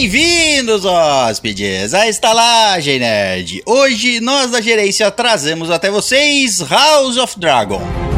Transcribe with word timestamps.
Bem-vindos, 0.00 0.86
hóspedes, 0.86 1.92
à 1.92 2.08
Estalagem 2.08 2.98
Nerd. 2.98 3.62
Hoje 3.66 4.18
nós 4.18 4.50
da 4.50 4.58
gerência 4.58 5.10
trazemos 5.10 5.70
até 5.70 5.90
vocês 5.90 6.58
House 6.62 7.18
of 7.18 7.38
Dragon. 7.38 8.09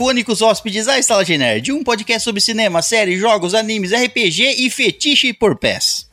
Dracônicos 0.00 0.40
hóspedes, 0.40 0.88
à 0.88 0.98
Estalagem 0.98 1.36
Nerd, 1.36 1.72
um 1.72 1.84
podcast 1.84 2.24
sobre 2.24 2.40
cinema, 2.40 2.80
séries, 2.80 3.20
jogos, 3.20 3.54
animes, 3.54 3.92
RPG 3.92 4.64
e 4.64 4.70
fetiche 4.70 5.34
por 5.34 5.58
pés. 5.58 6.08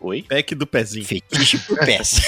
Oi? 0.00 0.24
Pack 0.28 0.52
do 0.56 0.66
pezinho. 0.66 1.04
Fetiche 1.04 1.58
por 1.58 1.78
pés. 1.86 2.20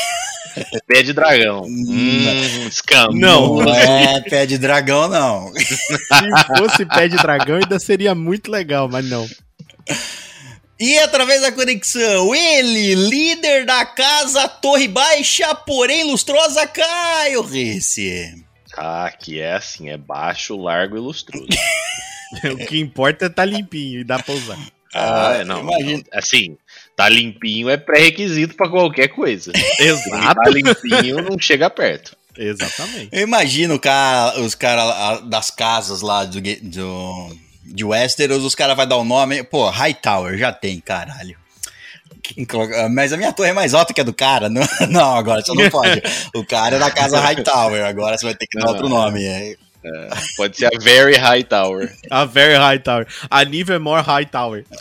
Pé 0.87 1.03
de 1.03 1.13
dragão. 1.13 1.63
Hum, 1.65 2.69
escambo. 2.69 3.15
Não. 3.15 3.57
Não 3.57 3.75
é 3.75 4.21
pé 4.21 4.47
de 4.47 4.59
dragão, 4.59 5.09
não. 5.09 5.53
Se 5.55 6.57
fosse 6.57 6.87
pé 6.87 7.09
de 7.09 7.17
dragão, 7.17 7.57
ainda 7.57 7.81
seria 7.81 8.15
muito 8.15 8.49
legal, 8.49 8.89
mas 8.89 9.05
não. 9.05 9.29
E 10.79 10.99
através 10.99 11.43
da 11.43 11.51
conexão, 11.51 12.33
ele, 12.33 12.95
líder 12.95 13.67
da 13.67 13.85
casa 13.85 14.47
Torre 14.47 14.87
Baixa, 14.87 15.53
porém 15.53 16.05
lustrosa, 16.05 16.65
Caio 16.65 17.43
Risse. 17.43 18.46
Ah, 18.77 19.11
que 19.19 19.41
é 19.41 19.55
assim, 19.55 19.89
é 19.89 19.97
baixo, 19.97 20.57
largo 20.57 20.97
e 20.97 21.01
lustroso. 21.01 21.47
O 22.53 22.57
que 22.67 22.79
importa 22.81 23.27
é 23.27 23.29
tá 23.29 23.45
limpinho 23.45 24.01
e 24.01 24.05
dá 24.05 24.19
pra 24.19 24.35
usar. 24.35 24.59
Ah, 24.93 25.37
é, 25.41 25.45
não, 25.45 25.61
imagina. 25.61 25.99
não. 25.99 26.05
Assim, 26.19 26.59
tá 26.97 27.09
limpinho 27.09 27.71
é 27.71 27.77
pré-requisito 27.77 28.57
pra 28.57 28.69
qualquer 28.69 29.09
coisa. 29.09 29.53
Exato. 29.79 30.35
Tá 30.35 30.51
limpinho, 30.51 31.23
não 31.23 31.39
chega 31.39 31.71
perto. 31.71 32.17
Exatamente. 32.37 33.11
Eu 33.13 33.23
imagino 33.23 33.79
cara- 33.79 34.41
os 34.41 34.57
caras 34.57 35.23
das 35.29 35.51
casas 35.53 36.03
lá 36.03 36.25
do, 36.25 36.41
do, 36.41 37.37
de 37.65 37.85
Westeros, 37.85 38.43
os 38.45 38.57
caras 38.57 38.77
vão 38.77 38.87
dar 38.89 38.97
o 38.97 39.05
nome. 39.05 39.45
Pô, 39.45 39.71
Hightower, 39.71 40.37
já 40.37 40.53
tem, 40.53 40.81
caralho. 40.81 41.39
Coloca- 42.49 42.89
Mas 42.89 43.13
a 43.13 43.17
minha 43.17 43.33
torre 43.33 43.51
é 43.51 43.53
mais 43.53 43.75
alta 43.75 43.93
que 43.95 44.01
a 44.01 44.05
do 44.05 44.13
cara. 44.15 44.49
Não, 44.51 44.63
não 44.91 45.17
agora 45.17 45.41
você 45.43 45.53
não 45.55 45.71
pode. 45.71 46.03
O 46.35 46.45
cara 46.45 46.77
é 46.77 46.79
da 46.79 46.91
casa 46.91 47.21
Hightower, 47.21 47.85
agora 47.85 48.17
você 48.19 48.27
vai 48.27 48.35
ter 48.35 48.47
que 48.47 48.59
dar 48.59 48.67
Não, 48.67 48.73
outro 48.73 48.89
nome. 48.89 49.25
é. 49.25 49.55
Pode 50.37 50.57
ser 50.57 50.67
a 50.67 50.71
Very 50.81 51.17
High 51.17 51.45
Tower. 51.45 51.95
A 52.11 52.25
Very 52.25 52.57
High 52.57 52.81
Tower. 52.81 53.07
A 53.31 53.45
nível 53.45 53.81
more 53.81 54.03
High 54.03 54.27
Tower. 54.27 54.65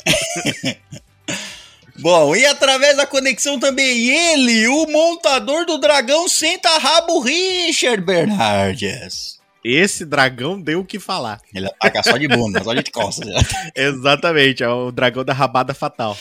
Bom, 1.98 2.36
e 2.36 2.46
através 2.46 2.98
da 2.98 3.06
conexão 3.08 3.58
também 3.60 4.10
ele, 4.10 4.68
o 4.68 4.86
montador 4.88 5.66
do 5.66 5.78
dragão 5.78 6.28
senta 6.28 6.78
rabo 6.78 7.22
Richard 7.22 8.04
Bernardes. 8.04 9.40
Esse 9.64 10.06
dragão 10.06 10.60
deu 10.62 10.82
o 10.82 10.86
que 10.86 11.00
falar. 11.00 11.40
Ele 11.54 11.68
ataca 11.68 12.04
só 12.04 12.18
de 12.18 12.28
bunda, 12.28 12.62
só 12.64 12.74
de 12.74 12.92
costas. 12.92 13.30
Exatamente, 13.74 14.62
é 14.64 14.70
o 14.70 14.92
dragão 14.92 15.24
da 15.24 15.34
rabada 15.34 15.74
fatal. 15.74 16.18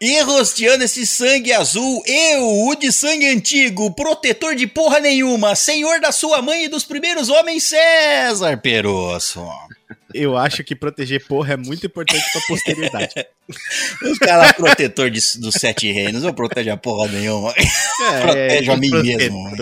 E 0.00 0.20
rosteando 0.20 0.84
esse 0.84 1.06
sangue 1.06 1.52
azul, 1.52 2.02
eu, 2.06 2.66
o 2.66 2.74
de 2.74 2.92
sangue 2.92 3.26
antigo, 3.26 3.94
protetor 3.94 4.54
de 4.54 4.66
porra 4.66 5.00
nenhuma, 5.00 5.54
senhor 5.54 6.00
da 6.00 6.12
sua 6.12 6.42
mãe 6.42 6.64
e 6.64 6.68
dos 6.68 6.84
primeiros 6.84 7.28
homens, 7.28 7.64
César 7.64 8.58
Perosso. 8.58 9.46
Eu 10.14 10.36
acho 10.36 10.62
que 10.62 10.76
proteger 10.76 11.26
porra 11.26 11.54
é 11.54 11.56
muito 11.56 11.84
importante 11.86 12.22
pra 12.32 12.40
posteridade. 12.46 13.12
Os 14.10 14.18
caras 14.18 14.52
protetor 14.52 15.10
de- 15.10 15.20
dos 15.38 15.54
sete 15.54 15.90
reinos, 15.92 16.22
eu 16.24 16.32
protejo 16.32 16.70
a 16.70 16.76
porra 16.76 17.08
nenhuma. 17.10 17.52
Protege 18.22 18.70
a 18.70 18.76
mim 18.76 18.90
mesmo. 18.90 19.52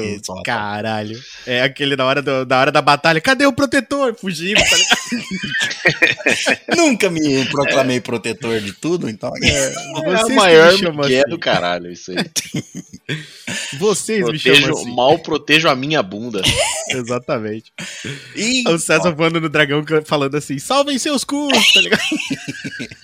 Caralho. 0.45 1.19
É 1.47 1.63
aquele 1.63 1.97
da 1.97 2.05
hora, 2.05 2.23
do- 2.23 2.45
da 2.45 2.61
hora 2.61 2.71
da 2.71 2.81
batalha. 2.83 3.21
Cadê 3.21 3.45
o 3.47 3.53
protetor? 3.53 4.15
Fugindo, 4.15 4.61
tá 4.61 4.77
ligado? 4.77 5.03
Nunca 6.77 7.11
me 7.11 7.45
proclamei 7.47 8.01
protetor 8.01 8.61
de 8.61 8.73
tudo, 8.73 9.09
então. 9.09 9.33
É 9.43 9.71
Vocês 10.05 10.23
o 10.23 10.27
que 10.27 10.33
maior 10.35 10.73
me 10.73 10.79
chamam 10.79 11.07
que 11.09 11.15
é 11.15 11.25
do 11.25 11.39
caralho 11.39 11.91
isso 11.91 12.11
aí. 12.13 12.17
Vocês 13.79 14.19
me 14.21 14.25
Protejo, 14.39 14.61
chamam 14.61 14.79
assim. 14.79 14.95
mal 14.95 15.19
protejo 15.19 15.69
a 15.69 15.75
minha 15.75 16.03
bunda. 16.03 16.41
Exatamente. 16.91 17.73
E, 18.37 18.69
O 18.69 18.79
César 18.79 19.11
voando 19.13 19.41
no 19.41 19.49
dragão 19.49 19.85
falando 20.05 20.37
assim: 20.37 20.42
salvem 20.59 20.99
seus 20.99 21.25
cus, 21.25 21.73
tá 21.73 21.81
ligado? 21.81 22.03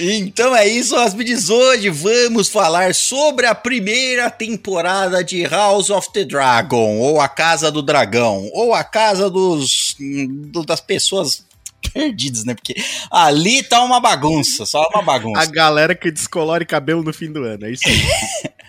Então 0.00 0.56
é 0.56 0.66
isso, 0.66 0.96
hóspedes. 0.96 1.50
Hoje 1.50 1.90
vamos 1.90 2.48
falar 2.48 2.94
sobre 2.94 3.46
a 3.46 3.54
primeira 3.54 4.30
temporada 4.30 5.22
de 5.22 5.44
House 5.44 5.90
of 5.90 6.10
the 6.12 6.24
Dragon, 6.24 6.98
ou 6.98 7.20
a 7.20 7.28
Casa 7.28 7.70
do 7.70 7.82
Dragão, 7.82 8.48
ou 8.54 8.72
a 8.74 8.82
Casa 8.82 9.28
dos 9.28 9.94
do- 9.98 10.64
das 10.64 10.80
pessoas 10.80 11.44
perdidas, 11.90 12.44
né? 12.44 12.54
Porque 12.54 12.74
ali 13.10 13.62
tá 13.62 13.82
uma 13.82 14.00
bagunça, 14.00 14.64
só 14.66 14.88
uma 14.92 15.00
A 15.00 15.04
bagunça. 15.04 15.46
galera 15.46 15.94
que 15.94 16.10
descolore 16.10 16.64
cabelo 16.64 17.02
no 17.02 17.12
fim 17.12 17.30
do 17.32 17.44
ano. 17.44 17.66
É 17.66 17.70
isso 17.72 17.82
aí. 17.86 18.52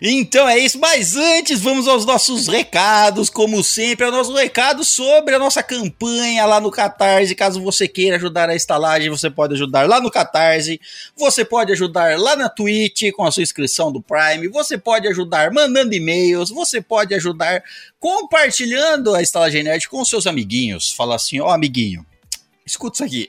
Então 0.00 0.48
é 0.48 0.58
isso, 0.58 0.78
mas 0.78 1.16
antes 1.16 1.60
vamos 1.60 1.86
aos 1.86 2.04
nossos 2.04 2.48
recados, 2.48 3.28
como 3.28 3.62
sempre, 3.62 4.06
é 4.06 4.08
o 4.08 4.12
nosso 4.12 4.34
recado 4.34 4.82
sobre 4.82 5.34
a 5.34 5.38
nossa 5.38 5.62
campanha 5.62 6.44
lá 6.46 6.60
no 6.60 6.70
Catarse. 6.70 7.34
Caso 7.34 7.62
você 7.62 7.86
queira 7.86 8.16
ajudar 8.16 8.48
a 8.48 8.54
estalagem, 8.54 9.10
você 9.10 9.30
pode 9.30 9.54
ajudar 9.54 9.86
lá 9.88 10.00
no 10.00 10.10
Catarse, 10.10 10.80
você 11.16 11.44
pode 11.44 11.72
ajudar 11.72 12.18
lá 12.18 12.34
na 12.34 12.48
Twitch 12.48 13.12
com 13.14 13.24
a 13.24 13.30
sua 13.30 13.42
inscrição 13.42 13.92
do 13.92 14.00
Prime, 14.00 14.48
você 14.48 14.78
pode 14.78 15.06
ajudar 15.08 15.52
mandando 15.52 15.94
e-mails, 15.94 16.50
você 16.50 16.80
pode 16.80 17.14
ajudar 17.14 17.62
compartilhando 18.00 19.14
a 19.14 19.22
Estalagem 19.22 19.62
Nerd 19.62 19.88
com 19.88 20.04
seus 20.04 20.26
amiguinhos. 20.26 20.90
Fala 20.92 21.16
assim, 21.16 21.40
ó 21.40 21.50
amiguinho, 21.50 22.04
escuta 22.66 23.04
isso 23.06 23.28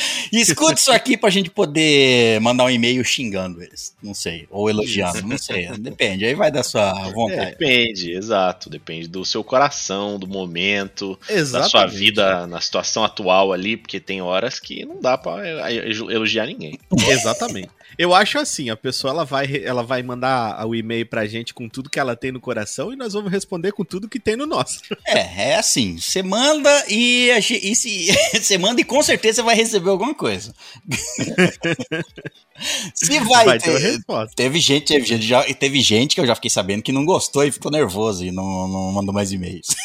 aqui. 0.00 0.40
Escuta 0.40 0.74
isso 0.74 0.92
aqui 0.92 1.16
pra 1.16 1.30
gente 1.30 1.50
poder 1.50 2.40
mandar 2.40 2.64
um 2.64 2.70
e-mail 2.70 3.04
xingando 3.04 3.62
eles. 3.62 3.94
Não 4.02 4.14
sei. 4.14 4.46
Ou 4.50 4.68
elogiando, 4.68 5.22
não 5.26 5.38
sei. 5.38 5.68
Depende. 5.78 6.24
Aí 6.24 6.34
vai 6.34 6.50
da 6.50 6.62
sua 6.62 6.92
vontade. 7.10 7.50
Depende, 7.50 8.12
exato. 8.12 8.70
Depende 8.70 9.08
do 9.08 9.24
seu 9.24 9.42
coração, 9.42 10.18
do 10.18 10.26
momento, 10.26 11.18
da 11.28 11.34
Exatamente. 11.34 11.70
sua 11.70 11.86
vida 11.86 12.46
na 12.46 12.60
situação 12.60 13.04
atual 13.04 13.52
ali, 13.52 13.76
porque 13.76 14.00
tem 14.00 14.20
horas 14.22 14.58
que 14.58 14.84
não 14.84 15.00
dá 15.00 15.16
pra 15.16 15.40
elogiar 15.72 16.46
ninguém. 16.46 16.78
Exatamente. 17.08 17.70
Eu 17.98 18.14
acho 18.14 18.38
assim, 18.38 18.70
a 18.70 18.76
pessoa 18.76 19.12
ela 19.12 19.24
vai, 19.24 19.62
ela 19.62 19.82
vai 19.82 20.02
mandar 20.02 20.66
o 20.66 20.74
e-mail 20.74 21.04
pra 21.04 21.26
gente 21.26 21.52
com 21.52 21.68
tudo 21.68 21.90
que 21.90 21.98
ela 21.98 22.16
tem 22.16 22.32
no 22.32 22.40
coração 22.40 22.92
e 22.92 22.96
nós 22.96 23.12
vamos 23.12 23.30
responder 23.30 23.72
com 23.72 23.84
tudo 23.84 24.08
que 24.08 24.18
tem 24.18 24.36
no 24.36 24.46
nosso. 24.46 24.80
É, 25.06 25.50
é 25.50 25.56
assim. 25.56 25.98
Você 25.98 26.22
manda 26.22 26.70
e, 26.88 27.30
e 27.30 27.74
se, 27.74 28.08
você 28.40 28.56
manda 28.56 28.80
e 28.80 28.84
com 28.84 29.02
certeza 29.02 29.42
você 29.42 29.46
vai 29.46 29.54
receber 29.54 29.89
alguma 29.90 30.14
coisa. 30.14 30.54
se 32.94 33.18
vai, 33.20 33.44
Vai 33.44 33.58
ter 33.58 33.70
uma 33.70 33.78
ter, 33.78 33.92
resposta. 33.92 34.34
teve 34.36 34.60
gente, 34.60 34.86
teve 34.86 35.06
gente, 35.06 35.26
já, 35.26 35.42
teve 35.54 35.80
gente 35.80 36.14
que 36.14 36.20
eu 36.20 36.26
já 36.26 36.34
fiquei 36.34 36.50
sabendo 36.50 36.82
que 36.82 36.92
não 36.92 37.04
gostou 37.04 37.44
e 37.44 37.52
ficou 37.52 37.70
nervoso 37.70 38.24
e 38.24 38.30
não, 38.30 38.68
não 38.68 38.92
mandou 38.92 39.14
mais 39.14 39.32
e-mails. 39.32 39.68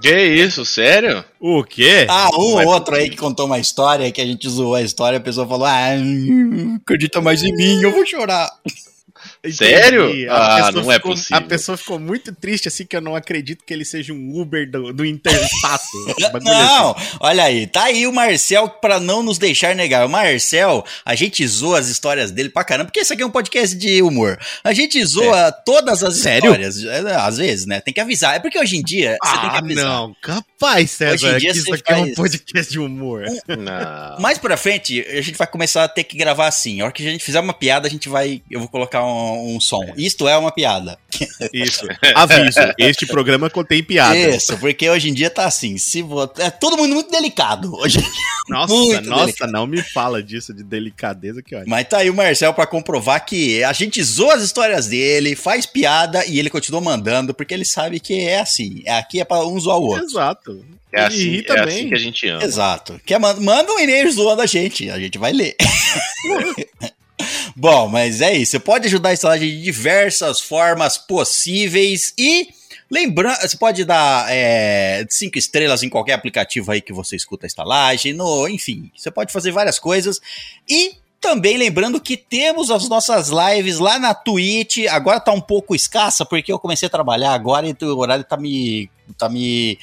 Que 0.00 0.24
isso, 0.24 0.64
sério? 0.64 1.24
O 1.40 1.64
quê? 1.64 2.06
Ah, 2.08 2.28
um 2.38 2.54
Vai 2.54 2.64
outro 2.64 2.94
aí 2.94 3.10
que 3.10 3.16
contou 3.16 3.46
uma 3.46 3.58
história 3.58 4.10
que 4.12 4.20
a 4.20 4.24
gente 4.24 4.48
zoou 4.48 4.76
a 4.76 4.82
história, 4.82 5.18
a 5.18 5.20
pessoa 5.20 5.48
falou: 5.48 5.66
Ah, 5.66 5.96
não 5.96 6.76
acredita 6.76 7.20
mais 7.20 7.42
em 7.42 7.52
mim, 7.52 7.82
eu 7.82 7.90
vou 7.90 8.06
chorar. 8.06 8.48
Entendi. 9.42 9.56
sério? 9.56 10.30
A 10.32 10.66
Ah, 10.68 10.72
não 10.72 10.90
é 10.92 10.96
ficou- 10.96 11.12
possível. 11.12 11.36
A 11.38 11.40
pessoa 11.40 11.76
ficou 11.78 11.98
muito 11.98 12.34
triste, 12.34 12.68
assim, 12.68 12.84
que 12.84 12.94
eu 12.94 13.00
não 13.00 13.16
acredito 13.16 13.64
que 13.64 13.72
ele 13.72 13.84
seja 13.84 14.12
um 14.12 14.38
Uber 14.40 14.70
do, 14.70 14.92
do 14.92 15.02
bagulho 16.32 16.44
Não, 16.44 16.90
assim. 16.92 17.16
olha 17.20 17.44
aí, 17.44 17.66
tá 17.66 17.84
aí 17.84 18.06
o 18.06 18.12
Marcel 18.12 18.68
pra 18.68 19.00
não 19.00 19.22
nos 19.22 19.38
deixar 19.38 19.74
negar. 19.74 20.06
O 20.06 20.10
Marcel, 20.10 20.84
a 21.04 21.14
gente 21.14 21.46
zoa 21.46 21.78
as 21.78 21.88
histórias 21.88 22.30
dele 22.30 22.48
pra 22.50 22.64
caramba, 22.64 22.86
porque 22.90 23.00
esse 23.00 23.12
aqui 23.12 23.22
é 23.22 23.26
um 23.26 23.30
podcast 23.30 23.74
de 23.76 24.02
humor. 24.02 24.38
A 24.62 24.72
gente 24.72 25.02
zoa 25.04 25.50
todas 25.52 26.02
as 26.04 26.18
Sério? 26.18 26.44
histórias. 26.50 26.84
É, 26.84 27.14
Às 27.16 27.38
vezes, 27.38 27.66
né? 27.66 27.80
Tem 27.80 27.94
que 27.94 28.00
avisar. 28.00 28.36
É 28.36 28.38
porque 28.40 28.58
hoje 28.58 28.76
em 28.76 28.82
dia 28.82 29.16
você 29.22 29.32
tem 29.32 29.50
que 29.50 29.56
Ah, 29.56 29.58
avisar. 29.58 29.84
não, 29.84 30.14
capaz, 30.20 30.44
Hoje 30.62 30.82
em 30.82 30.86
César, 30.86 31.38
dia 31.38 31.52
que 31.52 31.58
isso 31.58 31.72
aqui 31.74 31.92
é 31.92 31.96
um 31.96 32.04
faz- 32.04 32.14
podcast 32.16 32.72
de 32.72 32.78
humor. 32.78 33.24
Não. 33.48 34.20
Mais 34.20 34.38
pra 34.38 34.56
frente, 34.56 35.00
a 35.08 35.20
gente 35.20 35.36
vai 35.36 35.46
começar 35.46 35.84
a 35.84 35.88
ter 35.88 36.04
que 36.04 36.16
gravar 36.16 36.46
assim. 36.46 36.80
A 36.80 36.84
hora 36.84 36.92
que 36.92 37.06
a 37.06 37.10
gente 37.10 37.24
fizer 37.24 37.40
uma 37.40 37.54
piada, 37.54 37.86
a 37.86 37.90
gente 37.90 38.08
vai. 38.08 38.42
Eu 38.50 38.60
vou 38.60 38.68
colocar 38.68 39.04
um, 39.04 39.56
um, 39.56 39.60
som. 39.60 39.80
Isto 39.96 40.28
é 40.28 40.36
uma 40.36 40.52
piada. 40.52 40.98
Isso. 41.52 41.86
Aviso, 42.14 42.58
este 42.78 43.06
programa 43.06 43.48
contém 43.50 43.82
piadas. 43.82 44.42
Isso, 44.42 44.58
porque 44.58 44.88
hoje 44.88 45.08
em 45.08 45.14
dia 45.14 45.30
tá 45.30 45.44
assim, 45.46 45.78
se 45.78 46.02
vo... 46.02 46.30
é 46.38 46.50
todo 46.50 46.76
mundo 46.76 46.94
muito 46.94 47.10
delicado. 47.10 47.74
Hoje... 47.76 47.98
Nossa, 48.48 48.74
Muito 48.74 49.08
nossa, 49.08 49.24
delicado. 49.26 49.52
não 49.52 49.64
me 49.64 49.80
fala 49.80 50.20
disso 50.20 50.52
de 50.52 50.64
delicadeza 50.64 51.40
que 51.40 51.54
olha. 51.54 51.64
Mas 51.68 51.86
tá 51.86 51.98
aí 51.98 52.10
o 52.10 52.14
Marcel 52.14 52.52
pra 52.52 52.66
comprovar 52.66 53.24
que 53.24 53.62
a 53.62 53.72
gente 53.72 54.02
zoa 54.02 54.34
as 54.34 54.42
histórias 54.42 54.88
dele, 54.88 55.36
faz 55.36 55.66
piada 55.66 56.26
e 56.26 56.36
ele 56.36 56.50
continua 56.50 56.80
mandando, 56.80 57.32
porque 57.32 57.54
ele 57.54 57.64
sabe 57.64 58.00
que 58.00 58.18
é 58.18 58.40
assim. 58.40 58.82
Aqui 58.88 59.20
é 59.20 59.24
pra 59.24 59.46
um 59.46 59.60
zoar 59.60 59.78
o 59.78 59.84
outro. 59.84 60.04
Exato. 60.04 60.49
É 60.92 61.02
assim, 61.02 61.16
irrita 61.16 61.54
é 61.54 61.64
bem. 61.66 61.78
assim 61.78 61.88
que 61.88 61.94
a 61.94 61.98
gente 61.98 62.28
ama. 62.28 62.42
Exato. 62.44 63.00
Quer, 63.06 63.18
man- 63.20 63.40
manda 63.40 63.72
um 63.72 63.78
e-mail 63.78 64.10
zoando 64.10 64.42
a 64.42 64.46
gente, 64.46 64.90
a 64.90 64.98
gente 64.98 65.18
vai 65.18 65.32
ler. 65.32 65.54
Bom, 67.54 67.88
mas 67.88 68.20
é 68.20 68.36
isso. 68.36 68.52
Você 68.52 68.58
pode 68.60 68.86
ajudar 68.86 69.10
a 69.10 69.12
estalagem 69.12 69.48
de 69.50 69.62
diversas 69.62 70.40
formas 70.40 70.96
possíveis 70.96 72.14
e 72.18 72.48
lembrando, 72.90 73.40
você 73.40 73.56
pode 73.56 73.84
dar 73.84 74.26
é, 74.30 75.06
cinco 75.08 75.38
estrelas 75.38 75.82
em 75.82 75.88
qualquer 75.88 76.14
aplicativo 76.14 76.72
aí 76.72 76.80
que 76.80 76.92
você 76.92 77.14
escuta 77.16 77.46
a 77.46 77.48
estalagem, 77.48 78.12
no, 78.12 78.48
enfim, 78.48 78.90
você 78.96 79.10
pode 79.10 79.32
fazer 79.32 79.52
várias 79.52 79.78
coisas 79.78 80.20
e 80.68 80.94
também 81.20 81.58
lembrando 81.58 82.00
que 82.00 82.16
temos 82.16 82.70
as 82.70 82.88
nossas 82.88 83.28
lives 83.28 83.78
lá 83.78 83.98
na 83.98 84.14
Twitch. 84.14 84.86
Agora 84.88 85.20
tá 85.20 85.30
um 85.32 85.40
pouco 85.40 85.74
escassa 85.74 86.24
porque 86.24 86.50
eu 86.50 86.58
comecei 86.58 86.86
a 86.86 86.90
trabalhar 86.90 87.34
agora 87.34 87.68
e 87.68 87.76
o 87.84 87.98
horário 87.98 88.24
tá 88.24 88.38
me 88.38 88.90
tá 89.18 89.28
me 89.28 89.78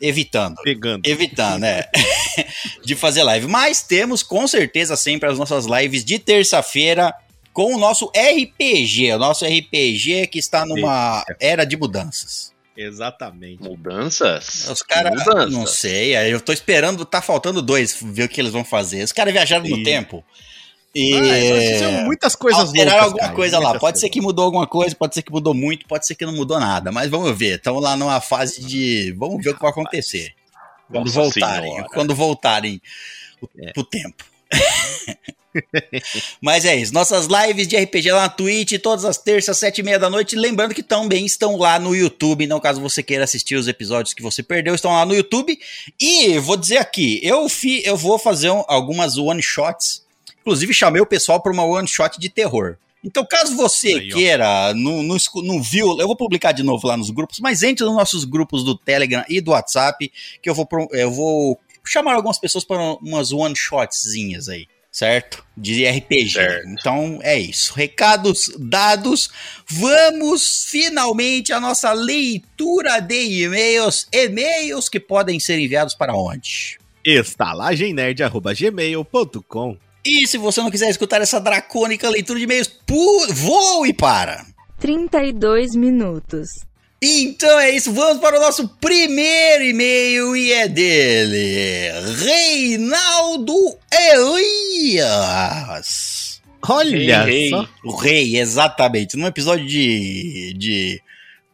evitando. 0.00 0.56
Pegando. 0.62 1.06
Evitando, 1.06 1.60
né? 1.60 1.84
de 2.84 2.94
fazer 2.94 3.22
live. 3.22 3.46
Mas 3.46 3.82
temos 3.82 4.22
com 4.22 4.46
certeza 4.46 4.96
sempre 4.96 5.28
as 5.28 5.38
nossas 5.38 5.66
lives 5.66 6.04
de 6.04 6.18
terça-feira 6.18 7.14
com 7.52 7.74
o 7.74 7.78
nosso 7.78 8.10
RPG. 8.16 9.12
O 9.12 9.18
nosso 9.18 9.44
RPG 9.44 10.28
que 10.28 10.38
está 10.38 10.64
numa 10.64 11.24
era 11.40 11.64
de 11.64 11.76
mudanças. 11.76 12.52
Exatamente. 12.76 13.62
Mudanças? 13.62 14.68
Os 14.70 14.82
caras, 14.82 15.24
não 15.50 15.66
sei, 15.66 16.14
eu 16.32 16.40
tô 16.40 16.52
esperando, 16.52 17.04
tá 17.04 17.20
faltando 17.20 17.60
dois, 17.60 17.98
ver 18.00 18.24
o 18.24 18.28
que 18.28 18.40
eles 18.40 18.52
vão 18.52 18.64
fazer. 18.64 19.02
Os 19.02 19.10
caras 19.10 19.32
viajaram 19.32 19.68
no 19.68 19.82
tempo. 19.82 20.24
E 20.94 21.14
Ah, 21.14 21.38
eles 21.38 21.72
fizeram 21.72 22.04
muitas 22.06 22.34
coisas 22.34 22.60
alteraram 22.60 22.90
loucas, 22.92 23.04
alguma 23.12 23.22
cara, 23.24 23.34
coisa 23.36 23.58
lá. 23.58 23.78
Pode 23.78 24.00
ser 24.00 24.08
que 24.08 24.20
mudou 24.20 24.44
alguma 24.46 24.66
coisa, 24.66 24.96
pode 24.96 25.14
ser 25.14 25.22
que 25.22 25.30
mudou 25.30 25.52
muito, 25.54 25.86
pode 25.86 26.06
ser 26.06 26.14
que 26.14 26.24
não 26.26 26.32
mudou 26.34 26.58
nada. 26.58 26.90
Mas 26.90 27.08
vamos 27.10 27.36
ver. 27.38 27.56
Estamos 27.58 27.82
lá 27.82 27.96
numa 27.96 28.20
fase 28.20 28.62
de. 28.64 29.12
Vamos 29.18 29.42
ver 29.44 29.50
o 29.50 29.54
que 29.54 29.60
vai 29.62 29.70
acontecer. 29.70 30.32
Quando 30.90 31.06
Nossa 31.06 31.20
voltarem. 31.20 31.70
Senhora. 31.70 31.88
Quando 31.92 32.14
voltarem 32.14 32.80
o, 33.42 33.48
É. 33.62 33.72
pro 33.72 33.84
tempo. 33.84 34.24
Mas 36.40 36.64
é 36.64 36.76
isso. 36.76 36.92
Nossas 36.94 37.26
lives 37.26 37.66
de 37.66 37.76
RPG 37.76 38.10
lá 38.12 38.22
na 38.22 38.28
Twitch, 38.28 38.78
todas 38.82 39.04
as 39.04 39.18
terças, 39.18 39.58
sete 39.58 39.78
e 39.78 39.82
meia 39.82 39.98
da 39.98 40.08
noite. 40.08 40.36
Lembrando 40.36 40.74
que 40.74 40.82
também 40.82 41.26
estão 41.26 41.56
lá 41.56 41.78
no 41.78 41.94
YouTube. 41.94 42.44
Então, 42.44 42.60
caso 42.60 42.80
você 42.80 43.02
queira 43.02 43.24
assistir 43.24 43.56
os 43.56 43.66
episódios 43.68 44.14
que 44.14 44.22
você 44.22 44.42
perdeu, 44.42 44.74
estão 44.74 44.92
lá 44.92 45.04
no 45.04 45.14
YouTube. 45.14 45.58
E 46.00 46.38
vou 46.38 46.56
dizer 46.56 46.78
aqui, 46.78 47.20
eu, 47.22 47.48
fi, 47.48 47.82
eu 47.84 47.96
vou 47.96 48.18
fazer 48.18 48.50
um- 48.50 48.64
algumas 48.68 49.16
one-shots. 49.16 50.06
Inclusive, 50.48 50.72
chamei 50.72 51.02
o 51.02 51.06
pessoal 51.06 51.42
para 51.42 51.52
uma 51.52 51.62
one-shot 51.62 52.18
de 52.18 52.30
terror. 52.30 52.78
Então, 53.04 53.22
caso 53.22 53.54
você 53.54 53.88
Aí, 53.88 54.08
queira, 54.08 54.72
não, 54.72 55.02
não, 55.02 55.18
não 55.44 55.62
viu, 55.62 56.00
eu 56.00 56.06
vou 56.06 56.16
publicar 56.16 56.52
de 56.52 56.62
novo 56.62 56.86
lá 56.86 56.96
nos 56.96 57.10
grupos, 57.10 57.38
mas 57.38 57.62
entre 57.62 57.84
nos 57.84 57.94
nossos 57.94 58.24
grupos 58.24 58.64
do 58.64 58.74
Telegram 58.74 59.22
e 59.28 59.42
do 59.42 59.50
WhatsApp, 59.50 60.10
que 60.42 60.48
eu 60.48 60.54
vou, 60.54 60.66
eu 60.92 61.10
vou 61.10 61.60
chamar 61.84 62.14
algumas 62.14 62.38
pessoas 62.38 62.64
para 62.64 62.80
umas 62.94 63.30
one-shotzinhas 63.30 64.48
aí, 64.48 64.66
certo? 64.90 65.44
De 65.54 65.86
RPG. 65.86 66.30
Certo. 66.30 66.66
Então, 66.66 67.18
é 67.22 67.38
isso. 67.38 67.74
Recados 67.74 68.50
dados, 68.58 69.28
vamos 69.68 70.64
finalmente 70.64 71.52
à 71.52 71.60
nossa 71.60 71.92
leitura 71.92 73.00
de 73.00 73.42
e-mails. 73.42 74.08
E-mails 74.10 74.88
que 74.88 74.98
podem 74.98 75.38
ser 75.38 75.58
enviados 75.58 75.94
para 75.94 76.16
onde? 76.16 76.78
estalagemnerd.gmail.com 77.04 79.87
E 80.08 80.26
se 80.26 80.38
você 80.38 80.60
não 80.60 80.70
quiser 80.70 80.88
escutar 80.90 81.20
essa 81.20 81.38
dracônica 81.40 82.08
leitura 82.08 82.38
de 82.38 82.44
e-mails, 82.44 82.68
pu- 82.68 83.26
voe 83.34 83.92
para! 83.92 84.46
32 84.80 85.74
minutos. 85.74 86.48
Então 87.02 87.58
é 87.60 87.70
isso, 87.70 87.92
vamos 87.92 88.18
para 88.20 88.36
o 88.38 88.40
nosso 88.40 88.66
primeiro 88.80 89.62
e-mail 89.64 90.34
e 90.36 90.52
é 90.52 90.66
dele, 90.66 91.92
Reinaldo 92.24 93.54
Elias. 94.98 96.40
Olha 96.68 97.22
Rei, 97.22 97.40
rei. 97.40 97.50
só. 97.50 97.68
O 97.84 97.94
rei, 97.96 98.36
exatamente. 98.38 99.16
No 99.16 99.26
episódio 99.28 99.64
de, 99.66 100.52
de 100.58 101.00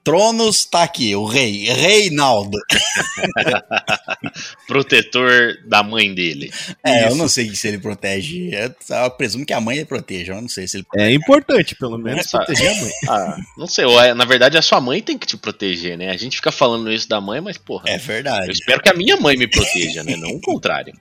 Tronos, 0.05 0.67
tá 0.67 0.83
aqui, 0.83 1.17
o 1.17 1.25
rei, 1.25 1.65
Reinaldo. 1.65 2.59
Protetor 4.69 5.57
da 5.67 5.83
mãe 5.83 6.15
dele. 6.15 6.53
É, 6.85 7.05
eu 7.05 7.09
Isso. 7.09 7.17
não 7.17 7.29
sei 7.29 7.55
se 7.55 7.69
ele 7.69 7.79
protege, 7.79 8.51
eu, 8.53 8.75
eu 8.97 9.11
presumo 9.13 9.47
que 9.47 9.53
a 9.55 9.61
mãe 9.61 9.79
ele 9.79 9.87
proteja, 9.87 10.35
eu 10.35 10.43
não 10.43 10.49
sei 10.49 10.69
se 10.69 10.79
ele... 10.79 10.87
É 10.97 11.11
importante, 11.13 11.75
pelo 11.75 11.97
menos, 11.97 12.31
Nossa. 12.31 12.45
proteger 12.45 12.71
a 12.71 12.75
mãe. 12.83 12.91
Ah, 13.09 13.37
não 13.57 13.67
sei, 13.67 13.85
ou 13.85 14.01
é- 14.01 14.15
na 14.15 14.25
verdade 14.25 14.57
a 14.59 14.63
sua 14.63 14.81
mãe 14.81 15.01
tem 15.03 15.17
que 15.17 15.27
te 15.27 15.37
proteger, 15.37 15.97
né? 15.97 16.11
A 16.11 16.17
gente 16.17 16.37
fica 16.37 16.51
falando 16.53 16.93
isso 16.93 17.09
da 17.09 17.21
mãe, 17.21 17.41
mas 17.41 17.57
porra. 17.59 17.85
É 17.87 17.97
Eu 17.97 18.01
verdade. 18.01 18.51
espero 18.53 18.83
que 18.83 18.91
a 18.91 18.95
minha 18.95 19.17
mãe 19.17 19.37
me 19.37 19.47
proteja, 19.47 20.03
né? 20.03 20.17
Não 20.17 20.31
o 20.31 20.41
contrário. 20.41 20.93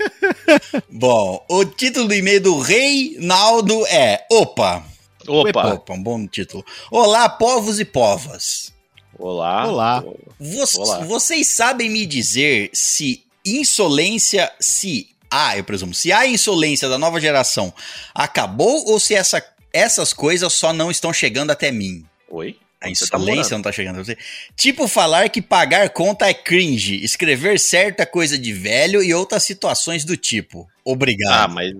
Bom, 0.90 1.44
o 1.48 1.64
título 1.64 2.08
do 2.08 2.14
e-mail 2.14 2.40
do 2.40 2.58
Reinaldo 2.60 3.86
é 3.86 4.24
Opa! 4.30 4.84
Opa, 5.28 5.74
Opa, 5.74 5.92
um 5.94 6.02
bom 6.02 6.26
título. 6.26 6.64
Olá, 6.90 7.28
povos 7.28 7.78
e 7.80 7.84
povas. 7.84 8.72
olá. 9.18 9.66
Olá. 9.66 10.00
Vo- 10.00 10.64
Olá. 10.78 10.98
Vocês 11.04 11.46
sabem 11.48 11.88
me 11.90 12.04
dizer 12.06 12.70
se 12.72 13.24
insolência, 13.44 14.50
se 14.60 15.08
há, 15.30 15.56
eu 15.56 15.64
presumo, 15.64 15.92
se 15.94 16.12
a 16.12 16.26
insolência 16.26 16.88
da 16.88 16.98
nova 16.98 17.20
geração 17.20 17.72
acabou 18.14 18.86
ou 18.88 18.98
se 19.00 19.14
essa- 19.14 19.44
essas 19.72 20.12
coisas 20.12 20.52
só 20.52 20.72
não 20.72 20.90
estão 20.90 21.12
chegando 21.12 21.50
até 21.50 21.70
mim? 21.72 22.04
Oi? 22.30 22.56
A 22.78 22.84
tá 22.86 22.90
insolência 22.90 23.34
morando? 23.34 23.50
não 23.52 23.62
tá 23.62 23.72
chegando 23.72 24.00
até 24.00 24.04
você. 24.14 24.18
Tipo 24.54 24.86
falar 24.86 25.28
que 25.30 25.40
pagar 25.42 25.88
conta 25.90 26.26
é 26.28 26.34
cringe, 26.34 27.02
escrever 27.02 27.58
certa 27.58 28.04
coisa 28.06 28.38
de 28.38 28.52
velho 28.52 29.02
e 29.02 29.12
outras 29.14 29.42
situações 29.42 30.04
do 30.04 30.16
tipo. 30.16 30.66
Ah, 30.70 30.80
Obrigado. 30.84 31.54
mas 31.54 31.72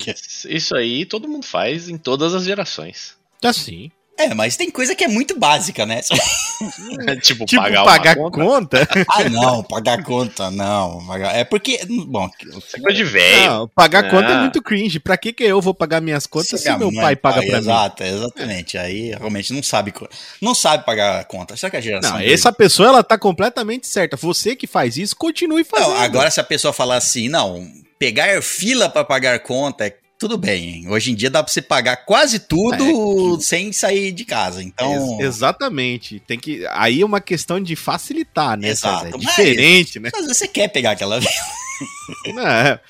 isso 0.48 0.74
aí 0.74 1.04
todo 1.04 1.28
mundo 1.28 1.44
faz 1.46 1.88
em 1.88 1.96
todas 1.98 2.34
as 2.34 2.44
gerações. 2.44 3.14
Assim. 3.44 3.90
É, 4.18 4.32
mas 4.32 4.56
tem 4.56 4.70
coisa 4.70 4.94
que 4.94 5.04
é 5.04 5.08
muito 5.08 5.38
básica, 5.38 5.84
né? 5.84 6.00
tipo, 7.22 7.44
Tipo, 7.44 7.60
pagar, 7.62 7.84
pagar, 7.84 8.16
uma 8.16 8.30
conta. 8.30 8.86
conta? 8.86 9.04
ah, 9.10 9.28
não, 9.28 9.62
pagar 9.62 10.02
conta, 10.02 10.50
não. 10.50 11.04
pagar- 11.06 11.36
É 11.36 11.44
porque, 11.44 11.80
bom, 11.86 12.26
é 12.26 12.80
coisa 12.80 12.96
de 12.96 13.04
velho. 13.04 13.50
Não, 13.50 13.68
pagar 13.68 14.06
Ah. 14.06 14.10
conta 14.10 14.28
é 14.30 14.40
muito 14.40 14.62
cringe. 14.62 14.98
Pra 14.98 15.18
que, 15.18 15.34
que 15.34 15.44
eu 15.44 15.60
vou 15.60 15.74
pagar 15.74 16.00
minhas 16.00 16.26
contas 16.26 16.60
se 16.60 16.66
minha 16.66 16.78
meu 16.78 16.90
mãe 16.90 17.02
pai 17.02 17.16
paga 17.16 17.34
paga, 17.36 17.46
pra 17.46 17.56
mim? 17.56 17.62
Exato, 17.62 18.02
exatamente. 18.04 18.78
Aí 18.78 19.10
realmente 19.10 19.52
não 19.52 19.62
sabe, 19.62 19.92
não 20.40 20.54
sabe 20.54 20.86
pagar 20.86 21.20
a 21.20 21.24
conta. 21.24 21.54
Será 21.54 21.70
que 21.70 21.76
a 21.76 21.80
geração. 21.82 22.12
Não, 22.12 22.18
dele- 22.18 22.32
essa 22.32 22.50
pessoa 22.50 22.88
ela 22.88 23.04
tá 23.04 23.18
completamente 23.18 23.86
certa. 23.86 24.16
Você 24.16 24.56
que 24.56 24.66
faz 24.66 24.96
isso, 24.96 25.14
continue 25.14 25.62
fazendo. 25.62 25.90
Não, 25.90 26.00
agora 26.00 26.30
se 26.30 26.40
a 26.40 26.44
pessoa 26.44 26.72
falar 26.72 26.96
assim, 26.96 27.28
não, 27.28 27.70
pegar 27.98 28.40
fila 28.40 28.88
pra 28.88 29.04
pagar 29.04 29.38
conta 29.40 29.84
é 29.86 29.94
tudo 30.18 30.38
bem. 30.38 30.88
Hoje 30.88 31.12
em 31.12 31.14
dia 31.14 31.28
dá 31.30 31.42
pra 31.42 31.52
você 31.52 31.61
pagar 31.62 31.96
quase 32.04 32.38
tudo 32.38 33.38
sem 33.40 33.73
sair 33.73 34.12
de 34.12 34.25
casa. 34.25 34.62
Então. 34.62 35.18
Ex- 35.20 35.26
exatamente. 35.37 36.20
Tem 36.20 36.38
que. 36.38 36.66
Aí 36.70 37.00
é 37.00 37.04
uma 37.06 37.20
questão 37.20 37.61
de 37.61 37.76
facilitar, 37.76 38.58
né? 38.58 38.68
Exato, 38.68 39.04
César? 39.04 39.08
É 39.08 39.11
mas- 39.12 39.20
diferente, 39.37 40.00
né? 40.00 40.11
Às 40.14 40.20
vezes 40.23 40.37
você 40.38 40.49
quer 40.49 40.68
pegar 40.68 40.92
aquela 40.92 41.20
Não, 42.35 42.46
é. 42.46 42.80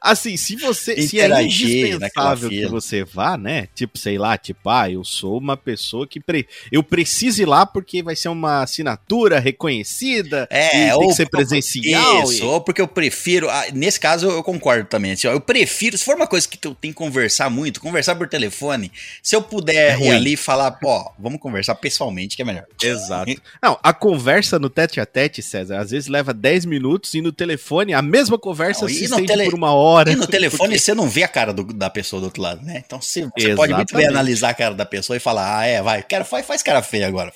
Assim, 0.00 0.36
se 0.36 0.56
você. 0.56 1.00
Se 1.02 1.20
é 1.20 1.28
indispensável 1.42 2.48
que 2.48 2.66
você 2.66 3.04
vá, 3.04 3.36
né? 3.36 3.68
Tipo, 3.74 3.98
sei 3.98 4.18
lá, 4.18 4.36
tipo, 4.36 4.68
ah, 4.68 4.90
eu 4.90 5.04
sou 5.04 5.38
uma 5.38 5.56
pessoa 5.56 6.06
que. 6.06 6.20
Pre... 6.20 6.46
Eu 6.70 6.82
preciso 6.82 7.42
ir 7.42 7.46
lá 7.46 7.64
porque 7.66 8.02
vai 8.02 8.14
ser 8.16 8.28
uma 8.28 8.62
assinatura 8.62 9.38
reconhecida. 9.38 10.46
É, 10.50 10.90
tem 10.96 11.08
que 11.08 11.14
ser 11.14 11.28
presencial. 11.28 12.22
Isso, 12.24 12.42
e- 12.42 12.46
ou 12.46 12.60
porque 12.60 12.80
eu 12.80 12.88
prefiro. 12.88 13.48
ah, 13.50 13.64
nesse 13.72 13.98
caso, 14.00 14.28
eu 14.28 14.42
concordo 14.42 14.88
também. 14.88 15.12
Assim, 15.12 15.26
ó, 15.28 15.32
eu 15.32 15.40
prefiro, 15.40 15.96
se 15.96 16.04
for 16.04 16.16
uma 16.16 16.26
coisa 16.26 16.46
que 16.48 16.58
eu 16.66 16.74
tenho 16.74 16.92
que 16.94 16.98
conversar 16.98 17.50
muito, 17.50 17.80
conversar 17.80 18.14
por 18.14 18.28
telefone, 18.28 18.90
se 19.22 19.34
eu 19.34 19.42
puder 19.42 20.00
É 20.00 20.04
ir 20.04 20.10
ali 20.10 20.32
e 20.32 20.36
falar, 20.36 20.78
ó, 20.84 21.10
vamos 21.18 21.40
conversar 21.40 21.74
pessoalmente, 21.76 22.36
que 22.36 22.42
é 22.42 22.44
melhor. 22.44 22.64
Exato. 22.82 23.32
Não, 23.62 23.78
a 23.82 23.92
conversa 23.92 24.58
no 24.58 24.68
tete 24.70 25.00
a 25.00 25.06
tete, 25.06 25.42
César, 25.42 25.78
às 25.80 25.90
vezes 25.90 26.08
leva 26.08 26.32
10 26.32 26.64
minutos 26.64 27.14
e 27.14 27.20
no 27.20 27.32
telefone 27.32 27.92
a 27.94 28.02
mesma 28.02 28.38
conversa 28.38 28.82
Não, 28.82 28.88
se 28.88 29.04
estende 29.04 29.26
tele- 29.26 29.44
por 29.44 29.54
uma 29.54 29.72
hora. 29.72 29.85
E 30.12 30.16
no 30.16 30.26
telefone 30.26 30.78
você 30.78 30.94
não 30.94 31.08
vê 31.08 31.22
a 31.22 31.28
cara 31.28 31.52
do- 31.52 31.72
da 31.72 31.88
pessoa 31.90 32.20
do 32.20 32.24
outro 32.26 32.42
lado, 32.42 32.64
né? 32.64 32.82
Então 32.84 33.00
você, 33.00 33.28
você 33.36 33.54
pode 33.54 33.72
muito 33.74 33.94
bem 33.94 34.06
analisar 34.06 34.50
a 34.50 34.54
cara 34.54 34.74
da 34.74 34.84
pessoa 34.86 35.16
e 35.16 35.20
falar, 35.20 35.58
ah, 35.60 35.66
é, 35.66 35.82
vai, 35.82 36.02
quero, 36.02 36.24
faz, 36.24 36.44
faz 36.46 36.62
cara 36.62 36.82
feia 36.82 37.06
agora. 37.06 37.32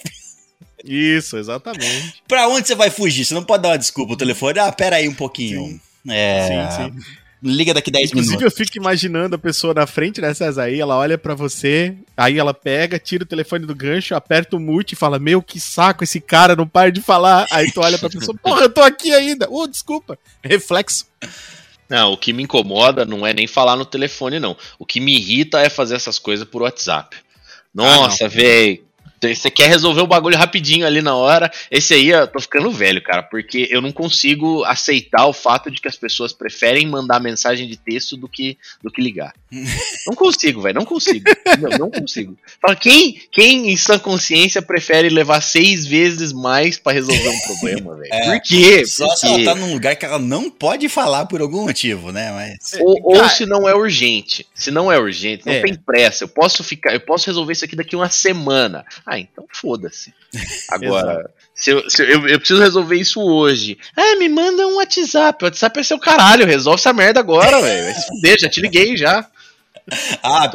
Isso, 0.85 1.37
exatamente. 1.37 2.23
pra 2.28 2.49
onde 2.49 2.66
você 2.66 2.75
vai 2.75 2.90
fugir? 2.90 3.25
Você 3.25 3.35
não 3.35 3.45
pode 3.45 3.62
dar 3.62 3.71
uma 3.71 3.78
desculpa 3.78 4.14
o 4.14 4.16
telefone. 4.16 4.59
Ah, 4.59 4.73
pera 4.73 4.97
aí 4.97 5.09
um 5.09 5.14
pouquinho. 5.14 5.78
É, 6.09 6.71
Sim, 6.71 6.85
sim. 6.95 6.99
liga 7.42 7.75
daqui 7.75 7.90
10 7.90 8.07
Inclusive, 8.11 8.37
minutos. 8.38 8.59
eu 8.59 8.64
fico 8.66 8.78
imaginando 8.78 9.35
a 9.37 9.38
pessoa 9.38 9.75
na 9.75 9.87
frente, 9.87 10.19
né, 10.23 10.33
César? 10.33 10.62
Aí 10.64 10.80
ela 10.80 10.97
olha 10.97 11.19
pra 11.19 11.35
você, 11.35 11.95
aí 12.16 12.38
ela 12.38 12.54
pega, 12.54 12.99
tira 12.99 13.25
o 13.25 13.26
telefone 13.26 13.66
do 13.66 13.75
gancho, 13.75 14.14
aperta 14.14 14.57
o 14.57 14.61
mute 14.61 14.95
e 14.95 14.97
fala: 14.97 15.19
Meu, 15.19 15.42
que 15.42 15.61
saco, 15.61 16.02
esse 16.02 16.19
cara 16.19 16.57
não 16.57 16.66
para 16.66 16.90
de 16.90 17.02
falar. 17.02 17.47
Aí 17.50 17.71
tu 17.71 17.83
olha 17.83 17.99
pra 17.99 18.09
pessoa: 18.09 18.35
Porra, 18.42 18.62
eu 18.62 18.71
tô 18.71 18.80
aqui 18.80 19.12
ainda. 19.12 19.47
Ô, 19.50 19.66
desculpa. 19.66 20.19
Reflexo. 20.42 21.04
Não, 21.90 22.12
o 22.12 22.16
que 22.16 22.32
me 22.32 22.44
incomoda 22.44 23.04
não 23.04 23.26
é 23.26 23.35
nem 23.35 23.49
falar 23.49 23.75
no 23.75 23.85
telefone, 23.85 24.38
não. 24.38 24.56
O 24.78 24.87
que 24.87 25.00
me 25.00 25.16
irrita 25.16 25.61
é 25.61 25.68
fazer 25.68 25.97
essas 25.97 26.20
coisas 26.20 26.47
por 26.47 26.62
WhatsApp. 26.62 27.16
Nossa, 27.75 28.28
velho. 28.28 28.85
Você 29.20 29.50
quer 29.50 29.68
resolver 29.68 30.00
o 30.00 30.06
bagulho 30.06 30.38
rapidinho 30.38 30.87
ali 30.87 31.02
na 31.02 31.14
hora. 31.14 31.50
Esse 31.70 31.92
aí, 31.92 32.09
eu 32.09 32.26
tô 32.28 32.40
ficando 32.40 32.70
velho, 32.70 33.02
cara, 33.02 33.23
porque 33.23 33.68
eu 33.70 33.82
não 33.82 33.92
consigo 33.92 34.64
aceitar 34.64 35.26
o 35.26 35.32
fato 35.32 35.70
de 35.70 35.80
que 35.80 35.88
as 35.88 35.97
pessoas 35.97 36.32
preferem 36.32 36.87
mandar 36.87 37.20
mensagem 37.20 37.68
de 37.68 37.76
texto 37.76 38.16
do 38.16 38.28
que, 38.28 38.56
do 38.82 38.90
que 38.90 39.02
ligar. 39.02 39.35
Não 40.07 40.14
consigo, 40.14 40.62
velho, 40.62 40.75
não 40.78 40.85
consigo. 40.85 41.25
não, 41.61 41.78
não 41.78 41.90
consigo. 41.90 42.37
Fala, 42.61 42.76
quem, 42.76 43.21
quem 43.33 43.71
em 43.73 43.76
sã 43.76 43.99
consciência 43.99 44.62
prefere 44.62 45.09
levar 45.09 45.40
seis 45.40 45.85
vezes 45.87 46.33
mais 46.33 46.78
pra 46.78 46.92
resolver 46.92 47.28
um 47.28 47.40
problema, 47.40 47.97
velho? 47.97 48.09
É, 48.12 48.25
por 48.33 48.40
quê? 48.42 48.87
Só 48.87 49.07
Por 49.09 49.16
se 49.16 49.26
ela 49.26 49.45
tá 49.45 49.54
num 49.54 49.73
lugar 49.73 49.97
que 49.97 50.04
ela 50.04 50.19
não 50.19 50.50
pode 50.50 50.88
falar 50.88 51.26
por 51.26 51.40
algum 51.40 51.64
motivo, 51.64 52.12
né? 52.12 52.30
Mas. 52.33 52.80
Ou, 52.80 52.99
ou 53.02 53.14
Cara- 53.16 53.28
se 53.28 53.45
não 53.47 53.69
é 53.69 53.75
urgente. 53.75 54.47
Se 54.54 54.71
não 54.71 54.90
é 54.90 54.99
urgente, 54.99 55.45
não 55.47 55.52
É. 55.52 55.61
tem 55.62 55.75
pressa. 55.75 56.25
Eu 56.25 56.28
posso 56.28 56.62
ficar, 56.62 56.92
eu 56.95 57.00
posso 57.00 57.26
resolver 57.26 57.52
isso 57.52 57.64
aqui 57.64 57.75
daqui 57.75 57.97
uma 57.97 58.09
semana. 58.11 58.85
Ah, 59.04 59.19
então 59.19 59.45
foda-se. 59.52 60.12
Agora, 60.71 61.28
se, 61.54 61.71
eu, 61.73 61.90
se 61.90 62.02
eu, 62.02 62.28
eu 62.28 62.38
preciso 62.38 62.61
resolver 62.62 62.97
isso 62.97 63.21
hoje. 63.21 63.76
Ah, 63.97 64.14
me 64.16 64.28
manda 64.28 64.66
um 64.66 64.76
WhatsApp. 64.76 65.42
O 65.45 65.47
WhatsApp 65.49 65.80
é 65.80 65.83
seu 65.83 65.99
caralho. 65.99 66.47
Resolve 66.47 66.78
essa 66.80 66.92
merda 66.92 67.19
agora, 67.21 67.61
velho. 67.61 67.85
Vai 67.85 67.95
se 67.95 68.07
fuder, 68.07 68.38
já 68.38 68.49
te 68.49 68.61
liguei 68.61 68.97
já. 68.97 69.26
Ah, 70.23 70.49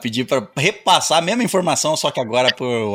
pedir 0.00 0.24
pra 0.24 0.46
repassar 0.56 1.18
a 1.18 1.20
mesma 1.20 1.42
informação, 1.42 1.96
só 1.96 2.10
que 2.10 2.20
agora 2.20 2.52
por, 2.54 2.92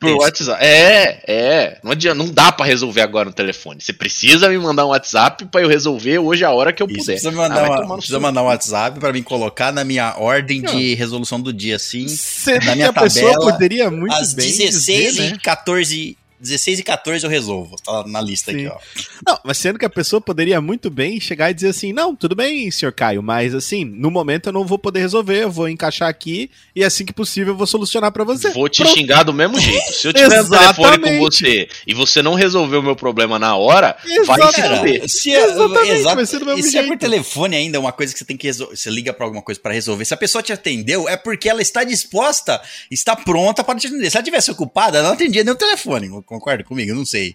por. 0.00 0.12
WhatsApp. 0.16 0.64
É, 0.64 1.22
é. 1.26 1.78
Não 1.82 1.92
adianta, 1.92 2.14
não 2.16 2.28
dá 2.30 2.50
pra 2.52 2.64
resolver 2.66 3.00
agora 3.00 3.26
no 3.26 3.32
telefone. 3.34 3.80
Você 3.80 3.92
precisa 3.92 4.48
me 4.48 4.58
mandar 4.58 4.86
um 4.86 4.90
WhatsApp 4.90 5.44
pra 5.46 5.60
eu 5.62 5.68
resolver 5.68 6.18
hoje 6.18 6.44
a 6.44 6.50
hora 6.50 6.72
que 6.72 6.82
eu 6.82 6.86
Isso, 6.86 6.98
puder. 6.98 7.12
precisa 7.12 7.30
me 7.30 7.38
Ah, 7.38 7.48
mandar, 7.48 7.68
vai 7.68 7.82
uma- 7.82 7.96
precisa 7.96 8.20
mandar 8.20 8.42
um. 8.42 8.46
WhatsApp 8.46 8.98
pra 9.00 9.12
me 9.12 9.22
colocar 9.22 9.72
na 9.72 9.84
minha 9.84 10.14
ordem 10.18 10.62
de 10.62 10.94
resolução 10.94 11.40
do 11.40 11.52
dia, 11.52 11.76
assim. 11.76 12.06
Na 12.46 12.58
que 12.60 12.70
minha 12.74 12.88
a 12.88 12.92
pessoa 12.92 13.32
tabela, 13.32 13.52
poderia 13.52 13.90
muito 13.90 14.14
Às 14.14 14.32
bem 14.34 14.46
16 14.46 15.14
dizer, 15.14 15.22
né? 15.30 15.32
e 15.36 15.38
14. 15.38 16.16
16 16.40 16.80
e 16.80 16.82
14 16.82 17.24
eu 17.24 17.30
resolvo. 17.30 17.76
Tá 17.84 18.04
na 18.06 18.20
lista 18.20 18.52
Sim. 18.52 18.66
aqui, 18.66 18.74
ó. 18.74 18.78
Não, 19.26 19.38
mas 19.44 19.58
sendo 19.58 19.78
que 19.78 19.84
a 19.84 19.90
pessoa 19.90 20.20
poderia 20.20 20.60
muito 20.60 20.90
bem 20.90 21.20
chegar 21.20 21.50
e 21.50 21.54
dizer 21.54 21.68
assim: 21.68 21.92
não, 21.92 22.14
tudo 22.14 22.34
bem, 22.34 22.70
senhor 22.70 22.92
Caio, 22.92 23.22
mas 23.22 23.54
assim, 23.54 23.84
no 23.84 24.10
momento 24.10 24.48
eu 24.48 24.52
não 24.52 24.64
vou 24.64 24.78
poder 24.78 25.00
resolver, 25.00 25.42
eu 25.42 25.50
vou 25.50 25.68
encaixar 25.68 26.08
aqui 26.08 26.50
e 26.74 26.84
assim 26.84 27.04
que 27.04 27.12
possível 27.12 27.52
eu 27.54 27.56
vou 27.56 27.66
solucionar 27.66 28.12
pra 28.12 28.24
você. 28.24 28.50
Vou 28.50 28.68
te 28.68 28.82
Pronto. 28.82 28.94
xingar 28.96 29.22
do 29.22 29.32
mesmo 29.32 29.58
jeito. 29.58 29.92
Se 29.92 30.08
eu 30.08 30.12
tiver 30.14 30.42
no 30.42 30.50
telefone 30.50 30.98
com 30.98 31.08
Exatamente. 31.08 31.18
você 31.20 31.68
e 31.86 31.94
você 31.94 32.22
não 32.22 32.34
resolver 32.34 32.76
o 32.76 32.82
meu 32.82 32.96
problema 32.96 33.38
na 33.38 33.56
hora, 33.56 33.96
vai 34.26 34.40
se 34.52 34.60
Exatamente. 34.60 34.78
fuder. 34.78 35.08
Se 35.08 35.34
é, 35.34 35.44
Exatamente, 35.44 35.90
exato, 35.92 36.16
vai 36.16 36.26
ser 36.26 36.38
do 36.38 36.46
mesmo 36.46 36.60
e 36.60 36.62
se 36.64 36.76
é 36.76 36.82
por 36.82 36.88
jeito. 36.88 37.00
telefone 37.00 37.56
ainda, 37.56 37.80
uma 37.80 37.92
coisa 37.92 38.12
que 38.12 38.18
você 38.18 38.24
tem 38.24 38.36
que 38.36 38.46
resolver. 38.46 38.76
Você 38.76 38.90
liga 38.90 39.12
pra 39.12 39.24
alguma 39.26 39.42
coisa 39.42 39.60
pra 39.60 39.72
resolver. 39.72 40.04
Se 40.04 40.14
a 40.14 40.16
pessoa 40.16 40.42
te 40.42 40.52
atendeu, 40.52 41.08
é 41.08 41.16
porque 41.16 41.48
ela 41.48 41.62
está 41.62 41.82
disposta, 41.84 42.60
está 42.90 43.14
pronta 43.16 43.64
para 43.64 43.78
te 43.78 43.86
atender. 43.86 44.10
Se 44.10 44.16
ela 44.16 44.24
tivesse 44.24 44.50
ocupada, 44.50 44.98
ela 44.98 45.08
não 45.08 45.14
atendia 45.14 45.42
nem 45.44 45.52
o 45.52 45.56
telefone. 45.56 46.08
Concorda 46.26 46.62
comigo? 46.64 46.90
Eu 46.90 46.96
Não 46.96 47.06
sei. 47.06 47.34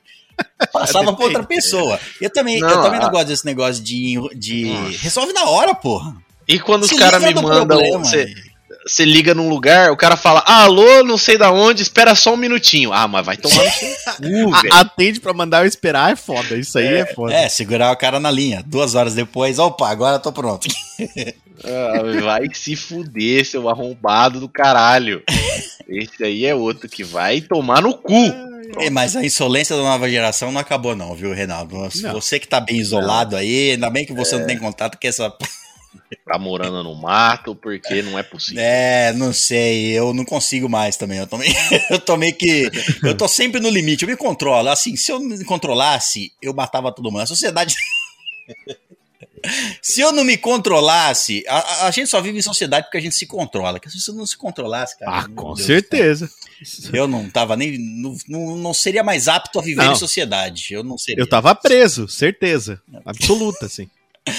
Passava 0.72 1.14
pra 1.16 1.26
outra 1.26 1.44
pessoa. 1.44 2.00
Eu 2.20 2.30
também, 2.30 2.60
eu 2.60 2.68
Não, 2.68 2.82
também 2.84 3.00
não 3.00 3.08
a- 3.08 3.12
gosto 3.12 3.28
desse 3.28 3.46
negócio 3.46 3.82
de. 3.84 4.16
de 4.36 4.66
Nossa. 4.66 4.98
resolve 5.00 5.34
na 5.34 5.46
hora, 5.46 5.74
porra. 5.76 6.16
E 6.48 6.60
quando 6.60 6.84
os 6.84 6.90
Se 6.90 6.98
caras 6.98 7.22
me 7.24 7.34
mandam, 7.34 7.80
você 8.00 8.34
você 8.84 9.06
liga 9.06 9.36
num 9.36 9.48
lugar, 9.48 9.92
o 9.92 9.98
cara 9.98 10.18
fala, 10.18 10.44
alô, 10.44 11.04
não 11.04 11.16
sei 11.16 11.38
da 11.38 11.52
onde, 11.52 11.84
espera 11.84 12.16
só 12.16 12.34
um 12.34 12.38
minutinho. 12.38 12.92
Ah, 12.92 13.08
mas 13.08 13.24
vai 13.24 13.38
tomar 13.38 13.64
no 13.64 13.70
seu 13.72 13.90
cu, 14.50 14.56
atende 14.74 15.20
pra 15.20 15.34
mandar 15.34 15.62
eu 15.62 15.68
esperar 15.68 16.12
é 16.12 16.16
foda, 16.16 16.58
isso 16.58 16.80
aí 16.80 16.88
é, 16.88 17.06
foda. 17.06 17.32
É, 17.32 17.48
segurar 17.48 17.92
o 17.92 17.96
cara 17.96 18.20
na 18.20 18.32
linha. 18.32 18.64
Duas 18.66 18.96
horas 18.96 19.14
depois, 19.14 19.60
opa, 19.60 19.88
agora 19.90 20.16
eu 20.16 20.20
tô 20.20 20.32
pronto. 20.32 20.68
Ah, 21.64 22.22
vai 22.24 22.48
se 22.56 22.76
fuder, 22.76 23.46
seu 23.46 23.70
arrombado 23.70 24.40
do 24.40 24.50
caralho. 24.50 25.22
Esse 25.88 26.24
aí 26.24 26.44
é 26.44 26.56
outro 26.56 26.90
que 26.90 27.04
vai 27.04 27.40
tomar 27.40 27.84
no 27.84 27.94
cu. 27.96 28.34
É, 28.80 28.90
mas 28.90 29.16
a 29.16 29.24
insolência 29.24 29.76
da 29.76 29.82
nova 29.82 30.10
geração 30.10 30.52
não 30.52 30.62
acabou, 30.62 30.96
não, 30.96 31.16
viu, 31.16 31.34
Reinaldo? 31.34 31.76
Não. 31.76 32.14
Você 32.14 32.40
que 32.40 32.48
tá 32.48 32.60
bem 32.60 32.78
isolado 32.78 33.36
aí, 33.36 33.72
ainda 33.72 33.90
bem 33.90 34.06
que 34.06 34.14
você 34.14 34.38
não 34.38 34.48
tem 34.48 34.58
contato 34.58 34.98
com 35.00 35.08
essa. 35.08 35.34
Tá 36.26 36.38
morando 36.38 36.84
no 36.84 36.96
mato, 36.96 37.54
porque 37.54 38.02
não 38.02 38.18
é 38.18 38.24
possível. 38.24 38.62
É, 38.64 39.12
não 39.14 39.34
sei, 39.34 39.92
eu 39.92 40.14
não 40.14 40.24
consigo 40.24 40.70
mais 40.70 40.96
também. 40.96 41.18
Eu 41.18 41.28
meio, 41.38 41.54
eu 41.90 42.00
tô 42.00 42.16
meio 42.16 42.34
que. 42.34 42.70
Eu 43.04 43.16
tô 43.16 43.28
sempre 43.28 43.60
no 43.60 43.70
limite, 43.70 44.04
eu 44.04 44.10
me 44.10 44.16
controlo. 44.16 44.70
Assim, 44.70 44.96
se 44.96 45.12
eu 45.12 45.20
me 45.20 45.44
controlasse, 45.44 46.32
eu 46.42 46.54
matava 46.54 46.94
todo 46.94 47.12
mundo. 47.12 47.22
A 47.22 47.26
sociedade. 47.26 47.76
Se 49.82 50.02
eu 50.02 50.12
não 50.12 50.24
me 50.24 50.38
controlasse, 50.38 51.44
a, 51.48 51.88
a- 51.88 51.92
gente 51.92 52.10
só 52.10 52.22
vive 52.22 52.38
em 52.40 52.42
sociedade 52.42 52.86
porque 52.86 52.98
a 52.98 53.02
gente 53.02 53.16
se 53.16 53.26
controla. 53.26 53.74
Porque 53.80 53.90
se 53.90 54.00
você 54.00 54.12
não 54.12 54.26
se 54.26 54.38
controlasse, 54.38 54.98
cara. 55.00 55.20
Ah, 55.20 55.28
com 55.30 55.54
Deus 55.54 55.66
certeza. 55.66 56.30
Eu 56.94 57.08
não 57.08 57.30
tava 57.30 57.56
nem. 57.58 57.78
Não, 57.78 58.16
não, 58.28 58.58
não 58.58 58.74
seria 58.74 59.04
mais 59.04 59.28
apto 59.28 59.60
a 59.60 59.62
viver 59.62 59.84
Não. 59.84 59.94
em 59.94 59.96
sociedade. 59.96 60.68
Eu 60.72 60.84
não 60.84 60.98
seria. 60.98 61.22
Eu 61.22 61.28
tava 61.28 61.54
preso, 61.56 62.08
certeza. 62.08 62.82
Absoluta, 63.06 63.66
assim. 63.66 63.90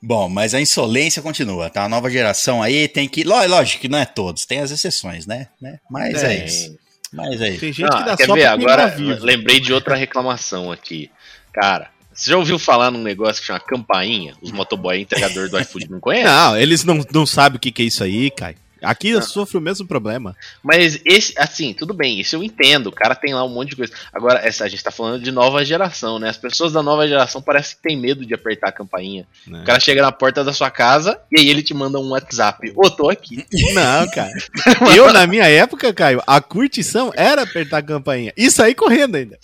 Bom, 0.00 0.28
mas 0.28 0.54
a 0.54 0.60
insolência 0.60 1.20
continua, 1.20 1.68
tá? 1.68 1.84
A 1.84 1.88
nova 1.88 2.08
geração 2.10 2.62
aí 2.62 2.86
tem 2.86 3.08
que. 3.08 3.24
ló- 3.24 3.44
Lógico 3.46 3.80
que 3.82 3.88
não 3.88 3.98
é 3.98 4.04
todos, 4.06 4.46
tem 4.46 4.60
as 4.60 4.70
exceções, 4.70 5.26
né? 5.26 5.48
né? 5.60 5.78
Mas 5.90 6.22
é, 6.22 6.28
Tem. 6.36 6.44
isso. 6.46 6.78
Mas 7.12 7.40
é 7.40 7.48
isso. 7.50 7.60
Tem 7.60 7.72
gente 7.72 7.88
que 7.88 7.96
Ah, 7.96 8.00
dá 8.02 8.16
quer 8.16 8.26
só 8.26 8.34
ver? 8.34 8.42
pra 8.42 8.52
Agora 8.52 8.86
vivo. 8.88 9.24
lembrei 9.24 9.58
de 9.60 9.72
outra 9.72 9.96
reclamação 9.96 10.70
aqui. 10.70 11.10
Cara, 11.52 11.90
você 12.14 12.30
já 12.30 12.36
ouviu 12.36 12.58
falar 12.58 12.90
num 12.90 13.02
negócio 13.02 13.40
que 13.40 13.46
chama 13.46 13.60
campainha? 13.60 14.34
Os 14.40 14.52
motoboy 14.52 15.00
entregador 15.00 15.48
do 15.48 15.58
iFood 15.58 15.90
não 15.90 16.00
conhecem? 16.00 16.26
Não, 16.26 16.56
eles 16.56 16.84
não, 16.84 17.04
não 17.12 17.26
sabem 17.26 17.56
o 17.56 17.60
que, 17.60 17.72
que 17.72 17.82
é 17.82 17.86
isso 17.86 18.04
aí, 18.04 18.30
Kai. 18.30 18.56
Aqui 18.84 19.08
eu 19.08 19.22
sofro 19.22 19.58
o 19.58 19.62
mesmo 19.62 19.86
problema. 19.86 20.36
Mas 20.62 21.00
esse, 21.04 21.32
assim, 21.38 21.72
tudo 21.72 21.94
bem, 21.94 22.20
isso 22.20 22.36
eu 22.36 22.42
entendo. 22.42 22.88
O 22.88 22.92
cara 22.92 23.14
tem 23.14 23.34
lá 23.34 23.42
um 23.44 23.48
monte 23.48 23.70
de 23.70 23.76
coisa. 23.76 23.92
Agora, 24.12 24.40
essa, 24.46 24.64
a 24.64 24.68
gente 24.68 24.84
tá 24.84 24.90
falando 24.90 25.22
de 25.22 25.32
nova 25.32 25.64
geração, 25.64 26.18
né? 26.18 26.28
As 26.28 26.36
pessoas 26.36 26.72
da 26.72 26.82
nova 26.82 27.08
geração 27.08 27.40
parece 27.40 27.76
que 27.76 27.82
tem 27.82 27.96
medo 27.98 28.26
de 28.26 28.34
apertar 28.34 28.68
a 28.68 28.72
campainha. 28.72 29.26
né? 29.46 29.62
O 29.62 29.64
cara 29.64 29.80
chega 29.80 30.02
na 30.02 30.12
porta 30.12 30.44
da 30.44 30.52
sua 30.52 30.70
casa 30.70 31.18
e 31.32 31.40
aí 31.40 31.48
ele 31.48 31.62
te 31.62 31.72
manda 31.72 31.98
um 31.98 32.10
WhatsApp. 32.10 32.72
Ô, 32.76 32.90
tô 32.90 33.08
aqui. 33.08 33.44
Não, 33.72 34.10
cara. 34.10 34.32
Eu, 34.94 35.12
na 35.12 35.26
minha 35.26 35.46
época, 35.46 35.92
Caio, 35.92 36.22
a 36.26 36.40
curtição 36.40 37.10
era 37.16 37.42
apertar 37.42 37.78
a 37.78 37.82
campainha 37.82 38.32
e 38.36 38.50
sair 38.50 38.74
correndo 38.74 39.16
ainda. 39.16 39.38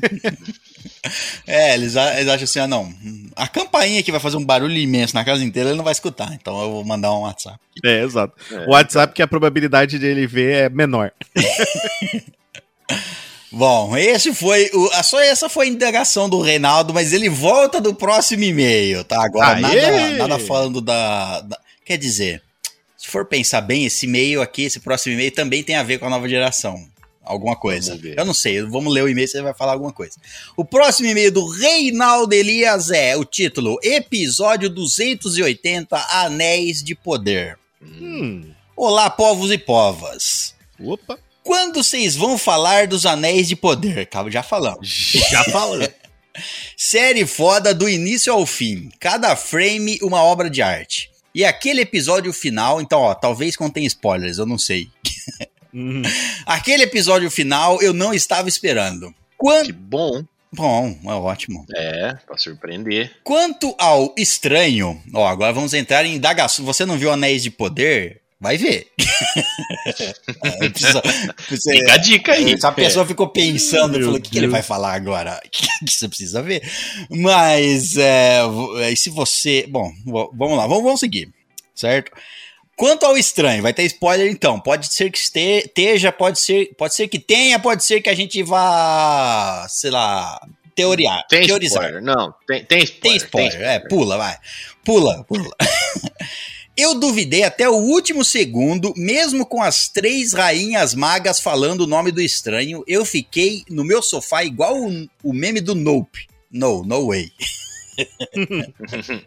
É, 1.46 1.74
eles, 1.74 1.96
eles 1.96 2.28
acham 2.28 2.44
assim, 2.44 2.58
ah, 2.60 2.66
não. 2.68 2.94
A 3.34 3.48
campainha 3.48 4.02
que 4.02 4.12
vai 4.12 4.20
fazer 4.20 4.36
um 4.36 4.44
barulho 4.44 4.76
imenso 4.76 5.14
na 5.14 5.24
casa 5.24 5.42
inteira, 5.42 5.70
ele 5.70 5.76
não 5.76 5.84
vai 5.84 5.92
escutar. 5.92 6.32
Então 6.32 6.60
eu 6.62 6.70
vou 6.70 6.84
mandar 6.84 7.12
um 7.12 7.22
WhatsApp. 7.22 7.58
É, 7.84 8.02
exato. 8.04 8.34
É. 8.52 8.66
O 8.66 8.70
WhatsApp 8.70 9.12
que 9.12 9.22
a 9.22 9.26
probabilidade 9.26 9.98
de 9.98 10.06
ele 10.06 10.26
ver 10.26 10.54
é 10.54 10.68
menor. 10.68 11.10
Bom, 13.52 13.96
esse 13.96 14.32
foi 14.32 14.70
o, 14.72 14.90
a, 14.92 15.02
só 15.02 15.20
essa 15.20 15.48
foi 15.48 15.66
a 15.66 15.70
indagação 15.70 16.28
do 16.28 16.40
Reinaldo, 16.40 16.94
mas 16.94 17.12
ele 17.12 17.28
volta 17.28 17.80
do 17.80 17.92
próximo 17.92 18.44
e-mail, 18.44 19.02
tá? 19.02 19.24
Agora 19.24 19.56
Aê! 19.56 19.60
nada, 19.60 20.28
nada 20.28 20.38
falando 20.38 20.80
da, 20.80 21.40
da- 21.40 21.58
Quer 21.84 21.96
dizer, 21.98 22.40
se 22.96 23.08
for 23.08 23.24
pensar 23.24 23.60
bem, 23.62 23.84
esse 23.84 24.06
e-mail 24.06 24.40
aqui, 24.40 24.62
esse 24.62 24.78
próximo 24.78 25.14
e-mail 25.14 25.32
também 25.32 25.64
tem 25.64 25.74
a 25.74 25.82
ver 25.82 25.98
com 25.98 26.06
a 26.06 26.10
nova 26.10 26.28
geração. 26.28 26.86
Alguma 27.22 27.54
coisa. 27.54 27.98
Eu 28.02 28.24
não 28.24 28.32
sei, 28.32 28.62
vamos 28.62 28.92
ler 28.92 29.04
o 29.04 29.08
e-mail, 29.08 29.28
você 29.28 29.42
vai 29.42 29.54
falar 29.54 29.72
alguma 29.72 29.92
coisa. 29.92 30.16
O 30.56 30.64
próximo 30.64 31.08
e-mail 31.08 31.30
do 31.30 31.46
Reinaldo 31.46 32.34
Elias 32.34 32.90
é 32.90 33.16
o 33.16 33.24
título: 33.24 33.78
Episódio 33.82 34.70
280 34.70 35.96
Anéis 36.10 36.82
de 36.82 36.94
Poder. 36.94 37.58
Hum. 37.82 38.50
Olá, 38.76 39.10
povos 39.10 39.50
e 39.50 39.58
povas. 39.58 40.54
Opa. 40.78 41.18
Quando 41.42 41.82
vocês 41.82 42.16
vão 42.16 42.38
falar 42.38 42.86
dos 42.86 43.04
Anéis 43.04 43.48
de 43.48 43.56
Poder? 43.56 44.08
Já 44.30 44.42
falamos. 44.42 44.88
Já 45.30 45.44
falando. 45.44 45.90
Série 46.76 47.26
foda 47.26 47.74
do 47.74 47.88
início 47.88 48.32
ao 48.32 48.46
fim. 48.46 48.90
Cada 48.98 49.34
frame 49.36 49.98
uma 50.02 50.22
obra 50.22 50.48
de 50.48 50.62
arte. 50.62 51.10
E 51.34 51.44
aquele 51.44 51.82
episódio 51.82 52.32
final, 52.32 52.80
então, 52.80 53.00
ó, 53.00 53.14
talvez 53.14 53.56
contém 53.56 53.84
spoilers, 53.84 54.38
eu 54.38 54.46
não 54.46 54.58
sei. 54.58 54.88
Hum. 55.74 56.02
Aquele 56.46 56.82
episódio 56.84 57.30
final 57.30 57.80
eu 57.82 57.92
não 57.92 58.12
estava 58.14 58.48
esperando. 58.48 59.14
Quanto. 59.36 59.66
Que 59.66 59.72
bom. 59.72 60.22
Bom, 60.52 60.98
é 61.04 61.12
ótimo. 61.12 61.64
É, 61.76 62.14
pra 62.26 62.36
surpreender. 62.36 63.12
Quanto 63.22 63.72
ao 63.78 64.12
estranho, 64.18 65.00
ó, 65.14 65.26
agora 65.28 65.52
vamos 65.52 65.72
entrar 65.74 66.04
em 66.04 66.16
indagação. 66.16 66.64
Você 66.64 66.84
não 66.84 66.98
viu 66.98 67.12
Anéis 67.12 67.42
de 67.42 67.50
Poder? 67.50 68.20
vai 68.42 68.56
ver. 68.56 68.86
É, 70.42 70.68
precisa- 70.70 71.02
precisa- 71.46 71.72
Fica 71.72 71.92
a 71.92 71.96
dica 71.98 72.32
aí. 72.32 72.54
essa 72.54 72.72
pessoa 72.72 73.06
ficou 73.06 73.28
pensando 73.28 73.92
Meu 73.98 74.06
falou: 74.06 74.18
o 74.18 74.22
que, 74.22 74.30
que 74.30 74.38
ele 74.38 74.46
vai 74.48 74.62
falar 74.62 74.94
agora? 74.94 75.40
que 75.52 75.66
você 75.86 76.08
precisa 76.08 76.42
ver. 76.42 76.62
Mas, 77.10 77.96
é, 77.96 78.40
é, 78.78 78.90
e 78.90 78.96
se 78.96 79.10
você. 79.10 79.66
Bom, 79.68 79.92
vamos 80.34 80.56
lá, 80.56 80.66
vamos, 80.66 80.82
vamos 80.84 81.00
seguir, 81.00 81.28
certo? 81.74 82.10
Quanto 82.80 83.04
ao 83.04 83.14
estranho, 83.18 83.62
vai 83.62 83.74
ter 83.74 83.82
spoiler 83.84 84.30
então. 84.32 84.58
Pode 84.58 84.90
ser 84.90 85.10
que 85.10 85.18
este- 85.18 85.38
esteja, 85.66 86.10
pode 86.10 86.40
ser, 86.40 86.74
pode 86.78 86.94
ser 86.94 87.08
que 87.08 87.18
tenha, 87.18 87.58
pode 87.58 87.84
ser 87.84 88.00
que 88.00 88.08
a 88.08 88.14
gente 88.14 88.42
vá, 88.42 89.66
sei 89.68 89.90
lá, 89.90 90.40
teoriar. 90.74 91.26
Tem 91.28 91.46
teorizar. 91.46 91.82
spoiler. 91.82 92.02
Não, 92.02 92.34
tem, 92.46 92.64
tem 92.64 92.78
Tem 92.86 93.16
spoiler. 93.16 93.22
spoiler, 93.22 93.60
é, 93.68 93.78
pula, 93.80 94.16
vai. 94.16 94.34
Pula, 94.82 95.22
pula. 95.24 95.54
Eu 96.74 96.98
duvidei 96.98 97.42
até 97.42 97.68
o 97.68 97.74
último 97.74 98.24
segundo, 98.24 98.94
mesmo 98.96 99.44
com 99.44 99.62
as 99.62 99.86
três 99.88 100.32
rainhas 100.32 100.94
magas 100.94 101.38
falando 101.38 101.82
o 101.82 101.86
nome 101.86 102.10
do 102.10 102.22
estranho, 102.22 102.82
eu 102.86 103.04
fiquei 103.04 103.62
no 103.68 103.84
meu 103.84 104.00
sofá 104.02 104.42
igual 104.42 104.74
o, 104.78 105.06
o 105.22 105.34
meme 105.34 105.60
do 105.60 105.74
Nope. 105.74 106.26
No, 106.50 106.82
no 106.82 107.08
way. 107.08 107.30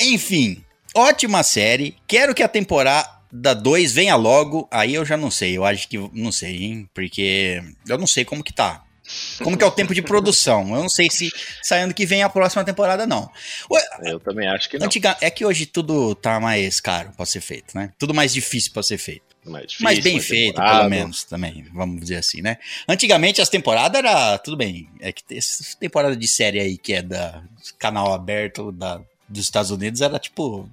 Enfim, 0.00 0.64
ótima 0.94 1.42
série. 1.42 1.96
Quero 2.06 2.34
que 2.34 2.42
a 2.42 2.48
temporada 2.48 3.54
2 3.54 3.92
venha 3.92 4.16
logo. 4.16 4.68
Aí 4.70 4.94
eu 4.94 5.04
já 5.04 5.16
não 5.16 5.30
sei, 5.30 5.56
eu 5.56 5.64
acho 5.64 5.88
que 5.88 5.98
não 6.12 6.32
sei, 6.32 6.64
hein? 6.64 6.88
Porque 6.94 7.62
eu 7.88 7.98
não 7.98 8.06
sei 8.06 8.24
como 8.24 8.44
que 8.44 8.52
tá. 8.52 8.84
Como 9.42 9.56
que 9.58 9.64
é 9.64 9.66
o 9.66 9.70
tempo 9.70 9.94
de 9.94 10.00
produção? 10.00 10.62
Eu 10.74 10.82
não 10.82 10.88
sei 10.88 11.10
se 11.10 11.30
saindo 11.62 11.92
que 11.92 12.06
vem 12.06 12.22
a 12.22 12.28
próxima 12.28 12.64
temporada, 12.64 13.06
não. 13.06 13.30
Eu 14.02 14.20
também 14.20 14.48
acho 14.48 14.68
que 14.70 14.78
não. 14.78 14.86
Antiga, 14.86 15.16
é 15.20 15.28
que 15.30 15.44
hoje 15.44 15.66
tudo 15.66 16.14
tá 16.14 16.38
mais 16.38 16.80
caro 16.80 17.12
pra 17.16 17.26
ser 17.26 17.40
feito, 17.40 17.76
né? 17.76 17.92
Tudo 17.98 18.14
mais 18.14 18.32
difícil 18.32 18.72
pra 18.72 18.82
ser 18.82 18.98
feito. 18.98 19.32
Mais 19.44 19.66
difícil, 19.66 19.84
Mas 19.84 19.98
bem 19.98 20.14
mais 20.14 20.26
feito, 20.26 20.54
pelo 20.54 20.88
menos, 20.88 21.24
também, 21.24 21.66
vamos 21.74 22.00
dizer 22.00 22.16
assim, 22.16 22.40
né? 22.40 22.58
Antigamente 22.88 23.42
as 23.42 23.48
temporadas 23.48 23.98
era 23.98 24.38
tudo 24.38 24.56
bem. 24.56 24.88
É 25.00 25.10
que 25.10 25.22
essa 25.36 25.76
temporada 25.78 26.16
de 26.16 26.28
série 26.28 26.60
aí 26.60 26.78
que 26.78 26.92
é 26.92 27.02
da 27.02 27.42
canal 27.76 28.14
aberto 28.14 28.70
da, 28.70 29.00
dos 29.32 29.44
Estados 29.44 29.70
Unidos 29.70 30.00
era 30.00 30.18
tipo 30.18 30.68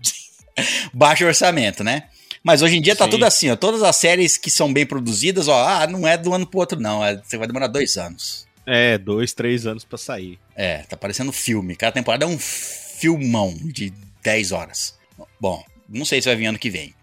baixo 0.93 1.25
orçamento, 1.25 1.83
né? 1.83 2.03
Mas 2.43 2.61
hoje 2.61 2.77
em 2.77 2.81
dia 2.81 2.95
tá 2.95 3.05
Sim. 3.05 3.11
tudo 3.11 3.25
assim, 3.25 3.49
ó. 3.49 3.55
Todas 3.55 3.83
as 3.83 3.95
séries 3.95 4.37
que 4.37 4.49
são 4.49 4.71
bem 4.71 4.85
produzidas, 4.85 5.47
ó, 5.47 5.67
ah, 5.67 5.87
não 5.87 6.07
é 6.07 6.17
do 6.17 6.33
ano 6.33 6.45
pro 6.45 6.59
outro, 6.59 6.79
não. 6.79 7.03
É, 7.03 7.17
você 7.17 7.37
vai 7.37 7.47
demorar 7.47 7.67
dois 7.67 7.97
anos. 7.97 8.47
É, 8.65 8.97
dois, 8.97 9.33
três 9.33 9.65
anos 9.65 9.83
pra 9.83 9.97
sair. 9.97 10.37
É, 10.55 10.79
tá 10.83 10.95
parecendo 10.95 11.31
filme. 11.31 11.75
Cada 11.75 11.91
temporada 11.91 12.23
é 12.23 12.27
um 12.27 12.37
filmão 12.37 13.53
de 13.59 13.91
10 14.21 14.51
horas. 14.51 14.95
Bom, 15.39 15.63
não 15.87 16.05
sei 16.05 16.21
se 16.21 16.27
vai 16.27 16.35
vir 16.35 16.45
ano 16.45 16.59
que 16.59 16.69
vem. 16.69 16.93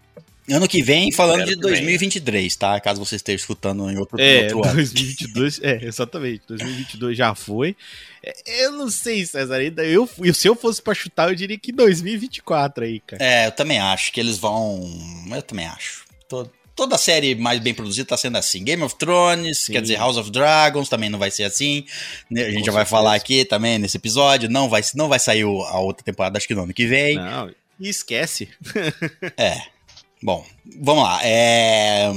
Ano 0.49 0.65
que 0.65 0.81
vem, 0.81 1.11
falando 1.11 1.43
de 1.43 1.55
que 1.55 1.61
venha. 1.61 1.73
2023, 1.73 2.55
tá? 2.55 2.79
Caso 2.79 3.03
você 3.03 3.17
esteja 3.17 3.35
escutando 3.35 3.89
em 3.91 3.97
outro, 3.97 4.17
É, 4.19 4.43
outro 4.43 4.63
ano. 4.63 4.75
2022, 4.75 5.59
é, 5.61 5.83
exatamente. 5.83 6.43
2022 6.47 7.17
já 7.17 7.35
foi. 7.35 7.75
É, 8.45 8.65
Eu 8.65 8.71
não 8.73 8.89
sei, 8.89 9.25
César, 9.25 9.55
ainda 9.57 9.83
eu, 9.85 10.09
se 10.33 10.47
eu 10.47 10.55
fosse 10.55 10.81
pra 10.81 10.93
chutar, 10.93 11.29
eu 11.29 11.35
diria 11.35 11.57
que 11.57 11.71
2024 11.71 12.83
aí, 12.83 12.99
cara. 12.99 13.23
É, 13.23 13.47
eu 13.47 13.51
também 13.51 13.79
acho 13.79 14.11
que 14.11 14.19
eles 14.19 14.37
vão. 14.37 14.81
Eu 15.31 15.41
também 15.41 15.65
acho. 15.65 16.05
To- 16.29 16.51
Toda 16.75 16.95
série 16.95 17.33
mais 17.33 17.59
bem 17.59 17.73
produzida 17.73 18.07
tá 18.09 18.15
sendo 18.15 18.37
assim. 18.37 18.63
Game 18.63 18.83
of 18.83 18.93
Thrones, 18.97 19.61
Sim. 19.61 19.71
quer 19.73 19.81
dizer, 19.81 19.95
House 19.97 20.15
of 20.15 20.29
Dragons 20.29 20.87
também 20.87 21.09
não 21.09 21.17
vai 21.17 21.31
ser 21.31 21.43
assim. 21.43 21.83
né? 22.29 22.43
A 22.43 22.51
gente 22.51 22.59
Com 22.59 22.65
já 22.65 22.71
vai 22.71 22.81
certeza. 22.85 22.89
falar 23.01 23.15
aqui 23.15 23.43
também 23.45 23.79
nesse 23.79 23.97
episódio. 23.97 24.47
Não 24.47 24.69
vai, 24.69 24.83
não 24.93 25.09
vai 25.09 25.17
sair 25.17 25.41
a 25.41 25.79
outra 25.79 26.03
temporada, 26.05 26.37
acho 26.37 26.47
que 26.47 26.53
no 26.53 26.61
ano 26.61 26.73
que 26.75 26.85
vem. 26.85 27.15
Não, 27.15 27.49
e 27.79 27.89
esquece. 27.89 28.49
É. 29.35 29.59
Bom, 30.21 30.45
vamos 30.79 31.03
lá. 31.03 31.19
É, 31.23 32.11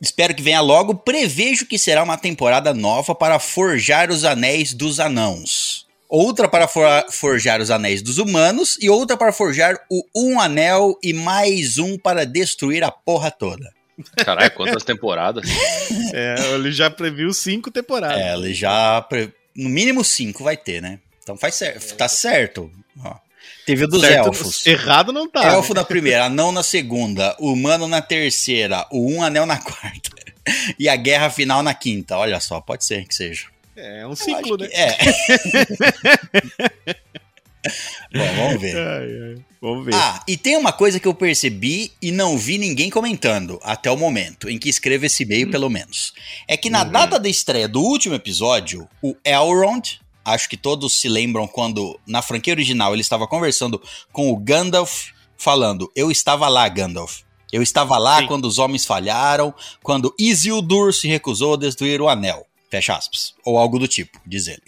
Espero 0.00 0.34
que 0.34 0.42
venha 0.42 0.60
logo. 0.60 0.94
Prevejo 0.94 1.66
que 1.66 1.78
será 1.78 2.02
uma 2.02 2.16
temporada 2.16 2.72
nova 2.72 3.14
para 3.14 3.38
forjar 3.38 4.10
os 4.10 4.24
anéis 4.24 4.72
dos 4.72 4.98
anãos. 5.00 5.86
Outra 6.08 6.48
para 6.48 6.66
for- 6.66 7.06
forjar 7.10 7.60
os 7.60 7.70
anéis 7.70 8.02
dos 8.02 8.18
humanos 8.18 8.76
e 8.80 8.88
outra 8.90 9.16
para 9.16 9.32
forjar 9.32 9.76
o 9.90 10.02
um 10.16 10.40
anel 10.40 10.98
e 11.02 11.12
mais 11.12 11.78
um 11.78 11.96
para 11.98 12.24
destruir 12.26 12.82
a 12.82 12.90
porra 12.90 13.30
toda. 13.30 13.70
Caralho, 14.16 14.50
quantas 14.52 14.82
temporadas? 14.82 15.44
É, 16.12 16.34
ele 16.54 16.72
já 16.72 16.90
previu 16.90 17.32
cinco 17.32 17.70
temporadas. 17.70 18.18
É, 18.18 18.32
ele 18.34 18.52
já. 18.54 19.00
pre- 19.02 19.32
No 19.54 19.68
mínimo 19.68 20.02
cinco 20.02 20.42
vai 20.42 20.56
ter, 20.56 20.80
né? 20.82 20.98
Então 21.22 21.36
faz 21.36 21.54
certo. 21.54 21.94
Tá 21.94 22.08
certo. 22.08 22.68
Ó. 23.04 23.14
Teve 23.70 23.84
o 23.84 23.88
dos 23.88 24.00
Certo, 24.00 24.26
elfos. 24.26 24.66
Errado 24.66 25.12
não 25.12 25.28
tá. 25.28 25.44
Elfo 25.44 25.72
na 25.72 25.84
primeira, 25.84 26.24
anão 26.24 26.50
na 26.50 26.64
segunda, 26.64 27.36
humano 27.38 27.86
na 27.86 28.02
terceira, 28.02 28.84
o 28.90 29.08
um 29.08 29.22
anel 29.22 29.46
na 29.46 29.58
quarta. 29.62 30.10
E 30.76 30.88
a 30.88 30.96
guerra 30.96 31.30
final 31.30 31.62
na 31.62 31.72
quinta. 31.72 32.16
Olha 32.16 32.40
só, 32.40 32.60
pode 32.60 32.84
ser 32.84 33.06
que 33.06 33.14
seja. 33.14 33.46
É, 33.76 34.00
é 34.00 34.06
um 34.08 34.16
ciclo, 34.16 34.56
né? 34.56 34.68
É. 34.72 34.96
Bom, 38.12 38.26
vamos 38.36 38.60
ver. 38.60 38.76
Ai, 38.76 39.04
ai. 39.04 39.36
Vamos 39.60 39.84
ver. 39.84 39.94
Ah, 39.94 40.20
e 40.26 40.36
tem 40.36 40.56
uma 40.56 40.72
coisa 40.72 40.98
que 40.98 41.06
eu 41.06 41.14
percebi 41.14 41.92
e 42.02 42.10
não 42.10 42.36
vi 42.36 42.58
ninguém 42.58 42.90
comentando 42.90 43.60
até 43.62 43.90
o 43.90 43.96
momento 43.96 44.50
em 44.50 44.58
que 44.58 44.68
escrevo 44.68 45.06
esse 45.06 45.22
e-mail, 45.22 45.50
pelo 45.50 45.68
menos. 45.68 46.12
É 46.48 46.56
que 46.56 46.70
na 46.70 46.82
data 46.82 47.20
da 47.20 47.28
estreia 47.28 47.68
do 47.68 47.80
último 47.80 48.14
episódio, 48.14 48.88
o 49.02 49.14
Elrond, 49.24 49.99
acho 50.24 50.48
que 50.48 50.56
todos 50.56 50.92
se 50.92 51.08
lembram 51.08 51.46
quando 51.46 51.98
na 52.06 52.22
franquia 52.22 52.52
original 52.52 52.92
ele 52.92 53.02
estava 53.02 53.26
conversando 53.26 53.80
com 54.12 54.30
o 54.30 54.36
Gandalf, 54.36 55.08
falando: 55.36 55.90
Eu 55.94 56.10
estava 56.10 56.48
lá, 56.48 56.68
Gandalf. 56.68 57.20
Eu 57.52 57.62
estava 57.62 57.98
lá 57.98 58.18
Sim. 58.18 58.26
quando 58.26 58.44
os 58.44 58.58
homens 58.58 58.86
falharam, 58.86 59.52
quando 59.82 60.14
Isildur 60.18 60.92
se 60.92 61.08
recusou 61.08 61.54
a 61.54 61.56
destruir 61.56 62.00
o 62.00 62.08
anel. 62.08 62.46
Fecha 62.70 62.94
aspas. 62.94 63.34
Ou 63.44 63.58
algo 63.58 63.78
do 63.78 63.88
tipo, 63.88 64.20
diz 64.24 64.46
ele. 64.46 64.62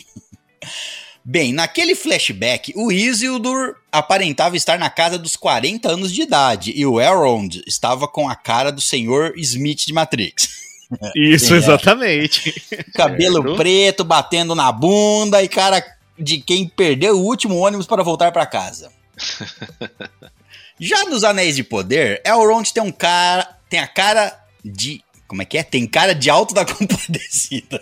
Bem, 1.25 1.53
naquele 1.53 1.95
flashback, 1.95 2.73
o 2.75 2.91
Isildur 2.91 3.77
aparentava 3.93 4.57
estar 4.57 4.77
na 4.77 4.91
casa 4.91 5.17
dos 5.17 5.37
40 5.37 5.89
anos 5.89 6.13
de 6.13 6.23
idade 6.23 6.73
e 6.75 6.85
o 6.85 7.01
Elrond 7.01 7.63
estava 7.65 8.09
com 8.09 8.29
a 8.29 8.35
cara 8.35 8.73
do 8.73 8.81
senhor 8.81 9.33
Smith 9.37 9.87
de 9.87 9.93
Matrix. 9.93 10.49
Isso, 11.15 11.55
é. 11.55 11.57
exatamente. 11.57 12.55
Cabelo 12.95 13.43
Certo. 13.43 13.57
preto, 13.57 14.05
batendo 14.05 14.55
na 14.55 14.71
bunda 14.71 15.43
e 15.43 15.49
cara 15.49 15.85
de 16.19 16.39
quem 16.39 16.69
perdeu 16.69 17.17
o 17.17 17.25
último 17.25 17.57
ônibus 17.57 17.87
para 17.87 18.03
voltar 18.03 18.33
para 18.33 18.47
casa. 18.47 18.91
Já 20.79 21.05
nos 21.05 21.23
Anéis 21.23 21.55
de 21.57 21.63
Poder, 21.63 22.21
Elrond 22.25 22.69
tem 22.73 22.83
um 22.83 22.91
cara, 22.91 23.49
tem 23.69 23.79
a 23.79 23.87
cara 23.87 24.37
de, 24.65 25.01
como 25.29 25.43
é 25.43 25.45
que 25.45 25.57
é? 25.57 25.63
Tem 25.63 25.87
cara 25.87 26.15
de 26.15 26.29
alto 26.29 26.55
da 26.55 26.65
compadecida. 26.67 27.81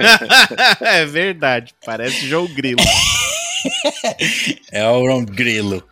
é 0.80 1.04
verdade. 1.06 1.74
Parece 1.84 2.26
João 2.26 2.46
Grilo. 2.46 2.82
Elrond 4.72 5.26
Grilo. 5.26 5.84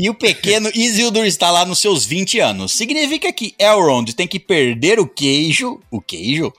E 0.00 0.08
o 0.08 0.14
pequeno 0.14 0.70
Isildur 0.74 1.24
está 1.26 1.50
lá 1.50 1.64
nos 1.64 1.80
seus 1.80 2.04
20 2.06 2.38
anos. 2.38 2.72
Significa 2.72 3.32
que 3.32 3.54
Elrond 3.58 4.12
tem 4.14 4.28
que 4.28 4.38
perder 4.38 5.00
o 5.00 5.06
queijo, 5.08 5.80
o 5.90 6.00
queijo, 6.00 6.52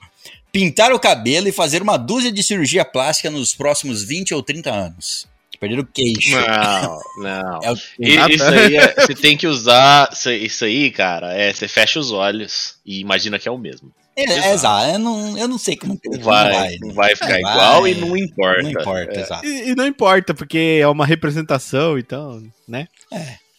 pintar 0.52 0.92
o 0.92 0.98
cabelo 1.00 1.48
e 1.48 1.52
fazer 1.52 1.80
uma 1.80 1.96
dúzia 1.96 2.30
de 2.30 2.42
cirurgia 2.42 2.84
plástica 2.84 3.30
nos 3.30 3.54
próximos 3.54 4.02
20 4.04 4.34
ou 4.34 4.42
30 4.42 4.70
anos. 4.70 5.26
Perder 5.58 5.78
o 5.78 5.86
queijo. 5.86 6.36
Não, 6.36 6.98
não. 7.22 7.60
É 7.62 7.72
o- 7.72 8.30
isso 8.30 8.44
aí, 8.44 8.76
é- 8.76 8.94
você 8.94 9.14
tem 9.14 9.36
que 9.36 9.46
usar. 9.46 10.10
Isso, 10.12 10.30
isso 10.30 10.64
aí, 10.64 10.90
cara, 10.90 11.32
é, 11.34 11.52
você 11.52 11.68
fecha 11.68 11.98
os 12.00 12.10
olhos 12.12 12.74
e 12.84 13.00
imagina 13.00 13.38
que 13.38 13.46
é 13.48 13.50
o 13.50 13.58
mesmo. 13.58 13.90
É, 14.16 14.24
é, 14.24 14.52
exato. 14.52 14.92
Eu 14.92 14.98
não, 14.98 15.38
eu 15.38 15.48
não 15.48 15.58
sei 15.58 15.76
como 15.76 15.98
que 15.98 16.08
Não 16.08 16.20
vai, 16.20 16.76
não 16.80 16.92
vai 16.92 17.14
ficar 17.14 17.38
igual 17.38 17.86
e 17.86 17.94
não 17.94 18.16
importa. 18.16 18.62
Não 18.62 18.70
importa, 18.70 19.18
É, 19.18 19.20
exato. 19.20 19.46
E, 19.46 19.70
e 19.70 19.74
não 19.74 19.86
importa, 19.86 20.34
porque 20.34 20.78
é 20.80 20.88
uma 20.88 21.06
representação, 21.06 21.98
então, 21.98 22.42
né? 22.68 22.88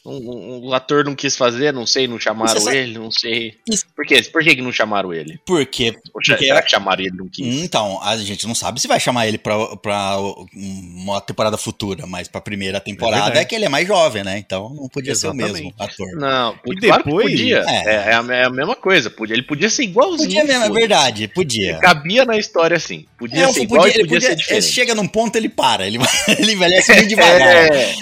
Um, 0.05 0.15
um- 0.15 0.69
um 0.69 0.73
ator 0.73 1.03
não 1.05 1.13
quis 1.15 1.35
fazer, 1.37 1.71
não 1.71 1.85
sei, 1.85 2.07
não 2.07 2.19
chamaram 2.19 2.59
sabe- 2.59 2.77
ele, 2.77 2.97
não 2.97 3.11
sei. 3.11 3.55
Isso- 3.69 3.85
Por 3.95 4.05
quê? 4.05 4.21
Por 4.23 4.43
que, 4.43 4.55
que 4.55 4.61
não 4.61 4.71
chamaram 4.71 5.13
ele? 5.13 5.39
Porque, 5.45 5.95
Ou 6.13 6.23
será 6.23 6.37
porque 6.37 6.61
que 6.63 6.69
chamaram 6.69 7.01
ele 7.01 7.15
não 7.15 7.27
quis? 7.29 7.61
Então, 7.63 8.01
a 8.01 8.17
gente 8.17 8.47
não 8.47 8.55
sabe 8.55 8.81
se 8.81 8.87
vai 8.87 8.99
chamar 8.99 9.27
ele 9.27 9.37
pra, 9.37 9.75
pra 9.77 10.17
uma 10.53 11.21
temporada 11.21 11.57
futura, 11.57 12.05
mas 12.07 12.27
pra 12.27 12.41
primeira 12.41 12.79
temporada 12.79 13.21
é, 13.23 13.25
verdade. 13.25 13.45
que 13.47 13.55
ele 13.55 13.65
é 13.65 13.69
mais 13.69 13.87
jovem, 13.87 14.23
né? 14.23 14.37
Então 14.37 14.73
não 14.73 14.87
podia 14.89 15.13
ser 15.15 15.27
o 15.27 15.33
Exatamente. 15.33 15.53
mesmo 15.53 15.73
ator. 15.77 16.07
Não, 16.15 16.55
E 16.65 16.79
claro 16.79 17.03
depois- 17.03 17.29
podia. 17.31 17.63
É. 17.67 17.81
É, 17.85 17.93
é 18.11 18.13
a, 18.15 18.25
é 18.35 18.45
a 18.45 18.49
mesma 18.49 18.75
coisa. 18.75 19.09
Podia, 19.09 19.35
ele 19.35 19.43
podia 19.43 19.69
ser 19.69 19.83
igualzinho. 19.83 20.27
Podia 20.29 20.43
mesmo, 20.45 20.63
é 20.63 20.67
foda-se. 20.67 20.79
verdade, 20.79 21.27
podia. 21.27 21.77
Cabia 21.79 22.25
na 22.25 22.37
história 22.37 22.75
assim. 22.77 23.05
Podia 23.17 23.43
É, 23.45 23.53
ser 23.53 23.61
igual 23.63 23.81
podia- 23.83 23.97
e 23.97 23.99
ele 24.01 24.09
podia, 24.09 24.29
podia- 24.29 24.45
ser 24.45 24.53
ele 24.53 24.61
chega 24.61 24.95
num 24.95 25.07
ponto, 25.07 25.35
ele 25.35 25.49
para, 25.49 25.85
ele, 25.85 25.97
ele 26.39 26.53
envelhece 26.53 26.91
muito 26.93 27.07
devagar. 27.09 27.71
É, 27.71 27.95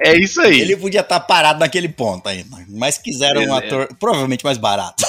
é 0.00 0.16
isso 0.18 0.40
aí. 0.40 0.60
Ele 0.60 0.76
podia 0.76 1.00
estar 1.00 1.20
parado 1.38 1.60
naquele 1.60 1.88
ponto 1.88 2.28
ainda. 2.28 2.48
Mas 2.68 2.98
quiseram 2.98 3.42
um 3.42 3.54
ator 3.54 3.88
provavelmente 3.98 4.44
mais 4.44 4.58
barato. 4.58 5.04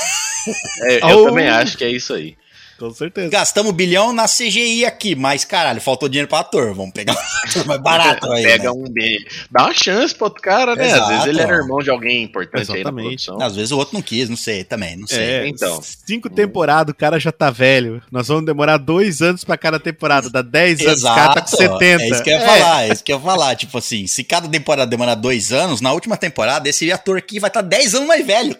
É, 0.83 1.11
eu 1.11 1.19
Ou- 1.19 1.25
também 1.25 1.47
acho 1.49 1.77
que 1.77 1.83
é 1.83 1.91
isso 1.91 2.13
aí. 2.13 2.37
Com 2.79 2.93
certeza. 2.93 3.29
Gastamos 3.29 3.73
bilhão 3.73 4.13
na 4.13 4.25
CGI 4.25 4.85
aqui, 4.85 5.15
mas 5.15 5.43
caralho, 5.43 5.81
faltou 5.81 6.07
dinheiro 6.07 6.27
pra 6.29 6.39
ator. 6.39 6.73
Vamos 6.73 6.93
pegar 6.93 7.13
um 7.13 7.47
ator 7.49 7.65
mais 7.65 7.81
barato 7.81 8.31
aí. 8.31 8.43
Pega 8.43 8.63
né? 8.63 8.71
um 8.71 8.83
B. 8.89 9.25
Dá 9.51 9.65
uma 9.65 9.73
chance 9.73 10.15
pro 10.15 10.25
outro 10.25 10.41
cara, 10.41 10.75
né? 10.75 10.87
Exato. 10.87 11.01
Às 11.03 11.09
vezes 11.09 11.25
ele 11.27 11.41
era 11.41 11.55
irmão 11.55 11.79
de 11.79 11.89
alguém 11.89 12.23
importante 12.23 12.61
aí 12.61 12.67
na 12.67 12.89
Exatamente. 12.89 13.25
produção. 13.25 13.41
Às 13.41 13.55
vezes 13.55 13.71
o 13.71 13.77
outro 13.77 13.93
não 13.93 14.01
quis, 14.01 14.29
não 14.29 14.37
sei 14.37 14.63
também, 14.63 14.95
não 14.95 15.07
sei. 15.07 15.19
É, 15.19 15.47
então. 15.47 15.81
Cinco 15.81 16.29
temporadas, 16.29 16.93
o 16.93 16.95
cara 16.95 17.19
já 17.19 17.31
tá 17.31 17.51
velho. 17.51 18.01
Nós 18.11 18.27
vamos 18.27 18.45
demorar 18.45 18.77
dois 18.77 19.21
anos 19.21 19.43
pra 19.43 19.57
cada 19.57 19.79
temporada. 19.79 20.29
Dá 20.29 20.41
10 20.41 20.81
anos, 20.85 21.03
o 21.03 21.05
cara 21.07 21.33
tá 21.35 21.41
com 21.41 21.47
70. 21.47 22.03
É 22.03 22.09
isso 22.09 22.23
que 22.23 22.29
eu 22.29 22.33
ia 22.33 22.45
falar, 22.45 22.83
é 22.83 22.93
isso 22.93 23.03
que 23.03 23.11
eu 23.11 23.17
ia 23.17 23.23
falar. 23.23 23.55
Tipo 23.55 23.77
assim, 23.77 24.07
se 24.07 24.23
cada 24.23 24.47
temporada 24.47 24.89
demorar 24.89 25.15
dois 25.15 25.51
anos, 25.51 25.81
na 25.81 25.91
última 25.91 26.17
temporada, 26.17 26.69
esse 26.69 26.91
ator 26.91 27.17
aqui 27.17 27.39
vai 27.39 27.49
estar 27.49 27.61
10 27.61 27.95
anos 27.95 28.07
mais 28.07 28.25
velho. 28.25 28.55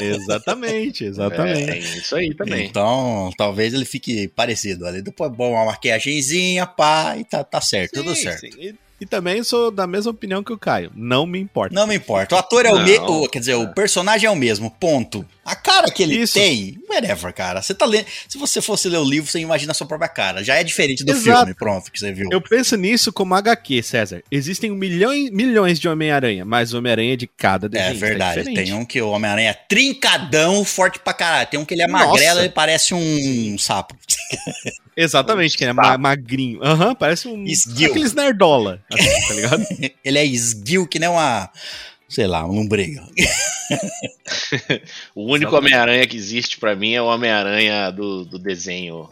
Exatamente, 0.00 1.04
É, 1.04 1.08
exatamente. 1.08 1.66
tem 1.66 1.80
isso 1.80 2.16
aí 2.16 2.34
também. 2.34 2.66
Então, 2.66 3.30
talvez 3.36 3.74
ele 3.74 3.84
fique 3.84 4.28
parecido 4.28 4.86
ali. 4.86 5.02
Depois, 5.02 5.30
bom, 5.32 5.52
uma 5.52 5.66
maquiagemzinha, 5.66 6.66
pá, 6.66 7.16
e 7.16 7.24
tá, 7.24 7.44
tá 7.44 7.60
certo, 7.60 7.94
tudo 7.94 8.14
Sim, 8.14 8.22
certo. 8.22 8.40
sim. 8.40 8.74
E, 9.02 9.06
também 9.06 9.42
sou 9.42 9.70
da 9.70 9.86
mesma 9.86 10.12
opinião 10.12 10.42
que 10.44 10.52
o 10.52 10.58
Caio. 10.58 10.92
Não 10.94 11.26
me 11.26 11.38
importa. 11.40 11.74
Não 11.74 11.86
me 11.86 11.94
importa. 11.96 12.34
O 12.34 12.38
ator 12.38 12.64
é 12.64 12.70
o 12.72 12.76
Não. 12.78 12.84
mesmo. 12.84 13.28
Quer 13.28 13.40
dizer, 13.40 13.54
o 13.54 13.72
personagem 13.74 14.26
é 14.28 14.30
o 14.30 14.36
mesmo. 14.36 14.70
Ponto. 14.70 15.26
A 15.44 15.56
cara 15.56 15.90
que 15.90 16.04
ele 16.04 16.16
Isso. 16.18 16.34
tem, 16.34 16.78
whatever, 16.88 17.34
cara. 17.34 17.60
Você 17.60 17.74
tá 17.74 17.84
lendo. 17.84 18.06
Se 18.28 18.38
você 18.38 18.62
fosse 18.62 18.88
ler 18.88 18.98
o 18.98 19.04
livro, 19.04 19.28
você 19.28 19.40
imagina 19.40 19.72
a 19.72 19.74
sua 19.74 19.88
própria 19.88 20.08
cara. 20.08 20.44
Já 20.44 20.54
é 20.54 20.62
diferente 20.62 21.02
do 21.04 21.10
Exato. 21.10 21.38
filme, 21.38 21.54
pronto, 21.54 21.90
que 21.90 21.98
você 21.98 22.12
viu. 22.12 22.28
Eu 22.30 22.40
penso 22.40 22.76
nisso 22.76 23.12
como 23.12 23.34
HQ, 23.34 23.82
César. 23.82 24.22
Existem 24.30 24.70
um 24.70 24.76
milhão, 24.76 25.10
milhões 25.32 25.80
de 25.80 25.88
Homem-Aranha, 25.88 26.44
mas 26.44 26.72
o 26.72 26.78
Homem-Aranha 26.78 27.14
é 27.14 27.16
de 27.16 27.26
cada 27.26 27.66
É 27.66 27.68
desenho. 27.68 27.98
verdade. 27.98 28.44
Tem 28.54 28.72
um 28.72 28.84
que 28.84 29.02
o 29.02 29.08
Homem-Aranha 29.10 29.50
é 29.50 29.54
trincadão, 29.54 30.64
forte 30.64 31.00
pra 31.00 31.12
caralho. 31.12 31.48
Tem 31.48 31.58
um 31.58 31.64
que 31.64 31.74
ele 31.74 31.82
é 31.82 31.88
Nossa. 31.88 32.06
magrelo 32.06 32.44
e 32.44 32.48
parece 32.48 32.94
um 32.94 33.56
sapo. 33.58 33.96
Exatamente, 34.96 35.56
que 35.56 35.64
é 35.64 35.68
Tá. 35.68 35.74
ma- 35.74 35.98
magrinho. 35.98 36.62
Aham, 36.62 36.94
parece 36.94 37.28
um. 37.28 37.44
Esguio. 37.44 37.90
Aqueles 37.90 38.12
nerdola, 38.14 38.82
assim, 38.92 39.26
tá 39.28 39.34
ligado? 39.34 39.66
Ele 40.04 40.18
é 40.18 40.24
esguio 40.24 40.86
que 40.86 40.98
nem 40.98 41.08
uma. 41.08 41.50
Sei 42.08 42.26
lá, 42.26 42.44
um 42.46 42.52
lombriga. 42.52 43.02
O 45.14 45.32
único 45.32 45.56
Homem-Aranha 45.56 46.06
que 46.06 46.16
existe 46.16 46.58
pra 46.58 46.74
mim 46.76 46.92
é 46.92 47.02
o 47.02 47.06
Homem-Aranha 47.06 47.90
do, 47.90 48.24
do 48.24 48.38
desenho. 48.38 49.08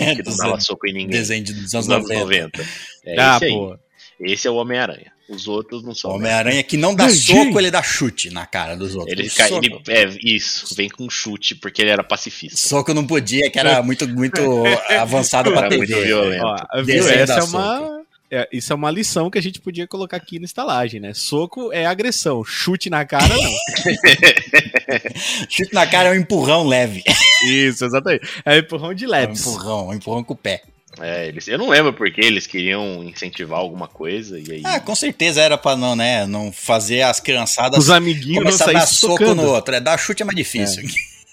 É, 0.00 0.14
que 0.16 0.22
não 0.22 0.36
dava 0.36 0.60
soco 0.60 0.86
em 0.86 0.92
ninguém. 0.92 1.10
Desenho 1.10 1.44
de- 1.44 1.52
dos 1.54 1.74
anos 1.74 1.88
anos 1.90 2.08
90. 2.08 2.24
90. 2.24 2.62
É 3.04 3.20
ah, 3.20 3.36
esse 3.42 3.48
pô. 3.50 3.78
Esse 4.20 4.48
é 4.48 4.50
o 4.50 4.54
Homem-Aranha. 4.56 5.12
Os 5.28 5.46
outros 5.46 5.82
não 5.82 5.92
O 5.92 5.94
são. 5.94 6.12
Homem-Aranha 6.12 6.62
que 6.62 6.76
não 6.76 6.94
dá 6.94 7.04
Ai, 7.04 7.10
soco, 7.12 7.44
gente. 7.44 7.58
ele 7.58 7.70
dá 7.70 7.82
chute 7.82 8.30
na 8.30 8.46
cara 8.46 8.74
dos 8.74 8.94
outros. 8.94 9.12
Ele, 9.12 9.28
cai, 9.28 9.50
ele 9.52 9.78
é 9.88 10.08
isso, 10.22 10.74
vem 10.74 10.88
com 10.88 11.08
chute 11.10 11.54
porque 11.54 11.82
ele 11.82 11.90
era 11.90 12.02
pacifista. 12.02 12.56
soco 12.56 12.94
não 12.94 13.06
podia, 13.06 13.50
que 13.50 13.58
era 13.58 13.82
muito, 13.82 14.08
muito 14.08 14.40
avançado 14.98 15.50
pra 15.52 15.66
Era 15.66 15.76
muito 15.76 15.88
TV. 15.92 16.06
violento. 16.06 16.44
Ó, 16.44 16.82
viu? 16.82 17.06
Essa 17.08 17.40
é 17.40 17.42
uma. 17.42 18.02
é, 18.30 18.48
isso 18.52 18.72
é 18.72 18.76
uma 18.76 18.90
lição 18.90 19.28
que 19.30 19.38
a 19.38 19.42
gente 19.42 19.60
podia 19.60 19.86
colocar 19.86 20.16
aqui 20.16 20.38
na 20.38 20.46
estalagem, 20.46 20.98
né? 20.98 21.12
Soco 21.14 21.70
é 21.72 21.84
agressão, 21.84 22.42
chute 22.42 22.88
na 22.88 23.04
cara 23.04 23.28
não. 23.28 23.52
Chute 25.50 25.74
na 25.74 25.86
cara 25.86 26.08
é 26.08 26.12
um 26.12 26.20
empurrão 26.22 26.66
leve. 26.66 27.02
Isso, 27.44 27.84
exatamente. 27.84 28.26
É 28.44 28.58
empurrão 28.58 28.94
de 28.94 29.04
É 29.04 29.08
um 29.08 29.32
empurrão, 29.32 29.88
um 29.88 29.94
empurrão 29.94 30.24
com 30.24 30.32
o 30.32 30.36
pé. 30.36 30.62
É, 31.00 31.28
eles, 31.28 31.46
eu 31.48 31.58
não 31.58 31.68
lembro 31.68 31.92
porque 31.92 32.20
eles 32.20 32.46
queriam 32.46 33.04
incentivar 33.04 33.58
alguma 33.58 33.86
coisa 33.86 34.38
e 34.38 34.52
aí. 34.52 34.62
Ah, 34.64 34.80
com 34.80 34.94
certeza 34.94 35.40
era 35.40 35.56
pra 35.56 35.76
não, 35.76 35.94
né, 35.94 36.26
não 36.26 36.52
fazer 36.52 37.02
as 37.02 37.20
criançadas 37.20 37.78
Os 37.78 37.90
amiguinhos 37.90 38.36
não 38.36 38.42
começar 38.44 38.70
a 38.70 38.72
dar 38.72 38.86
soco 38.86 39.12
socando. 39.18 39.42
no 39.42 39.48
outro. 39.48 39.74
É, 39.74 39.80
dar 39.80 39.98
chute 39.98 40.22
é 40.22 40.24
mais 40.24 40.36
difícil. 40.36 40.82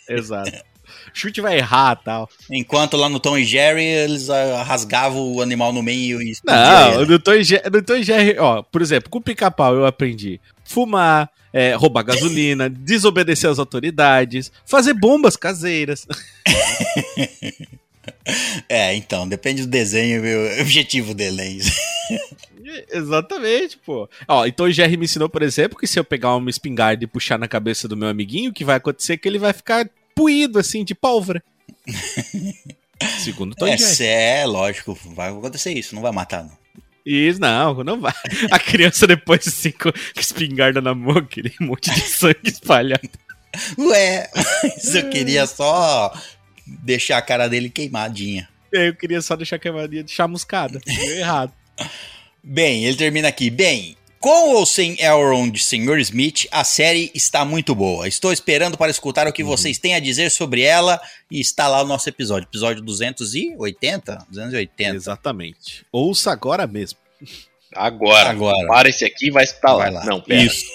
Exato. 0.10 0.52
Chute 1.14 1.40
vai 1.40 1.58
errar 1.58 1.96
tal. 1.96 2.30
Enquanto 2.52 2.98
lá 2.98 3.08
no 3.08 3.20
Tom 3.20 3.38
e 3.38 3.46
Jerry, 3.46 3.86
eles 3.86 4.30
ah, 4.30 4.64
rasgavam 4.64 5.34
o 5.34 5.42
animal 5.42 5.72
no 5.72 5.82
meio 5.82 6.22
e 6.22 6.26
Não, 6.26 6.32
explodia 6.32 7.06
no 7.06 7.20
Tom 7.20 7.34
e 7.34 7.44
Jerry, 7.44 7.70
no 7.72 7.82
Tom 7.82 7.96
e 7.96 8.04
Jerry, 8.04 8.38
ó, 8.38 8.62
por 8.62 8.82
exemplo, 8.82 9.10
com 9.10 9.20
o 9.20 9.22
pica-pau 9.22 9.76
eu 9.76 9.86
aprendi 9.86 10.42
fumar, 10.66 11.30
é, 11.54 11.74
roubar 11.74 12.04
gasolina, 12.04 12.70
desobedecer 12.70 13.50
às 13.50 13.60
autoridades, 13.60 14.52
fazer 14.66 14.94
bombas 14.94 15.38
caseiras. 15.38 16.06
É, 18.68 18.96
então, 18.96 19.28
depende 19.28 19.62
do 19.62 19.68
desenho 19.68 20.26
e 20.26 20.58
o 20.58 20.62
objetivo 20.62 21.14
dele? 21.14 21.44
Isso. 21.44 21.72
Exatamente, 22.92 23.78
pô. 23.78 24.10
Ó, 24.28 24.46
então 24.46 24.66
o 24.66 24.72
Jerry 24.72 24.98
me 24.98 25.06
ensinou, 25.06 25.30
por 25.30 25.42
exemplo, 25.44 25.78
que 25.78 25.86
se 25.88 26.00
eu 26.00 26.04
pegar 26.04 26.36
uma 26.36 26.50
espingarda 26.50 27.04
e 27.04 27.08
puxar 27.08 27.38
na 27.38 27.48
cabeça 27.48 27.88
do 27.88 27.96
meu 27.96 28.08
amiguinho, 28.10 28.50
o 28.50 28.54
que 28.54 28.66
vai 28.66 28.78
acontecer 28.78 29.14
é 29.14 29.18
que 29.18 29.28
ele 29.28 29.38
vai 29.38 29.54
ficar 29.54 29.88
puído, 30.16 30.58
assim, 30.60 30.84
de 30.84 30.96
pólvora. 30.96 31.44
Segundo 33.24 33.52
o 33.54 33.56
Tom 33.56 33.68
É, 33.68 33.78
Jerry. 33.78 34.06
é, 34.06 34.46
lógico, 34.46 34.98
vai 35.14 35.30
acontecer 35.30 35.74
isso, 35.74 35.94
não 35.94 36.02
vai 36.02 36.12
matar, 36.12 36.44
não. 36.44 36.58
Isso, 37.06 37.40
não, 37.40 37.84
não 37.84 38.00
vai. 38.02 38.14
A 38.50 38.58
criança 38.58 39.06
depois, 39.06 39.48
assim, 39.48 39.72
com 39.72 39.92
espingarda 40.20 40.82
na 40.82 40.96
mão, 40.96 41.18
aquele 41.18 41.54
monte 41.60 41.92
de 41.94 42.02
sangue 42.02 42.40
espalhado. 42.46 43.10
Ué, 43.78 44.30
mas 44.64 44.96
eu 44.96 45.10
queria 45.10 45.46
só 45.46 46.12
deixar 46.66 47.18
a 47.18 47.22
cara 47.22 47.48
dele 47.48 47.70
queimadinha. 47.70 48.50
Eu 48.72 48.96
queria 48.96 49.22
só 49.22 49.36
deixar 49.36 49.56
a 49.58 49.60
queimadinha 49.60 50.04
de 50.04 50.12
chamuscada. 50.12 50.80
Deu 50.86 51.18
errado. 51.18 51.54
Bem, 52.44 52.86
ele 52.86 52.98
termina 52.98 53.28
aqui. 53.28 53.50
Bem, 53.50 53.98
com 54.20 54.56
ou 54.56 54.66
sem 54.66 55.00
Elrond 55.00 55.56
Sr. 55.58 56.00
Smith, 56.00 56.48
a 56.52 56.64
série 56.64 57.12
está 57.14 57.46
muito 57.46 57.76
boa. 57.76 58.08
Estou 58.08 58.34
esperando 58.34 58.78
para 58.78 58.90
escutar 58.92 59.28
o 59.28 59.34
que 59.34 59.44
vocês 59.44 59.78
têm 59.78 59.94
a 59.94 60.00
dizer 60.00 60.32
sobre 60.32 60.62
ela 60.62 61.00
e 61.30 61.40
está 61.40 61.68
lá 61.68 61.82
o 61.84 61.88
nosso 61.88 62.10
episódio. 62.10 62.48
Episódio 62.48 62.82
280? 62.84 64.26
280. 64.30 64.96
Exatamente. 64.96 65.86
Ouça 65.92 66.32
agora 66.32 66.66
mesmo. 66.66 66.98
Agora, 67.76 68.30
Agora. 68.30 68.68
para 68.68 68.90
esse 68.90 69.04
aqui 69.04 69.28
e 69.28 69.32
vai 69.32 69.44
estar 69.44 69.74
lá. 69.74 69.84
Vai 69.84 69.92
lá. 69.92 70.06
Não, 70.06 70.22
pera. 70.22 70.42
Isso. 70.42 70.66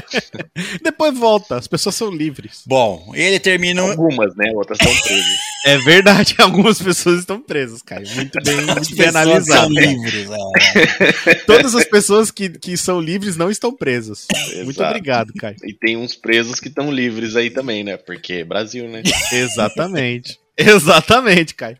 Depois 0.82 1.16
volta, 1.16 1.56
as 1.56 1.66
pessoas 1.66 1.94
são 1.94 2.10
livres. 2.10 2.62
Bom, 2.66 3.12
ele 3.14 3.40
termina. 3.40 3.82
Algumas, 3.82 4.36
né? 4.36 4.50
Outras 4.54 4.78
estão 4.80 4.94
presas. 5.02 5.38
É 5.62 5.76
verdade, 5.76 6.34
algumas 6.38 6.80
pessoas 6.80 7.18
estão 7.20 7.38
presas, 7.38 7.82
Caio. 7.82 8.08
Muito 8.14 8.38
bem, 8.42 8.56
muito 8.62 9.02
analisado. 9.06 9.44
são 9.60 9.68
livres. 9.68 10.26
é. 10.30 11.34
Todas 11.46 11.74
as 11.74 11.84
pessoas 11.84 12.30
que, 12.30 12.48
que 12.48 12.78
são 12.78 12.98
livres 12.98 13.36
não 13.36 13.50
estão 13.50 13.70
presas. 13.70 14.26
Muito 14.64 14.82
obrigado, 14.82 15.34
Caio. 15.34 15.56
E 15.62 15.74
tem 15.74 15.98
uns 15.98 16.16
presos 16.16 16.60
que 16.60 16.68
estão 16.68 16.90
livres 16.90 17.36
aí 17.36 17.50
também, 17.50 17.84
né? 17.84 17.98
Porque 17.98 18.42
Brasil, 18.42 18.88
né? 18.88 19.02
Exatamente. 19.30 20.38
Exatamente, 20.56 21.54
Caio. 21.54 21.76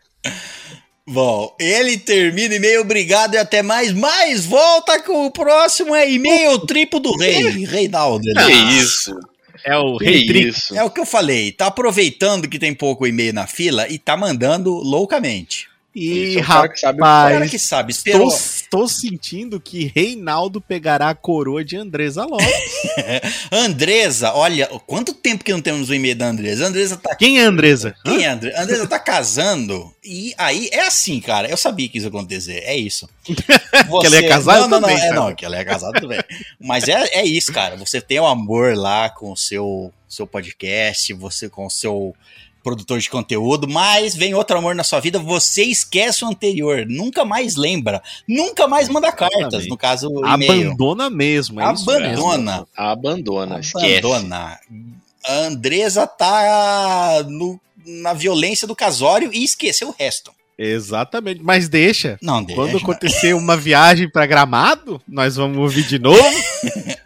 Bom, 1.12 1.52
ele 1.58 1.98
termina 1.98 2.54
e-mail, 2.54 2.82
obrigado 2.82 3.34
e 3.34 3.36
até 3.36 3.64
mais. 3.64 3.92
Mas 3.92 4.44
volta 4.44 5.02
com 5.02 5.26
o 5.26 5.30
próximo 5.30 5.92
é 5.92 6.08
e-mail 6.08 6.56
triplo 6.60 7.00
do 7.00 7.16
rei, 7.16 7.64
Reinaldo. 7.64 8.22
Que 8.22 8.52
isso? 8.80 9.12
É 9.64 9.76
o 9.76 9.96
Rei 9.96 10.22
isso? 10.22 10.76
É 10.76 10.84
o 10.84 10.90
que 10.90 11.00
eu 11.00 11.04
falei, 11.04 11.50
tá 11.50 11.66
aproveitando 11.66 12.48
que 12.48 12.60
tem 12.60 12.72
pouco 12.72 13.08
e-mail 13.08 13.34
na 13.34 13.48
fila 13.48 13.88
e 13.88 13.98
tá 13.98 14.16
mandando 14.16 14.72
loucamente. 14.72 15.69
E 15.94 16.36
é 16.38 16.40
o 16.40 16.44
cara 16.44 16.68
cara 16.68 16.92
rapaz, 16.92 17.50
que 17.50 17.58
sabe, 17.58 17.92
estou, 17.92 18.88
sentindo 18.88 19.60
que 19.60 19.90
Reinaldo 19.92 20.60
pegará 20.60 21.10
a 21.10 21.14
coroa 21.14 21.64
de 21.64 21.76
Andresa 21.76 22.24
Lopes. 22.24 22.46
Andresa, 23.50 24.32
olha, 24.32 24.68
quanto 24.86 25.12
tempo 25.12 25.42
que 25.42 25.52
não 25.52 25.60
temos 25.60 25.88
o 25.88 25.94
e-mail 25.94 26.14
da 26.14 26.26
Andresa? 26.26 26.66
Andresa 26.66 26.96
tá 26.96 27.16
Quem 27.16 27.40
é 27.40 27.42
Andresa? 27.42 27.94
Quem 28.04 28.24
é 28.24 28.28
Andresa? 28.28 28.62
Andresa 28.62 28.86
tá 28.86 28.98
casando 29.00 29.92
e 30.04 30.32
aí 30.38 30.68
é 30.72 30.86
assim, 30.86 31.20
cara. 31.20 31.48
Eu 31.48 31.56
sabia 31.56 31.88
que 31.88 31.98
isso 31.98 32.06
ia 32.06 32.10
acontecer. 32.10 32.62
É 32.64 32.76
isso. 32.76 33.08
Que 34.00 34.06
ela 34.06 34.20
ia 34.20 34.28
casar, 34.28 34.60
Não, 34.60 34.68
não, 34.68 34.80
não. 34.80 34.88
também, 34.88 34.96
É, 34.96 35.08
cara. 35.08 35.14
não, 35.14 35.34
que 35.34 35.44
ela 35.44 35.56
ia 35.56 35.64
casar 35.64 35.92
também. 35.92 36.20
Mas 36.60 36.88
é, 36.88 37.18
é 37.18 37.24
isso, 37.24 37.52
cara. 37.52 37.76
Você 37.76 38.00
tem 38.00 38.20
o 38.20 38.26
amor 38.26 38.76
lá 38.76 39.10
com 39.10 39.32
o 39.32 39.36
seu, 39.36 39.92
seu 40.08 40.26
podcast, 40.26 41.12
você 41.14 41.48
com 41.48 41.66
o 41.66 41.70
seu 41.70 42.14
produtor 42.62 42.98
de 43.00 43.08
conteúdo, 43.10 43.66
mas 43.68 44.14
vem 44.14 44.34
outro 44.34 44.58
amor 44.58 44.74
na 44.74 44.84
sua 44.84 45.00
vida, 45.00 45.18
você 45.18 45.64
esquece 45.64 46.24
o 46.24 46.28
anterior, 46.28 46.84
nunca 46.86 47.24
mais 47.24 47.56
lembra, 47.56 48.02
nunca 48.28 48.66
mais 48.68 48.88
manda 48.88 49.10
cartas, 49.12 49.66
no 49.66 49.76
caso. 49.76 50.08
Abandona 50.24 51.08
mesmo, 51.10 51.60
é 51.60 51.72
isso 51.72 51.86
mesmo. 51.86 52.06
Abandona. 52.06 52.66
Abandona, 52.76 53.60
esquece. 53.60 53.98
Abandona. 53.98 54.58
A 55.26 55.32
Andresa 55.46 56.06
tá 56.06 57.24
no- 57.28 57.60
na 57.84 58.12
violência 58.12 58.66
do 58.68 58.76
casório 58.76 59.30
e 59.32 59.42
esqueceu 59.42 59.88
o 59.88 59.94
resto. 59.98 60.30
Exatamente, 60.58 61.40
mas 61.42 61.70
deixa. 61.70 62.18
Não, 62.20 62.42
deixa. 62.42 62.60
Quando 62.60 62.76
acontecer 62.76 63.34
uma 63.34 63.56
viagem 63.56 64.10
pra 64.10 64.26
Gramado, 64.26 65.00
nós 65.08 65.36
vamos 65.36 65.56
ouvir 65.56 65.84
de 65.86 65.98
novo. 65.98 66.20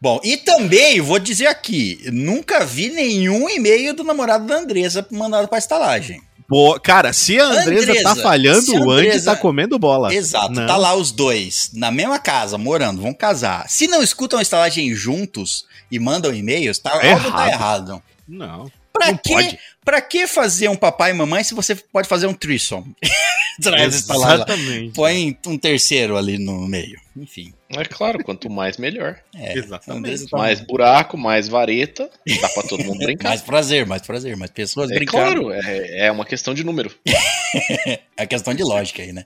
Bom, 0.00 0.18
e 0.24 0.36
também, 0.38 1.00
vou 1.00 1.18
dizer 1.18 1.46
aqui, 1.46 2.00
nunca 2.10 2.64
vi 2.64 2.88
nenhum 2.88 3.48
e-mail 3.50 3.92
do 3.94 4.02
namorado 4.02 4.46
da 4.46 4.56
Andresa 4.56 5.06
mandado 5.10 5.46
pra 5.46 5.58
estalagem. 5.58 6.22
Pô, 6.48 6.80
cara, 6.80 7.12
se 7.12 7.38
a 7.38 7.44
Andresa, 7.44 7.90
Andresa, 7.90 8.02
tá 8.02 8.16
falhando, 8.16 8.62
se 8.62 8.74
a 8.74 8.80
o 8.80 8.90
Andy 8.90 9.06
Andresa- 9.08 9.34
tá 9.34 9.36
comendo 9.36 9.78
bola. 9.78 10.12
Exato, 10.12 10.52
Não. 10.52 10.66
tá 10.66 10.76
lá 10.76 10.94
os 10.96 11.12
dois, 11.12 11.70
na 11.74 11.90
mesma 11.90 12.18
casa, 12.18 12.56
morando, 12.58 13.00
vão 13.02 13.12
casar. 13.14 13.68
Se 13.68 13.86
não 13.86 14.02
escutam 14.02 14.38
a 14.38 14.42
estalagem 14.42 14.92
juntos 14.94 15.64
e 15.92 15.98
mandam 15.98 16.34
e-mails, 16.34 16.78
tá, 16.78 16.98
É 17.02 17.12
algo 17.12 17.30
tá 17.30 17.46
errado. 17.46 17.52
errado. 17.52 18.02
Não. 18.26 18.72
Pra 18.92 19.08
Não 19.12 19.16
que, 19.18 19.32
pode. 19.32 19.58
pra 19.84 20.00
que 20.00 20.26
fazer 20.26 20.68
um 20.68 20.74
papai 20.76 21.10
e 21.10 21.14
mamãe 21.14 21.44
se 21.44 21.54
você 21.54 21.74
pode 21.76 22.08
fazer 22.08 22.26
um 22.26 22.34
threesome? 22.34 22.96
Traz. 23.62 23.94
Exatamente. 24.10 24.94
Põe 24.94 25.38
um 25.46 25.56
terceiro 25.58 26.16
ali 26.16 26.38
no 26.38 26.66
meio. 26.66 26.98
Enfim. 27.16 27.52
É 27.76 27.84
claro, 27.84 28.22
quanto 28.24 28.50
mais 28.50 28.76
melhor. 28.76 29.16
É, 29.34 29.56
Exatamente. 29.56 30.28
Tá- 30.28 30.36
Mais 30.38 30.60
buraco, 30.60 31.16
mais 31.16 31.46
vareta, 31.48 32.10
dá 32.40 32.48
pra 32.48 32.62
todo 32.64 32.84
mundo 32.84 32.98
brincar. 33.04 33.28
mais 33.28 33.42
prazer, 33.42 33.86
mais 33.86 34.02
prazer, 34.02 34.36
mais 34.36 34.50
pessoas 34.50 34.90
É 34.90 34.94
brincando. 34.94 35.42
claro, 35.46 35.52
é, 35.52 36.06
é 36.06 36.10
uma 36.10 36.24
questão 36.24 36.52
de 36.54 36.64
número. 36.64 36.90
É 38.16 38.26
questão 38.26 38.54
de 38.54 38.62
lógica 38.62 39.02
aí, 39.02 39.12
né? 39.12 39.24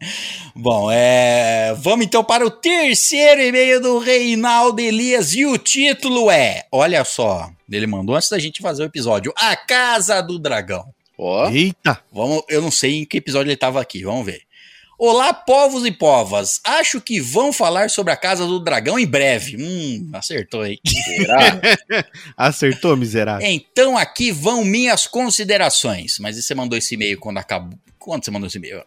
Bom, 0.54 0.88
é... 0.90 1.74
vamos 1.76 2.07
então 2.07 2.22
para 2.24 2.46
o 2.46 2.50
terceiro 2.50 3.42
e-mail 3.42 3.80
do 3.83 3.98
Reinaldo 3.98 4.80
Elias 4.80 5.35
e 5.35 5.44
o 5.44 5.59
título 5.59 6.30
é, 6.30 6.64
olha 6.72 7.04
só, 7.04 7.50
ele 7.70 7.87
mandou 7.88 8.14
antes 8.14 8.28
da 8.30 8.38
gente 8.38 8.62
fazer 8.62 8.83
o 8.85 8.87
episódio, 8.87 9.33
A 9.37 9.54
Casa 9.57 10.22
do 10.22 10.38
Dragão. 10.38 10.87
Ó, 11.18 11.50
Eita! 11.50 12.00
Vamos, 12.12 12.44
eu 12.48 12.62
não 12.62 12.70
sei 12.70 13.00
em 13.00 13.04
que 13.04 13.18
episódio 13.18 13.48
ele 13.48 13.54
estava 13.54 13.80
aqui, 13.80 14.04
vamos 14.04 14.24
ver. 14.24 14.40
Olá, 14.96 15.35
povos 15.35 15.85
e 15.85 15.90
povas. 15.90 16.61
Acho 16.62 17.00
que 17.00 17.20
vão 17.20 17.52
falar 17.52 17.90
sobre 17.90 18.12
a 18.12 18.16
Casa 18.16 18.46
do 18.46 18.61
Dragão 18.61 18.96
em 18.98 19.07
breve. 19.07 19.57
Hum, 19.59 20.09
acertou 20.12 20.61
aí. 20.62 20.78
será? 20.87 21.61
Acertou, 22.37 22.96
miserável. 22.96 23.46
Então 23.46 23.98
aqui 23.98 24.30
vão 24.30 24.64
minhas 24.64 25.07
considerações. 25.07 26.18
Mas 26.20 26.37
você 26.37 26.54
mandou 26.54 26.78
esse 26.78 26.94
e-mail 26.94 27.18
quando 27.18 27.38
acabou. 27.38 27.76
Quando 27.98 28.24
você 28.24 28.30
mandou 28.30 28.46
esse 28.46 28.59
e-mail? 28.59 28.83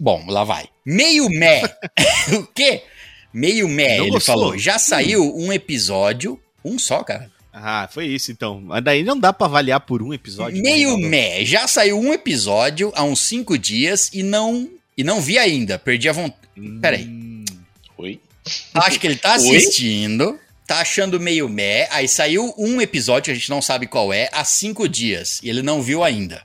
Bom, 0.00 0.24
lá 0.26 0.42
vai. 0.42 0.68
Meio 0.84 1.28
mé. 1.28 1.62
o 2.32 2.46
quê? 2.54 2.84
Meio 3.32 3.68
mé, 3.68 3.98
ele 3.98 4.10
gostou? 4.10 4.34
falou. 4.34 4.58
Já 4.58 4.78
saiu 4.78 5.36
um 5.36 5.52
episódio. 5.52 6.40
Um 6.64 6.78
só, 6.78 7.04
cara. 7.04 7.30
Ah, 7.52 7.88
foi 7.92 8.06
isso 8.06 8.32
então. 8.32 8.60
Mas 8.62 8.82
daí 8.82 9.02
não 9.02 9.18
dá 9.18 9.32
pra 9.32 9.46
avaliar 9.46 9.80
por 9.80 10.02
um 10.02 10.14
episódio. 10.14 10.56
né, 10.56 10.62
Meio 10.62 10.88
Reinaldo? 10.90 11.08
mé. 11.08 11.44
Já 11.44 11.66
saiu 11.66 11.98
um 11.98 12.12
episódio 12.12 12.90
há 12.94 13.02
uns 13.02 13.20
cinco 13.20 13.58
dias 13.58 14.10
e 14.14 14.22
não. 14.22 14.70
E 14.96 15.04
não 15.04 15.20
vi 15.20 15.38
ainda. 15.38 15.78
Perdi 15.78 16.08
a 16.08 16.12
vontade. 16.12 16.46
Peraí. 16.80 17.04
Hum, 17.04 17.44
Oi. 17.98 18.20
Acho 18.74 18.98
que 18.98 19.06
ele 19.06 19.16
tá 19.16 19.32
Oi? 19.36 19.56
assistindo, 19.56 20.38
tá 20.66 20.78
achando 20.80 21.20
meio 21.20 21.48
meh. 21.48 21.88
Aí 21.90 22.08
saiu 22.08 22.54
um 22.56 22.80
episódio, 22.80 23.24
que 23.24 23.30
a 23.32 23.34
gente 23.34 23.50
não 23.50 23.60
sabe 23.60 23.86
qual 23.86 24.12
é, 24.12 24.28
há 24.32 24.44
cinco 24.44 24.88
dias. 24.88 25.40
E 25.42 25.50
ele 25.50 25.62
não 25.62 25.82
viu 25.82 26.02
ainda. 26.02 26.42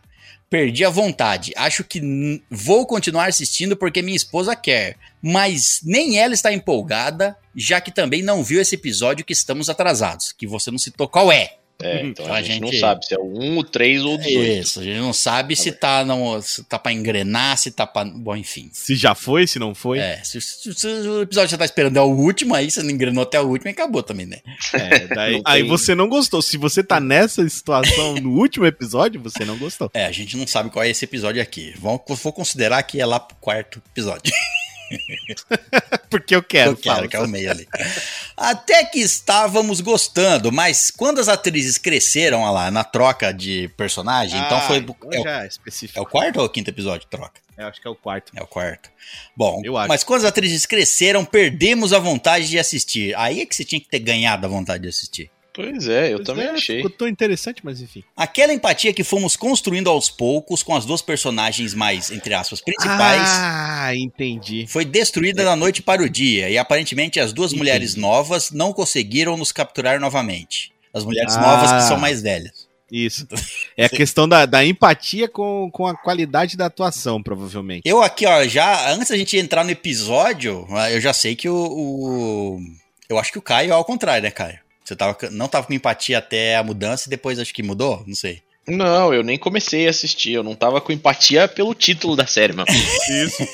Perdi 0.49 0.83
a 0.83 0.89
vontade. 0.89 1.53
Acho 1.55 1.81
que 1.81 2.01
vou 2.49 2.85
continuar 2.85 3.29
assistindo 3.29 3.77
porque 3.77 4.01
minha 4.01 4.17
esposa 4.17 4.53
quer. 4.53 4.97
Mas 5.21 5.79
nem 5.81 6.19
ela 6.19 6.33
está 6.33 6.51
empolgada, 6.51 7.37
já 7.55 7.79
que 7.79 7.89
também 7.89 8.21
não 8.21 8.43
viu 8.43 8.59
esse 8.59 8.75
episódio 8.75 9.23
que 9.23 9.31
estamos 9.31 9.69
atrasados. 9.69 10.33
Que 10.33 10.45
você 10.45 10.69
não 10.69 10.77
citou 10.77 11.07
qual 11.07 11.31
é. 11.31 11.55
É, 11.83 12.05
então 12.05 12.25
Pra 12.25 12.35
a 12.35 12.41
gente, 12.41 12.53
gente- 12.65 12.73
não 12.73 12.79
sabe 12.79 13.05
se 13.05 13.13
é 13.13 13.17
o 13.17 13.23
1, 13.39 13.57
o 13.57 13.63
3 13.63 14.03
ou 14.03 14.15
o 14.15 14.17
18. 14.17 14.61
Isso, 14.61 14.79
a 14.79 14.83
gente 14.83 14.99
não 14.99 15.13
sabe 15.13 15.55
se 15.55 15.71
tá, 15.71 16.03
não, 16.05 16.41
se 16.41 16.63
tá 16.63 16.77
pra 16.79 16.91
engrenar, 16.93 17.57
se 17.57 17.71
tá 17.71 17.85
pra. 17.87 18.03
Bom, 18.05 18.35
enfim. 18.35 18.69
Se 18.73 18.95
já 18.95 19.13
foi, 19.15 19.47
se 19.47 19.57
não 19.59 19.73
foi. 19.75 19.99
É, 19.99 20.21
se, 20.23 20.39
se- 20.41 20.73
se 20.73 20.87
o 20.87 21.21
episódio 21.21 21.49
você 21.49 21.57
tá 21.57 21.65
esperando 21.65 21.97
é 21.97 22.01
o 22.01 22.05
último, 22.09 22.53
aí 22.55 22.69
você 22.69 22.81
não 22.83 22.89
engrenou 22.91 23.23
até 23.23 23.39
o 23.41 23.47
último 23.47 23.69
e 23.69 23.71
acabou 23.71 24.03
também, 24.03 24.25
né? 24.25 24.37
É, 24.73 25.07
daí- 25.07 25.31
Não 25.41 25.41
aí 25.45 25.61
tem- 25.61 25.69
você 25.69 25.95
não 25.95 26.07
gostou. 26.07 26.41
Se 26.41 26.57
você 26.57 26.83
tá 26.83 26.99
nessa 26.99 27.47
situação 27.49 28.15
no 28.15 28.31
último 28.31 28.65
episódio, 28.65 29.21
você 29.21 29.43
não 29.45 29.57
gostou. 29.57 29.89
É, 29.93 30.05
a 30.05 30.11
gente 30.11 30.35
não 30.37 30.45
sabe 30.47 30.69
qual 30.69 30.83
é 30.83 30.89
esse 30.89 31.05
episódio 31.05 31.41
aqui. 31.41 31.73
Vamos, 31.79 32.01
vou 32.21 32.33
considerar 32.33 32.81
que 32.83 32.99
é 32.99 33.05
lá 33.05 33.19
pro 33.19 33.35
quarto 33.37 33.81
episódio. 33.91 34.31
Porque 36.09 36.35
eu 36.35 36.43
quero. 36.43 36.71
eu 36.71 36.75
quero, 36.77 36.95
fala. 36.95 37.07
que 37.07 37.15
é 37.15 37.19
o 37.19 37.27
meio 37.27 37.49
ali. 37.51 37.67
Até 38.35 38.83
que 38.85 38.99
estávamos 38.99 39.81
gostando, 39.81 40.51
mas 40.51 40.91
quando 40.91 41.19
as 41.19 41.27
atrizes 41.27 41.77
cresceram 41.77 42.41
olha 42.41 42.51
lá 42.51 42.71
na 42.71 42.83
troca 42.83 43.33
de 43.33 43.69
personagem, 43.77 44.39
então 44.39 44.57
Ah, 44.57 44.61
foi. 44.61 44.85
É 45.13 45.19
o, 45.19 45.23
já 45.23 45.43
é 45.43 45.47
específico. 45.47 45.99
é 45.99 46.01
o 46.01 46.05
quarto 46.05 46.37
ou 46.37 46.43
é 46.43 46.45
o 46.45 46.49
quinto 46.49 46.69
episódio 46.69 47.01
de 47.01 47.07
troca? 47.07 47.39
Eu 47.57 47.67
acho 47.67 47.79
que 47.81 47.87
é 47.87 47.91
o 47.91 47.95
quarto. 47.95 48.31
É 48.35 48.41
o 48.41 48.47
quarto. 48.47 48.89
Bom, 49.35 49.61
mas 49.87 50.03
quando 50.03 50.21
as 50.21 50.25
atrizes 50.25 50.65
cresceram, 50.65 51.23
perdemos 51.23 51.93
a 51.93 51.99
vontade 51.99 52.47
de 52.47 52.57
assistir. 52.57 53.15
Aí 53.15 53.41
é 53.41 53.45
que 53.45 53.55
você 53.55 53.63
tinha 53.63 53.79
que 53.79 53.87
ter 53.87 53.99
ganhado 53.99 54.45
a 54.45 54.49
vontade 54.49 54.83
de 54.83 54.89
assistir. 54.89 55.29
Pois 55.53 55.87
é, 55.87 56.13
eu 56.13 56.17
Pois 56.17 56.27
também 56.27 56.45
é, 56.45 56.51
achei. 56.51 56.77
Ficou 56.77 56.89
tão 56.91 57.07
interessante, 57.07 57.59
mas 57.63 57.81
enfim. 57.81 58.03
Aquela 58.15 58.53
empatia 58.53 58.93
que 58.93 59.03
fomos 59.03 59.35
construindo 59.35 59.89
aos 59.89 60.09
poucos 60.09 60.63
com 60.63 60.73
as 60.75 60.85
duas 60.85 61.01
personagens 61.01 61.73
mais, 61.73 62.09
entre 62.09 62.33
aspas, 62.33 62.61
principais. 62.61 63.21
Ah, 63.25 63.91
entendi. 63.95 64.65
foi 64.69 64.85
destruída 64.85 65.43
da 65.43 65.55
noite 65.55 65.81
para 65.81 66.01
o 66.01 66.09
dia 66.09 66.49
e 66.49 66.57
aparentemente 66.57 67.19
as 67.19 67.33
duas 67.33 67.51
Entendi. 67.51 67.59
mulheres 67.59 67.95
novas 67.95 68.51
não 68.51 68.71
conseguiram 68.71 69.35
nos 69.35 69.51
capturar 69.51 69.99
novamente. 69.99 70.71
As 70.93 71.03
mulheres 71.03 71.35
Ah. 71.35 71.41
novas 71.41 71.71
que 71.71 71.87
são 71.87 71.97
mais 71.99 72.21
velhas. 72.21 72.69
Isso. 72.91 73.25
É 73.77 73.85
a 73.85 73.89
questão 73.89 74.27
da, 74.27 74.45
da 74.45 74.63
empatia 74.65 75.27
com, 75.27 75.69
com 75.71 75.87
a 75.87 75.95
qualidade 75.95 76.55
da 76.57 76.65
atuação, 76.67 77.21
provavelmente. 77.23 77.81
Eu 77.85 78.01
aqui, 78.03 78.25
ó, 78.25 78.43
já 78.47 78.91
antes 78.91 79.09
da 79.09 79.17
gente 79.17 79.37
entrar 79.37 79.63
no 79.63 79.71
episódio, 79.71 80.67
eu 80.91 81.01
já 81.01 81.13
sei 81.13 81.35
que 81.35 81.49
o, 81.49 81.55
o- 81.55 82.59
eu 83.09 83.17
acho 83.17 83.31
que 83.31 83.37
o 83.39 83.41
Caio 83.41 83.69
é 83.71 83.73
ao 83.73 83.83
contrário, 83.85 84.23
né, 84.23 84.29
Caio? 84.31 84.59
Você 84.91 84.95
tava, 84.97 85.17
não 85.31 85.47
tava 85.47 85.65
com 85.65 85.73
empatia 85.73 86.17
até 86.17 86.57
a 86.57 86.63
mudança 86.63 87.07
e 87.07 87.09
depois 87.09 87.39
acho 87.39 87.53
que 87.53 87.63
mudou, 87.63 88.03
não 88.05 88.13
sei. 88.13 88.41
Não, 88.67 89.13
eu 89.13 89.23
nem 89.23 89.37
comecei 89.37 89.87
a 89.87 89.89
assistir. 89.89 90.33
Eu 90.33 90.43
não 90.43 90.53
tava 90.53 90.81
com 90.81 90.91
empatia 90.91 91.47
pelo 91.47 91.73
título 91.73 92.13
da 92.13 92.27
série, 92.27 92.51
mano. 92.51 92.67
Isso. 92.69 93.47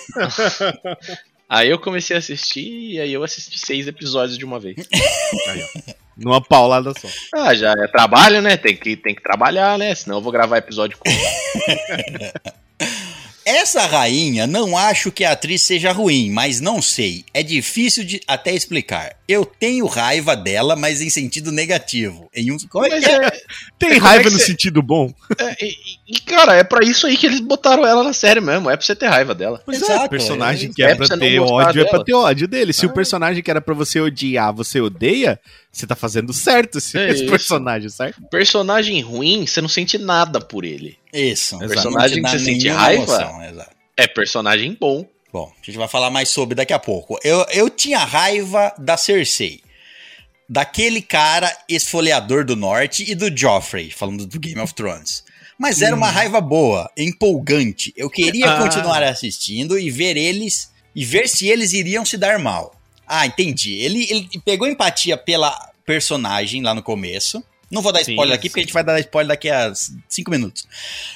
Aí 1.48 1.70
eu 1.70 1.78
comecei 1.78 2.16
a 2.16 2.20
assistir 2.20 2.68
e 2.68 3.00
aí 3.00 3.14
eu 3.14 3.24
assisti 3.24 3.58
seis 3.58 3.88
episódios 3.88 4.38
de 4.38 4.44
uma 4.44 4.60
vez. 4.60 4.76
Numa 6.18 6.42
paulada 6.42 6.92
só. 7.00 7.08
Ah, 7.34 7.56
já 7.56 7.72
é 7.72 7.88
trabalho, 7.88 8.42
né? 8.42 8.58
Tem 8.58 8.76
que, 8.76 8.98
tem 8.98 9.16
que 9.16 9.24
trabalhar, 9.24 9.78
né? 9.78 9.96
Senão 9.96 10.18
eu 10.18 10.22
vou 10.22 10.34
gravar 10.34 10.58
episódio 10.58 10.98
com. 10.98 11.10
Essa 13.50 13.86
rainha, 13.86 14.46
não 14.46 14.78
acho 14.78 15.10
que 15.10 15.24
a 15.24 15.32
atriz 15.32 15.62
seja 15.62 15.94
ruim, 15.94 16.30
mas 16.30 16.60
não 16.60 16.82
sei. 16.82 17.24
É 17.34 17.42
difícil 17.42 18.04
de 18.04 18.20
até 18.28 18.54
explicar. 18.54 19.16
Eu 19.26 19.46
tenho 19.46 19.86
raiva 19.86 20.36
dela, 20.36 20.76
mas 20.76 21.02
em 21.02 21.10
sentido 21.10 21.50
negativo. 21.50 22.30
Em 22.36 22.52
um... 22.52 22.58
Como 22.70 22.86
é 22.86 23.00
que 23.00 23.06
é? 23.06 23.26
é, 23.26 23.42
Tem 23.80 23.98
raiva 23.98 24.24
é 24.24 24.24
que 24.26 24.30
no 24.32 24.40
cê- 24.40 24.48
sentido 24.48 24.82
bom? 24.82 25.14
é, 25.40 25.56
e, 25.64 25.74
e, 26.08 26.20
cara, 26.22 26.56
é 26.56 26.64
pra 26.64 26.86
isso 26.86 27.06
aí 27.06 27.18
que 27.18 27.26
eles 27.26 27.40
botaram 27.40 27.86
ela 27.86 28.04
na 28.04 28.14
série 28.14 28.40
mesmo. 28.40 28.70
É 28.70 28.78
pra 28.78 28.86
você 28.86 28.96
ter 28.96 29.08
raiva 29.08 29.36
dela. 29.36 29.62
Pois 29.66 29.82
Exato, 29.82 30.04
é, 30.04 30.06
o 30.06 30.10
personagem 30.10 30.70
é. 30.70 30.74
que 30.74 30.84
É 30.84 30.92
é 30.92 30.96
pra 30.96 31.08
ter 31.18 31.40
ódio, 31.40 31.70
é 31.82 31.84
dela. 31.84 31.90
pra 31.90 32.04
ter 32.04 32.14
ódio 32.14 32.48
dele. 32.48 32.72
Se 32.74 32.86
Ah. 32.86 32.90
o 32.90 32.94
personagem 32.94 33.44
que 33.44 33.52
era 33.52 33.60
pra 33.60 33.74
você 33.74 34.00
odiar, 34.00 34.54
você 34.54 34.80
odeia, 34.80 35.40
você 35.72 35.86
tá 35.86 35.96
fazendo 35.96 36.32
certo 36.32 36.78
esse, 36.78 36.98
É 36.98 37.10
esse 37.10 37.26
personagem, 37.26 37.90
certo? 37.90 38.22
Personagem 38.32 39.02
ruim, 39.02 39.46
você 39.46 39.60
não 39.62 39.68
sente 39.70 39.98
nada 39.98 40.40
por 40.40 40.64
ele. 40.64 40.98
Isso. 41.14 41.56
Exato. 41.56 41.68
Personagem 41.74 42.24
que 42.24 42.30
você 42.30 42.40
sente 42.40 42.70
raiva? 42.70 43.04
exato. 43.04 43.70
É 43.98 44.08
personagem 44.08 44.78
bom. 44.80 45.06
Bom, 45.34 45.52
a 45.62 45.66
gente 45.66 45.78
vai 45.78 45.88
falar 45.90 46.10
mais 46.10 46.30
sobre 46.30 46.56
daqui 46.56 46.72
a 46.72 46.80
pouco. 46.80 47.20
Eu, 47.24 47.46
eu 47.52 47.70
tinha 47.70 48.00
raiva 48.00 48.74
da 48.78 48.96
Cersei. 48.96 49.62
Daquele 50.50 51.02
cara 51.02 51.52
esfoliador 51.68 52.46
do 52.46 52.56
norte 52.56 53.04
e 53.12 53.14
do 53.14 53.36
Joffrey, 53.36 53.92
falando 53.92 54.26
do 54.26 54.40
Game 54.40 54.60
of 54.62 54.74
Thrones. 54.74 55.24
Mas 55.58 55.82
era 55.82 55.96
uma 55.96 56.10
raiva 56.10 56.40
boa, 56.40 56.90
empolgante. 56.96 57.94
Eu 57.98 58.10
queria 58.10 58.52
Ah. 58.52 58.62
continuar 58.62 59.02
assistindo 59.04 59.78
e 59.80 59.90
ver 59.90 60.16
eles 60.18 60.72
e 60.96 61.04
ver 61.04 61.28
se 61.28 61.48
eles 61.48 61.74
iriam 61.74 62.06
se 62.06 62.18
dar 62.18 62.38
mal. 62.40 62.76
Ah, 63.08 63.26
entendi. 63.26 63.74
Ele, 63.76 64.06
ele 64.10 64.30
pegou 64.46 64.68
empatia 64.68 65.18
pela 65.18 65.52
personagem 65.86 66.62
lá 66.62 66.74
no 66.76 66.84
começo. 66.84 67.44
Não 67.72 67.82
vou 67.82 67.92
dar 67.92 68.04
Sim, 68.04 68.12
spoiler 68.12 68.36
aqui, 68.36 68.44
sim. 68.48 68.50
porque 68.50 68.60
a 68.62 68.64
gente 68.64 68.74
vai 68.74 68.84
dar 68.84 69.00
spoiler 69.00 69.28
daqui 69.30 69.50
a 69.50 69.74
cinco 70.08 70.32
minutos. 70.32 70.66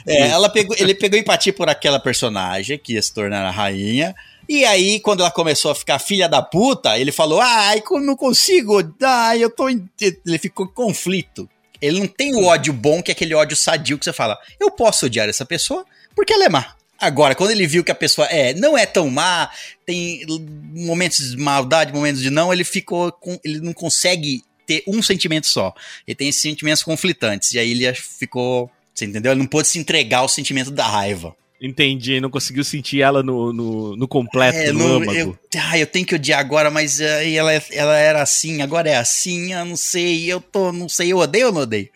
É, 0.06 0.28
ela 0.30 0.50
pegou, 0.50 0.76
ele 0.78 0.94
pegou 0.94 1.18
empatia 1.20 1.54
por 1.54 1.70
aquela 1.70 2.00
personagem 2.00 2.78
que 2.78 2.94
ia 2.94 3.02
se 3.02 3.14
tornar 3.14 3.46
a 3.46 3.52
rainha. 3.52 4.14
E 4.50 4.66
aí, 4.66 5.00
quando 5.00 5.22
ela 5.22 5.32
começou 5.32 5.72
a 5.72 5.76
ficar 5.76 5.98
filha 6.00 6.28
da 6.28 6.42
puta, 6.42 6.98
ele 7.00 7.12
falou: 7.12 7.40
Ai, 7.40 7.80
como 7.82 8.06
não 8.06 8.18
consigo, 8.18 8.82
ai, 9.02 9.42
eu 9.44 9.50
tô. 9.50 9.70
em-" 9.70 9.88
Ele 10.02 10.38
ficou 10.38 10.66
em 10.66 10.74
conflito. 10.74 11.48
Ele 11.82 12.00
não 12.00 12.08
tem 12.08 12.36
o 12.36 12.46
ódio 12.46 12.72
bom, 12.72 13.02
que 13.02 13.12
é 13.12 13.14
aquele 13.14 13.34
ódio 13.34 13.58
sadio 13.58 13.98
que 13.98 14.06
você 14.06 14.14
fala: 14.14 14.38
Eu 14.60 14.72
posso 14.72 15.08
odiar 15.08 15.28
essa 15.28 15.46
pessoa 15.46 15.86
porque 16.16 16.34
ela 16.34 16.46
é 16.46 16.50
má. 16.50 16.76
Agora, 17.00 17.34
quando 17.34 17.50
ele 17.50 17.66
viu 17.66 17.84
que 17.84 17.92
a 17.92 17.96
pessoa 17.96 18.28
é, 18.28 18.54
não 18.54 18.78
é 18.78 18.86
tão 18.86 19.10
má, 19.10 19.50
tem 19.88 20.24
momentos 20.72 21.32
de 21.32 21.38
maldade, 21.38 21.92
momentos 21.92 22.22
de 22.22 22.30
não, 22.30 22.54
ele 22.54 22.64
ficou 22.64 23.12
com. 23.12 23.40
Ele 23.44 23.60
não 23.60 23.74
consegue 23.74 24.44
ter 24.68 24.84
um 24.88 25.02
sentimento 25.02 25.48
só. 25.48 25.74
Ele 26.08 26.14
tem 26.14 26.32
sentimentos 26.32 26.84
conflitantes. 26.84 27.54
E 27.54 27.60
aí 27.60 27.72
ele 27.72 27.92
ficou. 27.96 28.70
Você 28.94 29.06
entendeu? 29.06 29.32
Ele 29.32 29.40
não 29.40 29.48
pôde 29.48 29.68
se 29.68 29.80
entregar 29.80 30.20
ao 30.20 30.30
sentimento 30.30 30.70
da 30.70 30.86
raiva. 30.86 31.36
Entendi, 31.62 32.20
não 32.20 32.32
conseguiu 32.32 32.64
sentir 32.64 33.02
ela 33.02 33.22
no, 33.22 33.54
no, 33.54 33.96
no 33.96 34.08
completo, 34.08 34.58
É, 34.58 34.72
no 34.72 34.96
âmago. 34.96 35.14
eu, 35.14 35.38
ah, 35.58 35.78
eu 35.78 35.86
tenho 35.86 36.06
que 36.08 36.16
odiar 36.16 36.40
agora, 36.40 36.72
mas 36.72 37.00
aí 37.00 37.38
ela, 37.38 37.54
ela 37.72 37.96
era 37.96 38.22
assim, 38.22 38.64
agora 38.64 38.90
é 38.90 38.96
assim, 38.96 39.54
eu 39.54 39.64
não 39.64 39.78
sei, 39.78 40.26
eu 40.26 40.42
tô, 40.42 40.72
não 40.72 40.90
sei, 40.90 41.14
eu 41.14 41.20
odeio 41.20 41.48
ou 41.48 41.54
não 41.54 41.62
odeio? 41.62 41.90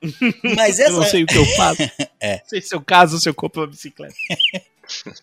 Mas 0.56 0.78
Eu 0.78 0.92
não 0.92 1.02
essa, 1.02 1.10
sei 1.12 1.22
o 1.24 1.26
que 1.26 1.36
eu 1.36 1.46
faço. 1.56 1.80
É. 2.20 2.34
Não 2.36 2.48
sei 2.48 2.60
se 2.60 2.74
eu 2.74 2.80
caso 2.80 3.14
ou 3.16 3.20
se 3.20 3.28
eu 3.28 3.34
compro 3.34 3.62
uma 3.62 3.66
bicicleta. 3.66 4.14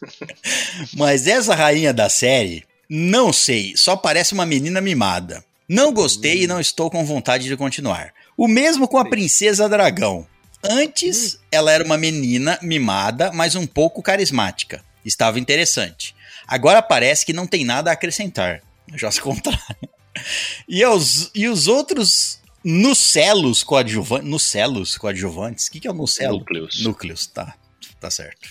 mas 0.97 1.27
essa 1.27 1.55
rainha 1.55 1.93
da 1.93 2.09
série, 2.09 2.63
não 2.89 3.31
sei, 3.31 3.73
só 3.75 3.95
parece 3.95 4.33
uma 4.33 4.45
menina 4.45 4.81
mimada. 4.81 5.43
Não 5.67 5.93
gostei 5.93 6.43
e 6.43 6.47
não 6.47 6.59
estou 6.59 6.89
com 6.91 7.05
vontade 7.05 7.47
de 7.47 7.55
continuar. 7.55 8.11
O 8.35 8.47
mesmo 8.47 8.87
com 8.87 8.97
a 8.97 9.05
Princesa 9.05 9.69
Dragão. 9.69 10.27
Antes, 10.63 11.39
ela 11.51 11.71
era 11.71 11.83
uma 11.83 11.97
menina 11.97 12.59
mimada, 12.61 13.31
mas 13.31 13.55
um 13.55 13.65
pouco 13.65 14.01
carismática. 14.01 14.83
Estava 15.03 15.39
interessante. 15.39 16.15
Agora 16.47 16.81
parece 16.81 17.25
que 17.25 17.33
não 17.33 17.47
tem 17.47 17.65
nada 17.65 17.89
a 17.89 17.93
acrescentar. 17.93 18.61
Já 18.95 19.09
se 19.09 19.21
contrário. 19.21 19.61
E 20.67 20.85
os, 20.85 21.31
e 21.33 21.47
os 21.47 21.67
outros 21.67 22.39
nucelos 22.63 23.63
coadjuvantes. 23.63 24.29
Nucelos 24.29 24.97
coadjuvantes? 24.97 25.67
O 25.67 25.71
que, 25.71 25.79
que 25.79 25.87
é 25.87 25.91
o 25.91 25.93
nucelo? 25.93 26.39
Núcleos. 26.39 26.83
Núcleos, 26.83 27.25
tá. 27.27 27.55
Tá 27.99 28.11
certo. 28.11 28.49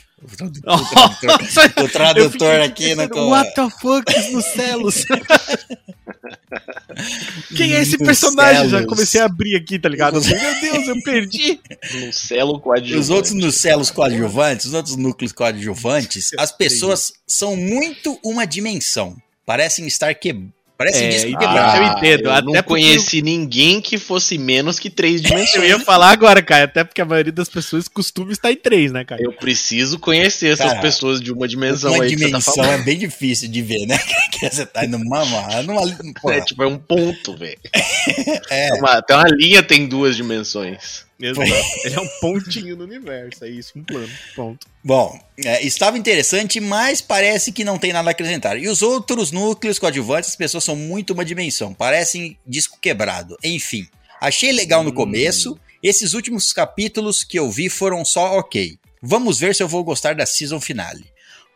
O 1.82 1.88
tradutor, 1.88 2.60
aqui 2.60 2.94
pensando, 2.94 3.28
What 3.28 3.54
the 3.54 3.70
fuck 3.70 4.32
nos 4.32 4.44
celos? 4.46 5.04
Quem 7.56 7.74
é 7.74 7.80
esse 7.80 7.96
personagem? 7.96 8.68
Já 8.68 8.84
comecei 8.84 9.20
a 9.20 9.24
abrir 9.24 9.56
aqui, 9.56 9.78
tá 9.78 9.88
ligado? 9.88 10.20
Meu 10.20 10.60
Deus, 10.60 10.88
eu 10.88 11.02
perdi. 11.02 11.60
Um 11.94 12.12
celo 12.12 12.60
coadjuvante. 12.60 13.00
Os 13.00 13.10
outros 13.10 13.32
nucelos 13.32 13.90
coadjuvantes, 13.90 14.66
os 14.66 14.74
outros 14.74 14.96
núcleos 14.96 15.32
coadjuvantes, 15.32 16.30
as 16.38 16.52
pessoas 16.52 17.12
são 17.26 17.56
muito 17.56 18.18
uma 18.22 18.46
dimensão. 18.46 19.16
Parecem 19.46 19.86
estar 19.86 20.12
que... 20.14 20.48
Parecem 20.80 21.08
É, 21.08 21.10
disco 21.10 21.28
e 21.28 21.36
quebrado. 21.36 21.76
eu 21.76 21.88
entendo, 21.92 22.24
eu 22.24 22.30
até 22.32 22.42
não 22.46 22.62
conheci 22.62 23.20
ninguém 23.20 23.82
que 23.82 23.98
fosse 23.98 24.38
menos 24.38 24.78
que 24.78 24.88
três 24.88 25.20
dimensões. 25.20 25.52
Eu 25.60 25.64
ia 25.66 25.78
falar 25.78 26.10
agora, 26.10 26.40
cara, 26.42 26.64
até 26.64 26.82
porque 26.82 27.02
a 27.02 27.04
maioria 27.04 27.30
das 27.30 27.50
pessoas 27.50 27.86
costuma 27.86 28.32
estar 28.32 28.50
em 28.50 28.56
três, 28.56 28.90
né, 28.90 29.04
cara? 29.04 29.20
Eu 29.22 29.30
preciso 29.30 29.98
conhecer 29.98 30.54
essas 30.54 30.68
Cara, 30.68 30.80
pessoas 30.80 31.20
de 31.20 31.30
uma 31.30 31.46
dimensão 31.46 31.92
Uma 31.92 32.04
aí 32.04 32.08
que 32.08 32.16
você 32.16 32.22
tá 32.22 32.28
dimensão 32.28 32.54
falando. 32.54 32.80
é 32.80 32.82
bem 32.82 32.96
difícil 32.98 33.48
de 33.50 33.60
ver, 33.60 33.84
né? 33.84 33.98
Que 34.32 34.48
você 34.48 34.64
tá 34.64 34.86
numa... 34.86 35.22
numa 35.62 35.82
porra, 36.22 36.36
É, 36.36 36.40
tipo, 36.40 36.62
é 36.62 36.66
um 36.66 36.78
ponto, 36.78 37.36
velho. 37.36 37.58
é. 38.48 38.72
Uma- 38.78 38.92
Até 38.92 39.14
uma 39.14 39.28
linha 39.28 39.62
tem 39.62 39.86
duas 39.86 40.16
dimensões. 40.16 41.04
Exato. 41.20 41.42
Ele 41.84 41.94
é 41.94 42.00
um 42.00 42.08
pontinho 42.20 42.76
no 42.76 42.84
universo, 42.84 43.44
é 43.44 43.48
isso, 43.48 43.72
um 43.76 43.84
plano. 43.84 44.08
Ponto. 44.34 44.66
Bom, 44.82 45.20
é, 45.44 45.64
estava 45.64 45.98
interessante, 45.98 46.58
mas 46.60 47.00
parece 47.00 47.52
que 47.52 47.64
não 47.64 47.78
tem 47.78 47.92
nada 47.92 48.08
a 48.10 48.12
acrescentar. 48.12 48.58
E 48.58 48.68
os 48.68 48.82
outros 48.82 49.30
núcleos 49.30 49.78
coadjuvantes, 49.78 50.30
as 50.30 50.36
pessoas 50.36 50.64
são 50.64 50.74
muito 50.74 51.12
uma 51.12 51.24
dimensão, 51.24 51.74
parecem 51.74 52.38
disco 52.46 52.78
quebrado. 52.80 53.36
Enfim, 53.44 53.86
achei 54.20 54.50
legal 54.52 54.82
no 54.82 54.92
começo. 54.92 55.58
Esses 55.82 56.12
últimos 56.12 56.52
capítulos 56.52 57.24
que 57.24 57.38
eu 57.38 57.50
vi 57.50 57.70
foram 57.70 58.04
só 58.04 58.38
ok. 58.38 58.78
Vamos 59.02 59.38
ver 59.38 59.54
se 59.54 59.62
eu 59.62 59.68
vou 59.68 59.82
gostar 59.82 60.14
da 60.14 60.26
season 60.26 60.60
finale. 60.60 61.04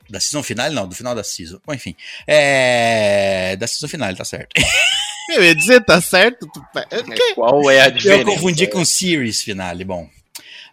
Da 0.08 0.18
season 0.18 0.42
finale, 0.42 0.74
não, 0.74 0.88
do 0.88 0.94
final 0.94 1.14
da 1.14 1.24
season. 1.24 1.60
Bom, 1.66 1.74
enfim. 1.74 1.94
É. 2.26 3.54
Da 3.56 3.66
season 3.66 3.88
finale, 3.88 4.16
tá 4.16 4.24
certo. 4.24 4.48
Eu 5.30 5.42
ia 5.42 5.54
dizer, 5.54 5.84
tá 5.84 6.00
certo? 6.00 6.46
Tu- 6.52 6.62
é, 6.90 7.02
que- 7.02 7.34
Qual 7.34 7.70
é 7.70 7.80
a 7.82 7.88
diferença? 7.88 8.22
Eu 8.22 8.26
confundi 8.34 8.66
com 8.66 8.84
series 8.84 9.42
finale. 9.42 9.84
Bom. 9.84 10.08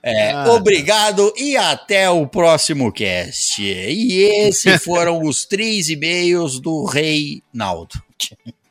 É, 0.04 0.32
Ah, 0.32 0.52
obrigado 0.54 1.32
e 1.38 1.56
até 1.56 2.10
o 2.10 2.26
próximo 2.26 2.92
cast. 2.92 3.62
E 3.64 4.24
esses 4.48 4.84
foram 4.84 5.22
os 5.24 5.46
três 5.46 5.90
e-mails 5.90 6.60
do 6.60 6.86
Reinaldo. 6.86 8.02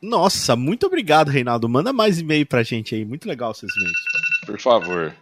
Nossa, 0.03 0.57
muito 0.57 0.87
obrigado, 0.87 1.29
Reinaldo. 1.31 1.69
Manda 1.69 1.93
mais 1.93 2.19
e-mail 2.19 2.45
pra 2.47 2.62
gente 2.62 2.95
aí. 2.95 3.05
Muito 3.05 3.29
legal 3.29 3.55
seus 3.55 3.71
e-mails. 3.77 3.99
Por 4.47 4.61
favor, 4.61 5.14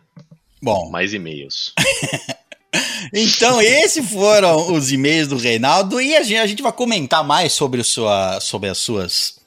Bom, 0.62 0.90
mais 0.90 1.12
e-mails. 1.14 1.72
então 3.12 3.60
esses 3.62 4.10
foram 4.10 4.72
os 4.72 4.90
e-mails 4.92 5.28
do 5.28 5.36
Reinaldo 5.36 6.00
e 6.00 6.16
a 6.16 6.22
gente, 6.22 6.38
a 6.38 6.46
gente 6.46 6.62
vai 6.62 6.72
comentar 6.72 7.24
mais 7.24 7.52
sobre, 7.52 7.82
sua, 7.84 8.40
sobre 8.40 8.68
as 8.68 8.78
suas 8.78 9.37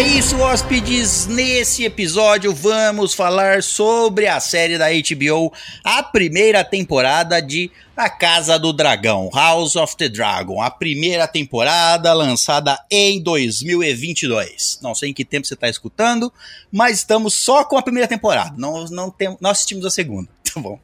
É 0.00 0.02
isso, 0.02 0.38
hóspedes. 0.40 1.26
Nesse 1.26 1.84
episódio 1.84 2.54
vamos 2.54 3.12
falar 3.12 3.62
sobre 3.62 4.26
a 4.26 4.40
série 4.40 4.78
da 4.78 4.86
HBO, 4.88 5.52
a 5.84 6.02
primeira 6.02 6.64
temporada 6.64 7.38
de 7.42 7.70
A 7.94 8.08
Casa 8.08 8.58
do 8.58 8.72
Dragão, 8.72 9.28
House 9.34 9.76
of 9.76 9.94
the 9.98 10.08
Dragon, 10.08 10.62
a 10.62 10.70
primeira 10.70 11.28
temporada 11.28 12.14
lançada 12.14 12.82
em 12.90 13.22
2022. 13.22 14.78
Não 14.82 14.94
sei 14.94 15.10
em 15.10 15.12
que 15.12 15.22
tempo 15.22 15.46
você 15.46 15.52
está 15.52 15.68
escutando, 15.68 16.32
mas 16.72 16.96
estamos 16.96 17.34
só 17.34 17.62
com 17.62 17.76
a 17.76 17.82
primeira 17.82 18.08
temporada. 18.08 18.54
Não, 18.56 18.86
não 18.86 19.10
tem, 19.10 19.36
nós 19.38 19.58
assistimos 19.58 19.84
a 19.84 19.90
segunda, 19.90 20.30
tá 20.50 20.58
bom? 20.58 20.80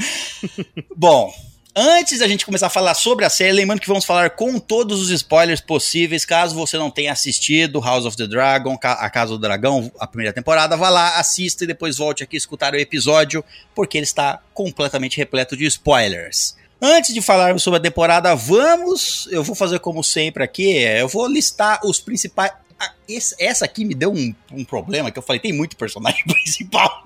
bom, 0.96 1.34
Antes 1.80 2.18
da 2.18 2.26
gente 2.26 2.44
começar 2.44 2.66
a 2.66 2.70
falar 2.70 2.92
sobre 2.94 3.24
a 3.24 3.30
série, 3.30 3.52
lembrando 3.52 3.78
que 3.78 3.86
vamos 3.86 4.04
falar 4.04 4.30
com 4.30 4.58
todos 4.58 5.00
os 5.00 5.10
spoilers 5.10 5.60
possíveis. 5.60 6.24
Caso 6.24 6.56
você 6.56 6.76
não 6.76 6.90
tenha 6.90 7.12
assistido 7.12 7.78
House 7.78 8.04
of 8.04 8.16
the 8.16 8.26
Dragon, 8.26 8.76
A 8.82 9.08
Casa 9.08 9.34
do 9.34 9.38
Dragão, 9.38 9.88
a 9.96 10.04
primeira 10.04 10.32
temporada, 10.32 10.76
vá 10.76 10.88
lá, 10.88 11.20
assista 11.20 11.62
e 11.62 11.68
depois 11.68 11.96
volte 11.96 12.24
aqui 12.24 12.36
escutar 12.36 12.74
o 12.74 12.76
episódio, 12.76 13.44
porque 13.76 13.96
ele 13.96 14.02
está 14.02 14.40
completamente 14.52 15.16
repleto 15.18 15.56
de 15.56 15.66
spoilers. 15.66 16.56
Antes 16.82 17.14
de 17.14 17.22
falarmos 17.22 17.62
sobre 17.62 17.78
a 17.78 17.82
temporada, 17.82 18.34
vamos. 18.34 19.28
Eu 19.30 19.44
vou 19.44 19.54
fazer 19.54 19.78
como 19.78 20.02
sempre 20.02 20.42
aqui. 20.42 20.78
é, 20.78 21.00
Eu 21.00 21.06
vou 21.06 21.28
listar 21.28 21.78
os 21.84 22.00
principais. 22.00 22.50
Ah, 22.80 22.92
esse- 23.08 23.34
essa 23.40 23.64
aqui 23.64 23.84
me 23.84 23.92
deu 23.94 24.12
um, 24.12 24.32
um 24.52 24.64
problema 24.64 25.10
que 25.10 25.18
eu 25.18 25.22
falei, 25.22 25.40
tem 25.40 25.52
muito 25.52 25.76
personagem 25.76 26.22
principal. 26.28 27.02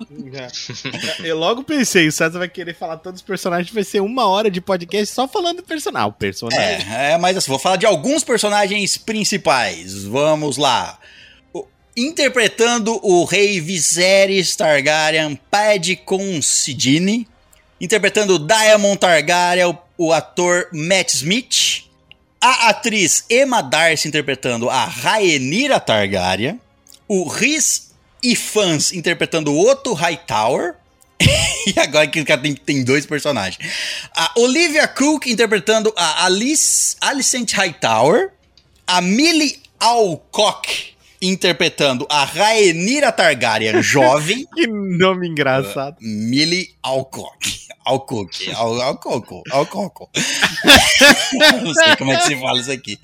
Eu 1.23 1.37
logo 1.37 1.63
pensei, 1.63 2.07
o 2.07 2.11
César 2.11 2.37
vai 2.39 2.47
querer 2.49 2.75
falar 2.75 2.97
todos 2.97 3.21
os 3.21 3.25
personagens, 3.25 3.73
vai 3.73 3.83
ser 3.83 3.99
uma 4.01 4.27
hora 4.27 4.51
de 4.51 4.61
podcast 4.61 5.13
só 5.13 5.27
falando 5.27 5.57
do 5.57 5.63
personagem. 5.63 6.13
Personagem. 6.19 6.87
É, 6.93 7.13
é, 7.13 7.17
mas 7.17 7.35
assim, 7.37 7.49
vou 7.49 7.57
falar 7.59 7.77
de 7.77 7.85
alguns 7.85 8.23
personagens 8.23 8.97
principais. 8.97 10.03
Vamos 10.03 10.57
lá. 10.57 10.99
O- 11.53 11.65
interpretando 11.97 12.99
o 13.03 13.23
rei 13.25 13.59
Viserys 13.59 14.55
Targaryen, 14.55 15.39
Paddy 15.49 15.95
Considine. 15.95 17.27
Interpretando 17.81 18.37
Diamond 18.39 18.97
Targaryen, 18.97 19.65
o, 19.65 19.77
o 19.97 20.13
ator 20.13 20.69
Matt 20.71 21.09
Smith. 21.15 21.85
A 22.45 22.67
atriz 22.67 23.23
Emma 23.29 23.61
Darcy 23.61 24.09
interpretando 24.09 24.69
a 24.69 24.83
Rhaenyra 24.83 25.79
Targaryen. 25.79 26.59
O 27.07 27.25
Rhys 27.25 27.93
Ifans 28.21 28.91
interpretando 28.91 29.53
o 29.53 29.65
Otto 29.65 29.93
Hightower. 29.93 30.75
E 31.65 31.79
agora 31.79 32.05
que 32.05 32.21
tem, 32.25 32.55
tem 32.55 32.83
dois 32.83 33.05
personagens. 33.05 33.57
A 34.13 34.33
Olivia 34.35 34.85
Cook 34.85 35.27
interpretando 35.27 35.93
a 35.95 36.25
Alice, 36.25 36.97
Alicent 36.99 37.53
Hightower. 37.53 38.31
A 38.85 38.99
Millie 38.99 39.61
Alcock 39.79 40.92
interpretando 41.23 42.05
a 42.09 42.23
Rhaenyra 42.25 43.11
Targaryen 43.11 43.81
jovem. 43.83 44.45
Que 44.53 44.67
nome 44.67 45.27
engraçado. 45.27 45.97
Millie 46.01 46.69
Alcock. 46.83 47.63
Alcock. 47.85 48.51
Al- 48.53 48.81
Alcoco. 48.81 49.41
Alcoco. 49.51 50.09
Não 51.63 51.73
sei 51.73 51.95
como 51.97 52.11
é 52.11 52.17
que 52.17 52.23
se 52.27 52.39
fala 52.39 52.59
isso 52.59 52.71
aqui. 52.71 52.97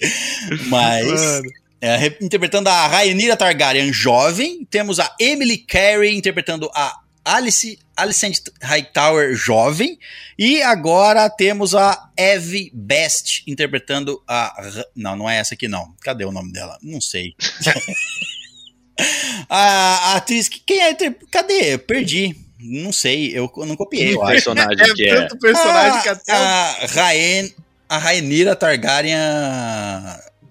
Mas... 0.68 1.42
É, 1.82 1.96
re- 1.96 2.18
interpretando 2.22 2.68
a 2.68 2.88
Rhaenyra 2.88 3.38
Targaryen 3.38 3.94
jovem. 3.94 4.66
Temos 4.70 5.00
a 5.00 5.16
Emily 5.18 5.58
Carey 5.60 6.14
interpretando 6.14 6.70
a 6.76 6.99
Alice, 7.26 7.78
Alicent 7.96 8.40
Hightower 8.62 9.34
jovem. 9.36 9.98
E 10.38 10.62
agora 10.62 11.30
temos 11.30 11.76
a 11.76 12.10
Evie 12.17 12.72
Best 12.74 13.44
interpretando 13.48 14.22
a... 14.28 14.56
Não, 14.96 15.15
não 15.15 15.30
é 15.30 15.38
essa 15.38 15.54
aqui 15.54 15.67
não. 15.67 15.94
Cadê 16.02 16.26
o 16.26 16.32
nome 16.32 16.52
dela? 16.52 16.78
Não 16.82 17.00
sei. 17.02 17.34
a, 19.50 20.12
a 20.12 20.15
atriz... 20.15 20.50
que- 20.50 20.60
Quem 20.62 20.82
é? 20.82 20.94
Cadê? 21.32 21.78
Perdi. 21.78 22.36
Não 22.60 22.92
sei. 22.92 23.38
Eu 23.38 23.52
não 23.58 23.76
copiei, 23.76 24.15
eu 24.15 24.22
acho. 24.24 24.32
personagem 24.34 24.94
que 24.94 25.08
é? 25.08 25.15
tanto 25.15 25.38
personagem 25.40 26.00
a, 26.00 26.02
que 26.02 26.10
até. 26.10 26.32
a, 26.34 26.86
Rhaen, 26.88 27.54
a 27.88 27.98
Rhaenyra 27.98 28.56
Targaryen 28.56 29.17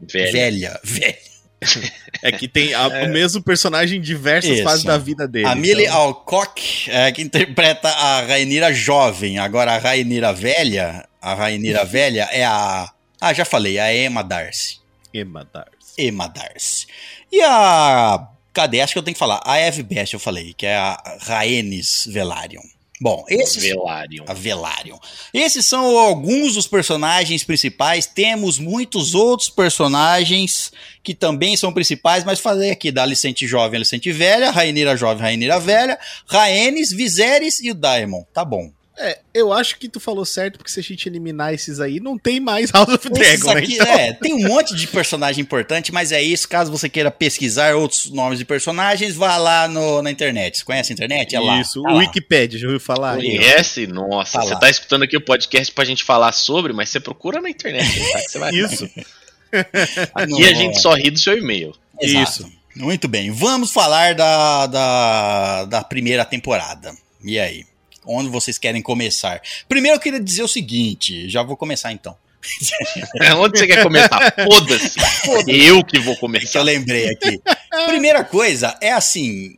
Velho. 0.03 0.33
velha. 0.33 0.81
Velha. 0.85 1.19
É 2.23 2.33
que 2.33 2.49
tem 2.49 2.75
a- 2.75 2.89
o 3.05 3.09
mesmo 3.09 3.43
personagem 3.43 3.99
em 3.99 4.03
diversas 4.03 4.51
Isso. 4.51 4.63
fases 4.65 4.85
da 4.85 4.99
vida 4.99 5.27
dele. 5.29 5.47
A 5.47 5.55
Millie 5.55 5.85
então- 5.87 5.97
Alcock 5.99 6.91
é 6.91 7.13
que 7.13 7.23
interpreta 7.23 7.89
a 7.89 8.23
Rainira 8.23 8.73
jovem. 8.73 9.39
Agora 9.39 9.73
a 9.75 9.79
Rainira 9.79 10.33
velha, 10.33 11.07
a 11.23 11.35
Rainira 11.35 11.85
velha 11.87 12.29
é 12.33 12.45
a. 12.45 12.91
Ah, 13.21 13.33
já 13.33 13.45
falei, 13.45 13.79
a 13.79 13.95
Emma 13.95 14.23
Darcy. 14.23 14.79
Emma 15.13 15.49
Darcy. 15.53 15.69
Emma 15.99 16.29
Darcy. 16.29 16.87
E 17.33 17.41
a. 17.43 18.29
Cadê? 18.53 18.81
Acho 18.81 18.93
que 18.95 18.99
eu 18.99 19.03
tenho 19.03 19.15
que 19.15 19.19
falar. 19.19 19.41
A 19.45 19.59
Eve 19.59 19.83
Best, 19.83 20.15
eu 20.15 20.21
falei, 20.21 20.53
que 20.55 20.67
é 20.67 20.77
a 20.77 21.19
Rhaenys 21.21 22.09
Velaryon. 22.11 22.63
Bom, 23.01 23.25
esses. 23.29 23.63
Velaryon. 23.63 24.25
A 24.27 24.35
Velaryon. 24.35 24.99
Esses 25.33 25.65
são 25.65 25.97
alguns 25.97 26.55
dos 26.55 26.67
personagens 26.67 27.45
principais. 27.45 28.07
Temos 28.07 28.59
muitos 28.59 29.15
outros 29.15 29.49
personagens 29.49 30.73
que 31.03 31.15
também 31.15 31.57
são 31.57 31.73
principais, 31.73 32.25
mas 32.25 32.41
falei 32.41 32.71
aqui 32.71 32.91
da 32.91 33.03
Alicente 33.03 33.47
Jovem, 33.47 33.77
Alicente 33.77 34.11
Velha, 34.11 34.51
Rainira 34.51 34.97
Jovem, 34.97 35.23
Rainira 35.23 35.61
Velha, 35.61 35.99
Rhaenys, 36.27 36.91
Viserys 36.91 37.61
e 37.61 37.71
o 37.71 37.75
Daemon. 37.75 38.25
Tá 38.33 38.45
bom. 38.45 38.71
É, 39.01 39.21
eu 39.33 39.53
acho 39.53 39.79
que 39.79 39.89
tu 39.89 40.01
falou 40.01 40.25
certo, 40.25 40.59
porque 40.59 40.71
se 40.71 40.81
a 40.81 40.83
gente 40.83 41.09
eliminar 41.09 41.55
esses 41.55 41.79
aí, 41.79 42.01
não 42.01 42.19
tem 42.19 42.41
mais 42.41 42.71
House 42.75 42.89
of 42.89 43.09
Dragon, 43.09 43.55
né? 43.55 43.61
aqui, 43.61 43.75
Então, 43.75 43.87
é, 43.87 44.13
tem 44.15 44.35
um 44.35 44.49
monte 44.49 44.75
de 44.75 44.87
personagem 44.89 45.41
importante, 45.41 45.93
mas 45.93 46.11
é 46.11 46.21
isso. 46.21 46.49
Caso 46.49 46.71
você 46.71 46.89
queira 46.89 47.11
pesquisar 47.11 47.77
outros 47.77 48.11
nomes 48.11 48.39
de 48.41 48.45
personagens, 48.45 49.15
vá 49.15 49.37
lá 49.37 49.69
no- 49.69 50.03
na 50.03 50.11
internet. 50.11 50.59
Você 50.59 50.65
conhece 50.65 50.93
a 50.93 50.95
internet? 50.95 51.37
É 51.37 51.41
lá. 51.41 51.61
Isso, 51.61 51.81
tá 51.83 51.93
o. 51.93 51.99
Wikipedia, 51.99 52.59
já 52.59 52.67
ouviu 52.67 52.81
falar? 52.81 53.17
Conhece? 53.17 53.87
Nossa, 53.87 54.39
Tá 54.39 54.45
você 54.45 54.55
lá. 54.55 54.61
tá 54.61 54.69
escutando 54.71 55.05
aqui 55.05 55.17
o 55.17 55.21
podcast 55.21 55.73
pra 55.73 55.85
gente 55.85 56.03
falar 56.03 56.33
sobre, 56.33 56.73
mas 56.73 56.89
você 56.89 56.99
procura 56.99 57.41
na 57.41 57.49
internet, 57.49 57.87
tá? 58.13 58.19
Que 58.21 58.29
você 58.31 58.39
vai 58.39 58.51
Isso. 58.53 58.91
Aqui 60.15 60.45
a 60.45 60.53
gente 60.55 60.79
só 60.81 60.93
ri 60.95 61.11
do 61.11 61.19
seu 61.19 61.39
e-mail. 61.39 61.75
Exato. 62.01 62.31
Isso. 62.31 62.53
Muito 62.77 63.09
bem. 63.09 63.31
Vamos 63.31 63.73
falar 63.73 64.15
da, 64.15 64.67
da, 64.67 65.65
da 65.65 65.83
primeira 65.85 66.25
temporada. 66.25 66.93
E 67.25 67.39
aí? 67.39 67.65
Onde 68.09 68.31
vocês 68.31 68.57
querem 68.59 68.81
começar? 68.83 69.41
Primeiro 69.69 69.97
eu 69.97 70.01
queria 70.01 70.19
dizer 70.21 70.43
o 70.43 70.49
seguinte, 70.49 71.29
já 71.29 71.43
vou 71.43 71.57
começar 71.57 71.93
então. 71.93 72.17
É, 73.21 73.35
Onde 73.35 73.59
você 73.59 73.67
quer 73.67 73.83
começar? 73.83 74.35
Foda-se. 74.45 74.99
Eu 75.49 75.85
que 75.85 75.99
vou 75.99 76.15
que 76.15 76.19
eu 76.19 76.21
começar. 76.21 76.63
lembrei 76.63 77.09
aqui. 77.11 77.41
Primeira 77.87 78.25
coisa 78.25 78.77
é 78.81 78.93
assim. 78.93 79.57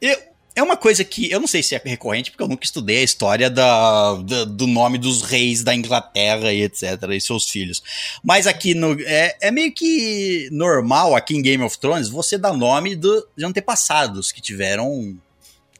eu- 0.00 0.30
é 0.56 0.62
uma 0.62 0.76
coisa 0.76 1.04
que 1.04 1.30
eu 1.30 1.38
não 1.40 1.46
sei 1.46 1.62
se 1.62 1.74
é 1.76 1.80
recorrente, 1.84 2.30
porque 2.30 2.42
eu 2.42 2.48
nunca 2.48 2.64
estudei 2.64 2.98
a 2.98 3.02
história 3.04 3.48
da, 3.48 4.14
da- 4.16 4.44
do 4.44 4.66
nome 4.66 4.98
dos 4.98 5.22
reis 5.22 5.62
da 5.62 5.74
Inglaterra 5.74 6.52
e 6.52 6.62
etc. 6.62 6.82
e 7.12 7.20
seus 7.20 7.48
filhos. 7.48 7.82
Mas 8.22 8.46
aqui 8.46 8.74
no. 8.74 8.96
É, 9.02 9.36
é 9.40 9.50
meio 9.50 9.72
que 9.72 10.48
normal 10.52 11.14
aqui 11.14 11.36
em 11.36 11.42
Game 11.42 11.62
of 11.62 11.78
Thrones 11.78 12.08
você 12.08 12.36
dar 12.36 12.52
nome 12.52 12.94
do, 12.96 13.26
de 13.36 13.44
antepassados 13.44 14.32
que 14.32 14.40
tiveram. 14.40 15.16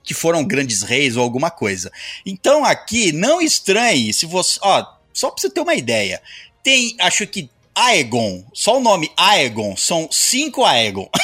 Que 0.02 0.14
foram 0.14 0.44
grandes 0.44 0.82
reis 0.82 1.16
ou 1.16 1.22
alguma 1.22 1.50
coisa. 1.50 1.90
Então 2.26 2.64
aqui, 2.64 3.12
não 3.12 3.40
estranhe 3.40 4.12
se 4.12 4.26
você. 4.26 4.58
Ó, 4.62 4.84
só 5.12 5.30
pra 5.30 5.40
você 5.40 5.50
ter 5.50 5.60
uma 5.60 5.74
ideia. 5.74 6.20
Tem, 6.62 6.94
acho 7.00 7.26
que 7.26 7.48
Aegon, 7.74 8.44
só 8.52 8.76
o 8.78 8.80
nome 8.80 9.10
Aegon, 9.16 9.76
são 9.76 10.08
cinco 10.10 10.64
Aegon. 10.64 11.08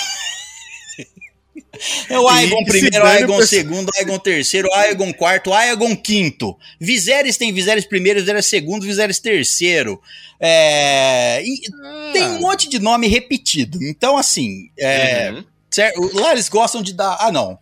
É 2.09 2.19
o 2.19 2.27
Aegon 2.27 2.65
primeiro, 2.65 3.05
Aegon 3.07 3.35
o 3.35 3.39
pessoal- 3.39 3.47
segundo, 3.63 3.91
Aegon 3.97 4.19
terceiro, 4.19 4.73
Aegon 4.73 5.13
quarto, 5.13 5.53
Aegon 5.53 5.95
quinto. 5.95 6.57
Viserys 6.81 7.37
tem 7.37 7.53
Viserys 7.53 7.85
primeiro, 7.87 8.19
Viserys 8.21 8.47
segundo, 8.47 8.87
Viserys 8.87 9.19
terceiro. 9.19 10.01
É, 10.41 11.43
e 11.45 11.61
tem 12.15 12.23
um 12.23 12.41
monte 12.41 12.67
de 12.69 12.79
nome 12.79 13.07
repetido. 13.09 13.79
Então, 13.83 14.17
assim, 14.17 14.71
é, 14.79 15.33
Uhum. 15.33 15.45
certo? 15.71 16.11
lá 16.19 16.33
eles 16.33 16.49
gostam 16.49 16.81
de 16.83 16.95
dar. 16.95 17.19
Ah, 17.21 17.31
não. 17.31 17.59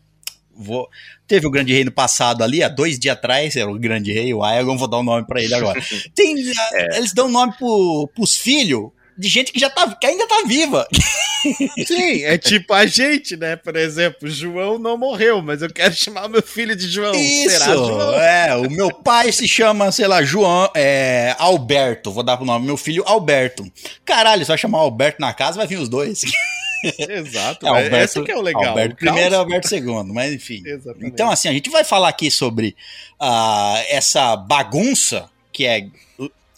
Vou, 0.57 0.89
teve 1.27 1.47
o 1.47 1.51
Grande 1.51 1.73
Rei 1.73 1.85
no 1.85 1.93
passado 1.93 2.43
ali, 2.43 2.63
há 2.63 2.69
dois 2.69 2.99
dias 2.99 3.17
atrás, 3.17 3.57
era 3.57 3.71
o 3.71 3.79
Grande 3.79 4.13
Rei, 4.13 4.33
o 4.33 4.43
Aegon, 4.43 4.77
vou 4.77 4.89
dar 4.89 4.99
o 4.99 5.03
nome 5.03 5.27
pra 5.27 5.43
ele 5.43 5.55
agora. 5.55 5.81
Tem, 6.15 6.35
ah, 6.57 6.97
Eles 6.97 7.13
dão 7.13 7.29
nome 7.29 7.53
pro, 7.59 8.09
pros 8.15 8.37
filhos 8.37 8.91
de 9.17 9.29
gente 9.29 9.53
que 9.53 9.61
já 9.61 9.71
tá, 9.71 9.95
que 9.95 10.07
ainda 10.07 10.27
tá 10.27 10.43
viva. 10.47 10.87
Sim, 11.87 12.25
é 12.25 12.37
tipo 12.39 12.73
a 12.73 12.87
gente, 12.87 13.37
né? 13.37 13.55
Por 13.55 13.77
exemplo, 13.77 14.29
João 14.29 14.79
não 14.79 14.97
morreu, 14.97 15.43
mas 15.43 15.63
eu 15.63 15.73
quero 15.73 15.95
chamar 15.95 16.29
meu 16.29 16.43
filho 16.43 16.75
de 16.75 16.89
João. 16.89 17.15
Isso, 17.15 17.51
Será 17.51 17.67
João? 17.67 18.15
é, 18.15 18.57
o 18.57 18.71
meu 18.71 18.93
pai 18.93 19.31
se 19.31 19.47
chama, 19.47 19.93
sei 19.93 20.07
lá, 20.07 20.23
João, 20.23 20.71
é, 20.75 21.37
Alberto, 21.39 22.11
vou 22.11 22.23
dar 22.23 22.37
pro 22.37 22.47
nome, 22.47 22.67
meu 22.67 22.77
filho 22.77 23.05
Alberto. 23.07 23.65
Caralho, 24.05 24.45
você 24.45 24.49
vai 24.49 24.59
chamar 24.59 24.79
Alberto 24.79 25.21
na 25.21 25.33
casa, 25.33 25.59
vai 25.59 25.67
vir 25.67 25.79
os 25.79 25.89
dois. 25.89 26.23
Exato, 27.09 27.67
É, 27.67 27.71
mas 27.71 27.85
Alberto- 27.85 27.97
essa 27.97 28.23
que 28.23 28.33
é 28.33 28.37
o 28.37 28.41
legal. 28.43 28.65
Alberto 28.69 28.95
o 28.95 28.97
primeiro 28.99 29.35
e 29.35 29.37
Alberto 29.37 29.69
segundo, 29.69 30.13
mas 30.13 30.33
enfim. 30.33 30.63
Exatamente. 30.67 31.07
Então, 31.13 31.31
assim, 31.31 31.49
a 31.49 31.53
gente 31.53 31.71
vai 31.71 31.85
falar 31.85 32.09
aqui 32.09 32.31
sobre 32.31 32.77
ah, 33.21 33.83
essa 33.89 34.37
bagunça 34.37 35.31
que 35.53 35.65
é. 35.67 35.87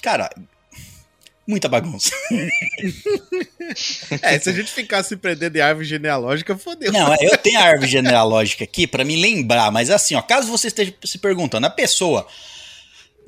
Cara, 0.02 0.30
muita 1.46 1.68
bagunça. 1.68 2.10
É, 4.22 4.38
se 4.38 4.48
a 4.48 4.52
gente 4.52 4.70
ficar 4.70 5.02
se 5.02 5.16
prendendo 5.16 5.56
em 5.56 5.60
árvore 5.60 5.86
genealógica, 5.86 6.56
fodeu. 6.56 6.92
Não, 6.92 7.12
é, 7.12 7.16
eu 7.20 7.36
tenho 7.36 7.58
a 7.58 7.62
árvore 7.64 7.90
genealógica 7.90 8.62
aqui 8.62 8.86
pra 8.86 9.04
me 9.04 9.16
lembrar, 9.20 9.72
mas 9.72 9.90
assim, 9.90 10.14
ó, 10.14 10.22
caso 10.22 10.48
você 10.48 10.68
esteja 10.68 10.94
se 11.04 11.18
perguntando, 11.18 11.66
a 11.66 11.70
pessoa. 11.70 12.26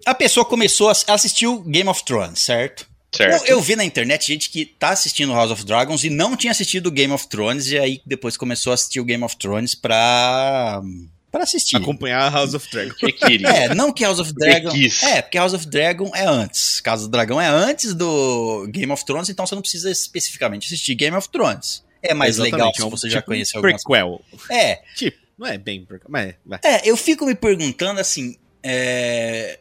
A 0.07 0.15
pessoa 0.15 0.45
começou 0.47 0.89
a 0.91 0.93
assistir 1.09 1.47
o 1.49 1.61
Game 1.61 1.89
of 1.89 2.05
Thrones, 2.05 2.39
certo? 2.39 2.87
Certo. 3.11 3.47
Eu, 3.47 3.57
eu 3.57 3.61
vi 3.61 3.75
na 3.75 3.85
internet 3.85 4.27
gente 4.27 4.51
que 4.51 4.67
tá 4.67 4.91
assistindo 4.91 5.33
House 5.33 5.51
of 5.51 5.65
Dragons 5.65 6.05
e 6.05 6.11
não 6.11 6.37
tinha 6.37 6.51
assistido 6.51 6.89
o 6.89 6.91
Game 6.91 7.13
of 7.13 7.27
Thrones, 7.27 7.69
e 7.69 7.79
aí 7.79 8.03
depois 8.05 8.37
começou 8.37 8.71
a 8.71 8.75
assistir 8.75 9.01
o 9.01 9.05
Game 9.05 9.25
of 9.25 9.37
Thrones 9.37 9.75
pra. 9.75 10.83
pra 11.31 11.43
assistir. 11.43 11.77
Acompanhar 11.77 12.21
a 12.21 12.29
House 12.29 12.55
of 12.55 12.71
Dragon. 12.71 12.95
Que 12.95 13.13
queria. 13.13 13.49
É, 13.49 13.75
não 13.75 13.93
que 13.93 14.05
House 14.05 14.19
of 14.19 14.33
Dragon. 14.35 14.71
É, 15.03 15.23
porque 15.23 15.39
House 15.39 15.55
of 15.55 15.67
Dragon 15.67 16.11
é 16.15 16.27
antes. 16.27 16.81
Casa 16.81 17.05
do 17.05 17.11
Dragão 17.11 17.41
é 17.41 17.49
antes 17.49 17.95
do 17.95 18.67
Game 18.71 18.93
of 18.93 19.05
Thrones, 19.05 19.31
então 19.31 19.47
você 19.47 19.55
não 19.55 19.63
precisa 19.63 19.91
especificamente 19.91 20.67
assistir 20.67 20.95
Game 20.95 21.17
of 21.17 21.29
Thrones. 21.31 21.83
É 22.03 22.15
mais 22.15 22.37
Exatamente, 22.37 22.55
legal 22.55 22.71
é 22.71 22.75
se 22.75 22.85
um 22.85 22.91
você 22.91 23.09
já 23.09 23.19
tipo 23.19 23.31
conhece 23.31 23.57
um 23.57 23.59
algumas 23.59 23.83
prequel. 23.83 24.21
É, 24.51 24.83
Tipo, 24.95 25.19
não 25.39 25.47
é 25.47 25.57
bem 25.57 25.85
prequel, 25.85 26.09
mas 26.11 26.35
é. 26.63 26.77
é, 26.77 26.83
eu 26.85 26.97
fico 26.97 27.25
me 27.25 27.35
perguntando 27.35 28.01
assim. 28.01 28.37
É... 28.63 29.59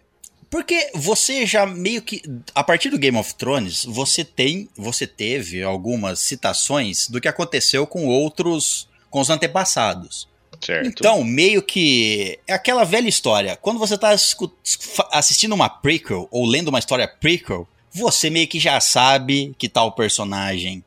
Porque 0.49 0.91
você 0.95 1.45
já 1.45 1.65
meio 1.65 2.01
que. 2.01 2.21
A 2.55 2.63
partir 2.63 2.89
do 2.89 2.97
Game 2.97 3.17
of 3.17 3.35
Thrones, 3.35 3.83
você 3.85 4.23
tem. 4.23 4.69
Você 4.77 5.05
teve 5.05 5.61
algumas 5.61 6.19
citações 6.19 7.07
do 7.09 7.19
que 7.19 7.27
aconteceu 7.27 7.85
com 7.85 8.05
outros. 8.07 8.87
com 9.09 9.19
os 9.19 9.29
antepassados. 9.29 10.27
Certo. 10.63 10.87
Então, 10.87 11.23
meio 11.23 11.61
que. 11.61 12.39
É 12.47 12.53
aquela 12.53 12.83
velha 12.83 13.07
história. 13.09 13.55
Quando 13.57 13.77
você 13.79 13.97
tá 13.97 14.15
fa- 14.17 15.09
assistindo 15.11 15.53
uma 15.53 15.69
prequel 15.69 16.27
ou 16.31 16.45
lendo 16.45 16.69
uma 16.69 16.79
história 16.79 17.07
prequel, 17.07 17.67
você 17.91 18.29
meio 18.29 18.47
que 18.47 18.59
já 18.59 18.79
sabe 18.79 19.53
que 19.57 19.67
tal 19.69 19.91
personagem. 19.91 20.83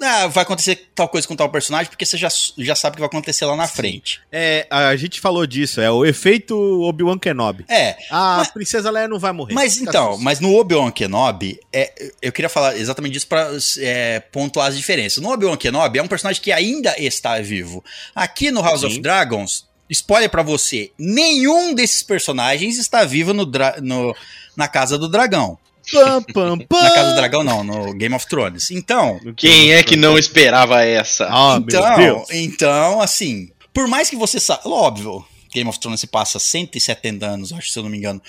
Ah, 0.00 0.26
vai 0.26 0.42
acontecer 0.42 0.90
tal 0.94 1.08
coisa 1.08 1.26
com 1.26 1.34
tal 1.34 1.48
personagem, 1.48 1.88
porque 1.88 2.04
você 2.04 2.18
já, 2.18 2.28
já 2.58 2.74
sabe 2.74 2.92
o 2.92 2.96
que 2.96 3.00
vai 3.00 3.08
acontecer 3.08 3.46
lá 3.46 3.56
na 3.56 3.66
frente. 3.66 4.20
É, 4.30 4.66
a 4.68 4.94
gente 4.94 5.20
falou 5.20 5.46
disso, 5.46 5.80
é 5.80 5.90
o 5.90 6.04
efeito 6.04 6.54
Obi-Wan 6.82 7.18
Kenobi. 7.18 7.64
É, 7.68 7.96
A 8.10 8.36
Mas- 8.38 8.50
princesa 8.50 8.90
Leia 8.90 9.08
não 9.08 9.18
vai 9.18 9.32
morrer. 9.32 9.54
Mas 9.54 9.78
então, 9.78 10.18
mas 10.18 10.38
no 10.38 10.54
Obi-Wan 10.54 10.90
Kenobi, 10.90 11.58
é, 11.72 12.10
eu 12.20 12.30
queria 12.30 12.48
falar 12.50 12.76
exatamente 12.76 13.14
disso 13.14 13.26
pra 13.26 13.48
é, 13.78 14.20
pontuar 14.20 14.68
as 14.68 14.76
diferenças. 14.76 15.22
No 15.22 15.30
Obi-Wan 15.32 15.56
Kenobi 15.56 15.98
é 15.98 16.02
um 16.02 16.08
personagem 16.08 16.42
que 16.42 16.52
ainda 16.52 16.94
está 16.98 17.38
vivo. 17.40 17.82
Aqui 18.14 18.50
no 18.50 18.60
House 18.60 18.80
Sim. 18.82 18.86
of 18.88 19.00
Dragons, 19.00 19.64
spoiler 19.88 20.28
pra 20.28 20.42
você, 20.42 20.90
nenhum 20.98 21.72
desses 21.74 22.02
personagens 22.02 22.76
está 22.76 23.02
vivo 23.04 23.32
no, 23.32 23.46
no- 23.80 24.14
na 24.54 24.68
Casa 24.68 24.98
do 24.98 25.08
Dragão. 25.08 25.56
Pam, 25.92 26.22
pam, 26.22 26.58
pam. 26.68 26.82
Na 26.82 26.90
Casa 26.90 27.10
do 27.10 27.16
Dragão 27.16 27.44
não, 27.44 27.62
no 27.64 27.94
Game 27.94 28.14
of 28.14 28.26
Thrones. 28.26 28.70
Então, 28.70 29.20
Quem 29.36 29.72
é 29.72 29.82
que 29.82 29.96
não 29.96 30.18
esperava 30.18 30.82
essa? 30.84 31.26
Ah, 31.30 31.58
meu 31.60 31.66
então, 31.68 31.96
Deus. 31.96 32.30
então, 32.30 33.00
assim, 33.00 33.50
por 33.72 33.86
mais 33.88 34.08
que 34.10 34.16
você 34.16 34.38
saiba, 34.40 34.68
óbvio, 34.68 35.24
Game 35.54 35.68
of 35.70 35.78
Thrones 35.80 36.00
se 36.00 36.06
passa 36.06 36.38
170 36.38 37.24
anos, 37.26 37.52
acho, 37.52 37.70
se 37.70 37.78
eu 37.78 37.82
não 37.82 37.90
me 37.90 37.96
engano, 37.96 38.20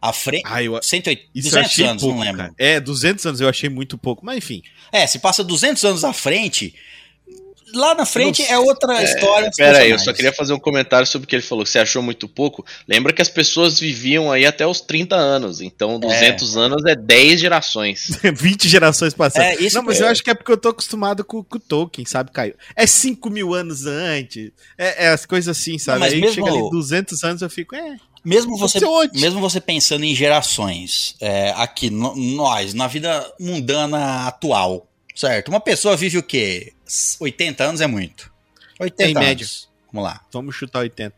à 0.00 0.12
frente, 0.12 0.42
Ah, 0.46 0.62
eu, 0.62 0.80
180, 0.82 1.28
isso 1.34 1.48
eu 1.48 1.52
200 1.52 1.70
achei 1.70 1.86
anos, 1.86 2.02
pouco, 2.02 2.16
não 2.18 2.24
lembro. 2.24 2.38
cara. 2.38 2.54
É, 2.58 2.80
200 2.80 3.26
anos 3.26 3.40
eu 3.40 3.48
achei 3.48 3.68
muito 3.68 3.96
pouco, 3.98 4.24
mas 4.24 4.38
enfim. 4.38 4.62
É, 4.90 5.06
se 5.06 5.18
passa 5.18 5.44
200 5.44 5.84
anos 5.84 6.04
à 6.04 6.12
frente, 6.12 6.74
lá 7.74 7.94
na 7.94 8.04
frente 8.06 8.42
Nossa. 8.42 8.54
é 8.54 8.58
outra 8.58 9.02
história. 9.02 9.48
dos 9.48 9.56
Pera 9.56 9.78
aí, 9.78 9.90
eu 9.90 9.98
só 9.98 10.12
queria 10.12 10.32
fazer 10.32 10.52
um 10.52 10.58
comentário 10.58 11.06
sobre 11.06 11.24
o 11.24 11.28
que 11.28 11.34
ele 11.36 11.42
falou, 11.42 11.64
que 11.64 11.70
você 11.70 11.78
achou 11.78 12.02
muito 12.02 12.28
pouco. 12.28 12.64
Lembra 12.86 13.12
que 13.12 13.22
as 13.22 13.28
pessoas 13.28 13.78
viviam 13.80 14.30
aí 14.30 14.44
até 14.46 14.66
os 14.66 14.80
30 14.80 15.14
anos, 15.16 15.60
então 15.60 15.98
200 15.98 16.56
anos 16.56 16.84
é 16.86 16.94
10 16.94 17.40
gerações. 17.40 18.10
20 18.34 18.68
gerações 18.68 19.14
passadas. 19.14 19.58
É, 19.60 19.62
isso 19.62 19.76
não, 19.76 19.82
mas 19.84 20.00
é- 20.00 20.04
eu 20.04 20.08
acho 20.08 20.22
que 20.22 20.30
é 20.30 20.34
porque 20.34 20.52
eu 20.52 20.56
tô 20.56 20.68
acostumado 20.70 21.24
com, 21.24 21.42
com 21.42 21.56
o 21.56 21.60
Tolkien, 21.60 22.06
sabe, 22.06 22.30
Caio? 22.30 22.54
É 22.76 22.86
5 22.86 23.30
mil 23.30 23.54
anos 23.54 23.86
antes. 23.86 24.50
É, 24.78 25.06
é 25.06 25.08
as 25.08 25.24
coisas 25.26 25.56
assim, 25.56 25.78
sabe? 25.78 26.00
mas 26.00 26.12
Aí 26.12 26.20
mesmo- 26.20 26.34
chega 26.34 26.48
ali 26.50 26.70
200 26.70 27.22
anos 27.24 27.42
eu 27.42 27.50
fico, 27.50 27.74
é. 27.74 27.96
Mesmo 28.24 28.56
você, 28.56 28.78
mesmo 29.14 29.40
você 29.40 29.60
pensando 29.60 30.04
em 30.04 30.14
gerações, 30.14 31.16
é, 31.20 31.50
aqui, 31.56 31.90
no- 31.90 32.14
nós, 32.14 32.72
na 32.72 32.86
vida 32.86 33.26
mundana 33.40 34.26
atual, 34.28 34.86
Certo. 35.14 35.48
Uma 35.48 35.60
pessoa 35.60 35.96
vive 35.96 36.18
o 36.18 36.22
quê? 36.22 36.72
80 37.20 37.64
anos 37.64 37.80
é 37.80 37.86
muito. 37.86 38.30
80 38.80 39.02
Em 39.04 39.16
anos. 39.16 39.28
média. 39.28 39.46
Vamos 39.92 40.08
lá. 40.08 40.20
Vamos 40.32 40.54
chutar 40.56 40.80
80. 40.80 41.14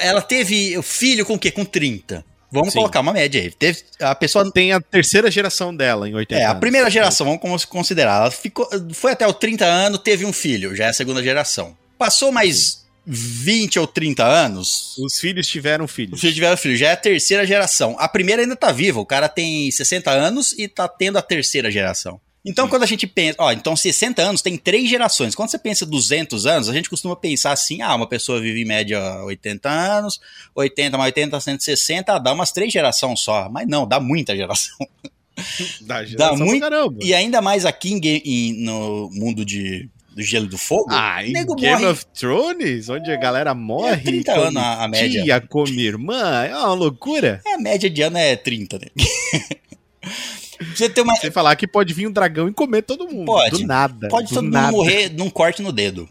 Ela 0.00 0.20
teve 0.20 0.76
o 0.76 0.82
filho 0.82 1.24
com 1.24 1.34
o 1.34 1.38
quê? 1.38 1.50
Com 1.50 1.64
30. 1.64 2.24
Vamos 2.50 2.72
Sim. 2.72 2.78
colocar 2.78 3.00
uma 3.00 3.12
média 3.12 3.40
aí. 3.40 3.50
Teve, 3.50 3.82
a 4.00 4.14
pessoa. 4.14 4.50
Tem 4.50 4.72
a 4.72 4.80
terceira 4.80 5.30
geração 5.30 5.74
dela 5.74 6.08
em 6.08 6.14
80 6.14 6.40
É, 6.40 6.44
a 6.44 6.50
anos. 6.50 6.60
primeira 6.60 6.88
geração, 6.90 7.38
vamos 7.40 7.64
considerar. 7.64 8.22
Ela 8.22 8.30
ficou, 8.30 8.66
foi 8.94 9.12
até 9.12 9.26
os 9.26 9.34
30 9.34 9.64
anos, 9.66 10.00
teve 10.00 10.24
um 10.24 10.32
filho, 10.32 10.74
já 10.74 10.86
é 10.86 10.88
a 10.88 10.92
segunda 10.94 11.22
geração. 11.22 11.76
Passou 11.98 12.32
mais 12.32 12.86
20 13.06 13.78
ou 13.78 13.86
30 13.86 14.24
anos, 14.24 14.96
Os 14.98 15.18
filhos 15.18 15.46
tiveram 15.46 15.84
o 15.84 15.88
filhos. 15.88 16.20
filho 16.20 16.32
tiver 16.34 16.56
filho, 16.56 16.76
já 16.76 16.88
é 16.88 16.92
a 16.92 16.96
terceira 16.96 17.46
geração. 17.46 17.96
A 17.98 18.08
primeira 18.08 18.42
ainda 18.42 18.56
tá 18.56 18.70
viva, 18.72 18.98
o 19.00 19.06
cara 19.06 19.28
tem 19.28 19.70
60 19.70 20.10
anos 20.10 20.54
e 20.58 20.68
tá 20.68 20.86
tendo 20.88 21.18
a 21.18 21.22
terceira 21.22 21.70
geração. 21.70 22.18
Então, 22.48 22.66
quando 22.68 22.82
a 22.82 22.86
gente 22.86 23.06
pensa, 23.06 23.36
ó, 23.38 23.52
então 23.52 23.76
60 23.76 24.22
anos 24.22 24.40
tem 24.42 24.56
três 24.56 24.88
gerações. 24.88 25.34
Quando 25.34 25.50
você 25.50 25.58
pensa 25.58 25.84
200 25.84 26.46
anos, 26.46 26.68
a 26.68 26.72
gente 26.72 26.88
costuma 26.88 27.14
pensar 27.14 27.52
assim: 27.52 27.82
ah, 27.82 27.94
uma 27.94 28.06
pessoa 28.08 28.40
vive 28.40 28.62
em 28.62 28.64
média 28.64 28.98
80 29.24 29.68
anos, 29.68 30.18
80 30.54 30.96
mais 30.96 31.08
80, 31.08 31.38
160, 31.40 32.12
ah, 32.14 32.18
dá 32.18 32.32
umas 32.32 32.50
três 32.50 32.72
gerações 32.72 33.20
só. 33.20 33.48
Mas 33.50 33.68
não, 33.68 33.86
dá 33.86 34.00
muita 34.00 34.34
geração. 34.34 34.76
Dá, 35.82 36.04
geração 36.04 36.36
pra 36.36 36.44
muito- 36.46 36.60
caramba. 36.60 36.98
E 37.00 37.14
ainda 37.14 37.40
mais 37.40 37.64
aqui 37.64 37.92
em, 37.92 38.00
em- 38.04 38.64
no 38.64 39.08
mundo 39.12 39.44
de, 39.44 39.88
do 40.10 40.20
gelo 40.20 40.48
do 40.48 40.58
fogo. 40.58 40.88
Ah, 40.90 41.24
em 41.24 41.32
Game 41.32 41.46
morre. 41.82 41.86
of 41.86 42.04
Thrones, 42.06 42.88
onde 42.88 43.08
a 43.12 43.16
galera 43.16 43.54
morre. 43.54 43.92
É 43.92 43.96
30 43.98 44.34
come 44.34 44.46
anos 44.48 44.62
a- 44.62 44.82
a 44.84 44.88
média. 44.88 45.22
Tia, 45.22 45.40
come 45.40 45.80
irmã, 45.80 46.42
é 46.44 46.56
uma 46.56 46.74
loucura. 46.74 47.40
É, 47.46 47.54
a 47.54 47.58
média 47.58 47.88
de 47.88 48.02
ano 48.02 48.18
é 48.18 48.34
30, 48.34 48.80
né? 48.80 48.86
Você 50.74 50.88
ter 50.88 51.00
uma. 51.02 51.14
Você 51.16 51.30
falar 51.30 51.54
que 51.56 51.66
pode 51.66 51.92
vir 51.94 52.06
um 52.08 52.12
dragão 52.12 52.48
e 52.48 52.52
comer 52.52 52.82
todo 52.82 53.06
mundo. 53.08 53.26
Pode. 53.26 53.50
Do 53.62 53.66
nada. 53.66 54.08
Pode 54.08 54.28
do 54.28 54.34
todo 54.34 54.44
mundo 54.44 54.52
nada. 54.52 54.72
morrer 54.72 55.08
num 55.10 55.30
corte 55.30 55.62
no 55.62 55.72
dedo. 55.72 56.08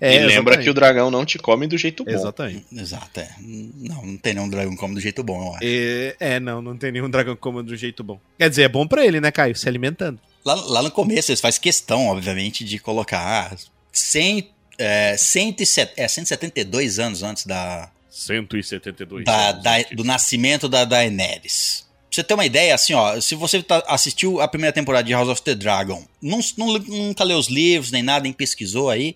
É, 0.00 0.14
e 0.16 0.18
lembra 0.26 0.56
que 0.56 0.70
o 0.70 0.72
dragão 0.74 1.10
não 1.10 1.26
te 1.26 1.36
come 1.38 1.66
do 1.66 1.76
jeito 1.76 2.02
bom. 2.04 2.10
Exatamente. 2.10 2.64
Exato, 2.72 3.20
é. 3.20 3.28
Não, 3.40 4.06
não 4.06 4.16
tem 4.16 4.32
nenhum 4.34 4.48
dragão 4.48 4.74
como 4.76 4.94
do 4.94 5.00
jeito 5.00 5.22
bom, 5.22 5.42
eu 5.48 5.52
acho. 5.54 5.60
É, 5.62 6.16
é, 6.20 6.40
não, 6.40 6.62
não 6.62 6.76
tem 6.76 6.90
nenhum 6.92 7.10
dragão 7.10 7.34
que 7.34 7.40
coma 7.40 7.62
do 7.62 7.76
jeito 7.76 8.02
bom. 8.02 8.18
Quer 8.38 8.48
dizer, 8.48 8.62
é 8.62 8.68
bom 8.68 8.86
pra 8.86 9.04
ele, 9.04 9.20
né, 9.20 9.30
Caio? 9.30 9.54
Se 9.56 9.68
alimentando. 9.68 10.18
Lá, 10.44 10.54
lá 10.54 10.82
no 10.82 10.90
começo 10.90 11.30
eles 11.30 11.40
fazem 11.40 11.60
questão, 11.60 12.06
obviamente, 12.06 12.64
de 12.64 12.78
colocar 12.78 13.52
ah, 13.52 13.56
100, 13.92 14.48
é, 14.78 15.16
107, 15.18 15.92
é, 15.96 16.08
172 16.08 16.98
anos 16.98 17.22
antes 17.22 17.44
da, 17.44 17.90
172. 18.08 19.24
da- 19.24 19.52
da- 19.52 19.82
do 19.92 20.04
nascimento 20.04 20.68
da 20.68 20.84
Daenerys. 20.84 21.86
Você 22.18 22.24
ter 22.24 22.34
uma 22.34 22.44
ideia, 22.44 22.74
assim, 22.74 22.94
ó, 22.94 23.20
se 23.20 23.36
você 23.36 23.62
tá- 23.62 23.84
assistiu 23.86 24.40
a 24.40 24.48
primeira 24.48 24.72
temporada 24.72 25.04
de 25.06 25.12
House 25.12 25.28
of 25.28 25.40
the 25.42 25.54
Dragon, 25.54 26.04
não, 26.20 26.40
não- 26.56 26.78
nunca 26.80 27.22
leu 27.22 27.38
os 27.38 27.46
livros 27.48 27.92
nem 27.92 28.02
nada, 28.02 28.24
nem 28.24 28.32
pesquisou 28.32 28.90
aí, 28.90 29.14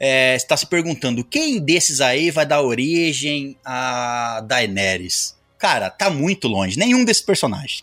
é, 0.00 0.34
está 0.34 0.56
se 0.56 0.66
perguntando 0.66 1.22
quem 1.22 1.60
desses 1.60 2.00
aí 2.00 2.28
vai 2.32 2.44
dar 2.44 2.60
origem 2.62 3.56
a 3.64 4.42
Daenerys? 4.48 5.36
Cara, 5.60 5.90
tá 5.90 6.10
muito 6.10 6.48
longe. 6.48 6.76
Nenhum 6.76 7.04
desses 7.04 7.22
personagens. 7.22 7.78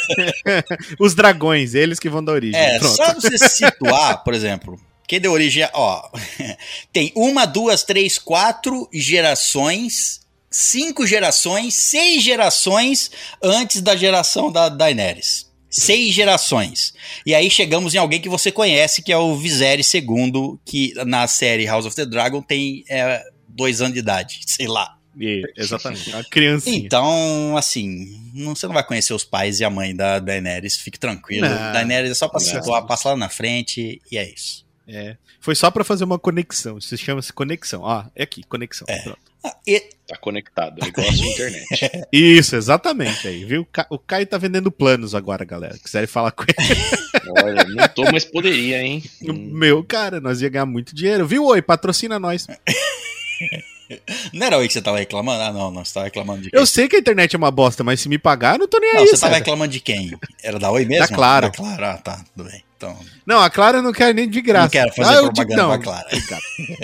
Os 1.00 1.14
dragões, 1.14 1.72
eles 1.74 1.98
que 1.98 2.10
vão 2.10 2.22
dar 2.22 2.32
origem. 2.32 2.60
É, 2.60 2.78
Pronto. 2.78 2.94
só 2.96 3.14
você 3.14 3.38
situar, 3.38 4.22
por 4.22 4.34
exemplo, 4.34 4.78
quem 5.06 5.18
deu 5.20 5.32
origem 5.32 5.62
a. 5.62 5.70
Ó, 5.72 6.10
tem 6.92 7.10
uma, 7.14 7.46
duas, 7.46 7.84
três, 7.84 8.18
quatro 8.18 8.86
gerações, 8.92 10.20
cinco 10.58 11.06
gerações, 11.06 11.74
seis 11.74 12.22
gerações 12.22 13.10
antes 13.42 13.80
da 13.80 13.94
geração 13.94 14.50
da 14.50 14.68
Daenerys. 14.68 15.48
Seis 15.70 16.14
gerações. 16.14 16.94
E 17.24 17.34
aí 17.34 17.50
chegamos 17.50 17.94
em 17.94 17.98
alguém 17.98 18.20
que 18.20 18.28
você 18.28 18.50
conhece, 18.50 19.02
que 19.02 19.12
é 19.12 19.16
o 19.16 19.36
Viserys 19.36 19.92
II, 19.94 20.58
que 20.64 20.94
na 21.06 21.26
série 21.26 21.66
House 21.66 21.86
of 21.86 21.94
the 21.94 22.06
Dragon 22.06 22.42
tem 22.42 22.84
é, 22.88 23.22
dois 23.46 23.80
anos 23.80 23.92
de 23.92 24.00
idade, 24.00 24.40
sei 24.46 24.66
lá. 24.66 24.96
É, 25.20 25.42
exatamente. 25.56 26.12
A 26.14 26.24
criancinha. 26.24 26.76
Então, 26.76 27.56
assim, 27.56 28.20
não, 28.34 28.54
você 28.54 28.66
não 28.66 28.74
vai 28.74 28.84
conhecer 28.84 29.12
os 29.12 29.24
pais 29.24 29.60
e 29.60 29.64
a 29.64 29.70
mãe 29.70 29.94
da 29.94 30.18
Daenerys, 30.18 30.76
fique 30.76 30.98
tranquilo. 30.98 31.48
Não. 31.48 31.72
Daenerys 31.72 32.10
é 32.12 32.14
só 32.14 32.28
pra 32.28 32.40
situar, 32.40 32.86
passa 32.86 33.10
lá 33.10 33.16
na 33.16 33.28
frente 33.28 34.00
e 34.10 34.18
é 34.18 34.28
isso. 34.32 34.67
É. 34.88 35.16
Foi 35.40 35.54
só 35.54 35.70
pra 35.70 35.84
fazer 35.84 36.04
uma 36.04 36.18
conexão. 36.18 36.78
Isso 36.78 36.96
chama-se 36.96 37.32
conexão. 37.32 37.82
Ó, 37.82 38.04
é 38.16 38.22
aqui, 38.22 38.42
conexão. 38.42 38.86
É. 38.88 39.12
Ah, 39.44 39.54
e- 39.66 39.80
Tá 40.08 40.16
conectado, 40.16 40.82
igual 40.86 41.06
a 41.06 41.12
sua 41.12 41.26
internet. 41.26 41.66
Isso, 42.10 42.56
exatamente 42.56 43.28
aí, 43.28 43.44
viu? 43.44 43.60
O 43.60 43.66
Ca- 43.66 43.86
O 43.90 43.98
Caio 43.98 44.26
tá 44.26 44.38
vendendo 44.38 44.70
planos 44.72 45.14
agora, 45.14 45.44
galera. 45.44 45.76
Quiserem 45.78 46.06
falar 46.06 46.30
com 46.32 46.44
ele. 46.44 46.56
Olha, 47.44 47.62
não 47.64 47.86
tô, 47.88 48.04
mas 48.10 48.24
poderia, 48.24 48.82
hein? 48.82 49.02
Meu, 49.20 49.84
cara, 49.84 50.18
nós 50.18 50.40
ia 50.40 50.48
ganhar 50.48 50.64
muito 50.64 50.94
dinheiro. 50.94 51.26
Viu? 51.26 51.44
Oi, 51.44 51.60
patrocina 51.60 52.18
nós. 52.18 52.46
não 54.32 54.46
era 54.46 54.56
aí 54.56 54.66
que 54.66 54.72
você 54.72 54.80
tava 54.82 54.98
reclamando? 54.98 55.42
Ah, 55.42 55.52
não, 55.52 55.70
não, 55.70 55.84
você 55.84 55.92
tava 55.94 56.06
reclamando 56.06 56.40
de 56.42 56.50
quem? 56.50 56.58
Eu 56.58 56.66
sei 56.66 56.88
que 56.88 56.96
a 56.96 56.98
internet 56.98 57.34
é 57.34 57.38
uma 57.38 57.50
bosta, 57.50 57.84
mas 57.84 58.00
se 58.00 58.08
me 58.08 58.18
pagar, 58.18 58.54
eu 58.54 58.60
não 58.60 58.68
tô 58.68 58.78
nem 58.78 58.94
Não, 58.94 59.00
aí. 59.02 59.08
você 59.08 59.18
tava 59.20 59.34
reclamando 59.36 59.72
de 59.72 59.80
quem? 59.80 60.16
Era 60.42 60.58
da 60.58 60.70
Oi 60.70 60.86
mesmo? 60.86 61.06
Da 61.06 61.14
Claro. 61.14 61.48
Da 61.48 61.52
Claro, 61.54 61.84
ah, 61.84 61.98
tá, 61.98 62.24
tudo 62.34 62.48
bem. 62.48 62.62
Então, 62.78 62.96
Não, 63.26 63.40
a 63.40 63.50
Clara 63.50 63.82
não 63.82 63.92
quer 63.92 64.14
nem 64.14 64.30
de 64.30 64.40
graça. 64.40 64.62
Não 64.66 64.70
quero 64.70 64.92
fazer 64.94 65.16
ah, 65.16 65.22
propaganda 65.22 65.44
digo, 65.48 65.56
não. 65.56 65.68
pra 65.68 65.78
Clara. 65.78 66.08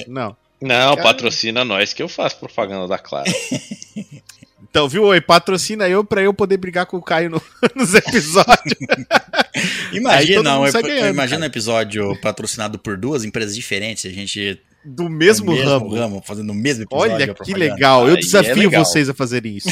Não. 0.09 0.37
Não, 0.61 0.97
Cara. 0.97 1.03
patrocina 1.03 1.65
nós 1.65 1.93
que 1.93 2.03
eu 2.03 2.09
faço 2.09 2.37
propaganda 2.37 2.89
da 2.89 2.99
Clara. 2.99 3.31
Então, 4.71 4.89
viu? 4.89 5.05
Oi, 5.05 5.21
patrocina 5.21 5.89
eu 5.89 6.03
pra 6.05 6.21
eu 6.21 6.35
poder 6.35 6.57
brigar 6.57 6.85
com 6.85 6.97
o 6.97 7.03
Caio 7.03 7.31
no- 7.31 7.41
nos 7.77 7.95
episódios. 7.95 8.75
Imagina, 9.93 10.59
um, 10.59 10.73
ganhando, 10.83 11.11
imagina 11.11 11.43
um 11.43 11.45
episódio 11.45 12.21
patrocinado 12.21 12.77
por 12.77 12.97
duas 12.97 13.23
empresas 13.25 13.55
diferentes, 13.55 14.05
a 14.05 14.13
gente 14.13 14.61
Do 14.85 15.09
mesmo, 15.09 15.55
no 15.55 15.89
ramo. 15.95 16.21
fazendo 16.27 16.51
o 16.51 16.55
mesmo 16.55 16.83
episódio. 16.83 17.15
Olha 17.15 17.35
que 17.35 17.55
legal. 17.55 18.09
Eu 18.09 18.15
é 18.17 18.19
desafio 18.19 18.57
legal. 18.57 18.85
vocês 18.85 19.09
a 19.09 19.15
fazerem 19.15 19.59
isso. 19.59 19.69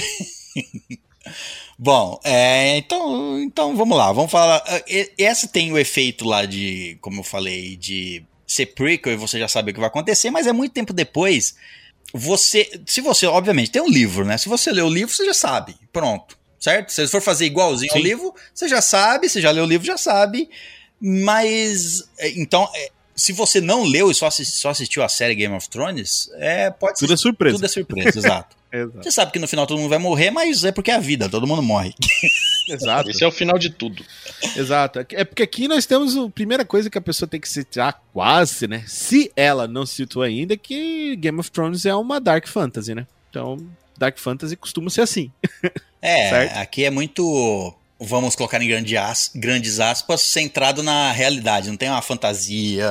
Bom, 1.78 2.20
é, 2.22 2.76
então, 2.76 3.40
então 3.40 3.76
vamos 3.76 3.96
lá, 3.96 4.12
vamos 4.12 4.30
falar. 4.30 4.62
ah, 4.66 4.82
Essa 5.18 5.48
tem 5.48 5.72
o 5.72 5.78
efeito 5.78 6.24
lá 6.24 6.44
de, 6.44 6.96
como 7.00 7.20
eu 7.20 7.24
falei, 7.24 7.76
de 7.76 8.24
ser 8.46 8.66
prequel 8.66 9.14
e 9.14 9.16
você 9.16 9.38
já 9.38 9.48
sabe 9.48 9.70
o 9.70 9.74
que 9.74 9.80
vai 9.80 9.88
acontecer, 9.88 10.30
mas 10.30 10.46
é 10.46 10.52
muito 10.52 10.72
tempo 10.72 10.92
depois. 10.92 11.56
Você, 12.14 12.70
se 12.86 13.00
você, 13.00 13.26
obviamente, 13.26 13.70
tem 13.70 13.80
um 13.80 13.88
livro, 13.88 14.24
né? 14.24 14.36
Se 14.36 14.48
você 14.48 14.70
lê 14.70 14.82
o 14.82 14.88
livro, 14.88 15.14
você 15.14 15.24
já 15.24 15.32
sabe. 15.32 15.74
Pronto, 15.92 16.38
certo? 16.60 16.92
Se 16.92 17.06
você 17.06 17.10
for 17.10 17.22
fazer 17.22 17.46
igualzinho 17.46 17.90
ao 17.92 17.98
Sim. 17.98 18.04
livro, 18.04 18.34
você 18.54 18.68
já 18.68 18.82
sabe. 18.82 19.28
Você 19.28 19.40
já 19.40 19.50
leu 19.50 19.64
o 19.64 19.66
livro, 19.66 19.86
já 19.86 19.96
sabe. 19.96 20.50
Mas, 21.00 22.04
é, 22.18 22.28
então, 22.38 22.68
é, 22.74 22.90
se 23.22 23.32
você 23.32 23.60
não 23.60 23.84
leu 23.84 24.10
e 24.10 24.14
só, 24.14 24.28
só 24.30 24.70
assistiu 24.70 25.00
a 25.00 25.08
série 25.08 25.36
Game 25.36 25.54
of 25.54 25.68
Thrones, 25.68 26.28
é, 26.34 26.70
pode 26.72 26.98
ser. 26.98 27.04
Tudo 27.06 27.14
é 27.14 27.16
surpresa. 27.16 27.54
Tudo 27.54 27.64
é 27.64 27.68
surpresa, 27.68 28.18
exato. 28.18 28.56
Exato. 28.72 29.02
Você 29.02 29.10
sabe 29.10 29.30
que 29.32 29.38
no 29.38 29.46
final 29.46 29.66
todo 29.66 29.76
mundo 29.78 29.90
vai 29.90 29.98
morrer, 29.98 30.30
mas 30.30 30.64
é 30.64 30.72
porque 30.72 30.90
é 30.90 30.94
a 30.94 30.98
vida, 30.98 31.28
todo 31.28 31.46
mundo 31.46 31.62
morre. 31.62 31.92
Exato. 32.66 33.10
Esse 33.10 33.22
é 33.22 33.26
o 33.26 33.30
final 33.30 33.58
de 33.58 33.68
tudo. 33.68 34.02
Exato. 34.56 35.06
É 35.10 35.24
porque 35.24 35.42
aqui 35.42 35.68
nós 35.68 35.84
temos 35.84 36.16
a 36.16 36.30
primeira 36.30 36.64
coisa 36.64 36.88
que 36.88 36.96
a 36.96 37.02
pessoa 37.02 37.28
tem 37.28 37.38
que 37.38 37.46
se 37.46 37.60
situar 37.60 38.00
quase, 38.14 38.66
né? 38.66 38.82
Se 38.86 39.30
ela 39.36 39.68
não 39.68 39.84
se 39.84 39.96
situou 39.96 40.24
ainda, 40.24 40.54
é 40.54 40.56
que 40.56 41.14
Game 41.16 41.38
of 41.38 41.50
Thrones 41.50 41.84
é 41.84 41.94
uma 41.94 42.18
Dark 42.18 42.48
Fantasy, 42.48 42.94
né? 42.94 43.06
Então, 43.28 43.58
Dark 43.98 44.18
Fantasy 44.18 44.56
costuma 44.56 44.88
ser 44.88 45.02
assim. 45.02 45.30
É, 46.00 46.30
Certo. 46.30 46.56
aqui 46.56 46.84
é 46.84 46.90
muito, 46.90 47.74
vamos 48.02 48.34
colocar 48.36 48.60
em 48.62 48.68
grande 48.68 48.96
as- 48.96 49.30
grandes 49.34 49.80
aspas, 49.80 50.20
centrado 50.22 50.82
na 50.82 51.12
realidade. 51.12 51.68
Não 51.70 51.76
tem 51.76 51.88
uma 51.88 52.02
fantasia 52.02 52.86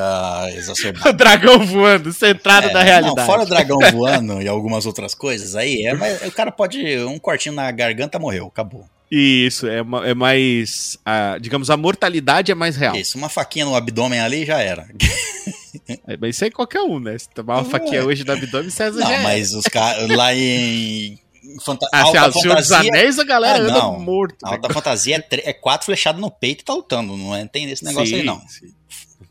exacerbada. 0.55 1.09
o 1.11 1.13
dragão 1.13 1.65
voando, 1.65 2.11
centrado 2.13 2.69
É, 2.69 2.73
na 2.73 2.81
realidade. 2.83 3.15
Não, 3.15 3.25
fora 3.25 3.43
o 3.43 3.45
dragão 3.45 3.77
voando 3.91 4.41
e 4.41 4.47
algumas 4.47 4.85
outras 4.85 5.13
coisas 5.13 5.55
aí, 5.55 5.85
é, 5.85 5.93
mas 5.93 6.21
o 6.23 6.31
cara 6.31 6.51
pode, 6.51 6.97
um 6.99 7.19
cortinho 7.19 7.55
na 7.55 7.69
garganta 7.71 8.17
morreu, 8.19 8.47
acabou. 8.47 8.85
Isso, 9.13 9.67
é, 9.67 9.79
é 10.05 10.13
mais. 10.13 10.97
a- 11.05 11.37
digamos, 11.39 11.69
a 11.69 11.75
mortalidade 11.75 12.51
é 12.51 12.55
mais 12.55 12.77
real. 12.77 12.95
Isso, 12.95 13.17
uma 13.17 13.27
faquinha 13.27 13.65
no 13.65 13.75
abdômen 13.75 14.19
ali 14.21 14.45
já 14.45 14.59
era. 14.61 14.87
É, 16.07 16.15
mas 16.19 16.35
isso 16.35 16.43
aí 16.43 16.51
qualquer 16.51 16.81
um, 16.81 16.99
né? 16.99 17.17
Se 17.17 17.29
tomar 17.29 17.55
uma 17.57 17.67
É. 17.67 17.69
faquinha 17.69 18.05
hoje 18.05 18.23
no 18.25 18.31
abdômen, 18.33 18.69
César 18.69 18.99
Não, 18.99 19.07
já 19.07 19.13
é. 19.15 19.23
mas 19.23 19.53
os 19.53 19.63
caras 19.65 20.07
lá 20.09 20.33
em 20.33 21.17
fanta 21.63 21.87
Ah, 21.91 22.01
alta 22.01 22.31
Senhor 22.31 22.55
dos 22.55 22.67
fantasia, 22.67 22.91
Anéis, 22.91 23.19
a 23.19 23.23
galera 23.23 23.59
anda 23.59 23.71
não. 23.73 23.99
morto. 23.99 24.37
né? 24.45 24.51
alta 24.51 24.73
fantasia 24.73 25.15
é, 25.15 25.19
tre- 25.19 25.43
é 25.45 25.53
quatro 25.53 25.85
flechados 25.85 26.21
no 26.21 26.31
peito 26.31 26.61
e 26.61 26.65
tá 26.65 26.73
lutando, 26.73 27.17
não 27.17 27.35
é, 27.35 27.45
tem 27.45 27.69
esse 27.69 27.83
negócio 27.83 28.13
aí 28.15 28.21
Sim, 28.21 28.25
não. 28.27 28.41
sim. 28.47 28.73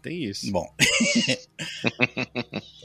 Tem 0.03 0.25
isso. 0.25 0.51
Bom. 0.51 0.67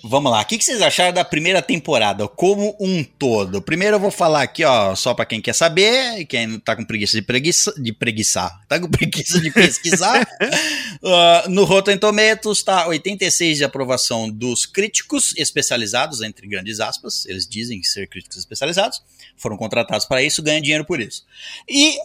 Vamos 0.04 0.30
lá. 0.32 0.42
O 0.42 0.46
que 0.46 0.62
vocês 0.62 0.82
acharam 0.82 1.14
da 1.14 1.24
primeira 1.26 1.62
temporada 1.62 2.28
como 2.28 2.76
um 2.80 3.04
todo? 3.04 3.62
Primeiro 3.62 3.96
eu 3.96 4.00
vou 4.00 4.12
falar 4.12 4.42
aqui, 4.44 4.64
ó, 4.66 4.94
só 4.96 5.14
pra 5.14 5.26
quem 5.26 5.40
quer 5.42 5.54
saber, 5.54 6.20
e 6.20 6.26
quem 6.26 6.60
tá 6.60 6.76
com 6.76 6.84
preguiça 6.84 7.18
de, 7.18 7.22
preguiça, 7.26 7.74
de 7.82 7.94
preguiçar, 7.94 8.60
tá 8.68 8.78
com 8.80 8.88
preguiça 8.90 9.40
de 9.40 9.52
pesquisar. 9.52 10.28
Ah, 11.08 11.46
no 11.50 11.66
Rotten 11.66 11.98
Tomatoes 12.00 12.64
tá 12.64 12.88
86 12.88 13.58
de 13.58 13.64
aprovação 13.64 14.28
dos 14.30 14.66
críticos 14.66 15.36
especializados, 15.38 16.22
entre 16.22 16.48
grandes 16.48 16.80
aspas, 16.80 17.26
eles 17.28 17.46
dizem 17.48 17.84
ser 17.84 18.08
críticos 18.08 18.38
especializados, 18.38 19.04
foram 19.38 19.58
contratados 19.58 20.06
para 20.06 20.24
isso, 20.24 20.42
ganham 20.44 20.62
dinheiro 20.62 20.86
por 20.86 21.00
isso. 21.00 21.24
E, 21.70 21.98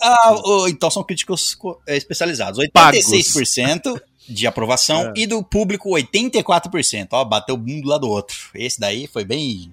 o- 0.45 0.69
então 0.69 0.91
são 0.91 1.03
críticos 1.05 1.55
co- 1.55 1.81
eh, 1.87 1.97
especializados. 1.97 2.59
86% 2.59 4.01
de 4.29 4.47
aprovação 4.47 5.09
É. 5.09 5.13
e 5.17 5.27
do 5.27 5.43
público 5.43 5.91
84%. 5.91 7.09
Ó, 7.13 7.25
bateu 7.25 7.55
um 7.57 7.81
do 7.81 7.89
lado 7.89 8.03
do 8.03 8.09
outro. 8.11 8.37
Esse 8.55 8.79
daí 8.79 9.07
foi 9.07 9.25
bem. 9.25 9.73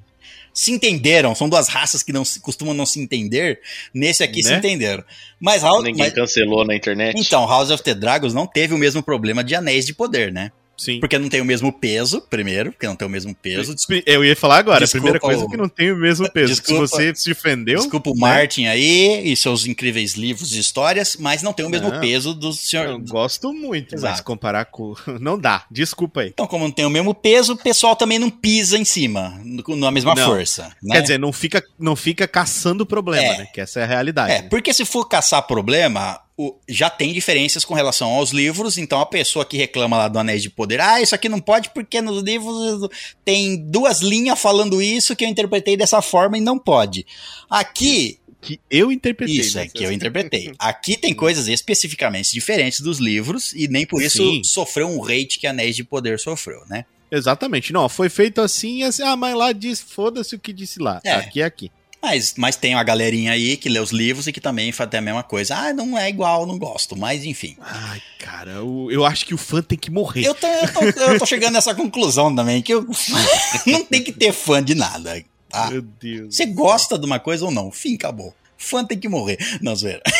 Se 0.54 0.72
entenderam, 0.72 1.36
são 1.36 1.48
duas 1.48 1.68
raças 1.68 2.02
que 2.02 2.12
não 2.12 2.26
se- 2.26 2.40
costumam 2.40 2.74
não 2.74 2.86
se 2.86 3.00
entender. 3.00 3.60
Nesse 3.94 4.24
aqui 4.24 4.42
se 4.42 4.50
Né? 4.50 4.58
entenderam. 4.58 5.04
Mas, 5.40 5.62
House, 5.62 5.84
Ninguém 5.84 6.06
mas- 6.06 6.14
cancelou 6.14 6.66
na 6.66 6.76
internet. 6.76 7.16
então, 7.20 7.48
House 7.48 7.70
of 7.70 7.84
the 7.84 7.94
Dragons 7.94 8.34
não 8.34 8.48
teve 8.48 8.74
o 8.74 8.78
mesmo 8.78 9.04
problema 9.04 9.44
de 9.44 9.54
Anéis 9.54 9.86
de 9.86 9.94
Poder, 9.94 10.34
né? 10.34 10.52
Sim. 10.78 11.00
Porque 11.00 11.18
não 11.18 11.28
tem 11.28 11.42
o 11.42 11.46
mesmo 11.46 11.74
peso, 11.74 12.22
primeiro, 12.22 12.72
porque 12.72 12.86
não 12.86 12.96
tem 12.96 13.08
o 13.08 13.12
mesmo 13.12 13.34
peso. 13.34 13.76
Eu 14.06 14.24
ia 14.24 14.36
falar 14.36 14.58
agora, 14.60 14.82
Desculpa 14.82 15.10
a 15.10 15.12
primeira 15.12 15.20
coisa 15.20 15.46
é 15.46 15.48
que 15.50 15.58
não 15.58 15.68
tem 15.68 15.92
o 15.92 15.98
mesmo 15.98 16.32
peso. 16.32 16.54
Desculpa. 16.54 16.88
Se 16.88 16.94
você 16.94 17.16
se 17.16 17.32
ofendeu, 17.32 17.80
Desculpa 17.80 18.12
o 18.12 18.14
né? 18.14 18.20
Martin 18.20 18.68
aí 18.68 19.24
e 19.32 19.36
seus 19.36 19.66
incríveis 19.66 20.14
livros 20.14 20.56
e 20.56 20.60
histórias, 20.60 21.18
mas 21.20 21.42
não 21.42 21.52
tem 21.52 21.66
o 21.66 21.70
mesmo 21.70 21.90
Não. 21.90 22.00
peso 22.00 22.34
do 22.34 22.54
senhor. 22.54 22.86
eu 22.86 23.00
gosto 23.00 23.52
muito, 23.52 23.94
mas 23.94 24.04
Exato. 24.04 24.24
comparar 24.24 24.66
com. 24.66 24.94
Não 25.20 25.38
dá, 25.40 25.66
desculpa 25.72 26.22
aí. 26.22 26.30
Então, 26.30 26.46
como 26.46 26.64
não 26.66 26.72
tem 26.72 26.86
o 26.86 26.90
mesmo 26.90 27.14
peso, 27.14 27.54
o 27.54 27.58
pessoal 27.58 27.96
também 27.96 28.20
não 28.20 28.30
pisa 28.30 28.78
em 28.78 28.86
cima, 28.86 29.42
na 29.68 29.90
mesma 29.92 30.14
Não. 30.14 30.26
força. 30.26 30.72
né? 30.84 30.96
Quer 30.96 31.02
dizer, 31.02 31.18
não 31.20 31.34
fica, 31.34 31.64
não 31.80 31.96
fica 31.96 32.28
caçando 32.28 32.86
problema, 32.86 33.26
É. 33.34 33.38
né? 33.40 33.48
Que 33.52 33.62
essa 33.62 33.80
é 33.80 33.84
a 33.84 33.88
realidade. 33.88 34.32
É, 34.32 34.42
porque 34.44 34.74
se 34.74 34.86
for 34.86 35.06
caçar 35.06 35.42
problema, 35.48 36.20
o- 36.38 36.56
já 36.70 36.90
tem 36.90 37.12
diferenças 37.14 37.66
com 37.66 37.74
relação 37.74 38.10
aos 38.12 38.30
livros, 38.32 38.78
então 38.78 39.00
a 39.02 39.06
pessoa 39.06 39.44
que 39.44 39.58
reclama 39.58 39.98
lá 39.98 40.08
do 40.08 40.20
Anéis 40.20 40.42
de 40.44 40.50
Poder, 40.52 40.80
ah, 40.80 41.02
isso 41.02 41.16
aqui 41.16 41.28
não 41.28 41.40
pode 41.42 41.72
porque 41.72 42.00
nos 42.00 42.22
livros 42.22 42.88
tem 43.26 43.58
duas 43.58 44.02
linhas 44.02 44.40
falando 44.40 44.82
isso 44.82 45.16
que 45.16 45.26
eu 45.26 45.30
interpretei 45.30 45.76
dessa 45.76 46.02
forma 46.02 46.38
e 46.38 46.42
não 46.42 46.60
pode. 46.60 47.06
Aqui, 47.50 48.20
Que 48.42 48.60
eu 48.70 48.92
interpretei. 48.92 49.36
isso 49.40 49.58
é 49.58 49.68
que 49.68 49.84
eu 49.84 49.92
interpretei. 49.92 50.52
Aqui 50.60 50.96
tem 50.96 51.14
coisas 51.14 51.48
especificamente 51.48 52.32
diferentes 52.32 52.82
dos 52.82 53.00
livros 53.00 53.52
e 53.54 53.68
nem 53.68 53.86
por 53.86 54.02
isso 54.02 54.18
Sim. 54.18 54.44
sofreu 54.44 54.88
um 54.88 55.04
hate 55.04 55.40
que 55.40 55.48
Anéis 55.48 55.76
de 55.76 55.84
Poder 55.84 56.20
sofreu, 56.20 56.62
né? 56.70 56.86
Exatamente. 57.10 57.72
Não, 57.74 57.88
foi 57.88 58.10
feito 58.10 58.42
assim, 58.42 58.84
assim, 58.84 59.02
ah, 59.02 59.16
mas 59.16 59.34
lá 59.34 59.52
diz, 59.54 59.80
foda-se 59.82 60.36
o 60.36 60.40
que 60.40 60.52
disse 60.54 60.78
lá. 60.80 61.00
É. 61.04 61.14
Aqui 61.14 61.42
é 61.42 61.46
aqui. 61.46 61.72
Mas, 62.02 62.36
mas 62.38 62.56
tem 62.56 62.76
uma 62.76 62.84
galerinha 62.84 63.32
aí 63.32 63.58
que 63.58 63.68
lê 63.68 63.80
os 63.80 63.92
livros 63.92 64.28
e 64.28 64.32
que 64.32 64.40
também 64.40 64.72
faz 64.72 64.90
a 64.94 65.02
mesma 65.02 65.24
coisa. 65.24 65.56
Ah, 65.56 65.74
não 65.74 65.98
é 65.98 66.08
igual, 66.10 66.46
não 66.46 66.58
gosto, 66.58 66.96
mas 66.96 67.26
enfim. 67.26 67.58
Ai, 67.60 68.02
cara, 68.20 68.52
eu, 68.52 68.88
eu 68.92 69.04
acho 69.06 69.26
que 69.26 69.34
o 69.34 69.38
fã 69.38 69.62
tem 69.62 69.78
que 69.78 69.90
morrer. 69.92 70.26
Eu 70.26 70.36
tô, 70.36 70.48
eu 70.48 70.94
tô, 70.94 71.02
eu 71.02 71.20
tô 71.20 71.26
chegando 71.26 71.54
nessa 71.54 71.74
conclusão 71.76 72.34
também, 72.34 72.62
que 72.62 72.74
eu, 72.74 72.86
não 73.66 73.84
tem 73.84 74.04
que 74.04 74.12
ter 74.12 74.32
fã 74.32 74.64
de 74.64 74.76
nada. 74.76 75.22
Tá? 75.50 75.70
Meu 75.72 75.82
Deus. 75.82 76.36
Você 76.36 76.46
gosta 76.46 76.98
de 77.00 77.06
uma 77.06 77.20
coisa 77.20 77.46
ou 77.46 77.52
não? 77.52 77.72
Fim, 77.72 77.96
acabou. 77.96 78.34
Fã 78.58 78.86
tem 78.86 78.98
que 79.00 79.10
morrer. 79.10 79.38
Não, 79.62 79.76
zoeira. 79.76 80.02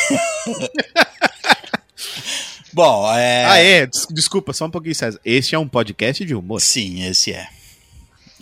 Bom, 2.72 3.12
é. 3.14 3.44
Ah, 3.46 3.58
é? 3.58 3.86
Des- 3.86 4.06
Desculpa, 4.10 4.52
só 4.52 4.66
um 4.66 4.70
pouquinho, 4.70 4.94
César. 4.94 5.18
Este 5.24 5.54
é 5.54 5.58
um 5.58 5.66
podcast 5.68 6.24
de 6.24 6.34
humor. 6.34 6.60
Sim, 6.60 7.02
esse 7.06 7.32
é. 7.32 7.48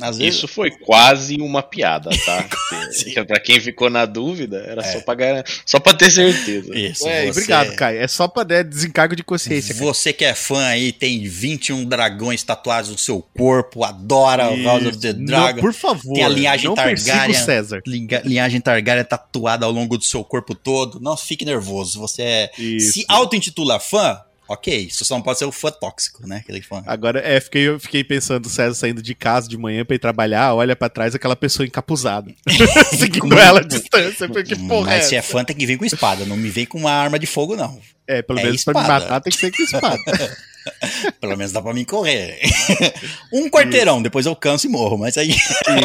Às 0.01 0.19
vezes, 0.19 0.35
Isso 0.37 0.49
foi 0.49 0.71
quase 0.71 1.37
uma 1.41 1.63
piada, 1.63 2.11
tá? 2.25 2.45
Pra 3.27 3.41
quem 3.41 3.59
ficou 3.61 3.89
na 3.89 4.05
dúvida, 4.05 4.65
era 4.67 4.83
É. 4.83 4.93
só, 4.93 5.01
pra, 5.01 5.15
gar- 5.15 5.45
só 5.65 5.81
pra 5.81 5.95
ter 5.95 6.11
certeza. 6.11 6.77
Isso, 6.79 7.07
É, 7.09 7.25
você- 7.25 7.31
obrigado, 7.31 7.75
Caio. 7.75 8.01
É 8.01 8.07
só 8.09 8.29
pra 8.29 8.43
dar 8.45 8.63
desencargo 8.63 9.17
de 9.17 9.23
consciência. 9.25 9.75
cara. 9.75 9.87
Você 9.87 10.13
que 10.13 10.25
é 10.25 10.35
fã 10.35 10.65
aí, 10.67 10.93
tem 10.93 11.27
21 11.27 11.85
dragões 11.85 12.43
tatuados 12.43 12.91
no 12.91 12.99
seu 12.99 13.23
corpo, 13.37 13.85
adora 13.85 14.51
o 14.51 14.63
House 14.63 14.87
of 14.87 14.99
the 14.99 15.13
Não, 15.15 15.25
Dragon. 15.25 15.61
por 15.61 15.73
favor. 15.73 16.15
Tem 16.15 16.25
a 16.25 16.29
linhagem 16.29 16.67
não 16.67 16.75
Targaryen. 16.75 17.35
César. 17.35 17.81
Linha- 17.87 18.23
Linhagem 18.25 18.61
Targaryen 18.61 19.05
tatuada 19.05 19.65
ao 19.67 19.73
longo 19.73 19.97
do 19.97 20.05
seu 20.05 20.23
corpo 20.23 20.55
todo. 20.55 21.01
Não 21.01 21.17
fique 21.17 21.45
nervoso. 21.45 21.99
Você 22.01 22.23
é 22.23 22.51
Isso. 22.59 22.93
Se 22.93 23.05
auto-intitula 23.09 23.81
fã, 23.81 24.21
ok. 24.49 24.91
Você 24.91 25.05
só 25.05 25.15
não 25.15 25.23
pode 25.23 25.39
ser 25.39 25.45
o 25.45 25.53
fã 25.53 25.71
tóxico, 25.71 26.27
né? 26.27 26.39
Aquele 26.39 26.63
fã. 26.63 26.83
Agora, 26.87 27.21
é, 27.21 27.41
fiquei, 27.41 27.69
eu 27.69 27.81
fiquei 27.81 28.05
pensando, 28.05 28.47
o 28.47 28.49
César 28.49 28.75
saindo 28.75 29.03
de 29.03 29.15
casa 29.15 29.49
de 29.49 29.57
manhã 29.57 29.85
pra 29.85 29.97
ir 29.97 29.99
trabalhar, 29.99 30.55
olha 30.55 30.77
pra 30.77 30.89
trás 30.89 31.15
aquela 31.15 31.37
pessoa 31.37 31.67
encapuzada. 31.67 32.33
Seguindo 32.97 33.39
ela 33.39 33.61
à 33.61 33.63
distância, 33.63 34.29
porque 34.29 34.57
porra 34.57 34.87
Mas 34.87 35.05
é 35.05 35.09
se 35.09 35.17
é 35.17 35.23
fã, 35.23 35.45
tem 35.45 35.57
que 35.57 35.67
vir 35.67 35.79
com 35.79 35.85
espada. 35.85 36.25
Não 36.25 36.37
me 36.37 36.51
vem 36.51 36.67
com 36.67 36.79
uma 36.79 36.93
arma 36.93 37.19
de 37.19 37.27
fogo, 37.27 37.57
não. 37.57 37.81
É, 38.07 38.23
pelo 38.23 38.39
é 38.39 38.45
menos 38.45 38.65
pra 38.65 38.75
me 38.75 38.81
espada. 38.81 39.05
matar 39.05 39.21
tem 39.21 39.33
que 39.33 39.39
ser 39.39 39.51
com 39.51 39.63
espada. 39.63 39.99
Pelo 41.21 41.37
menos 41.37 41.53
dá 41.53 41.63
pra 41.63 41.73
mim 41.73 41.85
correr. 41.85 42.41
um 43.33 43.49
quarteirão, 43.49 44.03
depois 44.03 44.27
eu 44.27 44.35
canso 44.35 44.67
e 44.67 44.71
morro. 44.71 44.99
Mas 44.99 45.17
aí. 45.17 45.35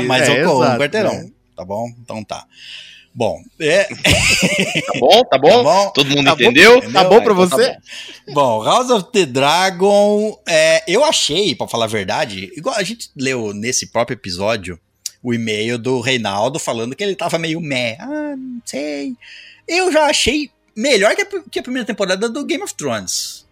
mas 0.07 0.27
é, 0.27 0.41
eu 0.41 0.47
corro 0.47 0.65
um 0.65 0.77
quarteirão. 0.77 1.13
né? 1.13 1.29
Tá 1.55 1.63
bom? 1.63 1.87
Então 1.99 2.23
tá. 2.23 2.45
Bom, 3.13 3.41
é, 3.59 3.83
Tá 3.83 4.99
bom? 4.99 5.23
Tá 5.25 5.37
bom? 5.37 5.49
Tá 5.49 5.63
bom? 5.63 5.91
Todo 5.93 6.09
mundo 6.09 6.23
Tá 6.25 6.35
bom? 6.35 6.41
entendeu? 6.43 6.91
Tá 6.91 7.03
bom 7.03 7.21
pra 7.21 7.33
então 7.33 7.49
tá 7.49 7.55
você? 7.57 7.77
bom. 8.27 8.33
Bom, 8.33 8.63
House 8.63 8.89
of 8.89 9.11
the 9.11 9.25
Dragon, 9.25 10.39
é, 10.47 10.83
eu 10.87 11.03
achei, 11.03 11.53
pra 11.53 11.67
falar 11.67 11.85
a 11.85 11.89
verdade, 11.89 12.51
igual 12.55 12.75
a 12.75 12.83
gente 12.83 13.09
leu 13.15 13.53
nesse 13.53 13.91
próprio 13.91 14.15
episódio 14.15 14.79
o 15.21 15.33
e-mail 15.33 15.77
do 15.77 15.99
Reinaldo 15.99 16.57
falando 16.57 16.95
que 16.95 17.03
ele 17.03 17.15
tava 17.15 17.37
meio 17.37 17.59
meh. 17.59 17.97
Ah, 17.99 18.35
não 18.37 18.61
sei. 18.65 19.13
Eu 19.67 19.91
já 19.91 20.05
achei 20.05 20.49
melhor 20.75 21.15
que 21.15 21.21
a, 21.21 21.27
que 21.51 21.59
a 21.59 21.63
primeira 21.63 21.85
temporada 21.85 22.27
do 22.29 22.45
Game 22.45 22.63
of 22.63 22.73
Thrones. 22.73 23.45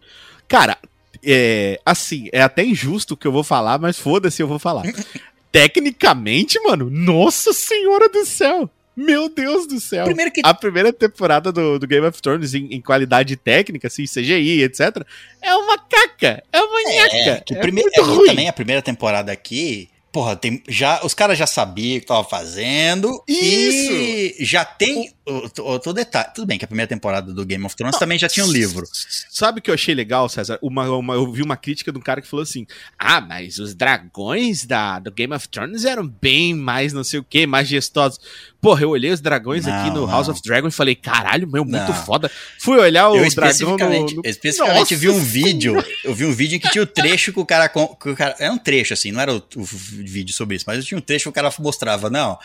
Cara, 0.48 0.78
é, 1.24 1.80
assim, 1.86 2.30
é 2.32 2.42
até 2.42 2.64
injusto 2.64 3.14
o 3.14 3.18
que 3.18 3.28
eu 3.28 3.32
vou 3.32 3.44
falar, 3.44 3.78
mas 3.78 4.00
foda-se, 4.00 4.42
eu 4.42 4.48
vou 4.48 4.58
falar. 4.58 4.84
Tecnicamente, 5.52 6.60
mano, 6.62 6.90
nossa 6.90 7.52
senhora 7.54 8.08
do 8.10 8.26
céu. 8.26 8.70
Meu 9.06 9.30
Deus 9.30 9.68
do 9.68 9.80
céu. 9.80 10.06
Que 10.06 10.42
A 10.44 10.54
primeira 10.54 10.92
temporada 10.94 11.52
do, 11.52 11.80
do 11.80 11.88
Game 11.88 12.06
of 12.06 12.22
Thrones 12.22 12.54
em, 12.54 12.68
em 12.74 12.82
qualidade 12.82 13.36
técnica, 13.36 13.88
assim, 13.88 14.06
CGI, 14.06 14.64
etc., 14.64 15.06
é 15.42 15.56
uma 15.56 15.78
caca. 15.78 16.44
É 16.52 16.62
uma 16.62 16.82
nhaca. 16.84 17.44
que 17.46 17.54
É, 17.56 17.60
primeiro, 17.60 17.90
muito 17.96 18.02
é, 18.12 18.16
ruim. 18.16 18.28
também 18.30 18.48
a 18.50 18.54
primeira 18.54 18.82
temporada 18.82 19.32
aqui, 19.32 19.90
porra, 20.12 20.36
tem, 20.36 20.62
já, 20.68 21.00
os 21.06 21.14
caras 21.14 21.38
já 21.38 21.46
sabiam 21.48 21.98
o 21.98 22.02
que 22.02 22.08
tava 22.08 22.24
fazendo. 22.24 23.24
E 23.28 24.36
já 24.40 24.66
tem 24.66 25.14
outro 25.60 25.94
detalhe. 25.94 26.30
Tudo 26.34 26.48
bem 26.48 26.58
que 26.58 26.66
a 26.66 26.68
primeira 26.68 26.88
temporada 26.90 27.32
do 27.34 27.46
Game 27.46 27.64
of 27.66 27.76
Thrones 27.76 27.98
também 28.00 28.18
já 28.18 28.28
tinha 28.28 28.46
um 28.46 28.52
livro. 28.52 28.86
Sabe 29.30 29.60
o 29.60 29.62
que 29.62 29.70
eu 29.70 29.74
achei 29.76 29.94
legal, 29.94 30.28
César? 30.28 30.58
Uma, 30.62 30.90
uma- 30.90 31.14
eu 31.14 31.32
vi 31.32 31.42
uma 31.44 31.56
crítica 31.56 31.92
de 31.92 31.98
um 31.98 32.02
cara 32.02 32.22
que 32.22 32.28
falou 32.28 32.44
assim: 32.44 32.66
Ah, 32.98 33.22
mas 33.22 33.60
os 33.60 33.76
dragões 33.76 34.66
da, 34.66 34.98
do 35.00 35.12
Game 35.12 35.34
of 35.34 35.48
Thrones 35.48 35.86
eram 35.86 36.08
bem 36.08 36.54
mais 36.56 36.92
não 36.92 37.04
sei 37.04 37.20
o 37.20 37.24
que, 37.24 37.46
majestosos. 37.46 38.20
Porra, 38.62 38.82
eu 38.84 38.90
olhei 38.90 39.10
os 39.12 39.22
dragões 39.22 39.66
Não, 39.66 39.74
aqui 39.74 39.90
no 39.90 40.02
não. 40.02 40.08
House 40.12 40.28
of 40.28 40.42
Dragon 40.44 40.68
e 40.68 40.72
falei: 40.72 40.94
Caralho, 40.94 41.48
meu, 41.48 41.64
muito 41.64 41.78
Não. 41.92 41.94
foda. 41.94 42.30
Fui 42.60 42.78
olhar 42.78 43.10
o 43.10 43.16
eu 43.16 43.22
dragão 43.22 43.28
especificamente, 43.28 44.16
no. 44.16 44.22
no... 44.22 44.28
eu 44.28 44.30
especificamente 44.30 44.80
Nossa 44.80 44.96
vi 44.98 45.10
um 45.10 45.20
vídeo. 45.20 45.86
Eu 46.04 46.14
vi 46.14 46.26
um 46.26 46.34
vídeo 46.34 46.58
em 46.58 46.60
que 46.60 46.70
tinha 46.70 46.84
o 46.84 46.88
trecho 46.88 47.32
que 47.32 47.40
o 47.40 47.46
cara. 47.46 47.70
que 47.70 48.10
o 48.10 48.16
cara 48.16 48.36
era 48.38 48.52
um 48.52 48.58
trecho, 48.58 48.94
assim, 48.94 49.12
não 49.12 49.22
era 49.22 49.34
o, 49.34 49.42
o 49.56 49.64
vídeo 49.64 50.34
sobre 50.36 50.58
isso, 50.58 50.66
mas 50.68 50.84
tinha 50.84 50.98
um 50.98 51.02
trecho 51.02 51.24
que 51.24 51.30
o 51.30 51.32
cara 51.34 51.50
mostrava, 51.60 52.10
não. 52.10 52.38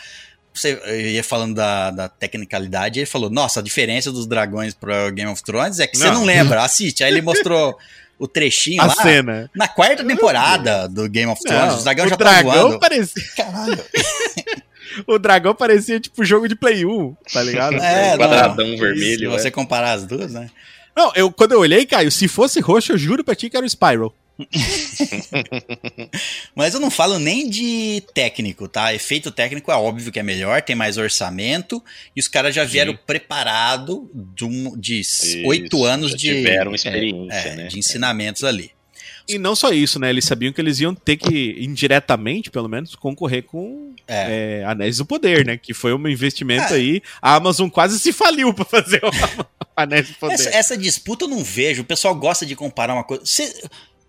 Você 0.53 0.79
ia 1.11 1.21
falando 1.21 1.53
da, 1.55 1.91
da 1.91 2.07
tecnicalidade, 2.07 2.99
ele 2.99 3.05
falou: 3.05 3.29
Nossa, 3.29 3.59
a 3.59 3.63
diferença 3.63 4.09
dos 4.09 4.25
dragões 4.25 4.73
para 4.73 5.11
Game 5.11 5.29
of 5.29 5.43
Thrones 5.43 5.79
é 5.79 5.87
que 5.87 5.97
você 5.97 6.09
Não. 6.09 6.23
lembra, 6.23 6.63
assiste. 6.63 7.03
Aí 7.03 7.11
ele 7.11 7.21
mostrou 7.21 7.77
o 8.17 8.25
trechinho 8.25 8.79
A 8.81 8.85
lá. 8.85 8.93
cena. 8.95 9.51
Na 9.53 9.67
quarta 9.67 10.01
temporada 10.05 10.87
do 10.87 11.09
Game 11.09 11.29
of 11.29 11.41
Thrones, 11.43 11.67
Não, 11.67 11.77
os 11.77 11.83
dragões 11.83 12.07
o 12.07 12.09
já 12.11 12.15
dragão 12.15 12.51
voando. 12.53 12.79
parecia, 12.79 13.21
Caralho. 13.35 13.83
o 15.07 15.17
dragão 15.17 15.53
parecia 15.55 15.99
tipo 15.99 16.23
jogo 16.23 16.47
de 16.47 16.55
Play 16.55 16.85
1, 16.85 17.15
tá 17.31 17.43
ligado? 17.43 17.75
É, 17.85 18.11
não. 18.11 18.17
Quadradão 18.17 18.77
vermelho, 18.77 19.31
Se 19.31 19.37
você 19.39 19.47
é. 19.49 19.51
comparar 19.51 19.93
as 19.93 20.05
duas, 20.05 20.33
né? 20.33 20.49
Não, 20.95 21.11
eu, 21.15 21.31
quando 21.31 21.51
eu 21.51 21.59
olhei, 21.59 21.85
Caio, 21.85 22.11
se 22.11 22.27
fosse 22.27 22.59
roxo, 22.59 22.93
eu 22.93 22.97
juro 22.97 23.23
pra 23.23 23.35
ti 23.35 23.49
que 23.49 23.57
era 23.57 23.65
o 23.65 23.69
Spyro. 23.69 24.13
Mas 26.55 26.73
eu 26.73 26.79
não 26.79 26.91
falo 26.91 27.17
nem 27.19 27.49
de 27.49 28.03
técnico, 28.13 28.67
tá? 28.67 28.93
Efeito 28.93 29.31
técnico 29.31 29.71
é 29.71 29.75
óbvio 29.75 30.11
que 30.11 30.19
é 30.19 30.23
melhor, 30.23 30.61
tem 30.61 30.75
mais 30.75 30.97
orçamento, 30.97 31.81
e 32.15 32.19
os 32.19 32.27
caras 32.27 32.53
já 32.53 32.63
vieram 32.63 32.93
Sim. 32.93 32.99
preparado 33.05 34.09
de, 34.13 34.45
um, 34.45 34.77
oito 35.45 35.83
anos 35.85 36.11
já 36.11 36.17
de, 36.17 36.35
tiveram 36.35 36.71
é, 36.71 36.75
experiência, 36.75 37.49
é, 37.49 37.55
né? 37.55 37.67
de 37.67 37.79
ensinamentos 37.79 38.43
ali. 38.43 38.71
E 39.27 39.39
não 39.39 39.55
só 39.55 39.71
isso, 39.71 39.99
né? 39.99 40.09
Eles 40.09 40.25
sabiam 40.25 40.53
que 40.53 40.61
eles 40.61 40.79
iam 40.79 40.93
ter 40.93 41.17
que, 41.17 41.55
indiretamente, 41.59 42.51
pelo 42.51 42.67
menos, 42.69 42.95
concorrer 42.95 43.43
com 43.43 43.93
É. 44.07 44.59
é, 44.61 44.65
Anéis 44.65 44.97
do 44.97 45.05
Poder, 45.05 45.45
né? 45.45 45.57
Que 45.57 45.73
foi 45.73 45.93
um 45.93 46.07
investimento 46.07 46.73
É. 46.73 46.77
aí. 46.77 47.01
A 47.21 47.35
Amazon 47.35 47.67
quase 47.69 47.99
se 47.99 48.13
faliu 48.13 48.53
pra 48.53 48.63
fazer 48.65 49.01
o 49.03 49.09
Anéis 49.75 50.09
do 50.09 50.15
Poder. 50.15 50.33
Essa, 50.35 50.49
essa 50.49 50.77
disputa 50.77 51.25
eu 51.25 51.29
não 51.29 51.43
vejo, 51.43 51.81
o 51.81 51.85
pessoal 51.85 52.13
gosta 52.13 52.45
de 52.45 52.55
comparar 52.55 52.93
uma 52.93 53.03
coisa. 53.03 53.23
Cê, 53.25 53.51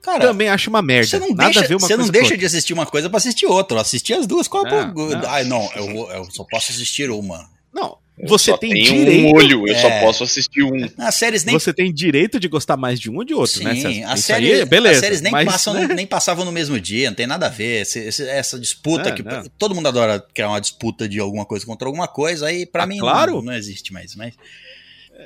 cara, 0.03 0.21
Também 0.27 0.49
acho 0.49 0.69
uma 0.69 0.83
merda. 0.83 1.09
você 1.09 1.19
não 1.19 1.29
Nada 1.31 1.45
deixa, 1.61 1.75
a 1.75 1.79
você 1.79 1.97
não 1.97 2.09
deixa 2.09 2.37
de 2.37 2.45
assistir 2.45 2.73
uma 2.75 2.85
coisa 2.87 3.09
pra 3.09 3.17
assistir 3.17 3.47
outra. 3.47 3.79
Eu 3.79 3.81
assisti 3.81 4.13
as 4.13 4.27
duas. 4.27 4.47
Qual 4.47 4.67
é 4.67 4.71
Não, 4.87 4.93
não. 4.95 5.29
Ai, 5.31 5.45
não, 5.45 5.69
eu, 5.75 6.11
eu 6.11 6.29
só 6.31 6.45
posso 6.45 6.73
assistir 6.73 7.11
uma. 7.11 7.49
Não, 7.73 7.97
Eu 8.19 8.29
você 8.29 8.57
tem 8.57 8.71
tenho 8.71 8.85
direito. 8.85 9.27
um 9.27 9.37
olho, 9.37 9.69
eu 9.69 9.75
É. 9.75 9.79
só 9.79 9.91
posso 10.01 10.25
assistir 10.25 10.63
um. 10.63 10.89
As 10.97 11.15
séries 11.17 11.45
nem 11.45 11.53
Você 11.59 11.73
tem 11.75 11.93
direito 11.93 12.41
de 12.41 12.49
gostar 12.49 12.77
mais 12.77 12.99
de 12.99 13.11
um 13.11 13.17
ou 13.17 13.25
de 13.25 13.35
outro, 13.35 13.59
Sim, 13.59 13.65
né? 13.65 13.75
César? 13.75 14.07
as 14.13 14.31
aí, 14.31 14.65
beleza. 14.65 14.95
as 14.95 15.01
séries 15.01 15.21
nem, 15.21 15.31
mas, 15.33 15.45
passam, 15.47 15.75
né? 15.75 15.87
nem 15.95 16.07
passavam 16.07 16.45
no 16.45 16.51
mesmo 16.53 16.81
dia, 16.81 17.11
não 17.11 17.15
tem 17.15 17.27
nada 17.27 17.47
a 17.47 17.51
ver. 17.51 17.83
Esse- 17.83 17.99
esse- 18.01 18.27
essa 18.29 18.59
disputa 18.59 19.11
Não, 19.11 19.15
que 19.17 19.23
não. 19.23 19.45
todo 19.59 19.75
mundo 19.75 19.89
adora 19.89 20.25
criar 20.33 20.49
uma 20.49 20.61
disputa 20.61 21.07
de 21.09 21.19
alguma 21.21 21.45
coisa 21.45 21.67
contra 21.67 21.87
alguma 21.87 22.09
coisa, 22.09 22.47
aí 22.47 22.65
pra 22.65 22.85
Ah, 22.85 22.87
mim 22.87 22.99
claro. 22.99 23.33
não, 23.35 23.43
não 23.43 23.53
existe 23.53 23.93
mais. 23.93 24.15
Mas 24.17 24.33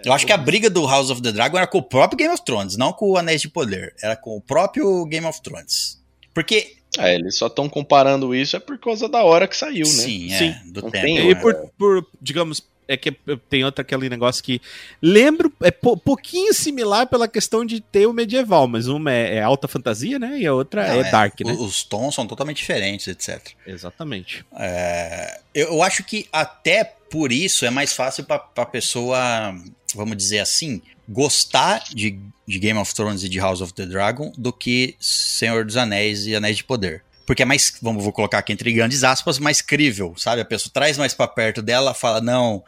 Eu 0.04 0.12
acho 0.12 0.24
que 0.24 0.32
a 0.32 0.36
briga 0.36 0.70
do 0.70 0.86
House 0.86 1.10
of 1.10 1.20
the 1.20 1.32
Dragon 1.32 1.56
era 1.58 1.66
com 1.66 1.78
o 1.78 1.82
próprio 1.82 2.16
Game 2.16 2.32
of 2.32 2.44
Thrones, 2.44 2.76
não 2.76 2.92
com 2.92 3.10
o 3.10 3.16
Anéis 3.16 3.40
de 3.40 3.48
Poder. 3.48 3.92
Era 4.00 4.14
com 4.14 4.36
o 4.36 4.40
próprio 4.40 5.04
Game 5.06 5.26
of 5.26 5.40
Thrones. 5.42 5.98
Porque. 6.32 6.74
É, 6.98 7.14
eles 7.14 7.36
só 7.36 7.46
estão 7.48 7.68
comparando 7.68 8.34
isso 8.34 8.56
é 8.56 8.60
por 8.60 8.76
causa 8.78 9.08
da 9.08 9.22
hora 9.24 9.46
que 9.48 9.56
saiu, 9.56 9.84
né? 9.86 9.92
Sim, 9.92 10.32
é, 10.32 10.38
Sim. 10.38 10.54
do 10.72 10.82
Não 10.82 10.90
tempo. 10.90 11.04
tem 11.04 11.18
E 11.18 11.34
né? 11.34 11.40
por, 11.40 11.54
por, 11.78 12.06
digamos, 12.22 12.60
é 12.92 12.96
que 12.96 13.12
tem 13.48 13.64
outro 13.64 13.82
aquele 13.82 14.08
negócio 14.08 14.42
que 14.42 14.60
lembro, 15.00 15.52
é 15.62 15.70
po- 15.70 15.96
pouquinho 15.96 16.52
similar 16.52 17.06
pela 17.06 17.28
questão 17.28 17.64
de 17.64 17.80
ter 17.80 18.06
o 18.06 18.12
medieval, 18.12 18.66
mas 18.66 18.88
uma 18.88 19.12
é, 19.12 19.36
é 19.36 19.42
alta 19.42 19.68
fantasia, 19.68 20.18
né? 20.18 20.38
E 20.38 20.46
a 20.46 20.52
outra 20.52 20.86
Não, 20.86 21.00
é, 21.00 21.10
dark, 21.10 21.40
né? 21.40 21.52
Os 21.52 21.84
tons 21.84 22.14
são 22.14 22.26
totalmente 22.26 22.56
diferentes, 22.56 23.06
etc. 23.06 23.52
Exatamente. 23.66 24.44
É, 24.56 25.40
eu, 25.54 25.82
acho 25.82 26.02
que 26.04 26.26
até 26.32 26.84
por 26.84 27.30
isso 27.32 27.64
é 27.64 27.70
mais 27.70 27.92
fácil 27.92 28.24
pra, 28.24 28.38
pra 28.38 28.66
pessoa, 28.66 29.54
vamos 29.94 30.16
dizer 30.16 30.40
assim, 30.40 30.82
gostar 31.08 31.82
de, 31.94 32.18
de 32.46 32.58
Game 32.58 32.78
of 32.78 32.94
Thrones 32.94 33.22
e 33.22 33.28
de 33.28 33.38
House 33.38 33.60
of 33.60 33.72
the 33.74 33.86
Dragon 33.86 34.32
do 34.36 34.52
que 34.52 34.94
Senhor 34.98 35.64
dos 35.64 35.76
Anéis 35.76 36.26
e 36.26 36.34
Anéis 36.34 36.56
de 36.56 36.64
Poder. 36.64 37.02
Porque 37.30 37.44
é 37.44 37.46
mais, 37.46 37.72
vamos 37.80 38.02
vou 38.02 38.12
colocar 38.12 38.38
aqui 38.38 38.52
entre 38.52 38.72
grandes 38.72 39.04
aspas, 39.04 39.38
mais 39.38 39.60
crível, 39.60 40.14
sabe? 40.16 40.40
A 40.40 40.44
pessoa 40.44 40.72
traz 40.74 40.98
mais 40.98 41.14
pra 41.14 41.28
perto 41.28 41.62
dela, 41.62 41.94
fala, 41.94 42.20
não, 42.20 42.64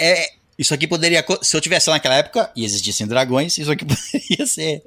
é, 0.00 0.30
isso 0.58 0.72
aqui 0.72 0.86
poderia, 0.86 1.22
se 1.42 1.54
eu 1.54 1.60
tivesse 1.60 1.90
lá 1.90 1.96
naquela 1.96 2.14
época 2.14 2.50
e 2.56 2.64
existissem 2.64 3.06
dragões, 3.06 3.58
isso 3.58 3.70
aqui 3.70 3.84
poderia 3.86 4.46
ser, 4.46 4.82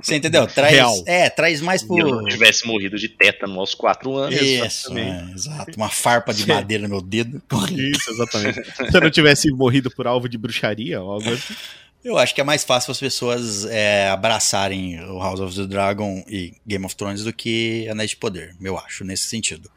você 0.00 0.16
entendeu? 0.16 0.46
Traz, 0.46 0.72
Real. 0.72 1.02
É, 1.04 1.28
traz 1.28 1.60
mais 1.60 1.82
Se 1.82 1.86
pro... 1.86 1.98
eu 1.98 2.22
não 2.22 2.24
tivesse 2.24 2.66
morrido 2.66 2.96
de 2.96 3.10
tétano 3.10 3.60
aos 3.60 3.74
4 3.74 4.16
anos. 4.16 4.40
Isso, 4.40 4.96
é, 4.96 5.32
exato. 5.34 5.72
Uma 5.76 5.90
farpa 5.90 6.32
de 6.32 6.44
Sim. 6.44 6.48
madeira 6.54 6.84
no 6.84 6.88
meu 6.88 7.02
dedo. 7.02 7.42
Isso, 7.70 8.10
exatamente. 8.10 8.62
Se 8.90 8.96
eu 8.96 9.02
não 9.02 9.10
tivesse 9.10 9.50
morrido 9.50 9.90
por 9.90 10.06
alvo 10.06 10.30
de 10.30 10.38
bruxaria 10.38 10.96
algo 10.96 11.30
assim. 11.30 11.54
Eu 12.06 12.16
acho 12.16 12.32
que 12.32 12.40
é 12.40 12.44
mais 12.44 12.62
fácil 12.62 12.92
as 12.92 13.00
pessoas 13.00 13.64
é, 13.64 14.08
abraçarem 14.08 15.00
o 15.10 15.18
House 15.18 15.40
of 15.40 15.56
the 15.56 15.66
Dragon 15.66 16.22
e 16.28 16.54
Game 16.64 16.84
of 16.86 16.94
Thrones 16.94 17.24
do 17.24 17.32
que 17.32 17.88
Anéis 17.90 18.10
de 18.10 18.16
Poder, 18.16 18.54
eu 18.60 18.78
acho, 18.78 19.02
nesse 19.02 19.24
sentido. 19.24 19.68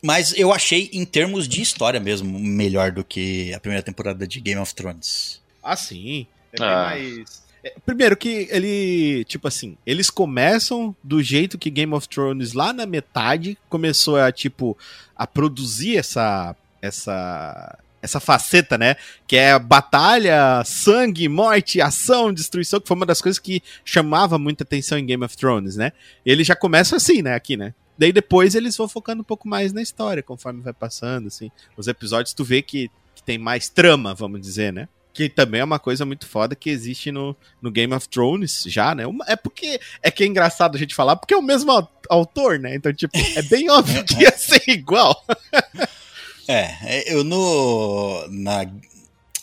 Mas 0.00 0.32
eu 0.38 0.52
achei, 0.52 0.88
em 0.92 1.04
termos 1.04 1.48
de 1.48 1.60
história 1.60 1.98
mesmo, 1.98 2.38
melhor 2.38 2.92
do 2.92 3.02
que 3.02 3.52
a 3.52 3.58
primeira 3.58 3.82
temporada 3.82 4.24
de 4.28 4.40
Game 4.40 4.60
of 4.60 4.72
Thrones. 4.76 5.42
Ah, 5.60 5.74
sim. 5.74 6.28
É 6.52 6.58
bem 6.60 6.68
Ah. 6.68 6.84
mais. 6.84 7.42
é, 7.64 7.74
Primeiro 7.84 8.16
que 8.16 8.46
ele, 8.48 9.24
tipo 9.24 9.48
assim, 9.48 9.76
eles 9.84 10.08
começam 10.08 10.94
do 11.02 11.20
jeito 11.20 11.58
que 11.58 11.68
Game 11.68 11.92
of 11.94 12.08
Thrones 12.08 12.52
lá 12.52 12.72
na 12.72 12.86
metade 12.86 13.58
começou 13.68 14.16
a 14.18 14.30
tipo 14.30 14.78
a 15.16 15.26
produzir 15.26 15.96
essa 15.96 16.54
essa 16.80 17.76
essa 18.02 18.20
faceta, 18.20 18.76
né? 18.78 18.96
Que 19.26 19.36
é 19.36 19.58
batalha, 19.58 20.62
sangue, 20.64 21.28
morte, 21.28 21.80
ação, 21.80 22.32
destruição, 22.32 22.80
que 22.80 22.86
foi 22.88 22.96
uma 22.96 23.06
das 23.06 23.20
coisas 23.20 23.38
que 23.38 23.62
chamava 23.84 24.38
muita 24.38 24.64
atenção 24.64 24.96
em 24.98 25.06
Game 25.06 25.24
of 25.24 25.36
Thrones, 25.36 25.76
né? 25.76 25.92
Ele 26.24 26.44
já 26.44 26.54
começa 26.54 26.96
assim, 26.96 27.22
né, 27.22 27.34
aqui, 27.34 27.56
né? 27.56 27.74
Daí 27.98 28.12
depois 28.12 28.54
eles 28.54 28.76
vão 28.76 28.86
focando 28.88 29.22
um 29.22 29.24
pouco 29.24 29.48
mais 29.48 29.72
na 29.72 29.80
história, 29.80 30.22
conforme 30.22 30.60
vai 30.60 30.72
passando, 30.72 31.28
assim. 31.28 31.50
Os 31.76 31.88
episódios 31.88 32.34
tu 32.34 32.44
vê 32.44 32.60
que, 32.62 32.90
que 33.14 33.22
tem 33.22 33.38
mais 33.38 33.68
trama, 33.70 34.14
vamos 34.14 34.40
dizer, 34.40 34.72
né? 34.72 34.86
Que 35.14 35.30
também 35.30 35.62
é 35.62 35.64
uma 35.64 35.78
coisa 35.78 36.04
muito 36.04 36.26
foda 36.28 36.54
que 36.54 36.68
existe 36.68 37.10
no, 37.10 37.34
no 37.62 37.70
Game 37.70 37.94
of 37.94 38.06
Thrones 38.06 38.64
já, 38.66 38.94
né? 38.94 39.06
Uma- 39.06 39.24
É 39.26 39.34
porque. 39.34 39.80
É 40.02 40.10
que 40.10 40.22
é 40.22 40.26
engraçado 40.26 40.76
a 40.76 40.78
gente 40.78 40.94
falar, 40.94 41.16
porque 41.16 41.32
é 41.32 41.36
o 41.38 41.42
mesmo 41.42 41.72
au- 41.72 41.90
autor, 42.10 42.58
né? 42.58 42.74
Então, 42.74 42.92
tipo, 42.92 43.16
é 43.34 43.40
bem 43.40 43.68
óbvio 43.72 44.04
que 44.04 44.20
ia 44.22 44.30
ser 44.36 44.62
igual. 44.68 45.24
É, 46.48 46.76
é, 46.82 47.12
eu 47.12 47.24
no. 47.24 48.26
Na, 48.28 48.70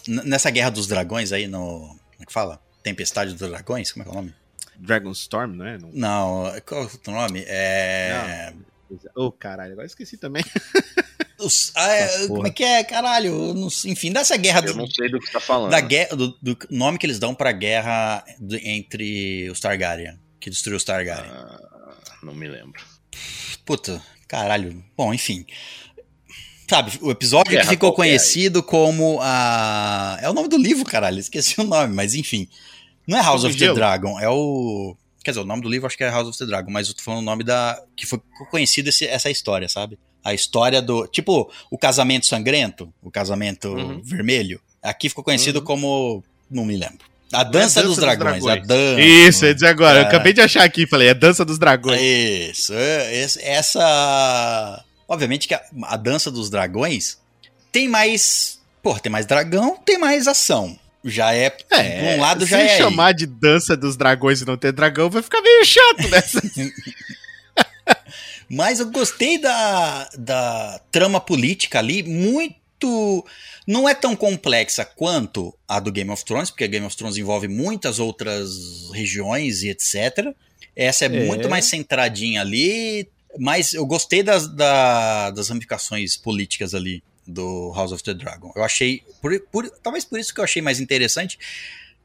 nessa 0.07 0.49
Guerra 0.49 0.69
dos 0.69 0.87
Dragões 0.87 1.31
aí, 1.31 1.47
no. 1.47 1.79
Como 1.79 1.99
é 2.21 2.25
que 2.25 2.33
fala? 2.33 2.61
Tempestade 2.83 3.33
dos 3.33 3.49
Dragões? 3.49 3.91
Como 3.91 4.03
é 4.03 4.05
que 4.05 4.09
é 4.09 4.13
o 4.13 4.15
nome? 4.15 4.35
Dragonstone, 4.75 5.55
não 5.55 5.65
é? 5.65 5.77
Não... 5.77 5.91
Não, 5.93 6.61
qual 6.65 6.83
é 6.83 6.87
o 7.07 7.11
nome? 7.11 7.43
É. 7.47 8.53
Ô, 9.15 9.31
caralho, 9.31 9.73
agora 9.73 9.87
esqueci 9.87 10.17
também. 10.17 10.43
os- 11.39 11.71
ah, 11.75 11.91
é, 11.91 12.27
como 12.27 12.47
é 12.47 12.51
que 12.51 12.63
é, 12.63 12.83
caralho? 12.83 13.53
Não 13.53 13.67
enfim, 13.85 14.11
dessa 14.11 14.35
guerra 14.37 14.59
Eu 14.61 14.73
do- 14.73 14.77
não 14.79 14.87
sei 14.87 15.09
do 15.09 15.19
que 15.19 15.25
você 15.27 15.31
tá 15.33 15.39
falando. 15.39 15.71
da 15.71 15.79
guerra, 15.79 16.15
do, 16.15 16.27
do 16.41 16.57
nome 16.69 16.97
que 16.97 17.05
eles 17.05 17.19
dão 17.19 17.33
pra 17.33 17.51
guerra 17.51 18.23
do- 18.39 18.57
entre 18.57 19.49
os 19.49 19.59
Targaryen, 19.59 20.19
que 20.39 20.49
destruiu 20.49 20.77
os 20.77 20.83
Targaryen. 20.83 21.31
Ah, 21.31 21.59
não 22.21 22.33
me 22.35 22.47
lembro. 22.47 22.81
Puta, 23.65 24.01
caralho. 24.27 24.83
Bom, 24.97 25.13
enfim. 25.13 25.45
Sabe, 26.73 26.97
o 27.01 27.11
episódio 27.11 27.51
Guerra 27.51 27.63
que 27.65 27.69
ficou 27.69 27.93
conhecido 27.93 28.63
como 28.63 29.19
a. 29.21 30.17
É 30.21 30.29
o 30.29 30.33
nome 30.33 30.47
do 30.47 30.57
livro, 30.57 30.83
caralho. 30.83 31.19
Esqueci 31.21 31.59
o 31.61 31.63
nome, 31.63 31.93
mas 31.93 32.15
enfim. 32.15 32.47
Não 33.07 33.17
é 33.17 33.21
House 33.21 33.43
of 33.43 33.55
the? 33.55 33.73
Dragon, 33.73 34.19
é 34.19 34.27
o. 34.27 34.95
Quer 35.23 35.31
dizer, 35.31 35.41
o 35.41 35.45
nome 35.45 35.61
do 35.61 35.69
livro 35.69 35.85
acho 35.85 35.95
que 35.95 36.03
é 36.03 36.09
House 36.09 36.27
of 36.29 36.37
the 36.37 36.45
Dragon, 36.45 36.71
mas 36.71 36.87
eu 36.87 36.95
tô 36.95 37.01
falando 37.03 37.19
o 37.19 37.25
nome 37.25 37.43
da. 37.43 37.79
Que 37.95 38.07
foi 38.07 38.19
conhecido 38.49 38.89
esse- 38.89 39.05
essa 39.05 39.29
história, 39.29 39.69
sabe? 39.69 39.99
A 40.23 40.33
história 40.33 40.81
do. 40.81 41.05
Tipo, 41.05 41.51
o 41.69 41.77
casamento 41.77 42.25
sangrento, 42.25 42.91
o 43.03 43.11
casamento 43.11 43.67
Uhum. 43.69 44.01
vermelho. 44.03 44.59
Aqui 44.81 45.09
ficou 45.09 45.23
conhecido 45.23 45.59
Uhum. 45.59 45.65
como. 45.65 46.23
Não 46.49 46.65
me 46.65 46.75
lembro. 46.75 47.05
A 47.31 47.41
é 47.41 47.45
dança, 47.45 47.51
Dança 47.51 47.81
dos, 47.83 47.89
dos 47.95 47.99
dragões, 47.99 48.43
Dragões. 48.43 48.63
A 48.63 48.65
dança. 48.65 49.01
Isso, 49.01 49.45
eu 49.45 49.49
ia 49.49 49.53
dizer 49.53 49.67
agora. 49.67 49.99
Eu 49.99 50.03
É. 50.03 50.07
acabei 50.07 50.33
de 50.33 50.41
achar 50.41 50.63
aqui, 50.63 50.87
falei, 50.87 51.09
é 51.09 51.13
Dança 51.13 51.45
dos 51.45 51.59
Dragões. 51.59 51.99
Isso, 52.01 52.73
é, 52.73 53.15
essa. 53.43 54.83
Obviamente 55.07 55.47
que 55.47 55.53
a, 55.53 55.61
a 55.83 55.97
dança 55.97 56.31
dos 56.31 56.49
dragões 56.49 57.17
tem 57.71 57.87
mais. 57.87 58.59
Pô, 58.81 58.97
tem 58.99 59.11
mais 59.11 59.25
dragão, 59.25 59.77
tem 59.77 59.97
mais 59.97 60.27
ação. 60.27 60.77
Já 61.03 61.33
é. 61.33 61.49
por 61.49 61.67
um 61.69 62.19
lado 62.21 62.45
se 62.45 62.51
já 62.51 62.59
é. 62.59 62.71
aí. 62.71 62.77
chamar 62.77 63.11
de 63.13 63.25
Dança 63.25 63.75
dos 63.75 63.97
Dragões 63.97 64.41
e 64.41 64.45
não 64.45 64.55
ter 64.55 64.71
dragão, 64.71 65.09
vai 65.09 65.21
ficar 65.21 65.41
meio 65.41 65.65
chato 65.65 66.07
nessa. 66.09 66.41
Mas 68.49 68.79
eu 68.79 68.89
gostei 68.89 69.37
da, 69.37 70.09
da 70.17 70.79
trama 70.91 71.19
política 71.19 71.79
ali, 71.79 72.03
muito. 72.03 73.25
Não 73.65 73.87
é 73.87 73.93
tão 73.93 74.15
complexa 74.15 74.85
quanto 74.85 75.53
a 75.67 75.79
do 75.79 75.91
Game 75.91 76.09
of 76.11 76.23
Thrones, 76.23 76.49
porque 76.49 76.67
Game 76.67 76.85
of 76.85 76.95
Thrones 76.95 77.17
envolve 77.17 77.47
muitas 77.47 77.99
outras 77.99 78.89
regiões 78.93 79.63
e 79.63 79.69
etc. 79.69 80.33
Essa 80.75 81.05
é, 81.05 81.07
É. 81.07 81.25
muito 81.25 81.49
mais 81.49 81.65
centradinha 81.65 82.41
ali, 82.41 83.09
mas 83.39 83.73
eu 83.73 83.85
gostei 83.85 84.21
das, 84.23 84.47
da- 84.47 85.31
das 85.31 85.49
ramificações 85.49 86.15
políticas 86.17 86.73
ali 86.73 87.03
do 87.25 87.71
House 87.75 87.91
of 87.91 88.03
the 88.03 88.13
Dragon. 88.13 88.51
Eu 88.55 88.63
achei, 88.63 89.03
por- 89.21 89.39
por- 89.51 89.69
talvez 89.81 90.03
por 90.05 90.19
isso 90.19 90.33
que 90.33 90.39
eu 90.39 90.43
achei 90.43 90.61
mais 90.61 90.79
interessante 90.79 91.39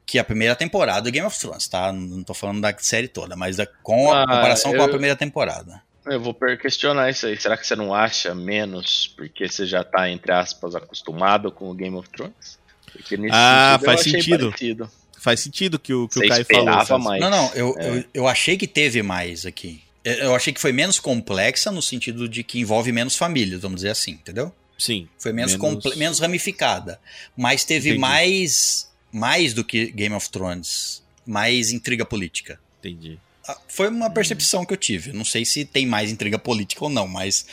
que 0.07 0.19
a 0.19 0.25
primeira 0.25 0.55
temporada 0.57 1.03
do 1.03 1.11
Game 1.11 1.27
of 1.27 1.39
Thrones, 1.39 1.69
tá? 1.69 1.93
Não 1.93 2.23
tô 2.23 2.33
falando 2.33 2.61
da 2.61 2.75
série 2.79 3.09
toda, 3.09 3.37
mas 3.37 3.57
da, 3.57 3.67
com 3.67 4.11
a 4.11 4.23
Ah, 4.23 4.27
comparação 4.27 4.73
com 4.73 4.81
a 4.83 4.85
eu- 4.87 4.91
primeira 4.91 5.17
temporada. 5.17 5.83
Eu 6.07 6.19
vou 6.21 6.33
questionar 6.57 7.11
isso 7.11 7.27
aí. 7.27 7.37
Será 7.39 7.55
que 7.59 7.67
você 7.67 7.77
não 7.77 7.93
acha 7.93 8.35
menos 8.35 9.13
porque 9.15 9.47
você 9.47 9.67
já 9.67 9.85
tá, 9.85 10.09
entre 10.09 10.33
aspas, 10.33 10.75
acostumado 10.75 11.53
com 11.53 11.69
o 11.71 11.75
Game 11.75 11.95
of 11.97 12.09
Thrones? 12.09 12.59
Porque 12.91 13.19
nesse 13.19 13.35
Ah, 13.37 13.73
sentido, 13.73 13.83
eu 13.83 13.87
faz 13.87 14.01
achei 14.01 14.13
sentido. 14.13 14.47
parecido. 14.51 14.91
Faz 15.21 15.41
sentido 15.41 15.79
que 15.79 15.93
o 15.93 16.09
que 16.09 16.15
Você 16.15 16.25
o 16.25 16.29
Caio 16.29 16.47
falou. 16.47 16.99
mais. 17.01 17.21
Não, 17.21 17.29
não, 17.29 17.53
eu, 17.55 17.75
É. 17.77 17.89
eu, 17.99 18.05
eu 18.15 18.29
achei 18.29 18.57
que 18.57 18.67
teve 18.67 19.03
mais 19.03 19.45
aqui. 19.45 19.83
Eu- 20.09 20.15
Eu 20.29 20.35
achei 20.35 20.53
que 20.53 20.61
foi 20.61 20.73
menos 20.73 20.99
complexa 20.99 21.71
no 21.71 21.83
sentido 21.83 22.29
de 22.29 22.43
que 22.43 22.59
envolve 22.61 22.91
menos 22.93 23.17
famílias, 23.17 23.61
vamos 23.61 23.77
dizer 23.77 23.91
assim, 23.91 24.13
entendeu? 24.13 24.55
Sim. 24.79 25.09
Foi 25.19 25.33
menos, 25.33 25.57
Menos- 25.57 25.97
menos 25.97 26.19
ramificada. 26.21 27.01
Mas 27.37 27.65
teve 27.65 27.89
Entendi. 27.91 28.01
mais, 28.01 28.89
mais 29.13 29.53
do 29.53 29.65
que 29.65 29.91
Game 29.91 30.15
of 30.15 30.31
Thrones. 30.31 31.03
Mais 31.27 31.73
intriga 31.73 32.05
política. 32.05 32.61
Entendi. 32.79 33.19
Ah, 33.47 33.59
Foi 33.69 33.89
uma 33.89 34.09
percepção 34.11 34.65
que 34.65 34.73
eu 34.73 34.77
tive. 34.77 35.13
Não 35.13 35.25
sei 35.25 35.45
se 35.45 35.65
tem 35.65 35.85
mais 35.87 36.11
intriga 36.13 36.39
política 36.39 36.85
ou 36.85 36.91
não, 36.91 37.09
mas. 37.09 37.45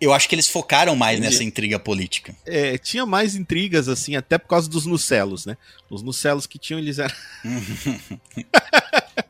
Eu 0.00 0.12
acho 0.12 0.28
que 0.28 0.34
eles 0.34 0.48
focaram 0.48 0.94
mais 0.94 1.18
Entendi. 1.18 1.32
nessa 1.32 1.44
intriga 1.44 1.78
política. 1.78 2.34
É, 2.44 2.76
tinha 2.76 3.06
mais 3.06 3.34
intrigas, 3.34 3.88
assim, 3.88 4.14
até 4.14 4.36
por 4.36 4.48
causa 4.48 4.68
dos 4.68 4.84
nucelos, 4.84 5.46
né? 5.46 5.56
Os 5.88 6.02
nucelos 6.02 6.46
que 6.46 6.58
tinham, 6.58 6.78
eles 6.78 6.98
eram. 6.98 7.14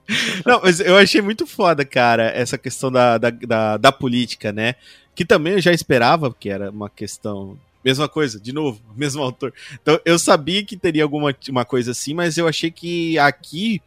Não, 0.44 0.60
mas 0.62 0.80
eu 0.80 0.96
achei 0.96 1.20
muito 1.20 1.46
foda, 1.46 1.84
cara, 1.84 2.30
essa 2.30 2.56
questão 2.56 2.90
da, 2.90 3.18
da, 3.18 3.30
da, 3.30 3.76
da 3.76 3.92
política, 3.92 4.52
né? 4.52 4.74
Que 5.14 5.24
também 5.24 5.54
eu 5.54 5.60
já 5.60 5.72
esperava, 5.72 6.30
porque 6.30 6.48
era 6.48 6.70
uma 6.70 6.90
questão. 6.90 7.58
Mesma 7.84 8.08
coisa, 8.08 8.40
de 8.40 8.52
novo, 8.52 8.80
mesmo 8.96 9.22
autor. 9.22 9.52
Então 9.80 10.00
eu 10.04 10.18
sabia 10.18 10.64
que 10.64 10.76
teria 10.76 11.02
alguma 11.02 11.34
uma 11.48 11.64
coisa 11.64 11.92
assim, 11.92 12.14
mas 12.14 12.36
eu 12.36 12.48
achei 12.48 12.70
que 12.70 13.18
aqui, 13.18 13.80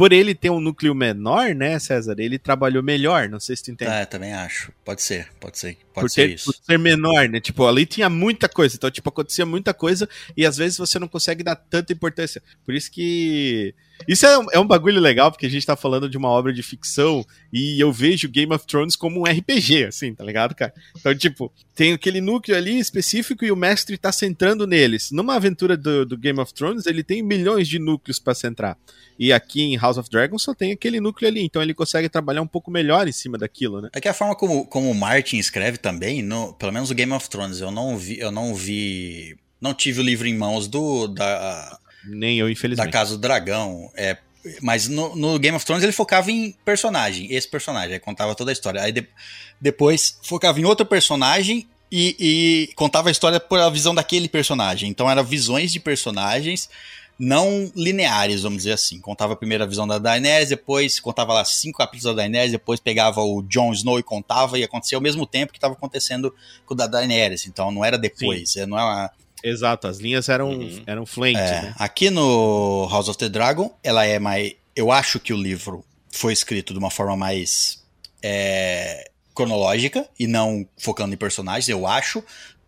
por 0.00 0.14
ele 0.14 0.34
ter 0.34 0.48
um 0.48 0.62
núcleo 0.62 0.94
menor, 0.94 1.54
né, 1.54 1.78
César, 1.78 2.14
ele 2.18 2.38
trabalhou 2.38 2.82
melhor. 2.82 3.28
Não 3.28 3.38
sei 3.38 3.54
se 3.54 3.64
tu 3.64 3.70
entende. 3.70 3.90
É, 3.90 4.06
também 4.06 4.32
acho. 4.32 4.72
Pode 4.82 5.02
ser, 5.02 5.28
pode 5.38 5.58
ser. 5.58 5.76
Pode 5.92 6.04
por, 6.06 6.08
ser 6.08 6.26
ter, 6.26 6.34
isso. 6.36 6.46
por 6.46 6.54
ser 6.54 6.78
menor, 6.78 7.28
né? 7.28 7.38
Tipo, 7.38 7.66
ali 7.66 7.84
tinha 7.84 8.08
muita 8.08 8.48
coisa. 8.48 8.76
Então, 8.76 8.90
tipo, 8.90 9.06
acontecia 9.10 9.44
muita 9.44 9.74
coisa 9.74 10.08
e 10.34 10.46
às 10.46 10.56
vezes 10.56 10.78
você 10.78 10.98
não 10.98 11.06
consegue 11.06 11.42
dar 11.42 11.54
tanta 11.54 11.92
importância. 11.92 12.42
Por 12.64 12.74
isso 12.74 12.90
que 12.90 13.74
Isso 14.08 14.24
é, 14.26 14.38
um- 14.38 14.46
é 14.52 14.58
um 14.58 14.66
bagulho 14.66 15.00
legal, 15.00 15.30
porque 15.30 15.46
a 15.46 15.48
gente 15.50 15.64
tá 15.66 15.76
falando 15.76 16.08
de 16.08 16.16
uma 16.16 16.28
obra 16.28 16.52
de 16.52 16.62
ficção 16.62 17.24
e 17.52 17.78
eu 17.80 17.92
vejo 17.92 18.28
Game 18.28 18.52
of 18.54 18.66
Thrones 18.66 18.96
como 18.96 19.20
um 19.20 19.24
RPG, 19.24 19.84
assim, 19.84 20.14
tá 20.14 20.24
ligado, 20.24 20.54
cara? 20.54 20.72
Então, 20.98 21.14
tipo, 21.14 21.52
tem 21.74 21.92
aquele 21.92 22.20
núcleo 22.20 22.56
ali 22.56 22.78
específico 22.78 23.44
e 23.44 23.52
o 23.52 23.56
mestre 23.56 23.96
tá 23.98 24.10
centrando 24.12 24.66
neles. 24.66 25.10
Numa 25.10 25.34
aventura 25.36 25.76
do, 25.76 26.04
do 26.06 26.16
Game 26.16 26.40
of 26.40 26.52
Thrones, 26.54 26.86
ele 26.86 27.02
tem 27.04 27.22
milhões 27.22 27.68
de 27.68 27.78
núcleos 27.78 28.18
pra 28.18 28.34
centrar. 28.34 28.76
E 29.18 29.32
aqui 29.32 29.60
em 29.62 29.76
House 29.76 29.98
of 29.98 30.08
Dragons 30.08 30.42
só 30.42 30.54
tem 30.54 30.72
aquele 30.72 30.98
núcleo 30.98 31.28
ali, 31.28 31.42
então 31.44 31.60
ele 31.60 31.74
consegue 31.74 32.08
trabalhar 32.08 32.40
um 32.40 32.46
pouco 32.46 32.70
melhor 32.70 33.06
em 33.06 33.12
cima 33.12 33.36
daquilo, 33.36 33.82
né? 33.82 33.90
É 33.92 34.00
que 34.00 34.08
a 34.08 34.14
forma 34.14 34.34
como, 34.34 34.64
como 34.66 34.90
o 34.90 34.94
Martin 34.94 35.36
escreve 35.36 35.76
também, 35.76 36.22
no, 36.22 36.54
pelo 36.54 36.72
menos 36.72 36.90
o 36.90 36.94
Game 36.94 37.12
of 37.12 37.28
Thrones, 37.28 37.60
eu 37.60 37.70
não 37.70 37.98
vi, 37.98 38.18
eu 38.18 38.30
não 38.30 38.54
vi, 38.54 39.36
não 39.60 39.74
tive 39.74 40.00
o 40.00 40.02
livro 40.04 40.26
em 40.26 40.34
mãos 40.34 40.66
do 40.66 41.06
da, 41.06 41.78
Nem 42.04 42.38
eu, 42.38 42.46
da 42.46 42.52
infelizmente. 42.52 42.90
Casa 42.90 43.16
do 43.16 43.20
Dragão, 43.20 43.90
é, 43.94 44.16
mas 44.62 44.88
no, 44.88 45.14
no 45.16 45.38
Game 45.38 45.56
of 45.56 45.64
Thrones 45.64 45.82
ele 45.82 45.92
focava 45.92 46.30
em 46.30 46.52
personagem, 46.64 47.32
esse 47.32 47.48
personagem, 47.48 47.94
aí 47.94 48.00
contava 48.00 48.34
toda 48.34 48.50
a 48.50 48.52
história. 48.52 48.80
Aí 48.82 48.92
de- 48.92 49.06
depois 49.60 50.18
focava 50.22 50.58
em 50.60 50.64
outro 50.64 50.86
personagem 50.86 51.68
e, 51.92 52.16
e 52.18 52.74
contava 52.74 53.08
a 53.08 53.12
história 53.12 53.38
por 53.38 53.58
a 53.58 53.68
visão 53.68 53.94
daquele 53.94 54.28
personagem. 54.28 54.88
Então 54.88 55.10
eram 55.10 55.24
visões 55.24 55.72
de 55.72 55.80
personagens 55.80 56.68
não 57.18 57.70
lineares, 57.76 58.40
vamos 58.40 58.58
dizer 58.58 58.72
assim. 58.72 58.98
Contava 58.98 59.36
primeiro 59.36 59.62
a 59.62 59.66
visão 59.66 59.86
da 59.86 59.98
Daenerys, 59.98 60.48
depois 60.48 60.98
contava 60.98 61.34
lá 61.34 61.44
cinco 61.44 61.76
capítulos 61.76 62.04
da 62.04 62.22
Daenerys, 62.22 62.52
depois 62.52 62.80
pegava 62.80 63.20
o 63.20 63.42
Jon 63.42 63.74
Snow 63.74 63.98
e 63.98 64.02
contava, 64.02 64.58
e 64.58 64.64
acontecia 64.64 64.96
ao 64.96 65.02
mesmo 65.02 65.26
tempo 65.26 65.52
que 65.52 65.58
estava 65.58 65.74
acontecendo 65.74 66.34
com 66.64 66.72
o 66.72 66.76
da 66.76 66.86
Daenerys. 66.86 67.46
Então 67.46 67.70
não 67.70 67.84
era 67.84 67.98
depois, 67.98 68.56
é, 68.56 68.64
não 68.64 68.78
é 68.78 68.82
uma, 68.82 69.10
Exato, 69.42 69.86
as 69.88 69.98
linhas 69.98 70.28
eram, 70.28 70.50
Uhum. 70.50 70.82
eram 70.86 71.06
flank, 71.06 71.36
é, 71.36 71.62
né? 71.62 71.74
Aqui 71.78 72.10
no 72.10 72.86
House 72.90 73.08
of 73.08 73.18
the 73.18 73.28
Dragon, 73.28 73.74
ela 73.82 74.04
é 74.04 74.18
mais. 74.18 74.52
Eu 74.76 74.90
acho 74.92 75.18
que 75.18 75.32
o 75.32 75.36
livro 75.36 75.84
foi 76.10 76.32
escrito 76.32 76.72
de 76.72 76.78
uma 76.78 76.90
forma 76.90 77.16
mais 77.16 77.82
é, 78.22 79.10
cronológica 79.34 80.06
e 80.18 80.26
não 80.26 80.66
focando 80.78 81.14
em 81.14 81.16
personagens, 81.16 81.68
eu 81.68 81.86
acho. 81.86 82.22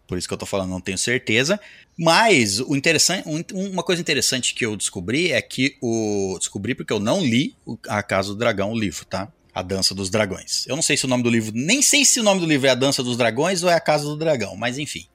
Por 0.07 0.19
isso 0.19 0.27
que 0.29 0.35
eu 0.35 0.39
tô 0.39 0.47
falando, 0.47 0.71
não 0.71 0.81
tenho 0.81 0.99
certeza. 0.99 1.59
Mas 1.99 2.59
o 2.61 2.75
interessante, 2.75 3.29
um- 3.29 3.43
uma 3.71 3.83
coisa 3.83 4.01
interessante 4.01 4.55
que 4.55 4.65
eu 4.65 4.77
descobri 4.77 5.31
é 5.33 5.41
que 5.43 5.77
o. 5.81 6.37
Descobri 6.39 6.75
porque 6.75 6.93
eu 6.93 6.99
não 7.01 7.23
li 7.23 7.55
o- 7.67 7.79
A 7.89 8.03
Casa 8.03 8.29
do 8.29 8.37
Dragão, 8.37 8.73
o 8.73 8.79
livro, 8.79 9.05
tá? 9.05 9.29
A 9.55 9.61
Dança 9.63 9.95
dos 9.95 10.09
Dragões. 10.09 10.67
Eu 10.67 10.75
não 10.75 10.83
sei 10.83 10.97
se 10.97 11.05
o 11.05 11.09
nome 11.09 11.23
do 11.23 11.29
livro. 11.31 11.53
Nem 11.55 11.83
sei 11.83 12.05
se 12.07 12.19
o 12.19 12.23
nome 12.23 12.41
do 12.41 12.47
livro 12.47 12.67
é 12.67 12.71
A 12.71 12.75
Dança 12.75 13.03
dos 13.03 13.17
Dragões 13.19 13.63
ou 13.63 13.69
é 13.71 13.75
A 13.75 13.81
Casa 13.81 14.05
do 14.05 14.17
Dragão, 14.17 14.57
mas 14.57 14.79
enfim. 14.79 15.07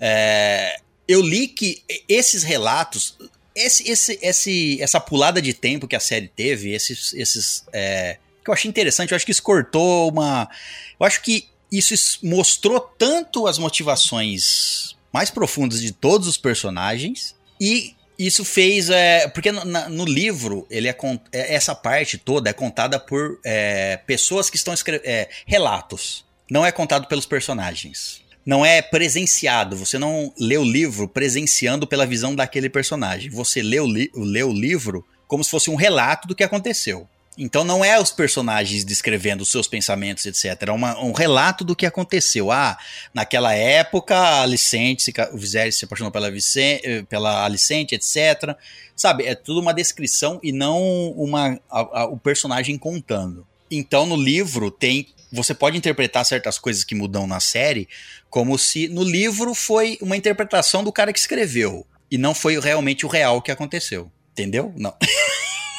É, 0.00 0.76
eu 1.08 1.20
li 1.20 1.48
que 1.48 1.82
esses 2.08 2.42
relatos, 2.42 3.16
esse, 3.54 3.88
esse, 3.88 4.18
esse, 4.20 4.82
essa 4.82 5.00
pulada 5.00 5.40
de 5.40 5.54
tempo 5.54 5.86
que 5.86 5.96
a 5.96 6.00
série 6.00 6.28
teve, 6.28 6.72
esses, 6.72 7.14
esses 7.14 7.64
é, 7.72 8.18
que 8.44 8.50
eu 8.50 8.54
achei 8.54 8.68
interessante, 8.68 9.12
eu 9.12 9.16
acho 9.16 9.24
que 9.24 9.32
isso 9.32 9.42
cortou 9.42 10.10
uma, 10.10 10.48
eu 10.98 11.06
acho 11.06 11.22
que 11.22 11.48
isso 11.70 11.94
mostrou 12.22 12.80
tanto 12.80 13.46
as 13.46 13.58
motivações 13.58 14.96
mais 15.12 15.30
profundas 15.30 15.80
de 15.80 15.92
todos 15.92 16.28
os 16.28 16.36
personagens 16.36 17.34
e 17.60 17.94
isso 18.18 18.44
fez, 18.44 18.88
é, 18.88 19.28
porque 19.28 19.52
no, 19.52 19.64
no 19.64 20.04
livro 20.04 20.66
ele 20.70 20.88
é, 20.88 20.96
é- 21.32 21.54
essa 21.54 21.74
parte 21.74 22.18
toda 22.18 22.50
é 22.50 22.52
contada 22.52 22.98
por 22.98 23.38
é, 23.44 23.98
pessoas 24.06 24.48
que 24.48 24.56
estão 24.56 24.72
escrevendo 24.72 25.28
relatos, 25.46 26.24
não 26.50 26.64
é 26.64 26.72
contado 26.72 27.06
pelos 27.06 27.26
personagens 27.26 28.25
não 28.46 28.64
é 28.64 28.80
presenciado. 28.80 29.76
Você 29.76 29.98
não 29.98 30.32
lê 30.38 30.56
o 30.56 30.64
livro 30.64 31.08
presenciando 31.08 31.86
pela 31.86 32.06
visão 32.06 32.34
daquele 32.34 32.70
personagem. 32.70 33.28
Você 33.30 33.60
lê 33.60 33.80
o, 33.80 33.86
li 33.86 34.10
lê 34.14 34.42
o 34.42 34.52
livro 34.52 35.04
como 35.26 35.42
se 35.44 35.50
fosse 35.50 35.68
um 35.68 35.74
relato 35.74 36.28
do 36.28 36.34
que 36.34 36.44
aconteceu. 36.44 37.06
Então 37.38 37.64
não 37.64 37.84
é 37.84 38.00
os 38.00 38.10
personagens 38.10 38.82
descrevendo 38.82 39.42
os 39.42 39.50
seus 39.50 39.68
pensamentos, 39.68 40.24
etc. 40.24 40.68
É 40.68 40.72
uma- 40.72 40.98
um 40.98 41.12
relato 41.12 41.64
do 41.64 41.76
que 41.76 41.84
aconteceu. 41.84 42.50
Ah, 42.50 42.78
naquela 43.12 43.52
época 43.52 44.16
a 44.16 44.40
Alicente, 44.42 45.12
o 45.32 45.36
Viserys 45.36 45.76
se 45.76 45.84
apaixonou 45.84 46.10
pela, 46.10 46.30
Vicen- 46.30 46.80
eh, 46.82 47.02
pela 47.02 47.44
Alicente, 47.44 47.94
etc. 47.94 48.56
Sabe, 48.94 49.24
é 49.26 49.34
tudo 49.34 49.60
uma 49.60 49.74
descrição 49.74 50.40
e 50.42 50.50
não 50.50 50.80
uma, 51.10 51.60
a- 51.70 52.00
a- 52.02 52.06
o 52.06 52.16
personagem 52.16 52.78
contando. 52.78 53.46
Então 53.70 54.06
no 54.06 54.16
livro 54.16 54.70
tem. 54.70 55.08
Você 55.36 55.54
pode 55.54 55.76
interpretar 55.76 56.24
certas 56.24 56.58
coisas 56.58 56.82
que 56.82 56.94
mudam 56.94 57.26
na 57.26 57.38
série 57.40 57.88
como 58.30 58.58
se 58.58 58.88
no 58.88 59.04
livro 59.04 59.54
foi 59.54 59.98
uma 60.00 60.16
interpretação 60.16 60.82
do 60.82 60.92
cara 60.92 61.12
que 61.12 61.18
escreveu 61.18 61.86
e 62.10 62.16
não 62.18 62.34
foi 62.34 62.58
realmente 62.58 63.04
o 63.04 63.08
real 63.08 63.42
que 63.42 63.50
aconteceu. 63.50 64.10
Entendeu? 64.32 64.72
Não. 64.76 64.94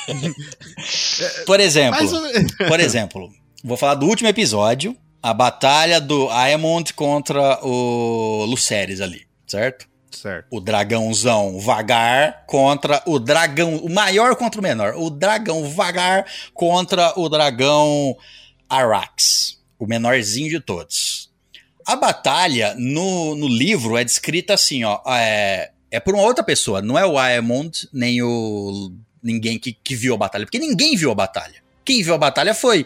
Por 1.45 1.59
exemplo, 1.59 1.99
menos. 1.99 2.55
por 2.69 2.79
exemplo, 2.79 3.29
vou 3.61 3.75
falar 3.75 3.95
do 3.95 4.05
último 4.05 4.29
episódio, 4.29 4.95
a 5.21 5.33
batalha 5.33 5.99
do 5.99 6.29
Aemond 6.29 6.93
contra 6.93 7.59
o 7.61 8.45
Lucerys 8.45 9.01
ali, 9.01 9.27
certo? 9.45 9.85
Certo. 10.11 10.47
O 10.49 10.59
dragãozão 10.59 11.59
vagar 11.59 12.45
contra 12.47 13.03
o 13.05 13.19
dragão, 13.19 13.75
o 13.77 13.89
maior 13.89 14.35
contra 14.35 14.59
o 14.59 14.63
menor, 14.63 14.93
o 14.95 15.09
dragão 15.09 15.69
vagar 15.69 16.25
contra 16.53 17.13
o 17.19 17.27
dragão 17.29 18.15
Arax, 18.69 19.59
o 19.79 19.85
menorzinho 19.85 20.49
de 20.49 20.59
todos. 20.59 21.29
A 21.85 21.95
batalha 21.95 22.75
no, 22.77 23.35
no 23.35 23.47
livro 23.47 23.97
é 23.97 24.03
descrita 24.03 24.53
assim, 24.53 24.83
ó, 24.83 24.99
é, 25.07 25.71
é 25.89 25.99
por 25.99 26.13
uma 26.13 26.23
outra 26.23 26.43
pessoa, 26.43 26.81
não 26.81 26.97
é 26.97 27.05
o 27.05 27.17
Aemond 27.17 27.87
nem 27.93 28.21
o 28.21 28.91
ninguém 29.23 29.57
que, 29.57 29.73
que 29.73 29.95
viu 29.95 30.13
a 30.13 30.17
batalha, 30.17 30.45
porque 30.45 30.59
ninguém 30.59 30.95
viu 30.95 31.11
a 31.11 31.15
batalha. 31.15 31.55
Quem 31.83 32.03
viu 32.03 32.13
a 32.13 32.17
batalha 32.17 32.53
foi 32.53 32.85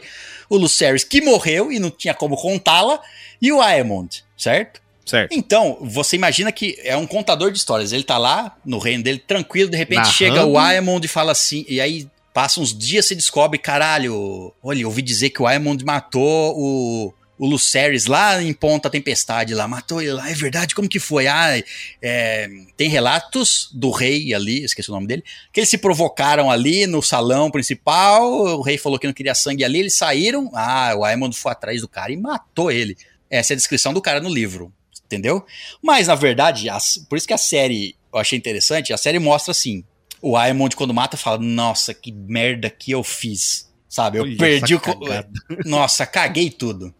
o 0.49 0.57
Lucerys 0.57 1.03
que 1.03 1.21
morreu 1.21 1.71
e 1.71 1.79
não 1.79 1.89
tinha 1.89 2.13
como 2.13 2.35
contá-la 2.35 3.01
e 3.41 3.51
o 3.51 3.61
Aemond, 3.61 4.23
certo? 4.37 4.81
Certo. 5.05 5.33
Então, 5.33 5.77
você 5.81 6.15
imagina 6.15 6.51
que 6.51 6.77
é 6.83 6.95
um 6.95 7.07
contador 7.07 7.51
de 7.51 7.57
histórias. 7.57 7.91
Ele 7.91 8.03
tá 8.03 8.17
lá 8.17 8.55
no 8.63 8.77
reino 8.77 9.03
dele, 9.03 9.17
tranquilo, 9.17 9.69
de 9.69 9.77
repente 9.77 9.97
Narrando. 9.97 10.15
chega 10.15 10.45
o 10.45 10.57
Aemond 10.57 11.03
e 11.03 11.09
fala 11.09 11.31
assim, 11.31 11.65
e 11.67 11.81
aí 11.81 12.07
passa 12.33 12.59
uns 12.59 12.77
dias 12.77 13.05
se 13.07 13.15
descobre, 13.15 13.59
caralho, 13.59 14.53
olha, 14.63 14.85
ouvi 14.85 15.01
dizer 15.01 15.29
que 15.31 15.41
o 15.41 15.47
Aemond 15.47 15.83
matou 15.83 16.53
o, 16.57 17.13
o 17.37 17.45
Lucerys 17.45 18.05
lá 18.05 18.41
em 18.41 18.53
Ponta 18.53 18.89
Tempestade, 18.89 19.53
lá, 19.53 19.67
matou 19.67 20.01
ele 20.01 20.13
lá, 20.13 20.29
é 20.29 20.33
verdade, 20.33 20.73
como 20.73 20.87
que 20.87 20.99
foi? 20.99 21.27
Ah, 21.27 21.61
é, 22.01 22.49
tem 22.77 22.89
relatos 22.89 23.69
do 23.73 23.89
rei 23.91 24.33
ali, 24.33 24.63
esqueci 24.63 24.89
o 24.89 24.93
nome 24.93 25.07
dele, 25.07 25.23
que 25.51 25.59
eles 25.59 25.69
se 25.69 25.77
provocaram 25.77 26.49
ali 26.49 26.87
no 26.87 27.01
salão 27.01 27.51
principal, 27.51 28.23
o 28.31 28.61
rei 28.61 28.77
falou 28.77 28.97
que 28.97 29.07
não 29.07 29.13
queria 29.13 29.35
sangue 29.35 29.63
ali, 29.63 29.79
eles 29.79 29.95
saíram, 29.95 30.49
ah, 30.53 30.93
o 30.97 31.03
Aemond 31.03 31.35
foi 31.35 31.51
atrás 31.51 31.81
do 31.81 31.87
cara 31.87 32.11
e 32.11 32.17
matou 32.17 32.71
ele. 32.71 32.95
Essa 33.29 33.53
é 33.53 33.55
a 33.55 33.57
descrição 33.57 33.93
do 33.93 34.01
cara 34.01 34.19
no 34.19 34.29
livro 34.33 34.71
entendeu? 35.05 35.45
Mas, 35.83 36.07
na 36.07 36.15
verdade, 36.15 36.69
as- 36.69 36.97
por 37.09 37.17
isso 37.17 37.27
que 37.27 37.33
a 37.33 37.37
série 37.37 37.97
eu 38.13 38.17
achei 38.19 38.37
interessante, 38.37 38.93
a 38.93 38.97
série 38.97 39.19
mostra 39.19 39.51
assim: 39.51 39.83
o 40.21 40.37
Aemond, 40.37 40.75
quando 40.75 40.93
mata, 40.93 41.17
fala: 41.17 41.37
Nossa, 41.39 41.93
que 41.93 42.11
merda 42.11 42.69
que 42.69 42.91
eu 42.91 43.03
fiz. 43.03 43.69
Sabe? 43.89 44.17
Eu 44.19 44.23
Olha 44.23 44.37
perdi 44.37 44.75
o. 44.75 44.79
cagada. 44.79 45.29
Nossa, 45.65 46.05
caguei 46.05 46.49
tudo. 46.49 46.93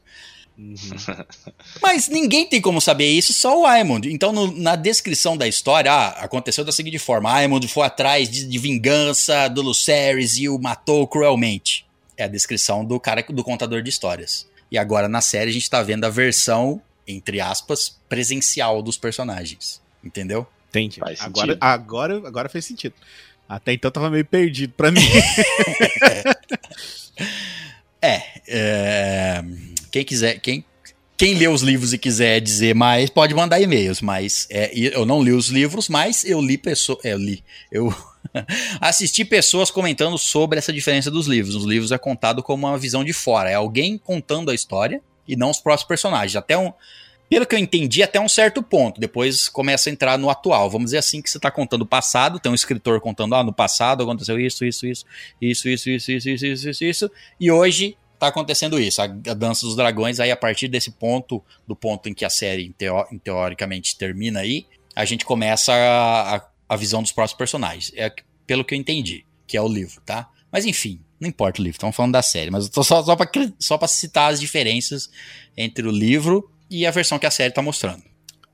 Uhum. 0.57 0.75
Mas 1.81 2.07
ninguém 2.07 2.45
tem 2.45 2.59
como 2.61 2.81
saber 2.81 3.09
isso, 3.09 3.33
só 3.33 3.61
o 3.61 3.65
Aemond. 3.65 4.07
Então, 4.11 4.31
no- 4.31 4.51
na 4.57 4.75
descrição 4.75 5.37
da 5.37 5.47
história, 5.47 5.91
ah, 5.91 6.09
aconteceu 6.23 6.63
da 6.65 6.71
seguinte 6.71 6.99
forma: 6.99 7.31
Aemond 7.33 7.67
foi 7.67 7.85
atrás 7.85 8.29
de, 8.29 8.45
de 8.45 8.57
vingança 8.59 9.47
do 9.47 9.61
Lucerys 9.61 10.37
e 10.37 10.49
o 10.49 10.59
matou 10.59 11.07
cruelmente. 11.07 11.85
É 12.17 12.23
a 12.25 12.27
descrição 12.27 12.83
do 12.85 12.99
cara 12.99 13.23
do 13.29 13.43
contador 13.43 13.81
de 13.81 13.89
histórias. 13.89 14.47
E 14.69 14.77
agora 14.77 15.07
na 15.07 15.21
série 15.21 15.49
a 15.49 15.53
gente 15.53 15.69
tá 15.69 15.81
vendo 15.81 16.03
a 16.05 16.09
versão, 16.09 16.81
entre 17.07 17.41
aspas, 17.41 17.97
presencial 18.07 18.81
dos 18.81 18.97
personagens. 18.97 19.81
Entendeu? 20.03 20.45
Entendi. 20.71 20.99
Faz 20.99 21.19
Agora, 21.21 21.47
sentido. 21.47 21.63
agora, 21.63 22.27
agora 22.27 22.49
fez 22.49 22.65
sentido. 22.65 22.95
Até 23.47 23.73
então 23.73 23.91
tava 23.91 24.09
meio 24.09 24.25
perdido 24.25 24.73
pra 24.75 24.91
mim. 24.91 25.01
É, 28.03 28.23
é, 28.47 29.43
quem 29.91 30.03
quiser, 30.03 30.39
quem, 30.39 30.65
quem 31.15 31.35
lê 31.35 31.47
os 31.47 31.61
livros 31.61 31.93
e 31.93 31.99
quiser 31.99 32.39
dizer 32.39 32.73
mais, 32.73 33.11
pode 33.11 33.31
mandar 33.35 33.61
e-mails, 33.61 34.01
mas 34.01 34.47
é, 34.49 34.71
eu 34.73 35.05
não 35.05 35.21
li 35.21 35.31
os 35.31 35.49
livros, 35.49 35.87
mas 35.87 36.25
eu 36.25 36.41
li 36.41 36.57
pessoas, 36.57 36.97
eu 37.05 37.19
li, 37.19 37.43
eu 37.71 37.93
assisti 38.81 39.23
pessoas 39.23 39.69
comentando 39.69 40.17
sobre 40.17 40.57
essa 40.57 40.73
diferença 40.73 41.11
dos 41.11 41.27
livros. 41.27 41.53
Os 41.53 41.65
livros 41.65 41.91
é 41.91 41.97
contado 41.99 42.41
como 42.41 42.65
uma 42.65 42.77
visão 42.77 43.03
de 43.03 43.13
fora, 43.13 43.51
é 43.51 43.53
alguém 43.53 43.99
contando 43.99 44.49
a 44.49 44.55
história 44.55 44.99
e 45.27 45.35
não 45.35 45.51
os 45.51 45.59
próprios 45.59 45.87
personagens. 45.87 46.35
Até 46.35 46.57
um, 46.57 46.73
pelo 47.31 47.45
que 47.45 47.55
eu 47.55 47.59
entendi, 47.59 48.03
até 48.03 48.19
um 48.19 48.27
certo 48.27 48.61
ponto. 48.61 48.99
Depois 48.99 49.47
começa 49.47 49.89
a 49.89 49.93
entrar 49.93 50.17
no 50.17 50.29
atual. 50.29 50.69
Vamos 50.69 50.87
dizer 50.87 50.97
assim 50.97 51.21
que 51.21 51.29
você 51.29 51.37
está 51.37 51.49
contando 51.49 51.83
o 51.83 51.85
passado, 51.85 52.41
tem 52.41 52.51
um 52.51 52.55
escritor 52.55 52.99
contando, 52.99 53.33
ah, 53.35 53.41
no 53.43 53.53
passado 53.53 54.03
aconteceu 54.03 54.37
isso, 54.37 54.65
isso, 54.65 54.85
isso, 54.85 55.05
isso, 55.41 55.69
isso, 55.69 55.89
isso, 55.89 56.11
isso, 56.11 56.29
isso, 56.29 56.45
isso, 56.45 56.69
isso, 56.69 56.83
isso, 56.83 57.11
e 57.39 57.49
hoje 57.49 57.95
tá 58.19 58.27
acontecendo 58.27 58.77
isso. 58.77 59.01
A, 59.01 59.05
a 59.05 59.33
Dança 59.33 59.65
dos 59.65 59.77
Dragões, 59.77 60.19
aí 60.19 60.29
a 60.29 60.35
partir 60.35 60.67
desse 60.67 60.91
ponto, 60.91 61.41
do 61.65 61.73
ponto 61.73 62.09
em 62.09 62.13
que 62.13 62.25
a 62.25 62.29
série 62.29 62.73
teo- 62.77 63.07
teoricamente 63.23 63.97
termina 63.97 64.41
aí, 64.41 64.65
a 64.93 65.05
gente 65.05 65.23
começa 65.23 65.71
a, 65.73 66.35
a- 66.35 66.47
a 66.67 66.75
visão 66.75 67.01
dos 67.01 67.13
próximos 67.13 67.37
personagens. 67.37 67.93
É 67.95 68.11
pelo 68.45 68.65
que 68.65 68.75
eu 68.75 68.77
entendi. 68.77 69.25
que 69.47 69.55
é 69.55 69.61
o 69.61 69.69
livro, 69.69 70.01
tá? 70.05 70.29
Mas 70.51 70.65
enfim, 70.65 70.99
não 71.17 71.29
importa 71.29 71.61
o 71.61 71.63
livro, 71.63 71.77
estamos 71.77 71.95
falando 71.95 72.11
da 72.11 72.21
série, 72.21 72.51
mas 72.51 72.65
eu 72.65 72.71
tô 72.71 72.83
só, 72.83 73.01
só, 73.57 73.77
pra 73.77 73.87
citar 73.87 74.33
as 74.33 74.39
diferenças 74.41 75.09
entre 75.55 75.87
o 75.87 75.91
livro 75.91 76.50
e 76.71 76.85
a 76.87 76.91
versão 76.91 77.19
que 77.19 77.25
a 77.27 77.31
série 77.31 77.53
tá 77.53 77.61
mostrando. 77.61 78.01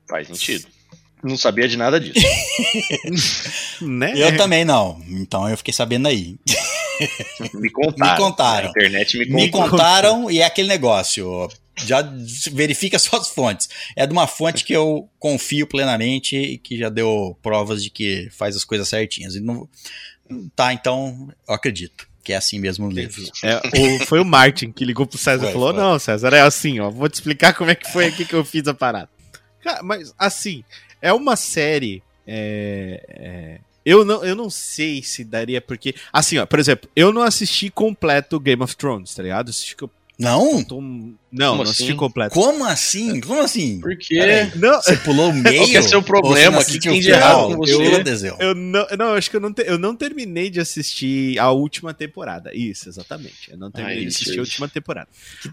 Faz 0.08 0.26
sentido. 0.26 0.66
Não 1.22 1.36
sabia 1.36 1.66
de 1.68 1.76
nada 1.76 1.98
disso. 1.98 2.20
Né? 3.80 4.12
Eu 4.16 4.36
também 4.36 4.64
não, 4.64 5.00
então 5.08 5.48
eu 5.48 5.56
fiquei 5.56 5.72
sabendo 5.72 6.08
aí. 6.08 6.36
Me 7.54 7.70
contaram. 7.70 8.12
Me 8.12 8.18
contaram. 8.20 8.64
Na 8.64 8.70
internet 8.70 9.18
me 9.18 9.26
Me 9.26 9.50
contaram. 9.50 9.70
contaram 9.70 10.30
e 10.30 10.40
é 10.40 10.44
aquele 10.44 10.66
negócio. 10.68 11.48
Já 11.76 12.02
verifica 12.50 12.98
suas 12.98 13.28
fontes. 13.28 13.68
É 13.94 14.04
de 14.04 14.12
uma 14.12 14.26
fonte 14.26 14.64
que 14.64 14.72
eu 14.72 15.08
confio 15.18 15.64
plenamente 15.66 16.36
e 16.36 16.58
que 16.58 16.76
já 16.76 16.88
deu 16.88 17.38
provas 17.40 17.84
de 17.84 17.90
que 17.90 18.28
faz 18.32 18.56
as 18.56 18.64
coisas 18.64 18.88
certinhas. 18.88 19.36
E 19.36 19.40
não- 19.40 19.68
Tá, 20.54 20.72
então 20.74 21.28
eu 21.48 21.54
acredito 21.54 22.06
que 22.28 22.32
é 22.34 22.36
assim 22.36 22.58
mesmo 22.58 22.84
no 22.84 22.92
livro. 22.92 23.22
É, 23.42 23.56
o- 23.56 24.04
foi 24.04 24.20
o 24.20 24.24
Martin 24.24 24.70
que 24.70 24.84
ligou 24.84 25.06
pro 25.06 25.16
César 25.16 25.40
Foi, 25.44 25.48
e 25.48 25.52
falou: 25.54 25.72
foi. 25.72 25.82
Não, 25.82 25.98
César, 25.98 26.34
é 26.34 26.42
assim, 26.42 26.78
ó. 26.78 26.90
Vou 26.90 27.08
te 27.08 27.14
explicar 27.14 27.54
como 27.54 27.70
é 27.70 27.74
que 27.74 27.90
foi 27.90 28.04
aqui 28.04 28.26
que 28.26 28.34
eu 28.34 28.44
fiz 28.44 28.68
a 28.68 28.74
parada. 28.74 29.08
Cara, 29.64 29.82
mas 29.82 30.12
assim, 30.18 30.62
é 31.00 31.10
uma 31.10 31.36
série. 31.36 32.02
é, 32.26 33.02
é, 33.08 33.58
eu, 33.82 34.04
não, 34.04 34.22
eu 34.22 34.36
não 34.36 34.50
sei 34.50 35.02
se 35.02 35.24
daria, 35.24 35.58
porque. 35.62 35.94
Assim, 36.12 36.36
ó, 36.36 36.44
por 36.44 36.58
exemplo, 36.58 36.90
eu 36.94 37.14
não 37.14 37.22
assisti 37.22 37.70
completo 37.70 38.38
Game 38.38 38.62
of 38.62 38.76
Thrones, 38.76 39.14
tá 39.14 39.22
ligado? 39.22 39.48
Assisti, 39.48 39.74
que 39.74 39.84
eu 39.84 39.90
Não? 40.18 40.64
tô- 40.64 40.80
não, 40.80 41.50
Como 41.52 41.62
não 41.62 41.62
assisti 41.70 41.84
assim? 41.84 41.96
completo. 41.96 42.34
Como 42.34 42.64
assim? 42.64 43.20
Como 43.20 43.40
assim? 43.40 43.80
Por 43.80 43.96
quê? 43.96 44.16
Peraí, 44.18 44.50
Não, 44.56 44.82
Você 44.82 44.96
pulou 44.96 45.30
meio? 45.32 45.58
Qual 45.58 45.68
que 45.68 45.76
é 45.76 45.82
seu 45.82 46.02
problema? 46.02 46.58
O 46.58 46.64
que 46.64 46.70
assistiu 46.72 46.90
tem 46.92 47.00
de 47.00 47.10
o 47.12 47.14
final? 47.14 47.30
errado 47.50 47.56
com 47.56 47.64
você? 47.64 48.26
Eu. 48.28 48.36
Eu 48.48 48.54
não, 48.56 48.86
não, 48.98 49.14
acho 49.14 49.30
que 49.30 49.36
eu 49.36 49.40
não, 49.40 49.52
te- 49.52 49.62
eu 49.64 49.78
não 49.78 49.94
terminei 49.94 50.50
de 50.50 50.58
assistir 50.58 51.38
a 51.38 51.52
última 51.52 51.94
temporada. 51.94 52.50
Isso, 52.52 52.88
exatamente. 52.88 53.48
Eu 53.50 53.56
não 53.58 53.70
terminei 53.70 53.98
Ai, 53.98 54.02
de 54.06 54.08
assistir 54.08 54.38
a 54.38 54.42
última 54.42 54.66
temporada. 54.68 55.08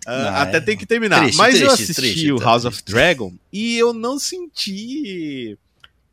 Ah, 0.07 0.29
Ah, 0.29 0.41
até 0.41 0.57
é. 0.57 0.61
tem 0.61 0.75
que 0.75 0.85
terminar. 0.87 1.21
Triste, 1.21 1.37
Mas 1.37 1.61
eu 1.61 1.67
triste, 1.67 1.83
assisti 1.83 2.01
triste, 2.01 2.31
o 2.31 2.39
House 2.39 2.63
triste. 2.63 2.79
of 2.79 2.83
Dragon 2.91 3.33
e 3.53 3.77
eu 3.77 3.93
não 3.93 4.17
senti. 4.17 5.57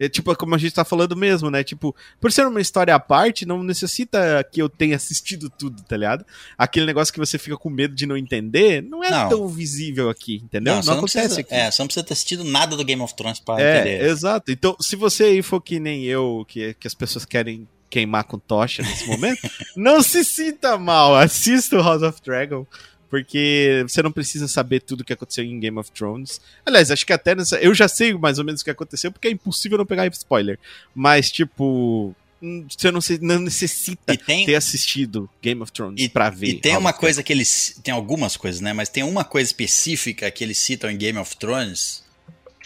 É, 0.04 0.08
tipo, 0.08 0.34
como 0.36 0.54
a 0.54 0.58
gente 0.58 0.74
tá 0.74 0.84
falando 0.84 1.16
mesmo, 1.16 1.50
né? 1.50 1.62
Tipo, 1.62 1.94
por 2.20 2.32
ser 2.32 2.46
uma 2.46 2.60
história 2.60 2.94
à 2.94 2.98
parte, 2.98 3.46
não 3.46 3.62
necessita 3.62 4.44
que 4.50 4.60
eu 4.60 4.68
tenha 4.68 4.96
assistido 4.96 5.48
tudo, 5.50 5.82
tá 5.82 5.96
ligado? 5.96 6.24
Aquele 6.58 6.86
negócio 6.86 7.12
que 7.14 7.20
você 7.20 7.38
fica 7.38 7.56
com 7.56 7.70
medo 7.70 7.94
de 7.94 8.04
não 8.06 8.16
entender, 8.16 8.82
não 8.82 9.02
é 9.04 9.10
Não. 9.10 9.28
tão 9.28 9.48
visível 9.48 10.10
aqui, 10.10 10.40
entendeu? 10.44 10.74
Não, 10.74 10.82
você 10.82 10.90
não 10.90 10.96
acontece 10.98 11.18
precisa, 11.34 11.40
aqui. 11.40 11.54
é, 11.54 11.70
você 11.70 11.82
não 11.82 11.86
precisa 11.86 12.04
ter 12.06 12.12
assistido 12.14 12.44
nada 12.44 12.76
do 12.76 12.84
Game 12.84 13.00
of 13.02 13.14
Thrones 13.14 13.38
pra 13.40 13.60
É, 13.60 13.80
entender. 13.80 14.04
exato. 14.10 14.50
Então, 14.50 14.76
se 14.80 14.96
você 14.96 15.24
aí 15.24 15.42
for 15.42 15.60
que 15.60 15.78
nem 15.78 16.04
eu, 16.04 16.44
que, 16.48 16.74
que 16.74 16.86
as 16.86 16.94
pessoas 16.94 17.24
querem 17.24 17.68
queimar 17.88 18.24
com 18.24 18.38
tocha 18.38 18.82
nesse 18.82 19.06
momento, 19.06 19.38
não 19.76 20.02
se 20.02 20.24
sinta 20.24 20.78
mal. 20.78 21.14
Assista 21.14 21.76
o 21.76 21.82
House 21.82 22.02
of 22.02 22.20
Dragon. 22.24 22.66
Porque 23.12 23.84
você 23.86 24.02
não 24.02 24.10
precisa 24.10 24.48
saber 24.48 24.80
tudo 24.80 25.02
o 25.02 25.04
que 25.04 25.12
aconteceu 25.12 25.44
em 25.44 25.60
Game 25.60 25.78
of 25.78 25.92
Thrones. 25.92 26.40
Aliás, 26.64 26.90
acho 26.90 27.04
que 27.04 27.12
até 27.12 27.34
nessa. 27.34 27.58
Eu 27.58 27.74
já 27.74 27.86
sei 27.86 28.14
mais 28.14 28.38
ou 28.38 28.44
menos 28.44 28.62
o 28.62 28.64
que 28.64 28.70
aconteceu, 28.70 29.12
porque 29.12 29.28
é 29.28 29.30
impossível 29.30 29.76
não 29.76 29.84
pegar 29.84 30.06
spoiler. 30.06 30.58
Mas, 30.94 31.30
tipo. 31.30 32.16
hum, 32.42 32.64
Você 32.66 32.90
não, 32.90 33.02
se- 33.02 33.18
não 33.20 33.38
necessita 33.40 34.16
tem, 34.16 34.46
ter 34.46 34.54
assistido 34.54 35.28
Game 35.42 35.60
of 35.60 35.70
Thrones 35.70 36.02
E- 36.02 36.08
pra 36.08 36.30
ver. 36.30 36.46
E 36.46 36.54
tem 36.54 36.74
uma 36.74 36.94
coisa 36.94 37.22
que 37.22 37.30
eles. 37.30 37.78
Tem 37.84 37.92
algumas 37.92 38.34
coisas, 38.34 38.62
né? 38.62 38.72
Mas 38.72 38.88
tem 38.88 39.02
uma 39.02 39.24
coisa 39.24 39.46
específica 39.46 40.30
que 40.30 40.42
eles 40.42 40.56
citam 40.56 40.90
em 40.90 40.96
Game 40.96 41.18
of 41.18 41.36
Thrones 41.36 42.02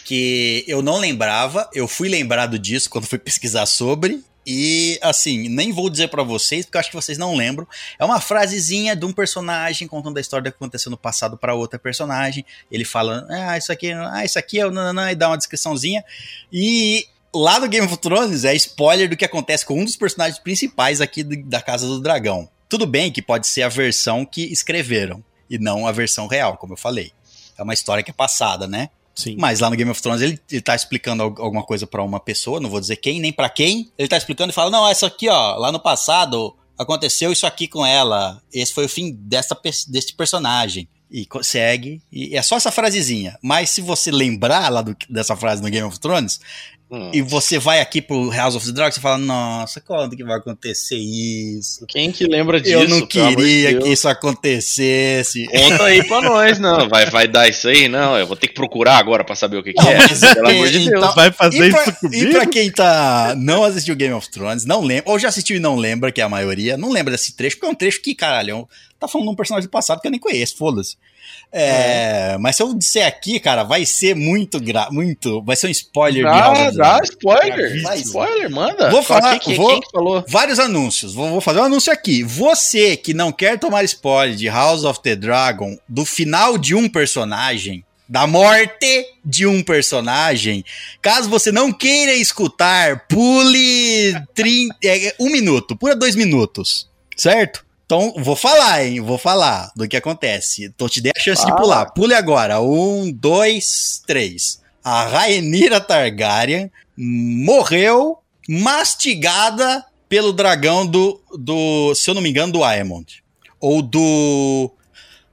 que 0.05 0.63
eu 0.65 0.81
não 0.81 0.97
lembrava. 0.97 1.69
Eu 1.73 1.89
fui 1.89 2.07
lembrado 2.07 2.57
disso 2.57 2.89
quando 2.89 3.05
fui 3.05 3.19
pesquisar 3.19 3.65
sobre. 3.65 4.23
E 4.49 4.97
assim, 5.01 5.49
nem 5.49 5.73
vou 5.73 5.89
dizer 5.89 6.07
pra 6.07 6.23
vocês, 6.23 6.65
porque 6.65 6.77
eu 6.77 6.79
acho 6.79 6.89
que 6.89 6.95
vocês 6.95 7.17
não 7.17 7.35
lembram. 7.35 7.67
É 7.99 8.05
uma 8.05 8.21
frasezinha 8.21 8.95
de 8.95 9.05
um 9.05 9.11
personagem 9.11 9.89
contando 9.89 10.17
a 10.17 10.21
história 10.21 10.49
que 10.49 10.55
aconteceu 10.55 10.89
no 10.89 10.95
passado 10.95 11.37
pra 11.37 11.53
outra 11.53 11.77
personagem. 11.77 12.45
Ele 12.71 12.85
fala, 12.85 13.27
ah, 13.29 13.57
isso 13.57 13.73
aqui, 13.73 13.91
ah, 13.91 14.23
isso 14.23 14.39
aqui 14.39 14.57
é 14.57 14.65
o 14.65 14.71
nananã, 14.71 15.11
e 15.11 15.15
dá 15.15 15.27
uma 15.27 15.37
descriçãozinha. 15.37 16.01
E 16.49 17.05
lá 17.35 17.59
no 17.59 17.67
Game 17.67 17.85
of 17.85 17.97
Thrones 17.97 18.45
é 18.45 18.55
spoiler 18.55 19.09
do 19.09 19.17
que 19.17 19.25
acontece 19.25 19.65
com 19.65 19.77
um 19.77 19.83
dos 19.83 19.97
personagens 19.97 20.39
principais 20.39 21.01
aqui 21.01 21.23
da 21.23 21.61
Casa 21.61 21.85
do 21.85 21.99
Dragão. 21.99 22.49
Tudo 22.69 22.87
bem 22.87 23.11
que 23.11 23.21
pode 23.21 23.47
ser 23.47 23.63
a 23.63 23.69
versão 23.69 24.25
que 24.25 24.45
escreveram 24.45 25.21
e 25.49 25.59
não 25.59 25.85
a 25.85 25.91
versão 25.91 26.25
real, 26.25 26.55
como 26.55 26.71
eu 26.71 26.77
falei. 26.77 27.11
É 27.57 27.63
uma 27.63 27.73
história 27.73 28.01
que 28.01 28.11
é 28.11 28.13
passada, 28.13 28.65
né? 28.65 28.89
Sim. 29.17 29.35
Mas 29.39 29.59
lá 29.59 29.69
no 29.69 29.75
Game 29.75 29.89
of 29.89 29.99
Thrones 29.99 30.21
ele, 30.21 30.39
ele 30.51 30.61
tá 30.61 30.75
explicando 30.75 31.23
al- 31.23 31.35
alguma 31.39 31.63
coisa 31.63 31.87
pra 31.87 32.03
uma 32.03 32.19
pessoa, 32.19 32.59
não 32.59 32.69
vou 32.69 32.79
dizer 32.79 32.97
quem, 32.97 33.19
nem 33.19 33.33
pra 33.33 33.49
quem. 33.49 33.91
Ele 33.97 34.07
tá 34.07 34.15
explicando 34.15 34.51
e 34.51 34.53
fala: 34.53 34.69
"Não, 34.69 34.87
essa 34.87 35.07
aqui, 35.07 35.27
ó, 35.27 35.55
lá 35.55 35.71
no 35.71 35.79
passado 35.79 36.55
aconteceu 36.77 37.31
isso 37.31 37.47
aqui 37.47 37.67
com 37.67 37.83
ela. 37.83 38.39
Esse 38.53 38.73
foi 38.73 38.85
o 38.85 38.89
fim 38.89 39.11
dessa, 39.11 39.59
desse 39.87 40.13
personagem." 40.13 40.87
E 41.09 41.25
co- 41.25 41.41
segue, 41.41 42.01
e 42.11 42.35
é 42.35 42.41
só 42.41 42.57
essa 42.57 42.69
frasezinha. 42.69 43.37
Mas 43.41 43.69
se 43.71 43.79
você 43.81 44.11
lembrar 44.11 44.69
lá 44.69 44.81
do- 44.81 44.95
dessa 45.09 45.35
frase 45.37 45.61
no 45.63 45.69
Game 45.69 45.87
of 45.87 45.97
Thrones, 45.99 46.39
Hum. 46.89 47.11
e 47.13 47.21
você 47.21 47.59
vai 47.59 47.81
aqui 47.81 48.01
pro 48.01 48.29
House 48.31 48.55
of 48.55 48.65
the 48.65 48.71
Dragon, 48.71 48.93
você 48.93 49.01
fala, 49.01 49.17
nossa, 49.17 49.81
quando 49.81 50.15
que 50.15 50.23
vai 50.23 50.37
acontecer 50.37 50.95
isso? 50.95 51.85
Quem 51.85 52.13
que 52.13 52.25
lembra 52.25 52.61
disso? 52.61 52.75
Eu 52.75 52.87
não 52.87 53.05
queria 53.05 53.71
Deus? 53.71 53.83
que 53.83 53.89
isso 53.91 54.07
acontecesse. 54.07 55.45
Conta 55.47 55.83
aí 55.83 56.03
pra 56.03 56.21
nós, 56.23 56.59
não. 56.59 56.87
Vai, 56.89 57.05
vai 57.09 57.27
dar 57.27 57.47
isso 57.47 57.67
aí? 57.67 57.87
Não, 57.87 58.17
eu 58.17 58.25
vou 58.25 58.35
ter 58.37 58.47
que 58.47 58.53
procurar 58.53 58.97
agora 58.97 59.23
pra 59.23 59.35
saber 59.35 59.57
o 59.57 59.63
que, 59.63 59.73
que 59.73 59.87
é. 59.87 59.97
mas 59.97 60.19
Pelo 60.33 60.47
amor 60.49 60.69
de 60.69 60.77
então- 60.87 61.01
Deus. 61.01 61.15
Vai 61.15 61.31
fazer 61.31 61.67
E 61.67 61.71
pra, 61.71 61.81
isso 61.81 61.89
e 61.89 61.93
comigo? 61.95 62.31
pra 62.31 62.45
quem 62.45 62.71
tá, 62.71 63.35
não 63.37 63.63
assistiu 63.63 63.95
Game 63.95 64.13
of 64.13 64.29
Thrones, 64.29 64.65
não 64.65 64.81
lembra, 64.81 65.11
ou 65.11 65.19
já 65.19 65.27
assistiu 65.29 65.57
e 65.57 65.59
não 65.59 65.75
lembra, 65.75 66.11
que 66.11 66.21
é 66.21 66.23
a 66.23 66.29
maioria, 66.29 66.77
não 66.77 66.91
lembra 66.91 67.11
desse 67.11 67.35
trecho, 67.35 67.55
porque 67.57 67.67
é 67.67 67.69
um 67.71 67.75
trecho 67.75 68.01
que, 68.01 68.15
caralho, 68.15 68.67
tá 68.99 69.07
falando 69.07 69.27
de 69.27 69.33
um 69.33 69.35
personagem 69.35 69.67
do 69.67 69.71
passado 69.71 69.99
que 70.01 70.07
eu 70.07 70.11
nem 70.11 70.19
conheço, 70.19 70.55
foda-se. 70.57 70.95
É, 71.51 72.37
Mas 72.39 72.55
se 72.57 72.63
eu 72.63 72.73
disser 72.73 73.05
aqui, 73.07 73.39
cara, 73.39 73.63
vai 73.63 73.85
ser 73.85 74.15
muito, 74.15 74.59
gra 74.59 74.89
muito, 74.91 75.41
vai 75.43 75.55
ser 75.55 75.67
um 75.67 75.71
spoiler 75.71 76.23
de 76.23 76.29
House 76.29 76.57
Dá, 76.59 76.67
of 76.67 76.77
dá 76.77 76.99
spoiler. 77.03 77.75
Spoiler, 77.97 78.49
manda. 78.51 78.89
Vou 78.91 79.01
Fala, 79.01 79.21
falar- 79.21 79.39
que- 79.39 79.55
vou- 79.55 79.69
quem 79.71 79.81
que 79.81 79.91
falou? 79.91 80.25
Vários 80.27 80.59
anúncios. 80.59 81.13
Vou, 81.13 81.29
vou 81.29 81.41
fazer 81.41 81.59
um 81.59 81.63
anúncio 81.63 81.91
aqui. 81.91 82.21
Você 82.23 82.95
que 82.97 83.13
não 83.13 83.31
quer 83.31 83.57
tomar 83.57 83.83
spoiler 83.85 84.35
de 84.35 84.47
House 84.47 84.83
of 84.83 85.01
the 85.01 85.15
Dragon, 85.15 85.77
do 85.87 86.05
final 86.05 86.57
de 86.57 86.75
um 86.75 86.87
personagem, 86.89 87.83
da 88.09 88.25
morte 88.27 89.05
de 89.25 89.45
um 89.45 89.61
personagem, 89.61 90.63
caso 91.01 91.29
você 91.29 91.51
não 91.51 91.73
queira 91.73 92.13
escutar, 92.13 93.05
pule 93.07 94.13
30, 94.33 94.75
é, 94.83 95.13
um 95.19 95.29
minuto, 95.29 95.75
pula 95.75 95.93
dois 95.95 96.15
minutos, 96.15 96.89
certo? 97.17 97.65
Então, 97.87 98.13
vou 98.17 98.35
falar, 98.35 98.83
hein? 98.85 98.99
Vou 98.99 99.17
falar 99.17 99.71
do 99.73 99.87
que 99.87 99.95
acontece. 99.95 100.69
Tô 100.75 100.89
te 100.89 100.99
dei 100.99 101.13
a 101.15 101.19
chance 101.19 101.41
de 101.41 101.47
Fala. 101.47 101.61
pular. 101.61 101.85
Pule 101.93 102.13
agora. 102.13 102.61
Um, 102.61 103.09
dois, 103.09 104.03
três. 104.05 104.61
A 104.83 105.05
Rhaenyra 105.05 105.79
Targaryen 105.79 106.69
morreu 106.97 108.17
mastigada 108.47 109.85
pelo 110.09 110.33
dragão 110.33 110.85
do, 110.85 111.21
do, 111.37 111.95
se 111.95 112.09
eu 112.09 112.13
não 112.13 112.21
me 112.21 112.29
engano, 112.29 112.51
do 112.51 112.63
Aemond. 112.63 113.23
Ou 113.59 113.81
do... 113.81 114.69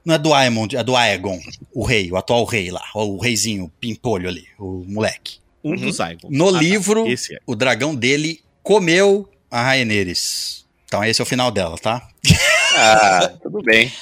Não 0.05 0.15
é 0.15 0.19
do 0.19 0.33
Aemond, 0.35 0.77
é 0.77 0.83
do 0.85 0.95
Aegon, 0.95 1.41
o 1.73 1.83
rei, 1.83 2.13
o 2.13 2.17
atual 2.17 2.45
rei 2.45 2.71
lá, 2.71 2.83
o 2.95 3.17
reizinho, 3.17 3.73
pimpolho 3.81 4.29
ali, 4.29 4.45
o 4.59 4.85
moleque. 4.87 5.39
Um 5.65 5.71
Uhum. 5.71 5.77
dos 5.77 5.99
Aegon. 5.99 6.29
No 6.31 6.49
Ah, 6.51 6.53
tá. 6.53 6.59
livro, 6.59 7.07
é. 7.09 7.15
o 7.47 7.55
dragão 7.57 7.95
dele 7.95 8.41
comeu 8.63 9.27
a 9.51 9.63
Rhaenerys. 9.63 10.64
Então 10.95 11.05
esse 11.05 11.21
é 11.21 11.25
o 11.25 11.27
final 11.27 11.51
dela, 11.51 11.77
tá? 11.77 12.07
Ah, 12.77 13.33
tudo 13.43 13.63
bem. 13.63 13.93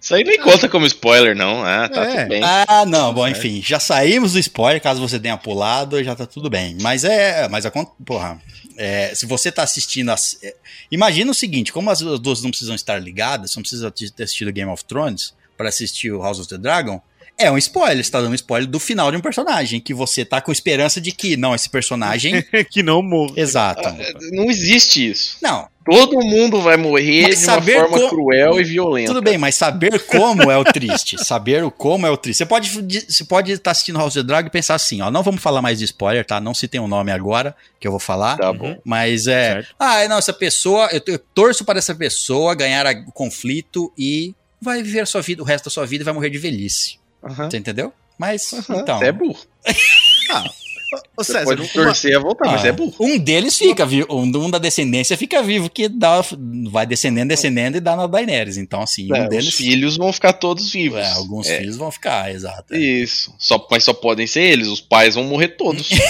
Isso 0.00 0.14
aí 0.14 0.24
nem 0.24 0.38
conta 0.38 0.66
como 0.68 0.86
spoiler, 0.86 1.36
não. 1.36 1.62
Ah, 1.62 1.86
tá 1.88 2.02
É. 2.04 2.16
tudo 2.22 2.28
bem. 2.30 2.40
Ah, 2.42 2.84
não, 2.86 3.12
bom, 3.12 3.28
enfim, 3.28 3.60
já 3.62 3.78
saímos 3.78 4.32
do 4.32 4.38
spoiler, 4.38 4.80
caso 4.80 5.00
você 5.00 5.18
tenha 5.20 5.36
pulado, 5.36 6.02
já 6.02 6.16
tá 6.16 6.24
tudo 6.24 6.48
bem. 6.48 6.78
Mas 6.80 7.04
é, 7.04 7.46
mas 7.48 7.66
a 7.66 7.70
conta, 7.70 7.92
porra, 8.06 8.40
é, 8.78 9.14
se 9.14 9.26
você 9.26 9.52
tá 9.52 9.62
assistindo, 9.62 10.10
as- 10.10 10.38
é, 10.42 10.54
imagina 10.90 11.30
o 11.30 11.34
seguinte, 11.34 11.70
como 11.72 11.90
as 11.90 12.00
duas 12.00 12.42
não 12.42 12.48
precisam 12.50 12.74
estar 12.74 12.98
ligadas, 12.98 13.50
você 13.50 13.58
não 13.58 13.62
precisa 13.62 13.90
ter 13.90 14.22
assistido 14.22 14.50
Game 14.52 14.70
of 14.70 14.82
Thrones 14.86 15.34
para 15.58 15.68
assistir 15.68 16.10
o 16.10 16.22
House 16.22 16.38
of 16.38 16.48
the 16.48 16.56
Dragon, 16.56 17.02
é 17.40 17.50
um 17.50 17.58
spoiler, 17.58 18.04
você 18.04 18.10
tá 18.10 18.20
dando 18.20 18.32
um 18.32 18.34
spoiler 18.34 18.68
do 18.68 18.78
final 18.78 19.10
de 19.10 19.16
um 19.16 19.20
personagem, 19.20 19.80
que 19.80 19.92
você 19.94 20.24
tá 20.24 20.40
com 20.40 20.52
esperança 20.52 21.00
de 21.00 21.10
que, 21.12 21.36
não, 21.36 21.54
esse 21.54 21.68
personagem, 21.70 22.44
que 22.70 22.82
não 22.82 23.02
morre. 23.02 23.40
exato. 23.40 23.88
Não 24.32 24.44
existe 24.50 25.10
isso. 25.10 25.36
Não, 25.42 25.68
Todo 25.82 26.20
mundo 26.20 26.60
vai 26.60 26.76
morrer 26.76 27.22
Mas 27.22 27.38
de 27.38 27.44
uma 27.46 27.54
saber 27.54 27.80
forma 27.80 28.08
cruel 28.10 28.60
e 28.60 28.64
violenta. 28.64 29.08
Tudo 29.08 29.22
bem, 29.22 29.38
mas 29.38 29.54
saber 29.56 29.98
como 30.04 30.50
é 30.50 30.56
o 30.56 30.62
triste. 30.62 31.16
saber 31.24 31.64
o 31.64 31.70
como 31.70 32.06
é 32.06 32.10
o 32.10 32.18
triste. 32.18 32.38
Você 32.38 32.46
pode 32.46 32.70
você 32.70 33.24
pode 33.24 33.50
estar 33.52 33.70
assistindo 33.70 33.98
House 33.98 34.14
of 34.14 34.22
the 34.22 34.26
Dragon 34.28 34.46
e 34.46 34.50
pensar 34.50 34.74
assim, 34.74 35.00
ó, 35.00 35.10
não 35.10 35.22
vamos 35.22 35.42
falar 35.42 35.62
mais 35.62 35.78
de 35.78 35.86
spoiler, 35.86 36.24
tá? 36.24 36.38
Não 36.38 36.52
se 36.52 36.68
tem 36.68 36.80
um 36.80 36.86
nome 36.86 37.10
agora 37.10 37.56
que 37.80 37.88
eu 37.88 37.90
vou 37.90 37.98
falar. 37.98 38.36
Tá 38.36 38.52
bom. 38.52 38.76
Mas 38.84 39.26
é, 39.26 39.54
Certo. 39.54 39.74
ah, 39.80 40.06
não, 40.06 40.18
essa 40.18 40.34
pessoa, 40.34 40.90
eu, 40.92 41.00
eu 41.06 41.18
torço 41.18 41.64
para 41.64 41.78
essa 41.78 41.94
pessoa 41.94 42.54
ganhar 42.54 42.86
a- 42.86 43.02
o 43.08 43.10
conflito 43.10 43.90
e 43.98 44.34
vai 44.60 44.82
viver 44.82 45.00
a 45.00 45.06
sua 45.06 45.22
vida, 45.22 45.42
o 45.42 45.46
resto 45.46 45.64
da 45.64 45.70
sua 45.70 45.86
vida 45.86 46.02
e 46.02 46.04
vai 46.04 46.12
morrer 46.14 46.28
de 46.30 46.38
velhice. 46.38 46.99
Aham. 47.22 47.50
Você 47.50 47.56
entendeu? 47.58 47.92
Mas 48.18 48.52
Aham, 48.52 48.80
então, 48.80 48.98
Você 48.98 49.04
é 49.04 49.12
burro. 49.12 49.38
Ô, 51.16 51.22
Você 51.24 51.32
César, 51.32 51.44
pode 51.44 51.60
uma- 51.62 51.68
torcer 51.68 52.16
a 52.16 52.20
voltar, 52.20 52.46
mas 52.50 52.64
Ah, 52.64 52.68
é 52.68 52.72
burro. 52.72 52.94
Um 53.00 53.18
deles 53.18 53.56
fica 53.56 53.84
vivo, 53.86 54.06
um, 54.10 54.22
um 54.24 54.50
da 54.50 54.58
descendência 54.58 55.16
fica 55.16 55.42
vivo, 55.42 55.68
que 55.70 55.88
dá, 55.88 56.22
vai 56.70 56.86
descendendo, 56.86 57.28
descendendo 57.28 57.76
e 57.76 57.80
dá 57.80 57.94
na 57.94 58.06
Daenerys. 58.06 58.56
Então, 58.56 58.82
assim, 58.82 59.08
É, 59.14 59.22
um 59.22 59.28
deles. 59.28 59.48
Os 59.48 59.54
filhos 59.54 59.96
vão 59.96 60.12
ficar 60.12 60.32
todos 60.32 60.70
vivos. 60.72 60.98
É, 60.98 61.10
alguns 61.12 61.46
É, 61.48 61.58
filhos 61.58 61.76
vão 61.76 61.90
ficar, 61.90 62.32
exato. 62.32 62.74
Isso. 62.74 63.34
Só, 63.38 63.64
mas 63.70 63.84
só 63.84 63.92
podem 63.92 64.26
ser 64.26 64.42
eles, 64.42 64.66
os 64.68 64.80
pais 64.80 65.14
vão 65.14 65.24
morrer 65.24 65.48
todos. 65.48 65.88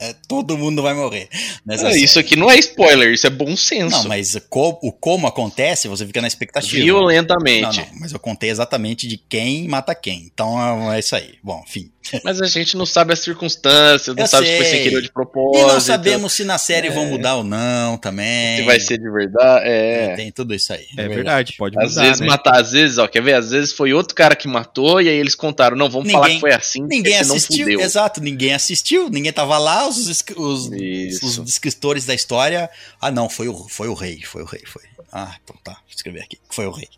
É, 0.00 0.14
todo 0.28 0.56
mundo 0.56 0.80
vai 0.82 0.94
morrer. 0.94 1.28
nessa 1.66 1.88
É, 1.88 1.90
série. 1.92 2.04
isso 2.04 2.18
aqui 2.18 2.36
não 2.36 2.50
é 2.50 2.56
spoiler, 2.58 3.12
isso 3.12 3.26
é 3.26 3.30
bom 3.30 3.56
senso. 3.56 3.96
Não, 3.96 4.08
mas 4.08 4.36
co- 4.48 4.78
o 4.82 4.92
como 4.92 5.26
acontece, 5.26 5.88
você 5.88 6.06
fica 6.06 6.20
na 6.20 6.28
expectativa. 6.28 6.78
Não, 6.78 6.84
Violentamente. 6.84 7.80
não, 7.80 8.00
mas 8.00 8.12
eu 8.12 8.18
contei 8.18 8.48
exatamente 8.48 9.06
de 9.08 9.16
quem 9.18 9.66
mata 9.68 9.94
quem. 9.94 10.22
Então 10.32 10.92
é 10.92 10.98
isso 11.00 11.14
aí. 11.16 11.34
Bom, 11.42 11.62
enfim. 11.66 11.90
Mas 12.24 12.40
a 12.40 12.46
gente 12.46 12.76
não 12.76 12.86
sabe 12.86 13.12
as 13.12 13.20
circunstâncias, 13.20 14.14
não 14.14 14.22
Eu 14.24 14.28
sabe 14.28 14.46
se 14.46 14.56
foi 14.56 14.64
sei. 14.66 14.74
sem 14.74 14.82
querer 14.88 15.00
de 15.02 15.08
E 15.08 15.12
propósito. 15.12 15.66
não 15.66 15.80
sabemos 15.80 16.32
se 16.32 16.44
na 16.44 16.58
série 16.58 16.88
É. 16.88 16.90
vão 16.90 17.06
mudar 17.06 17.36
ou 17.36 17.44
não 17.44 17.96
também. 17.96 18.56
se 18.58 18.62
vai 18.62 18.80
ser 18.80 18.98
de 18.98 19.10
verdade. 19.10 19.64
É. 19.68 20.14
Tem 20.16 20.30
tudo 20.32 20.54
isso 20.54 20.72
aí. 20.72 20.86
É 20.96 21.08
verdade, 21.08 21.54
pode 21.58 21.78
Às 21.78 21.90
mudar, 21.90 22.02
vezes 22.02 22.20
né? 22.20 22.26
matar, 22.26 22.60
às 22.60 22.72
vezes, 22.72 22.98
ó, 22.98 23.06
quer 23.08 23.22
ver? 23.22 23.34
Às 23.34 23.50
vezes 23.50 23.72
foi 23.72 23.92
outro 23.92 24.14
cara 24.14 24.34
que 24.36 24.48
matou 24.48 25.00
e 25.00 25.08
aí 25.08 25.16
eles 25.16 25.34
contaram, 25.34 25.76
não, 25.76 25.88
vamos 25.90 26.10
falar 26.10 26.24
Ninguém- 26.26 26.36
que 26.36 26.40
foi 26.40 26.52
assim, 26.52 26.82
Ninguém 26.82 27.16
assistiu, 27.18 27.64
fudeu. 27.66 27.80
exato, 27.80 28.20
ninguém 28.20 28.54
assistiu, 28.54 29.08
ninguém 29.08 29.32
tava 29.32 29.58
lá, 29.58 29.86
os, 29.88 29.98
os, 30.36 30.70
Isso. 30.72 31.42
os 31.42 31.48
escritores 31.48 32.04
da 32.04 32.14
história. 32.14 32.68
Ah, 33.00 33.10
não, 33.10 33.28
foi 33.28 33.48
o, 33.48 33.68
foi 33.68 33.88
o 33.88 33.94
rei, 33.94 34.20
foi 34.24 34.42
o 34.42 34.46
rei, 34.46 34.62
foi. 34.66 34.82
Ah, 35.12 35.34
então 35.42 35.56
tá, 35.64 35.72
vou 35.72 35.80
escrever 35.94 36.20
aqui. 36.22 36.38
Foi 36.50 36.66
o 36.66 36.70
rei. 36.70 36.88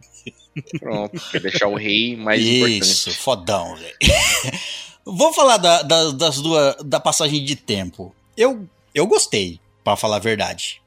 Pronto, 0.80 1.20
quer 1.30 1.40
deixar 1.40 1.68
o 1.68 1.76
rei 1.76 2.16
mais 2.16 2.42
importante. 2.44 2.80
Isso, 2.82 3.10
fodão, 3.14 3.74
rei. 3.74 3.94
Vamos 5.04 5.34
falar 5.34 5.56
da, 5.56 5.82
da- 5.82 6.10
das 6.12 6.36
duas, 6.40 6.76
da 6.84 7.00
passagem 7.00 7.44
de 7.44 7.56
tempo. 7.56 8.14
Eu, 8.36 8.68
eu 8.94 9.06
gostei, 9.06 9.58
pra 9.82 9.96
falar 9.96 10.16
a 10.16 10.20
verdade. 10.20 10.80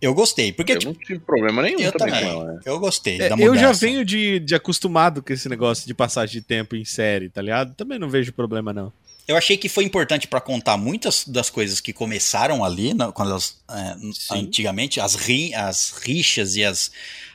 Eu 0.00 0.12
gostei, 0.12 0.52
porque 0.52 0.72
Eu 0.72 0.78
tipo, 0.78 0.92
não 0.92 1.00
tive 1.00 1.18
problema 1.20 1.62
nenhum 1.62 1.80
eu 1.80 1.90
também, 1.92 2.14
também, 2.14 2.28
com 2.34 2.42
ela. 2.42 2.52
né? 2.54 2.60
eu 2.66 2.78
gostei 2.78 3.18
É, 3.22 3.28
da 3.30 3.36
eu 3.36 3.56
já 3.56 3.72
venho 3.72 4.04
de, 4.04 4.38
de 4.38 4.54
acostumado 4.54 5.22
com 5.22 5.32
esse 5.32 5.48
negócio 5.48 5.86
de 5.86 5.94
passagem 5.94 6.40
de 6.40 6.46
tempo 6.46 6.76
em 6.76 6.84
série, 6.84 7.30
tá 7.30 7.40
ligado? 7.40 7.74
Também 7.74 7.98
não 7.98 8.08
vejo 8.10 8.30
problema, 8.32 8.70
não. 8.72 8.92
Eu 9.26 9.34
achei 9.36 9.56
que 9.56 9.70
foi 9.70 9.84
importante 9.84 10.28
pra 10.28 10.42
contar 10.42 10.76
muitas 10.76 11.24
das 11.26 11.48
coisas 11.48 11.80
que 11.80 11.94
começaram 11.94 12.62
ali, 12.62 12.92
na- 12.92 13.10
quando 13.12 13.30
elas, 13.30 13.56
é, 13.70 13.96
antigamente, 14.34 15.00
as, 15.00 15.14
ri, 15.14 15.54
as 15.54 15.90
rixas 16.02 16.54
e 16.56 16.64
as 16.64 16.90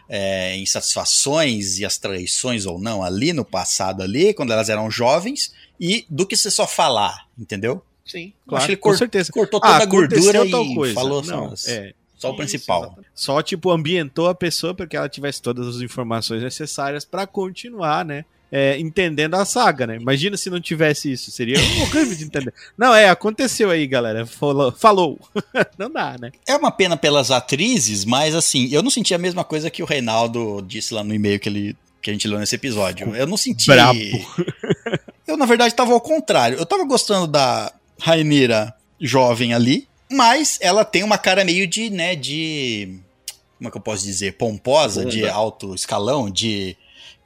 é, 0.07 0.55
insatisfações 0.57 1.79
e 1.79 1.85
as 1.85 1.97
traições 1.97 2.65
ou 2.65 2.79
não 2.79 3.03
ali 3.03 3.33
no 3.33 3.45
passado 3.45 4.03
ali, 4.03 4.33
quando 4.33 4.51
elas 4.51 4.69
eram 4.69 4.89
jovens, 4.91 5.51
e 5.79 6.05
do 6.09 6.25
que 6.25 6.35
você 6.35 6.51
só 6.51 6.67
falar, 6.67 7.25
entendeu? 7.37 7.83
Sim. 8.05 8.33
Eu 8.49 8.57
acho 8.57 8.65
que 8.65 8.71
ele 8.73 8.77
com 8.77 8.89
cor- 8.89 8.97
certeza. 8.97 9.31
cortou 9.31 9.59
toda 9.59 9.73
Ah, 9.73 9.81
a 9.83 9.85
gordura 9.85 10.45
e 10.45 10.51
tal 10.51 10.73
coisa. 10.73 10.93
falou 10.95 11.21
não, 11.23 11.55
só, 11.55 11.69
é, 11.71 11.93
só 12.17 12.31
o 12.31 12.35
principal. 12.35 12.83
exatamente. 12.83 13.07
Só, 13.13 13.41
tipo, 13.41 13.69
ambientou 13.71 14.27
a 14.27 14.33
pessoa 14.35 14.73
para 14.73 14.87
que 14.87 14.97
ela 14.97 15.07
tivesse 15.07 15.41
todas 15.41 15.67
as 15.75 15.81
informações 15.81 16.41
necessárias 16.41 17.05
pra 17.05 17.27
continuar, 17.27 18.03
né? 18.03 18.25
é, 18.51 18.79
entendendo 18.79 19.35
a 19.35 19.45
saga, 19.45 19.85
né? 19.85 19.95
Imagina 19.97 20.35
se 20.35 20.49
não 20.49 20.59
tivesse 20.59 21.11
isso. 21.11 21.29
Seria 21.29 21.59
horrível 21.59 22.15
de 22.15 22.23
entender. 22.23 22.51
Não, 22.75 22.95
é, 22.95 23.07
aconteceu 23.07 23.69
aí, 23.69 23.85
galera. 23.85 24.25
Falou. 24.25 24.71
falou. 24.71 25.19
não 25.77 25.87
dá, 25.91 26.15
né? 26.19 26.31
É 26.47 26.55
uma 26.55 26.71
pena 26.71 26.97
pelas 26.97 27.29
atrizes, 27.29 28.03
mas 28.05 28.33
assim, 28.33 28.67
eu 28.71 28.81
não 28.81 28.89
senti 28.89 29.13
a 29.13 29.19
mesma 29.19 29.43
coisa 29.43 29.69
que 29.69 29.83
o 29.83 29.85
Reinaldo 29.85 30.63
disse 30.67 30.95
lá 30.95 31.03
no 31.03 31.13
e-mail 31.13 31.39
que, 31.39 31.47
ele, 31.47 31.77
que 32.01 32.09
a 32.09 32.13
gente 32.13 32.27
leu 32.27 32.39
nesse 32.39 32.55
episódio. 32.55 33.15
Eu 33.15 33.27
não 33.27 33.37
senti. 33.37 33.67
Brabo. 33.67 33.99
Eu, 35.29 35.37
na 35.37 35.45
verdade, 35.45 35.73
tava 35.75 35.93
ao 35.93 36.01
contrário. 36.01 36.57
Eu 36.57 36.65
tava 36.65 36.83
gostando 36.85 37.27
da 37.27 37.71
Rainira 37.99 38.73
jovem 38.99 39.53
ali, 39.53 39.87
mas 40.11 40.57
ela 40.61 40.83
tem 40.83 41.03
uma 41.03 41.17
cara 41.17 41.43
meio 41.45 41.67
de, 41.67 41.89
né, 41.89 42.15
de. 42.15 42.99
Como 43.57 43.67
é 43.67 43.71
que 43.71 43.77
eu 43.77 43.81
posso 43.81 44.03
dizer? 44.03 44.33
Pomposa, 44.37 45.05
de 45.05 45.21
Bunda. 45.21 45.33
alto 45.33 45.75
escalão, 45.75 46.29
de 46.29 46.75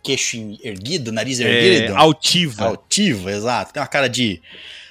queixo 0.04 0.38
erguido, 0.64 1.12
nariz 1.12 1.40
É, 1.40 1.44
erguido. 1.44 1.96
altiva. 1.96 2.66
Altiva, 2.66 3.32
exato. 3.32 3.72
Tem 3.74 3.82
uma 3.82 3.88
cara 3.88 4.10
de. 4.10 4.42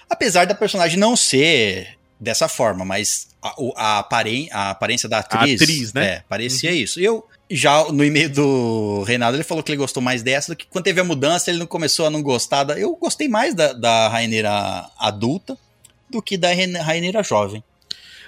Apesar 0.09 0.47
da 0.47 0.55
personagem 0.55 0.99
não 0.99 1.17
ser 1.17 1.99
dessa 2.21 2.47
forma, 2.49 2.85
mas 2.85 3.29
a, 3.43 3.55
a, 3.77 3.99
aparen- 3.99 4.49
a 4.53 4.71
aparência 4.71 5.09
da 5.09 5.19
atriz. 5.19 5.61
atriz, 5.61 5.93
né? 5.93 6.07
É, 6.07 6.25
parecia 6.29 6.71
isso. 6.73 7.01
E 7.01 7.05
eu. 7.05 7.27
Já 7.55 7.91
no 7.93 8.05
e-mail 8.05 8.31
do 8.31 9.03
Reinaldo, 9.03 9.37
ele 9.37 9.45
falou 9.45 9.63
que 9.63 9.71
ele 9.71 9.79
gostou 9.79 10.03
mais 10.03 10.23
dessa 10.23 10.53
do 10.53 10.57
que 10.57 10.67
quando 10.67 10.85
teve 10.85 11.01
a 11.01 11.05
mudança, 11.05 11.51
ele 11.51 11.59
não 11.59 11.67
começou 11.67 12.07
a 12.07 12.11
não 12.11 12.23
gostar. 12.23 12.65
Da, 12.65 12.79
eu 12.79 12.97
gostei 12.97 13.29
mais 13.29 13.55
da, 13.55 13.73
da 13.73 14.09
Raineira 14.09 14.89
adulta 14.99 15.59
do 16.09 16.23
que 16.23 16.37
da 16.37 16.49
Raine- 16.49 16.79
Raineira 16.79 17.23
jovem. 17.23 17.63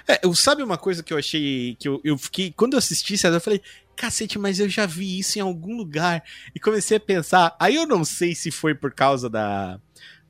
É, 0.07 0.19
eu, 0.23 0.35
sabe 0.35 0.61
uma 0.61 0.77
coisa 0.77 1.01
que 1.01 1.11
eu 1.11 1.17
achei. 1.17 1.75
que 1.79 1.87
eu, 1.87 1.99
eu 2.03 2.17
fiquei. 2.17 2.53
Quando 2.55 2.73
eu 2.73 2.79
assisti, 2.79 3.15
eu 3.23 3.41
falei. 3.41 3.61
Cacete, 3.95 4.37
mas 4.37 4.59
eu 4.59 4.67
já 4.67 4.85
vi 4.85 5.17
isso 5.19 5.39
em 5.39 5.41
algum 5.41 5.75
lugar. 5.75 6.21
E 6.53 6.59
comecei 6.59 6.97
a 6.97 6.99
pensar. 6.99 7.55
Aí 7.59 7.75
eu 7.75 7.87
não 7.87 8.03
sei 8.03 8.35
se 8.35 8.51
foi 8.51 8.75
por 8.75 8.91
causa 8.91 9.29
da, 9.29 9.79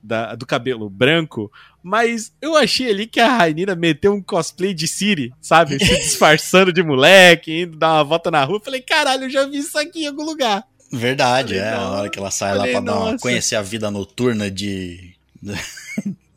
da- 0.06 0.36
do 0.36 0.45
cabelo 0.45 0.89
branco, 0.89 1.51
mas 1.82 2.32
eu 2.41 2.56
achei 2.56 2.89
ali 2.89 3.08
que 3.08 3.20
a 3.20 3.38
Rainira 3.38 3.76
meteu 3.76 4.14
um 4.14 4.22
cosplay 4.22 4.74
de 4.74 4.88
Siri, 4.88 5.34
sabe? 5.41 5.78
Se 5.80 5.86
disfarçando 5.99 6.72
de 6.72 6.84
moleque, 6.84 7.62
indo 7.62 7.78
dar 7.78 7.93
uma 7.95 8.03
volta 8.03 8.30
na 8.32 8.43
rua. 8.43 8.62
Falei, 8.64 8.82
caralho, 8.82 9.24
eu 9.26 9.30
já 9.30 9.45
vi 9.45 9.58
isso 9.58 9.78
aqui 9.78 10.03
em 10.03 10.08
algum 10.08 10.24
lugar. 10.24 10.64
Verdade, 10.91 11.56
Falei, 11.56 11.68
é. 11.70 11.72
nossa. 11.76 11.89
Na 11.89 11.97
hora 11.99 12.10
que 12.10 12.20
ela 12.20 12.32
sai 12.32 12.51
lá 12.51 12.58
Falei, 12.60 12.72
pra 12.74 12.82
dar 12.82 12.95
uma, 12.99 13.18
conhecer 13.18 13.56
a 13.56 13.62
vida 13.62 13.89
noturna 13.91 14.49
de. 14.49 15.14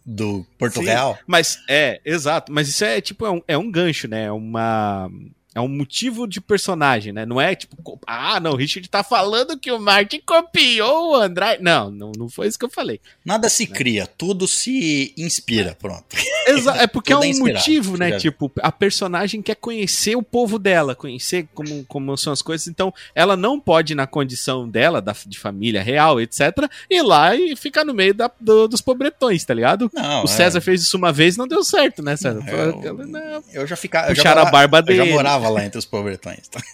do 0.04 0.44
Porto 0.58 0.80
Sim. 0.80 0.86
Real. 0.86 1.18
Mas 1.26 1.58
é, 1.68 2.00
exato. 2.04 2.50
Mas 2.52 2.68
isso 2.68 2.84
é 2.84 3.00
tipo, 3.00 3.26
é 3.26 3.30
um, 3.30 3.42
é 3.46 3.58
um 3.58 3.70
gancho, 3.70 4.08
né? 4.08 4.24
É 4.24 4.32
uma. 4.32 5.10
É 5.58 5.60
um 5.60 5.68
motivo 5.68 6.26
de 6.26 6.40
personagem, 6.40 7.12
né? 7.12 7.26
Não 7.26 7.40
é 7.40 7.54
tipo, 7.54 7.98
ah, 8.06 8.38
não, 8.40 8.52
o 8.52 8.56
Richard 8.56 8.88
tá 8.88 9.02
falando 9.02 9.58
que 9.58 9.70
o 9.72 9.78
Martin 9.80 10.20
copiou 10.24 11.12
o 11.12 11.14
Andrade. 11.16 11.62
Não, 11.62 11.90
não, 11.90 12.12
não 12.16 12.28
foi 12.28 12.46
isso 12.46 12.58
que 12.58 12.64
eu 12.64 12.70
falei. 12.70 13.00
Nada 13.24 13.48
se 13.48 13.66
cria, 13.66 14.06
tudo 14.06 14.46
se 14.46 15.12
inspira, 15.16 15.76
pronto. 15.80 16.04
Exa 16.48 16.76
é 16.76 16.86
porque 16.86 17.12
é 17.12 17.16
Tudo 17.16 17.22
um 17.22 17.26
é 17.26 17.28
inspirado, 17.30 17.58
motivo, 17.58 17.96
né? 17.98 18.12
Tipo, 18.18 18.50
a 18.62 18.72
personagem 18.72 19.42
quer 19.42 19.56
conhecer 19.56 20.16
o 20.16 20.22
povo 20.22 20.58
dela, 20.58 20.94
conhecer 20.94 21.46
como, 21.54 21.84
como 21.86 22.16
são 22.16 22.32
as 22.32 22.40
coisas. 22.40 22.66
Então, 22.68 22.92
ela 23.14 23.36
não 23.36 23.58
pode, 23.60 23.94
na 23.94 24.06
condição 24.06 24.68
dela, 24.68 25.02
da, 25.02 25.14
de 25.26 25.38
família 25.38 25.82
real, 25.82 26.20
etc., 26.20 26.40
ir 26.90 27.02
lá 27.02 27.34
e 27.34 27.54
ficar 27.56 27.84
no 27.84 27.92
meio 27.92 28.14
da- 28.14 28.30
do- 28.40 28.68
dos 28.68 28.80
pobretões, 28.80 29.44
tá 29.44 29.52
ligado? 29.52 29.90
Não, 29.92 30.24
o 30.24 30.26
César 30.26 30.60
fez 30.60 30.82
isso 30.82 30.96
uma 30.96 31.12
vez 31.12 31.36
não 31.36 31.46
deu 31.48 31.62
certo, 31.64 32.02
né, 32.02 32.16
César? 32.16 32.42
Eu- 32.48 32.80
Falou, 32.82 33.06
não, 33.06 33.42
Eu 33.52 33.66
já 33.66 33.76
ficava. 33.76 34.08
Eu 34.10 34.14
já, 34.14 34.22
Puxaram 34.22 34.42
a 34.42 34.50
barba 34.50 34.78
eu 34.86 34.96
já 34.96 35.02
dele. 35.04 35.14
Morava 35.48 35.60
lá 35.60 35.66
entre 35.66 35.78
os 35.78 35.84
pobretões. 35.86 36.48
tá? 36.48 36.60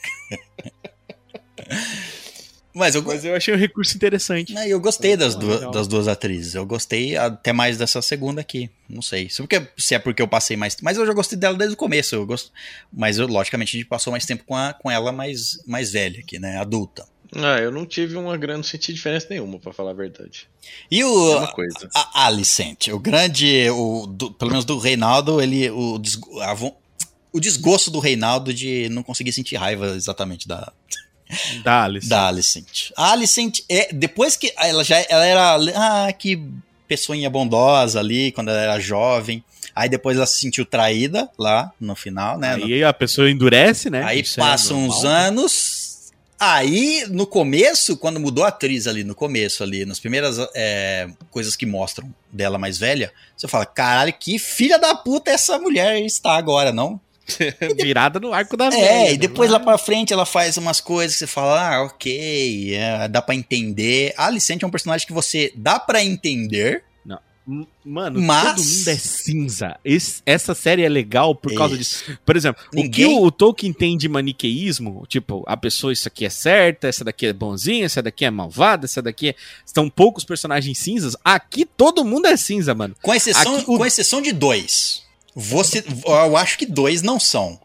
Mas 2.76 2.96
eu, 2.96 3.02
Mas 3.04 3.24
eu 3.24 3.36
achei 3.36 3.54
um 3.54 3.56
recurso 3.56 3.94
interessante. 3.96 4.52
né, 4.52 4.66
eu 4.68 4.80
gostei 4.80 5.16
das, 5.16 5.36
legal. 5.36 5.70
das 5.70 5.86
duas 5.86 6.08
atrizes. 6.08 6.56
Eu 6.56 6.66
gostei 6.66 7.16
até 7.16 7.52
mais 7.52 7.78
dessa 7.78 8.02
segunda 8.02 8.40
aqui. 8.40 8.68
Não 8.88 9.00
sei. 9.00 9.30
Se, 9.30 9.36
porque, 9.40 9.62
se 9.78 9.94
é 9.94 9.98
porque 10.00 10.20
eu 10.20 10.26
passei 10.26 10.56
mais. 10.56 10.76
Mas 10.82 10.96
eu 10.96 11.06
já 11.06 11.12
gostei 11.12 11.38
dela 11.38 11.56
desde 11.56 11.74
o 11.74 11.76
começo. 11.76 12.16
Eu 12.16 12.26
gosto, 12.26 12.50
mas 12.92 13.16
eu, 13.16 13.28
logicamente 13.28 13.76
a 13.76 13.78
gente 13.78 13.88
passou 13.88 14.10
mais 14.10 14.26
tempo 14.26 14.42
com, 14.44 14.56
a, 14.56 14.72
com 14.72 14.90
ela 14.90 15.12
mais, 15.12 15.60
mais 15.64 15.92
velha 15.92 16.18
aqui, 16.18 16.40
né? 16.40 16.56
Adulta. 16.58 17.06
Ah, 17.36 17.58
eu 17.60 17.70
não 17.70 17.86
tive 17.86 18.16
uma 18.16 18.36
grande, 18.36 18.58
não 18.58 18.64
senti 18.64 18.92
diferença 18.92 19.28
nenhuma, 19.30 19.58
pra 19.60 19.72
falar 19.72 19.90
a 19.90 19.94
verdade. 19.94 20.48
E 20.90 21.00
É 21.00 21.06
o. 21.06 21.38
uma 21.38 21.52
coisa. 21.52 21.88
A 21.94 22.26
Alicent, 22.26 22.88
o 22.88 22.98
grande, 22.98 23.68
o, 23.70 24.06
do- 24.06 24.32
pelo 24.32 24.50
menos 24.50 24.64
do 24.64 24.78
Reinaldo, 24.78 25.40
ele, 25.40 25.70
o, 25.70 26.00
a 26.42 26.54
o 27.34 27.40
desgosto 27.40 27.90
do 27.90 27.98
Reinaldo 27.98 28.54
de 28.54 28.88
não 28.90 29.02
conseguir 29.02 29.32
sentir 29.32 29.56
raiva 29.56 29.88
exatamente 29.88 30.46
da, 30.46 30.72
Da 31.64 31.82
Alice. 31.84 32.08
da 32.08 32.28
Alicent. 32.28 32.90
A 32.96 33.10
Alicent 33.10 33.60
é, 33.68 33.92
depois 33.92 34.36
que 34.36 34.52
ela 34.56 34.84
já 34.84 35.04
ela 35.08 35.26
era, 35.26 35.56
ah, 35.74 36.12
que 36.12 36.40
pessoinha 36.86 37.28
bondosa 37.28 37.98
ali, 37.98 38.30
quando 38.30 38.50
ela 38.50 38.60
era 38.60 38.80
jovem, 38.80 39.42
aí 39.74 39.88
depois 39.88 40.16
ela 40.16 40.26
se 40.26 40.38
sentiu 40.38 40.64
traída 40.64 41.28
lá 41.36 41.72
no 41.80 41.96
final, 41.96 42.38
né? 42.38 42.54
Aí 42.54 42.84
a 42.84 42.92
pessoa 42.92 43.28
endurece, 43.28 43.90
né? 43.90 44.04
Aí 44.04 44.20
Isso 44.20 44.38
é 44.38 44.42
passam 44.42 44.78
normal. 44.78 44.98
uns 44.98 45.04
anos. 45.04 45.84
Aí, 46.38 47.06
no 47.10 47.26
começo, 47.26 47.96
quando 47.96 48.20
mudou 48.20 48.44
a 48.44 48.48
atriz 48.48 48.86
ali, 48.86 49.02
no 49.02 49.14
começo 49.14 49.62
ali, 49.62 49.86
nas 49.86 49.98
primeiras 49.98 50.36
é, 50.54 51.08
coisas 51.30 51.56
que 51.56 51.64
mostram 51.64 52.12
dela 52.30 52.58
mais 52.58 52.76
velha, 52.76 53.12
você 53.36 53.48
fala, 53.48 53.64
caralho, 53.64 54.12
que 54.12 54.38
filha 54.38 54.78
da 54.78 54.94
puta 54.94 55.30
essa 55.30 55.58
mulher 55.58 55.98
está 56.02 56.36
agora, 56.36 56.70
não? 56.72 57.00
Virada 57.80 58.20
no 58.20 58.32
arco 58.32 58.56
da 58.56 58.66
É, 58.66 58.70
velha, 58.70 59.10
e 59.12 59.16
depois 59.16 59.50
né? 59.50 59.56
lá 59.58 59.64
pra 59.64 59.78
frente 59.78 60.12
ela 60.12 60.26
faz 60.26 60.56
umas 60.56 60.80
coisas 60.80 61.14
que 61.14 61.20
você 61.20 61.26
fala, 61.26 61.76
ah, 61.76 61.82
ok, 61.84 62.74
é, 62.74 63.08
dá 63.08 63.22
pra 63.22 63.34
entender. 63.34 64.12
A 64.16 64.26
Alicente 64.26 64.64
é 64.64 64.68
um 64.68 64.70
personagem 64.70 65.06
que 65.06 65.12
você 65.12 65.52
dá 65.56 65.78
pra 65.78 66.02
entender, 66.04 66.84
Não. 67.06 67.18
Mano, 67.84 68.22
Mas- 68.22 68.54
todo 68.54 68.64
mundo 68.64 68.88
é 68.88 68.96
cinza. 68.96 69.76
Esse- 69.84 70.22
essa 70.24 70.54
série 70.54 70.82
é 70.82 70.88
legal 70.88 71.34
por 71.34 71.52
causa 71.54 71.74
Isso. 71.74 72.04
disso. 72.06 72.18
Por 72.24 72.34
exemplo, 72.36 72.62
o 72.68 72.70
que 72.70 72.82
Ninguém- 72.82 73.18
o, 73.18 73.22
o 73.24 73.30
Tolkien 73.30 73.70
tem 73.72 73.98
de 73.98 74.08
maniqueísmo, 74.08 75.04
tipo, 75.06 75.44
a 75.46 75.54
pessoa, 75.54 75.92
isso 75.92 76.08
aqui 76.08 76.24
é 76.24 76.30
certa, 76.30 76.88
essa 76.88 77.04
daqui 77.04 77.26
é 77.26 77.32
bonzinha, 77.34 77.84
essa 77.84 78.00
daqui 78.00 78.24
é 78.24 78.30
malvada, 78.30 78.86
essa 78.86 79.02
daqui 79.02 79.28
é... 79.30 79.34
São 79.66 79.90
poucos 79.90 80.24
personagens 80.24 80.78
cinzas. 80.78 81.14
Aqui 81.22 81.66
todo 81.66 82.02
mundo 82.02 82.26
é 82.26 82.36
cinza, 82.38 82.74
mano. 82.74 82.96
Com 83.02 83.12
exceção, 83.14 83.56
Aqui, 83.56 83.64
o- 83.70 83.76
com 83.76 83.84
exceção 83.84 84.22
de 84.22 84.32
dois. 84.32 85.03
Você, 85.34 85.84
eu 86.06 86.36
acho 86.36 86.56
que 86.58 86.66
dois 86.66 87.02
não 87.02 87.18
são. 87.18 87.58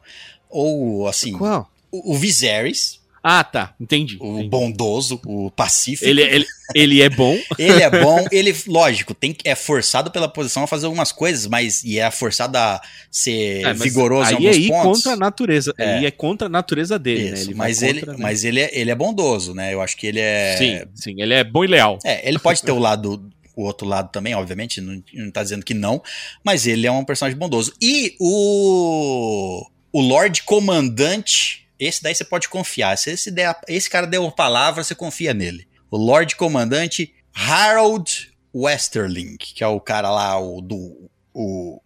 Ou, 0.50 1.08
assim, 1.08 1.34
Qual? 1.34 1.70
o, 1.92 2.14
o 2.14 2.18
Viserys, 2.18 3.00
Ah, 3.24 3.44
tá. 3.44 3.74
Entendi. 3.80 4.18
o 4.20 4.34
entendi. 4.36 4.50
bondoso, 4.50 5.20
o 5.26 5.52
pacífico. 5.52 6.10
Ele, 6.10 6.22
ele, 6.24 6.46
ele 6.74 7.02
é 7.02 7.10
bom. 7.10 7.38
Ele 7.60 7.82
é 7.84 7.90
bom, 7.90 8.26
ele, 8.32 8.56
lógico, 8.68 9.14
tem, 9.14 9.34
que- 9.34 9.48
é 9.48 9.54
forçado 9.54 10.10
pela 10.10 10.28
posição 10.30 10.64
a 10.64 10.68
fazer 10.68 10.86
algumas 10.86 11.12
coisas, 11.12 11.46
mas 11.46 11.84
e 11.84 12.00
é 12.00 12.10
forçado 12.10 12.58
a 12.58 12.82
ser 13.12 13.66
É, 13.66 13.74
vigoroso 13.74 14.32
em 14.32 14.36
aí 14.38 14.48
alguns 14.48 14.56
é 14.56 14.60
ir 14.60 14.68
pontos. 14.70 14.84
contra 15.04 15.12
a 15.14 15.18
natureza. 15.18 15.74
É. 15.78 15.98
Aí 15.98 16.06
é 16.06 16.12
contra 16.12 16.48
a 16.48 16.50
natureza 16.50 16.98
dele, 16.98 17.32
né? 17.32 17.34
Isso, 17.34 17.44
Ele 17.50 17.54
vai 17.56 17.68
mas 17.68 17.82
ele, 17.84 18.00
contra, 18.00 18.14
né? 18.14 18.20
mas 18.24 18.44
ele, 18.46 18.60
é, 18.62 18.70
ele 18.72 18.90
é 18.92 18.96
bondoso, 18.96 19.54
né? 19.54 19.74
Eu 19.74 19.82
acho 19.82 19.98
que 19.98 20.08
ele 20.08 20.20
é. 20.22 20.56
Sim, 20.58 20.82
sim, 20.96 21.16
ele 21.22 21.34
é 21.34 21.44
bom 21.44 21.64
e 21.64 21.68
leal. 21.68 22.00
É, 22.06 22.28
ele 22.28 22.40
pode 22.40 22.64
ter 22.64 22.72
o 22.72 22.80
lado, 22.80 23.30
o 23.60 23.66
outro 23.66 23.86
lado 23.86 24.10
também, 24.10 24.34
obviamente, 24.34 24.80
não, 24.80 25.04
não 25.14 25.32
tá 25.32 25.44
dizendo 25.44 25.66
que 25.66 25.74
não, 25.74 26.02
mas 26.42 26.66
ele 26.66 26.88
é 26.88 26.92
um 26.92 27.04
personagem 27.04 27.38
bondoso. 27.38 27.74
E 27.82 28.16
o. 28.20 29.66
O 29.92 30.02
Lorde 30.02 30.44
Comandante, 30.44 31.68
esse 31.80 32.02
daí 32.02 32.14
você 32.14 32.24
pode 32.24 32.48
confiar. 32.48 32.96
Se 32.96 33.10
esse, 33.10 33.32
der, 33.32 33.60
esse 33.68 33.90
cara 33.90 34.06
deu 34.06 34.26
a 34.26 34.32
palavra, 34.32 34.84
você 34.84 34.94
confia 34.94 35.34
nele. 35.34 35.68
O 35.90 35.98
Lorde 35.98 36.36
Comandante 36.36 37.12
Harold 37.34 38.32
Westerling, 38.56 39.36
que 39.38 39.64
é 39.64 39.68
o 39.68 39.80
cara 39.80 40.10
lá, 40.10 40.40
o 40.40 40.62
do. 40.62 41.10
O, 41.34 41.82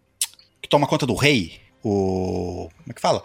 que 0.61 0.69
toma 0.69 0.85
conta 0.85 1.07
do 1.07 1.15
rei. 1.15 1.59
O. 1.81 2.69
Como 2.69 2.91
é 2.91 2.93
que 2.93 3.01
fala? 3.01 3.23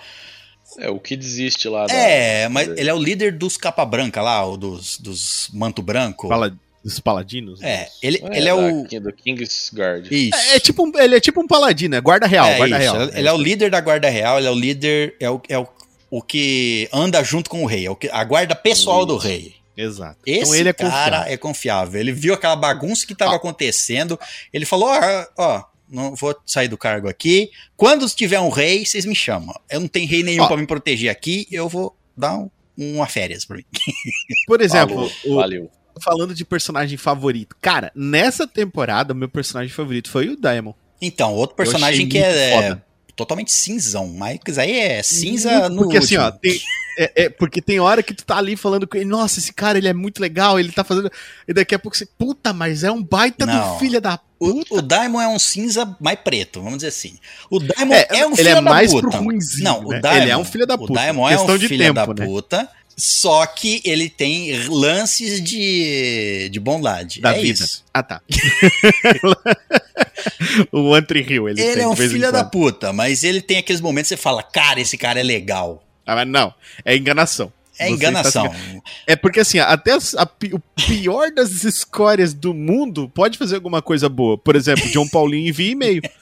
É, 0.79 0.89
o 0.89 1.01
que 1.01 1.17
desiste 1.17 1.69
lá 1.69 1.87
da. 1.87 1.93
É, 1.93 2.49
mas 2.49 2.69
ele 2.69 2.89
é 2.89 2.95
o 2.95 3.03
líder 3.03 3.37
dos 3.37 3.57
capa 3.57 3.85
branca 3.85 4.23
lá, 4.23 4.47
o 4.47 4.57
dos, 4.57 4.99
dos 4.99 5.51
manto 5.53 5.83
branco. 5.83 6.29
Fala 6.29 6.57
dos 6.85 7.01
paladinos. 7.01 7.61
É, 7.63 7.85
dos- 7.85 7.99
ele, 8.03 8.23
É, 8.31 8.39
ele 8.39 8.49
é 8.49 8.55
o. 8.55 8.83
Do 9.01 9.13
Kingsguard. 9.13 10.09
Isso. 10.11 10.35
É, 10.37 10.57
é 10.57 10.61
tipo 10.61 10.85
um, 10.87 10.93
ele 10.99 11.17
é 11.17 11.21
tipo 11.21 11.41
um 11.41 11.47
paladino, 11.47 11.95
é 11.97 12.01
guarda 12.01 12.27
real, 12.27 12.47
É 12.47 12.57
guarda 12.57 12.79
isso, 12.85 12.93
real. 12.95 13.09
Ele 13.15 13.29
é 13.29 13.33
o 13.33 13.37
líder 13.39 13.71
da 13.71 13.81
guarda 13.81 14.09
real, 14.09 14.39
ele 14.39 14.47
é 14.47 14.51
o 14.51 14.55
líder, 14.55 15.17
é 15.21 15.31
o, 15.31 15.41
é 15.49 15.59
o, 15.59 15.67
o 16.11 16.23
que 16.23 16.89
anda 16.93 17.23
junto 17.23 17.51
com 17.51 17.63
o 17.63 17.67
rei, 17.67 17.87
é 17.87 17.91
o 17.91 17.97
que, 17.97 18.09
a 18.09 18.23
guarda 18.25 18.55
pessoal 18.55 19.05
do 19.05 19.17
rei. 19.17 19.55
Exato. 19.77 20.19
Esse 20.27 20.41
então 20.41 20.55
ele 20.57 20.69
é 20.69 20.73
cara 20.73 20.91
confiável. 20.91 21.33
é 21.33 21.37
confiável. 21.37 22.01
Ele 22.01 22.13
viu 22.13 22.35
aquela 22.35 22.57
bagunça 22.57 23.07
que 23.07 23.13
estava 23.13 23.33
Ó. 23.33 23.37
acontecendo, 23.37 24.19
ele 24.53 24.65
falou, 24.67 24.89
ó, 24.89 25.27
ó, 25.37 25.65
não 25.89 26.15
vou 26.17 26.35
sair 26.45 26.67
do 26.69 26.77
cargo 26.77 27.09
aqui, 27.09 27.51
quando 27.77 28.09
tiver 28.11 28.41
um 28.41 28.49
rei, 28.49 28.85
vocês 28.85 29.05
me 29.05 29.15
chamam. 29.15 29.55
Eu 29.71 29.79
não 29.81 29.87
tenho 29.89 30.09
rei 30.09 30.23
nenhum 30.25 30.43
Ó. 30.43 30.49
pra 30.49 30.57
me 30.57 30.67
proteger 30.67 31.11
aqui, 31.11 31.47
eu 31.51 31.69
vou 31.69 31.97
dar 32.17 32.37
um, 32.37 32.51
uma 32.77 33.07
férias 33.07 33.45
pra 33.45 33.57
mim. 33.57 33.65
Por 34.49 34.61
exemplo, 34.61 34.97
Falou, 35.09 35.13
o- 35.27 35.35
Valeu. 35.37 35.71
Falando 35.99 36.35
de 36.35 36.45
personagem 36.45 36.97
favorito. 36.97 37.57
Cara, 37.61 37.91
nessa 37.95 38.47
temporada, 38.47 39.13
o 39.13 39.17
meu 39.17 39.29
personagem 39.29 39.73
favorito 39.73 40.11
foi 40.11 40.29
o 40.29 40.37
Daemon. 40.37 40.73
Então, 41.01 41.33
outro 41.35 41.57
personagem 41.57 42.09
que 42.09 42.19
é, 42.19 42.53
foda. 42.55 42.85
totalmente 43.15 43.53
cinzão, 43.53 44.09
mas 44.09 44.39
aí 44.59 44.79
é 44.79 45.03
cinza 45.03 45.69
no 45.69 45.83
Porque 45.83 45.99
assim, 45.99 46.17
ó, 46.17 46.25
último. 46.27 46.41
tem, 46.41 46.61
é, 46.99 47.13
é, 47.25 47.29
porque 47.29 47.63
tem 47.63 47.79
hora 47.79 48.03
que 48.03 48.13
tu 48.13 48.25
tá 48.25 48.37
ali 48.39 48.57
falando 48.57 48.87
com 48.87 48.97
ele, 48.97 49.05
nossa, 49.07 49.39
esse 49.39 49.53
cara 49.53 49.79
ele 49.79 49.87
é 49.89 49.95
muito 49.95 50.21
legal, 50.21 50.59
ele 50.59 50.73
tá 50.73 50.83
fazendo. 50.83 51.09
E 51.47 51.53
daqui 51.53 51.73
a 51.75 51.79
pouco 51.79 51.97
você, 51.97 52.05
puta, 52.19 52.53
mas 52.53 52.83
é 52.83 52.91
um 52.91 53.01
baita 53.03 53.47
Não. 53.47 53.75
do 53.75 53.79
filho 53.79 54.01
da 54.01 54.19
puta. 54.19 54.29
O, 54.41 54.79
o 54.79 54.83
Daimon 54.83 55.21
é 55.21 55.27
um 55.29 55.39
cinza 55.39 55.97
mais 56.01 56.19
preto, 56.21 56.61
vamos 56.61 56.77
dizer 56.79 56.89
assim. 56.89 57.19
O 57.51 57.59
Daimon 57.59 57.93
É, 57.95 58.07
é, 58.11 58.27
um 58.27 58.31
ele 58.31 58.37
filho 58.37 58.49
é 58.51 58.55
da 58.55 58.63
mais 58.63 58.91
puta. 58.93 59.09
pro 59.09 59.19
ruinzinho, 59.19 59.65
Não, 59.65 59.81
o 59.85 59.89
né? 59.91 60.01
Daimon, 60.01 60.23
Ele 60.23 60.31
é 60.31 60.37
um 60.37 60.45
filho 60.45 60.67
da 60.67 60.79
puta. 60.79 60.93
O 60.93 60.95
Daimon 60.95 61.29
é 61.29 61.41
um 61.41 61.59
filho 61.59 61.93
da 61.95 62.07
tempo, 62.07 62.21
né? 62.21 62.27
puta, 62.27 62.69
só 62.99 63.47
que 63.47 63.81
ele 63.85 64.11
tem 64.11 64.67
lances 64.67 65.41
de, 65.41 66.49
de 66.51 66.59
bondade. 66.59 67.21
Da 67.21 67.37
é 67.37 67.41
vida. 67.41 67.65
isso. 67.65 67.85
Ah, 67.95 68.03
tá. 68.03 68.21
o 70.73 71.01
Tree 71.03 71.23
Hill, 71.23 71.49
ele, 71.49 71.61
Ele 71.61 71.75
tem 71.75 71.83
é 71.85 71.89
um 71.89 71.95
filho 71.95 72.33
da 72.33 72.43
puta, 72.45 72.93
mas 72.93 73.23
ele 73.23 73.41
tem 73.41 73.59
aqueles 73.59 73.81
momentos 73.81 74.09
que 74.09 74.17
você 74.17 74.21
fala, 74.21 74.43
cara, 74.43 74.81
esse 74.81 74.99
cara 74.99 75.21
é 75.21 75.23
legal. 75.23 75.85
Ah, 76.05 76.17
mas 76.17 76.27
não, 76.27 76.53
é 76.85 76.97
enganação. 76.97 77.53
É 77.79 77.87
Você 77.87 77.93
enganação. 77.95 78.47
está 78.47 78.59
se- 78.59 78.83
É 79.07 79.15
porque 79.15 79.39
assim, 79.39 79.61
até 79.61 79.93
a 79.93 80.29
o 80.53 80.59
pior 80.75 81.31
das 81.31 81.63
escórias 81.63 82.35
do 82.35 82.53
mundo 82.53 83.09
pode 83.15 83.39
fazer 83.39 83.55
alguma 83.55 83.81
coisa 83.81 84.09
boa. 84.09 84.37
Por 84.37 84.57
exemplo, 84.57 84.91
John 84.91 85.07
Paulinho 85.07 85.47
envia 85.49 85.71
e-mail. 85.71 86.03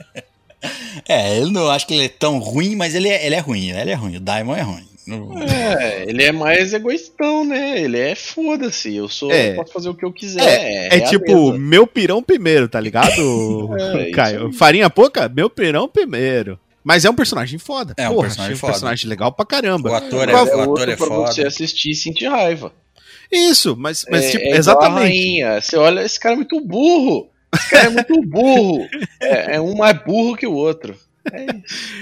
É, 1.07 1.39
eu 1.39 1.51
não 1.51 1.71
acho 1.71 1.87
que 1.87 1.95
ele 1.95 2.07
é 2.07 2.09
tão 2.09 2.39
ruim, 2.39 2.75
mas 2.75 2.95
ele 2.95 3.09
é, 3.09 3.25
ele 3.25 3.35
é 3.35 3.39
ruim, 3.39 3.71
ele 3.71 3.91
é 3.91 3.95
ruim. 3.95 4.17
O 4.17 4.21
Daimon 4.21 4.57
é 4.57 4.63
ruim. 4.63 4.89
É, 5.09 6.05
ele 6.09 6.23
é 6.25 6.33
mais 6.33 6.73
egoístão, 6.73 7.45
né? 7.45 7.81
Ele 7.81 7.99
é 7.99 8.15
foda-se. 8.15 8.95
Eu 8.95 9.09
sou. 9.09 9.31
É. 9.31 9.55
Posso 9.55 9.73
fazer 9.73 9.89
o 9.89 9.95
que 9.95 10.05
eu 10.05 10.13
quiser. 10.13 10.43
É, 10.43 10.89
realeza. 10.89 11.11
tipo, 11.11 11.53
meu 11.53 11.87
pirão 11.87 12.23
primeiro, 12.23 12.69
tá 12.69 12.81
ligado, 12.81 13.11
É, 13.99 14.11
Caio? 14.11 14.53
Farinha 14.53 14.91
pouca? 14.91 15.29
Meu 15.29 15.49
pirão 15.49 15.89
primeiro. 15.89 16.59
Mas 16.83 17.05
é 17.05 17.11
um 17.11 17.15
personagem 17.15 17.59
foda. 17.59 17.95
É 17.97 18.09
um 18.09 18.15
Porra, 18.15 18.27
personagem 18.29 18.55
um 18.55 18.59
foda. 18.59 18.73
personagem 18.73 19.09
legal 19.09 19.33
pra 19.33 19.45
caramba. 19.45 19.91
O 19.91 19.95
ator 19.95 20.29
é, 20.29 20.33
Qual- 20.33 20.45
o 20.47 20.49
é 20.49 20.63
ator 20.63 20.89
é 20.89 20.97
pra 20.97 21.07
você 21.07 21.35
foda. 21.37 21.49
assistir 21.49 21.91
e 21.91 21.95
sentir 21.97 22.27
raiva. 22.29 22.73
Isso, 23.31 23.75
mas, 23.77 24.05
mas 24.09 24.25
é, 24.27 24.31
tipo, 24.31 24.45
é 24.45 24.57
exatamente. 24.57 25.01
rainha. 25.03 25.61
Você 25.61 25.77
olha, 25.77 26.01
esse 26.03 26.19
cara 26.21 26.35
é 26.35 26.37
muito 26.37 26.61
burro. 26.61 27.29
Esse 27.53 27.71
cara 27.71 27.87
é 27.87 27.91
muito 27.91 28.23
burro. 28.23 28.87
É, 29.21 29.57
é 29.57 29.61
um 29.61 29.75
mais 29.75 29.99
burro 30.05 30.37
que 30.37 30.47
o 30.47 30.53
outro. 30.53 30.95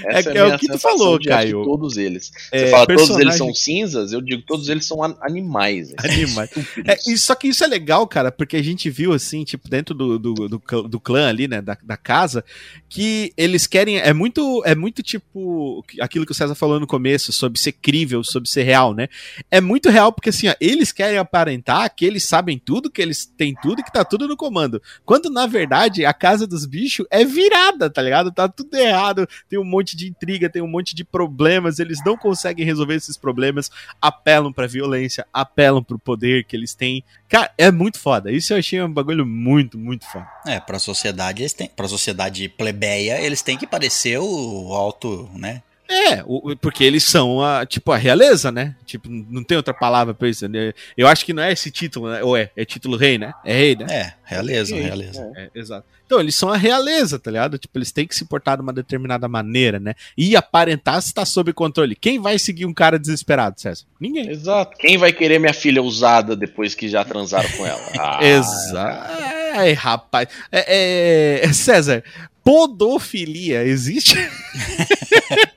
É. 0.05 0.19
É- 0.19 0.37
é 0.37 0.43
o 0.55 0.57
que 0.59 0.67
tu 0.67 0.77
falou, 0.79 1.19
Caio. 1.21 1.63
todos 1.63 1.97
eles. 1.97 2.31
É, 2.51 2.59
Você 2.65 2.71
fala, 2.71 2.85
todos 2.87 3.01
eles 3.01 3.09
personagem- 3.15 3.37
são 3.37 3.53
cinzas, 3.53 4.11
eu 4.13 4.21
digo, 4.21 4.41
todos 4.43 4.69
eles 4.69 4.85
são 4.85 5.03
an- 5.03 5.17
animais. 5.21 5.89
velho. 5.91 6.13
Animais. 6.13 6.49
É, 6.87 6.97
e 7.07 7.17
só 7.17 7.33
que 7.35 7.47
isso 7.47 7.63
é 7.63 7.67
legal, 7.67 8.05
cara, 8.07 8.31
porque 8.31 8.55
a 8.57 8.63
gente 8.63 8.89
viu, 8.89 9.13
assim, 9.13 9.43
tipo, 9.43 9.67
dentro 9.69 9.95
do, 9.95 10.19
do, 10.19 10.33
do, 10.47 10.59
clã- 10.59 10.83
do 10.83 10.99
clã 10.99 11.27
ali, 11.27 11.47
né, 11.47 11.61
da, 11.61 11.77
da 11.83 11.97
casa, 11.97 12.43
que 12.89 13.33
eles 13.35 13.65
querem. 13.67 13.97
É 13.97 14.13
muito, 14.13 14.61
é 14.65 14.75
muito 14.75 15.01
tipo 15.01 15.83
aquilo 15.99 16.25
que 16.25 16.31
o 16.31 16.35
César 16.35 16.55
falou 16.55 16.79
no 16.79 16.87
começo, 16.87 17.31
sobre 17.33 17.59
ser 17.59 17.71
crível, 17.73 18.23
sobre 18.23 18.49
ser 18.49 18.63
real, 18.63 18.93
né? 18.93 19.07
É 19.49 19.59
muito 19.59 19.89
real 19.89 20.11
porque, 20.11 20.29
assim, 20.29 20.47
ó, 20.47 20.55
eles 20.61 20.91
querem 20.91 21.17
aparentar 21.17 21.93
que 21.95 22.05
eles 22.05 22.23
sabem 22.23 22.57
tudo, 22.63 22.89
que 22.89 23.01
eles 23.01 23.25
têm 23.25 23.55
tudo 23.61 23.81
e 23.81 23.83
que 23.83 23.91
tá 23.91 24.03
tudo 24.05 24.27
no 24.27 24.37
comando. 24.37 24.81
Quando, 25.03 25.29
na 25.29 25.47
verdade, 25.47 26.05
a 26.05 26.13
casa 26.13 26.45
dos 26.45 26.65
bichos 26.65 27.05
é 27.09 27.25
virada, 27.25 27.89
tá 27.89 28.01
ligado? 28.01 28.31
Tá 28.31 28.47
tudo 28.47 28.75
errado, 28.75 29.14
tem 29.49 29.59
um 29.59 29.63
monte 29.63 29.95
de 29.95 30.07
intriga, 30.07 30.49
tem 30.49 30.61
um 30.61 30.67
monte 30.67 30.95
de 30.95 31.03
problemas, 31.03 31.79
eles 31.79 31.99
não 32.05 32.17
conseguem 32.17 32.65
resolver 32.65 32.95
esses 32.95 33.17
problemas, 33.17 33.69
apelam 34.01 34.51
pra 34.51 34.67
violência, 34.67 35.25
apelam 35.31 35.83
pro 35.83 35.99
poder 35.99 36.43
que 36.45 36.55
eles 36.55 36.73
têm. 36.73 37.03
Cara, 37.29 37.51
é 37.57 37.71
muito 37.71 37.99
foda. 37.99 38.31
Isso 38.31 38.53
eu 38.53 38.57
achei 38.57 38.81
um 38.81 38.91
bagulho 38.91 39.25
muito, 39.25 39.77
muito 39.77 40.05
foda. 40.05 40.27
É, 40.47 40.59
pra 40.59 40.79
sociedade, 40.79 41.41
eles 41.41 41.53
têm, 41.53 41.69
pra 41.69 41.87
sociedade 41.87 42.47
plebeia, 42.49 43.21
eles 43.21 43.41
têm 43.41 43.57
que 43.57 43.67
parecer 43.67 44.17
o 44.19 44.73
alto, 44.73 45.29
né? 45.33 45.61
É, 45.89 46.23
o- 46.25 46.55
porque 46.55 46.83
eles 46.83 47.03
são 47.03 47.41
a, 47.43 47.65
tipo, 47.65 47.91
a 47.91 47.97
realeza, 47.97 48.51
né? 48.51 48.75
Tipo, 48.85 49.07
não 49.09 49.43
tem 49.43 49.55
outra 49.57 49.73
palavra 49.73 50.13
pra 50.13 50.27
isso. 50.27 50.47
né? 50.47 50.73
Eu 50.97 51.07
acho 51.07 51.25
que 51.25 51.33
não 51.33 51.43
é 51.43 51.51
esse 51.51 51.69
título, 51.69 52.09
né? 52.09 52.23
Ou 52.23 52.35
é? 52.35 52.49
É 52.55 52.65
título 52.65 52.97
rei, 52.97 53.17
né? 53.17 53.33
É 53.43 53.53
rei, 53.53 53.75
né? 53.75 53.85
É, 53.89 54.13
realeza, 54.23 54.73
Ok, 54.73 54.83
realeza. 54.85 55.31
É, 55.35 55.49
exato. 55.53 55.85
Então, 56.05 56.19
eles 56.19 56.35
são 56.35 56.49
a 56.49 56.57
realeza, 56.57 57.17
tá 57.17 57.31
ligado? 57.31 57.57
Tipo, 57.57 57.77
eles 57.79 57.91
têm 57.91 58.05
que 58.05 58.15
se 58.15 58.25
portar 58.25 58.57
de 58.57 58.61
uma 58.63 58.71
determinada 58.73 59.27
maneira, 59.27 59.79
né? 59.79 59.95
E 60.15 60.35
aparentar 60.35 61.01
se 61.01 61.11
tá 61.13 61.25
sob 61.25 61.51
controle. 61.53 61.95
Quem 61.95 62.19
vai 62.19 62.37
seguir 62.37 62.65
um 62.65 62.73
cara 62.73 62.99
desesperado, 62.99 63.59
César? 63.59 63.85
Ninguém. 63.99 64.29
Exato. 64.29 64.77
Quem 64.77 64.97
vai 64.97 65.11
querer 65.11 65.39
minha 65.39 65.53
filha 65.53 65.81
usada 65.81 66.35
depois 66.35 66.75
que 66.75 66.87
já 66.87 67.03
transaram 67.03 67.49
com 67.57 67.65
ela? 67.65 67.81
Ah, 67.99 68.19
Exato. 68.25 69.23
Ai, 69.55 69.73
rapaz. 69.73 70.27
É, 70.51 71.41
é, 71.47 71.53
César, 71.53 72.03
podofilia 72.43 73.63
existe? 73.63 74.15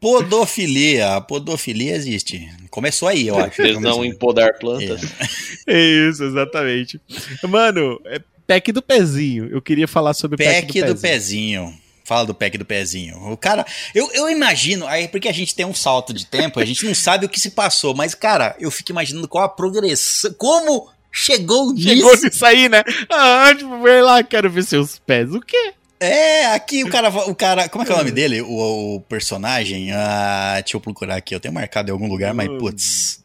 Podofilia, 0.00 1.16
a 1.16 1.20
podofilia 1.20 1.94
existe. 1.96 2.48
Começou 2.70 3.08
aí, 3.08 3.26
eu 3.26 3.36
acho. 3.36 3.56
Tesão 3.56 3.74
Começou. 3.82 4.04
em 4.04 4.14
podar 4.14 4.56
plantas. 4.58 5.00
É 5.66 5.80
isso, 6.08 6.22
exatamente. 6.24 7.00
Mano, 7.42 8.00
é 8.06 8.20
pack 8.46 8.70
do 8.72 8.80
pezinho. 8.80 9.48
Eu 9.50 9.60
queria 9.60 9.88
falar 9.88 10.14
sobre 10.14 10.36
o 10.36 10.38
pack, 10.38 10.66
Pack 10.66 10.80
do, 10.82 10.94
do 10.94 11.00
pezinho. 11.00 11.64
pezinho. 11.66 11.80
Fala 12.04 12.24
do 12.26 12.34
pack 12.34 12.56
do 12.56 12.64
pezinho. 12.64 13.16
O 13.30 13.36
cara, 13.36 13.66
eu, 13.94 14.08
eu 14.14 14.30
imagino, 14.30 14.86
aí 14.86 15.08
porque 15.08 15.28
a 15.28 15.32
gente 15.32 15.54
tem 15.54 15.66
um 15.66 15.74
salto 15.74 16.14
de 16.14 16.24
tempo, 16.24 16.58
a 16.58 16.64
gente 16.64 16.86
não 16.86 16.94
sabe 16.94 17.26
o 17.26 17.28
que 17.28 17.38
se 17.38 17.50
passou, 17.50 17.94
mas 17.94 18.14
cara, 18.14 18.56
eu 18.58 18.70
fico 18.70 18.92
imaginando 18.92 19.28
qual 19.28 19.44
a 19.44 19.48
progressão, 19.48 20.32
como 20.38 20.88
chegou 21.12 21.70
nisso. 21.74 21.86
Chegou 21.88 22.16
nisso 22.16 22.46
aí, 22.46 22.66
né? 22.68 22.82
Ah, 23.10 23.52
tipo, 23.54 23.78
vai 23.80 24.00
lá, 24.00 24.22
quero 24.22 24.48
ver 24.48 24.62
seus 24.64 24.98
pés. 24.98 25.34
O 25.34 25.40
quê? 25.40 25.74
É, 26.00 26.46
aqui 26.46 26.84
o 26.84 26.90
cara, 26.90 27.08
o 27.28 27.34
cara, 27.34 27.68
como 27.68 27.82
é 27.82 27.86
que 27.86 27.92
é 27.92 27.94
o 27.94 27.98
nome 27.98 28.10
dele? 28.12 28.40
O, 28.40 28.96
o 28.96 29.00
personagem? 29.00 29.90
Ah, 29.92 30.60
deixa 30.62 30.76
eu 30.76 30.80
procurar 30.80 31.16
aqui, 31.16 31.34
eu 31.34 31.40
tenho 31.40 31.52
marcado 31.54 31.90
em 31.90 31.92
algum 31.92 32.06
lugar, 32.08 32.32
mas 32.32 32.48
Hum. 32.48 32.58
putz. 32.58 33.20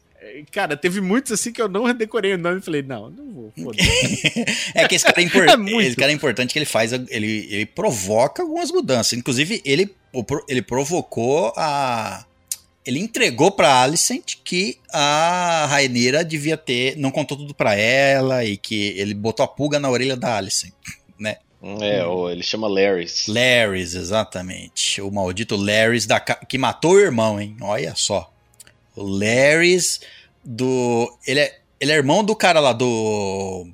Cara, 0.50 0.76
teve 0.76 1.00
muitos 1.00 1.30
assim 1.30 1.52
que 1.52 1.62
eu 1.62 1.68
não 1.68 1.92
decorei 1.94 2.34
o 2.34 2.38
nome 2.38 2.58
e 2.58 2.60
falei, 2.60 2.82
não, 2.82 3.08
não 3.08 3.32
vou. 3.32 3.52
É 4.74 4.88
que 4.88 4.96
esse 4.96 5.04
cara 5.04 5.20
é, 5.20 5.24
impor- 5.24 5.46
É 5.48 5.84
esse 5.86 5.94
cara 5.96 6.10
é 6.10 6.14
importante 6.14 6.52
que 6.52 6.58
ele 6.58 6.66
faz, 6.66 6.92
ele, 6.92 7.46
ele 7.48 7.66
provoca 7.66 8.42
algumas 8.42 8.72
mudanças. 8.72 9.12
Inclusive, 9.12 9.62
ele, 9.64 9.94
ele 10.48 10.62
provocou 10.62 11.52
a. 11.56 12.24
Ele 12.84 12.98
entregou 12.98 13.50
pra 13.52 13.80
Alicent 13.82 14.34
que 14.44 14.76
a 14.92 15.66
Rainira 15.70 16.24
devia 16.24 16.56
ter. 16.56 16.96
Não 16.98 17.10
contou 17.12 17.36
tudo 17.36 17.54
pra 17.54 17.74
ela 17.76 18.44
e 18.44 18.56
que 18.56 18.88
ele 18.98 19.14
botou 19.14 19.44
a 19.44 19.48
pulga 19.48 19.78
na 19.78 19.88
orelha 19.88 20.16
da 20.16 20.36
Alicent. 20.36 20.72
É, 21.80 22.04
ou 22.04 22.30
ele 22.30 22.42
chama 22.42 22.68
Larrys. 22.68 23.26
Larrys, 23.26 23.94
exatamente. 23.94 25.00
O 25.00 25.10
maldito 25.10 25.56
Larrys 25.56 26.04
da, 26.04 26.20
que 26.20 26.58
matou 26.58 26.92
o 26.92 27.00
irmão, 27.00 27.40
hein? 27.40 27.56
Olha 27.60 27.94
só. 27.94 28.30
O 28.94 29.02
Larrys 29.02 30.00
do. 30.44 31.10
Ele 31.26 31.40
é, 31.40 31.58
ele 31.80 31.92
é 31.92 31.96
irmão 31.96 32.22
do 32.22 32.36
cara 32.36 32.60
lá 32.60 32.72
do. 32.72 33.66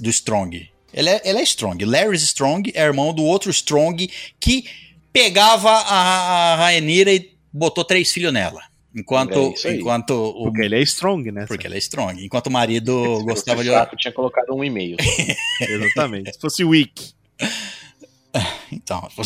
Do 0.00 0.10
Strong. 0.10 0.68
Ele 0.92 1.08
é, 1.08 1.22
ele 1.24 1.38
é 1.38 1.42
Strong. 1.42 1.84
Larrys 1.84 2.22
Strong 2.22 2.72
é 2.74 2.82
irmão 2.82 3.14
do 3.14 3.22
outro 3.22 3.50
Strong 3.50 4.10
que 4.40 4.64
pegava 5.12 5.70
a, 5.70 6.52
a 6.52 6.56
Rhaenyra 6.56 7.12
e 7.12 7.32
botou 7.52 7.84
três 7.84 8.10
filhos 8.10 8.32
nela. 8.32 8.62
Enquanto, 8.94 9.54
É 9.64 9.76
enquanto 9.76 10.10
o. 10.10 10.44
Porque 10.44 10.62
ele 10.62 10.74
é 10.74 10.80
strong, 10.80 11.30
né? 11.30 11.46
Porque 11.46 11.64
ele 11.64 11.76
é 11.76 11.78
Strong. 11.78 12.24
Enquanto 12.24 12.48
o 12.48 12.50
marido 12.50 13.22
gostava 13.22 13.62
de. 13.62 13.70
fraco, 13.70 13.96
tinha 13.96 14.12
colocado 14.12 14.52
um 14.52 14.64
e-mail. 14.64 14.96
Exatamente. 15.62 16.32
Se 16.32 16.40
fosse 16.40 16.64
weak. 16.64 17.12
Então, 18.72 19.06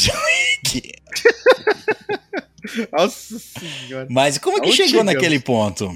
Nossa 2.93 3.39
senhora. 3.39 4.07
Mas 4.11 4.39
como 4.39 4.57
é 4.59 4.61
que 4.62 4.73
chegou 4.73 4.91
chegamos? 4.91 5.12
naquele 5.15 5.39
ponto? 5.39 5.95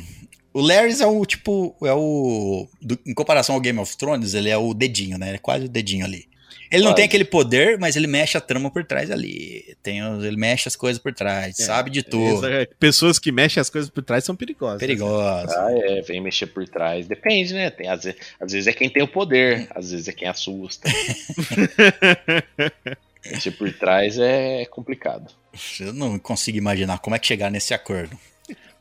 O 0.52 0.60
Larrys 0.60 1.00
é 1.00 1.06
o 1.06 1.24
tipo. 1.24 1.74
É 1.82 1.92
o. 1.94 2.68
do- 2.82 2.98
em 3.06 3.14
comparação 3.14 3.54
ao 3.54 3.60
Game 3.60 3.78
of 3.78 3.96
Thrones, 3.96 4.34
ele 4.34 4.50
é 4.50 4.56
o 4.58 4.74
dedinho, 4.74 5.16
né? 5.16 5.28
Ele 5.28 5.36
é 5.36 5.40
quase 5.40 5.64
o 5.64 5.68
dedinho 5.68 6.04
ali. 6.04 6.28
Ele 6.70 6.84
não 6.84 6.94
tem 6.94 7.04
aquele 7.04 7.24
poder, 7.24 7.78
mas 7.78 7.96
ele 7.96 8.06
mexe 8.06 8.36
a 8.36 8.40
trama 8.40 8.70
por 8.70 8.84
trás 8.84 9.10
ali. 9.10 9.76
Tem, 9.82 10.02
os- 10.02 10.24
ele 10.24 10.36
mexe 10.36 10.68
as 10.68 10.76
coisas 10.76 11.00
por 11.02 11.12
trás, 11.14 11.58
É, 11.58 11.64
sabe 11.64 11.90
de 11.90 12.02
tudo. 12.02 12.46
Essa- 12.46 12.68
Pessoas 12.78 13.18
que 13.18 13.32
mexem 13.32 13.60
as 13.60 13.70
coisas 13.70 13.90
por 13.90 14.02
trás 14.02 14.24
são 14.24 14.36
perigosas. 14.36 14.78
Perigoso. 14.80 15.52
Ah, 15.56 15.68
é, 15.70 16.02
vem 16.02 16.20
mexer 16.20 16.46
por 16.46 16.66
trás. 16.68 17.06
Depende, 17.06 17.54
né? 17.54 17.70
Tem, 17.70 17.88
às, 17.88 18.04
vezes, 18.04 18.20
às 18.40 18.52
vezes 18.52 18.66
é 18.66 18.72
quem 18.72 18.90
tem 18.90 19.02
o 19.02 19.08
poder, 19.08 19.68
às 19.74 19.90
vezes 19.90 20.08
é 20.08 20.12
quem 20.12 20.28
assusta. 20.28 20.88
mexer 23.30 23.50
por 23.52 23.72
trás 23.72 24.18
é 24.18 24.64
complicado. 24.66 25.30
Eu 25.80 25.92
não 25.92 26.18
consigo 26.18 26.58
imaginar 26.58 26.98
como 26.98 27.16
é 27.16 27.18
que 27.18 27.26
chegar 27.26 27.50
nesse 27.50 27.74
acordo. 27.74 28.16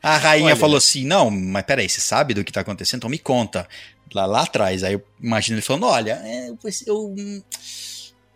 A 0.02 0.16
rainha 0.16 0.46
Olha. 0.46 0.56
falou 0.56 0.76
assim: 0.76 1.04
não, 1.04 1.30
mas 1.30 1.64
peraí, 1.64 1.88
você 1.88 2.00
sabe 2.00 2.34
do 2.34 2.44
que 2.44 2.52
tá 2.52 2.60
acontecendo? 2.60 2.98
Então 2.98 3.10
me 3.10 3.18
conta. 3.18 3.66
Lá, 4.14 4.26
lá 4.26 4.42
atrás. 4.42 4.82
Aí 4.84 4.94
eu 4.94 5.02
imagino 5.22 5.56
ele 5.56 5.62
falando: 5.62 5.86
olha, 5.86 6.20
é, 6.24 6.48
eu, 6.48 6.58
eu- 6.86 7.14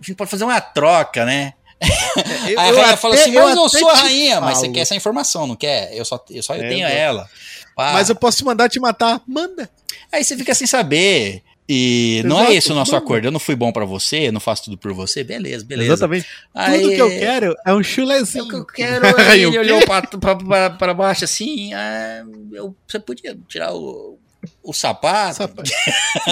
a 0.01 0.05
gente 0.05 0.17
pode 0.17 0.31
fazer 0.31 0.45
uma 0.45 0.61
troca, 0.61 1.25
né? 1.25 1.55
Eu- 2.49 2.59
Aí 2.61 2.69
a 2.69 2.69
eu 2.69 2.75
rainha 2.77 2.87
até- 2.87 2.97
falou 2.97 3.17
assim: 3.17 3.33
Mas 3.33 3.57
eu 3.57 3.65
até 3.67 3.79
sou 3.79 3.89
a 3.89 3.95
rainha, 3.95 4.41
mas 4.41 4.59
você 4.59 4.69
quer 4.69 4.81
essa 4.81 4.95
informação, 4.95 5.47
não 5.47 5.57
quer? 5.57 5.93
Eu 5.97 6.05
só 6.05 6.23
eu, 6.31 6.43
só 6.43 6.55
eu 6.55 6.63
É, 6.63 6.69
tenho 6.69 6.87
eu- 6.87 6.93
ela. 6.97 7.29
Pá. 7.75 7.93
Mas 7.95 8.09
eu 8.09 8.15
posso 8.15 8.39
te 8.39 8.45
mandar 8.45 8.69
te 8.69 8.79
matar. 8.79 9.21
Manda. 9.27 9.69
Aí 10.13 10.23
você 10.23 10.37
fica 10.37 10.55
sem 10.55 10.67
saber. 10.67 11.43
E 11.69 12.23
não 12.27 12.39
é 12.39 12.43
Exato, 12.43 12.55
esse 12.59 12.73
o 12.73 12.75
nosso 12.75 12.95
acordo. 12.97 13.27
Eu 13.27 13.31
não 13.33 13.39
fui 13.41 13.55
bom 13.57 13.73
pra 13.73 13.85
você, 13.85 14.29
eu 14.29 14.33
não 14.33 14.41
faço 14.41 14.65
tudo 14.65 14.77
por 14.77 14.93
você. 14.93 15.25
Beleza, 15.25 15.65
beleza. 15.65 15.93
Exatamente. 15.95 16.27
Aí, 16.55 16.83
Tudo 16.83 16.95
que 16.95 17.01
eu 17.01 17.09
quero 17.11 17.57
é 17.65 17.73
um 17.73 17.81
É 17.81 17.85
chulezinho. 17.85 18.45
o 18.45 18.49
que 18.49 18.55
eu 18.57 18.67
quero. 18.67 19.21
Aí 19.21 19.43
ele 19.45 19.59
olhou 19.59 19.81
pra, 19.87 20.03
pra, 20.03 20.37
pra, 20.37 20.71
pra 20.71 20.95
baixo 20.95 21.25
assim. 21.25 21.73
ah, 21.73 22.25
eu- 22.53 22.77
você 22.87 22.99
podia 23.01 23.37
tirar 23.49 23.73
o, 23.75 24.19
o 24.63 24.73
sapato? 24.73 25.37
Sapato. 25.37 25.71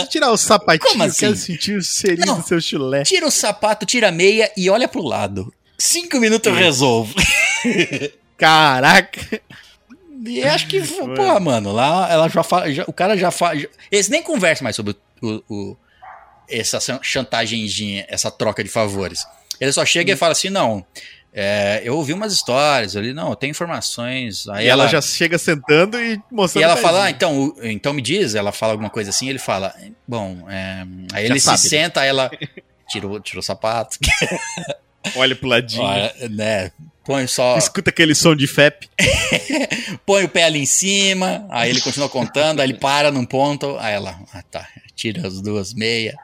Tirar 0.08 0.30
o 0.30 0.36
sapatinho, 0.36 0.90
Como 0.92 1.04
assim? 1.04 1.20
quero 1.20 1.36
sentir 1.36 1.76
o 1.76 1.82
cheirinho 1.82 2.26
Não. 2.26 2.40
do 2.40 2.46
seu 2.46 2.60
chulé. 2.60 3.02
Tira 3.04 3.26
o 3.26 3.30
sapato, 3.30 3.84
tira 3.86 4.08
a 4.08 4.12
meia 4.12 4.50
e 4.56 4.68
olha 4.70 4.88
pro 4.88 5.02
lado. 5.02 5.52
Cinco 5.78 6.18
minutos 6.18 6.46
eu 6.52 6.54
resolvo. 6.58 7.14
Caraca. 8.36 9.40
E 10.26 10.42
acho 10.42 10.66
que, 10.66 10.80
porra, 10.80 11.40
mano, 11.40 11.72
lá 11.72 12.10
ela 12.10 12.28
já 12.28 12.42
fala. 12.42 12.72
já- 12.72 12.84
o 12.86 12.92
cara 12.92 13.16
já 13.16 13.30
fala. 13.30 13.58
já- 13.58 13.68
eles 13.90 14.08
nem 14.08 14.22
conversam 14.22 14.64
mais 14.64 14.76
sobre 14.76 14.94
o, 15.22 15.42
o- 15.48 15.76
essa 16.48 16.78
chan- 16.80 17.00
chantagemzinha, 17.02 18.04
essa 18.08 18.30
troca 18.30 18.62
de 18.62 18.68
favores. 18.70 19.24
Ele 19.60 19.72
só 19.72 19.84
chega 19.84 20.12
e 20.12 20.16
fala 20.16 20.32
assim: 20.32 20.50
não. 20.50 20.84
É, 21.32 21.81
eu 21.85 21.94
ouvi 21.97 22.12
umas 22.12 22.32
histórias 22.32 22.97
ali, 22.97 23.12
não, 23.12 23.31
eu 23.31 23.36
tenho 23.36 23.52
informações. 23.52 24.48
Aí 24.48 24.62
Aí 24.62 24.69
ela, 24.69 24.89
já 24.89 25.01
chega 25.01 25.39
sentando 25.39 25.98
e 25.98 26.15
E 26.15 26.20
mostrando. 26.31 26.65
ela 26.65 26.74
o 26.74 26.78
fala, 26.78 27.05
ah, 27.05 27.11
então, 27.11 27.55
então 27.62 27.93
me 27.93 28.02
diz, 28.02 28.35
ela 28.35 28.51
fala 28.52 28.73
alguma 28.73 28.90
coisa 28.90 29.11
assim, 29.11 29.28
ele 29.28 29.39
fala, 29.39 29.74
bom, 30.07 30.44
é, 30.48 30.85
aí 31.12 31.27
Já 31.27 31.32
ele 31.32 31.40
sabe, 31.40 31.59
se 31.59 31.65
né? 31.77 31.82
senta, 31.85 32.01
aí 32.01 32.09
ela 32.09 32.31
tirou, 32.89 33.20
tirou 33.20 33.40
o 33.40 33.44
sapato, 33.44 33.97
olha 35.16 35.36
pro 35.36 35.48
ladinho. 35.48 35.82
olha, 35.85 36.12
né, 36.28 36.73
põe 37.05 37.27
só, 37.28 37.57
Escuta 37.57 37.90
aquele 37.90 38.15
som 38.15 38.35
de 38.35 38.48
FEP. 38.48 38.89
põe 40.05 40.24
o 40.24 40.28
pé 40.28 40.44
ali 40.44 40.59
em 40.59 40.66
cima, 40.66 41.47
aí 41.48 41.70
ele 41.70 41.81
continua 41.81 42.09
contando, 42.09 42.59
aí 42.61 42.69
ele 42.69 42.78
para 42.78 43.12
num 43.12 43.24
ponto, 43.24 43.77
aí 43.78 43.94
ela, 43.94 44.19
ah 44.35 44.43
tá, 44.51 44.66
tira 44.97 45.27
as 45.28 45.40
duas 45.40 45.73
meias. 45.74 46.15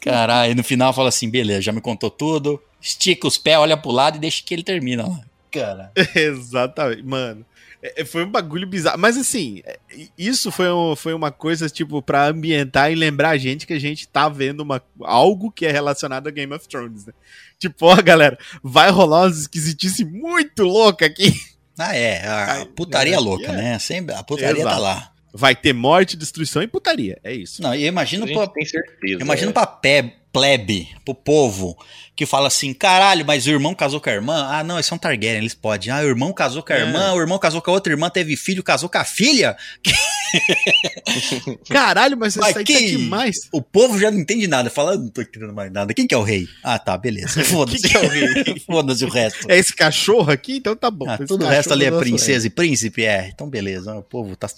Caralho, 0.00 0.54
no 0.54 0.62
final 0.62 0.92
fala 0.92 1.08
assim, 1.08 1.30
beleza, 1.30 1.62
já 1.62 1.72
me 1.72 1.80
contou 1.80 2.10
tudo, 2.10 2.62
estica 2.80 3.26
os 3.26 3.38
pés, 3.38 3.58
olha 3.58 3.76
pro 3.76 3.90
lado 3.90 4.16
e 4.16 4.20
deixa 4.20 4.42
que 4.44 4.54
ele 4.54 4.62
termina 4.62 5.06
lá. 5.06 5.20
Cara, 5.50 5.92
Exatamente, 6.14 7.02
mano. 7.02 7.44
É, 7.82 8.04
Foi 8.04 8.24
um 8.24 8.30
bagulho 8.30 8.66
bizarro. 8.66 8.98
Mas 8.98 9.16
assim, 9.16 9.62
é, 9.64 9.78
isso 10.18 10.50
foi, 10.50 10.70
um- 10.70 10.96
foi 10.96 11.14
uma 11.14 11.30
coisa, 11.30 11.68
tipo, 11.70 12.02
pra 12.02 12.26
ambientar 12.26 12.90
e 12.90 12.94
lembrar 12.94 13.30
a 13.30 13.38
gente 13.38 13.66
que 13.66 13.72
a 13.72 13.78
gente 13.78 14.06
tá 14.08 14.28
vendo 14.28 14.60
uma, 14.60 14.82
algo 15.02 15.50
que 15.52 15.64
é 15.64 15.70
relacionado 15.70 16.26
a 16.26 16.30
Game 16.30 16.52
of 16.52 16.66
Thrones, 16.68 17.06
né? 17.06 17.12
Tipo, 17.58 17.86
ó, 17.86 17.96
galera, 18.02 18.36
vai 18.62 18.90
rolar 18.90 19.22
umas 19.22 19.38
esquisitices 19.40 20.04
muito 20.10 20.64
loucas 20.64 21.08
aqui. 21.08 21.32
ah 21.78 21.94
é, 21.96 22.26
a 22.26 22.52
Ai, 22.54 22.64
putaria 22.66 23.14
é, 23.14 23.18
louca, 23.18 23.46
é. 23.46 23.52
né, 23.56 23.78
sempre, 23.78 24.14
a 24.14 24.22
putaria 24.24 24.54
tá 24.64 24.70
Exato. 24.70 24.82
lá. 24.82 25.12
Vai 25.32 25.54
ter 25.54 25.72
morte, 25.72 26.16
destruição 26.16 26.62
e 26.62 26.66
putaria. 26.66 27.18
É 27.22 27.32
isso. 27.32 27.62
Não, 27.62 27.74
e 27.74 27.82
eu 27.82 27.88
imagino 27.88 28.26
pra, 28.26 28.46
tem 28.48 28.64
certeza. 28.64 29.14
Eu 29.14 29.20
imagino 29.20 29.50
é. 29.50 29.52
pra 29.52 29.66
pe- 29.66 30.14
plebe, 30.32 30.88
pro 31.04 31.14
povo, 31.14 31.76
que 32.16 32.26
fala 32.26 32.48
assim: 32.48 32.72
caralho, 32.74 33.24
mas 33.26 33.46
o 33.46 33.50
irmão 33.50 33.74
casou 33.74 34.00
com 34.00 34.10
a 34.10 34.12
irmã? 34.12 34.46
Ah, 34.50 34.62
não, 34.64 34.76
eles 34.76 34.86
são 34.86 34.98
Targaryen, 34.98 35.38
eles 35.38 35.54
podem. 35.54 35.90
Ah, 35.92 35.98
o 36.00 36.06
irmão 36.08 36.32
casou 36.32 36.62
com 36.62 36.72
a 36.72 36.76
É. 36.76 36.80
irmã, 36.80 37.12
o 37.12 37.20
irmão 37.20 37.38
casou 37.38 37.62
com 37.62 37.70
a 37.70 37.74
outra 37.74 37.92
irmã, 37.92 38.10
teve 38.10 38.36
filho, 38.36 38.62
casou 38.62 38.88
com 38.88 38.98
a 38.98 39.04
filha. 39.04 39.56
Caralho, 41.68 42.16
mas 42.16 42.36
isso 42.36 42.44
aí 42.44 42.64
que- 42.64 42.72
tá 42.74 42.80
demais. 42.80 43.36
O 43.52 43.60
povo 43.62 43.98
já 43.98 44.10
não 44.10 44.18
entende 44.18 44.46
nada, 44.46 44.70
fala, 44.70 44.92
"Eu 44.92 44.98
não 45.00 45.08
tô 45.08 45.20
entendendo 45.22 45.52
mais 45.52 45.72
nada. 45.72 45.92
Quem 45.94 46.06
que 46.06 46.14
é 46.14 46.18
o 46.18 46.22
rei? 46.22 46.46
Ah, 46.62 46.78
tá, 46.78 46.96
beleza. 46.96 47.42
Foda-se. 47.44 47.82
Quem 47.82 47.90
que 47.90 47.96
é 47.96 48.00
o 48.00 48.08
rei? 48.08 48.60
Foda-se 48.66 49.04
o 49.04 49.08
resto. 49.08 49.50
É 49.50 49.58
esse 49.58 49.74
cachorro 49.74 50.30
aqui? 50.30 50.56
Então 50.56 50.74
tá 50.76 50.90
bom. 50.90 51.08
Ah, 51.08 51.18
o 51.28 51.36
resto 51.46 51.72
ali 51.72 51.84
é 51.86 51.90
nosso 51.90 52.02
princesa 52.02 52.46
e 52.46 52.50
príncipe? 52.50 53.04
É, 53.04 53.28
então 53.32 53.48
beleza. 53.48 53.94
O 53.94 54.02
povo 54.02 54.36
tá. 54.36 54.48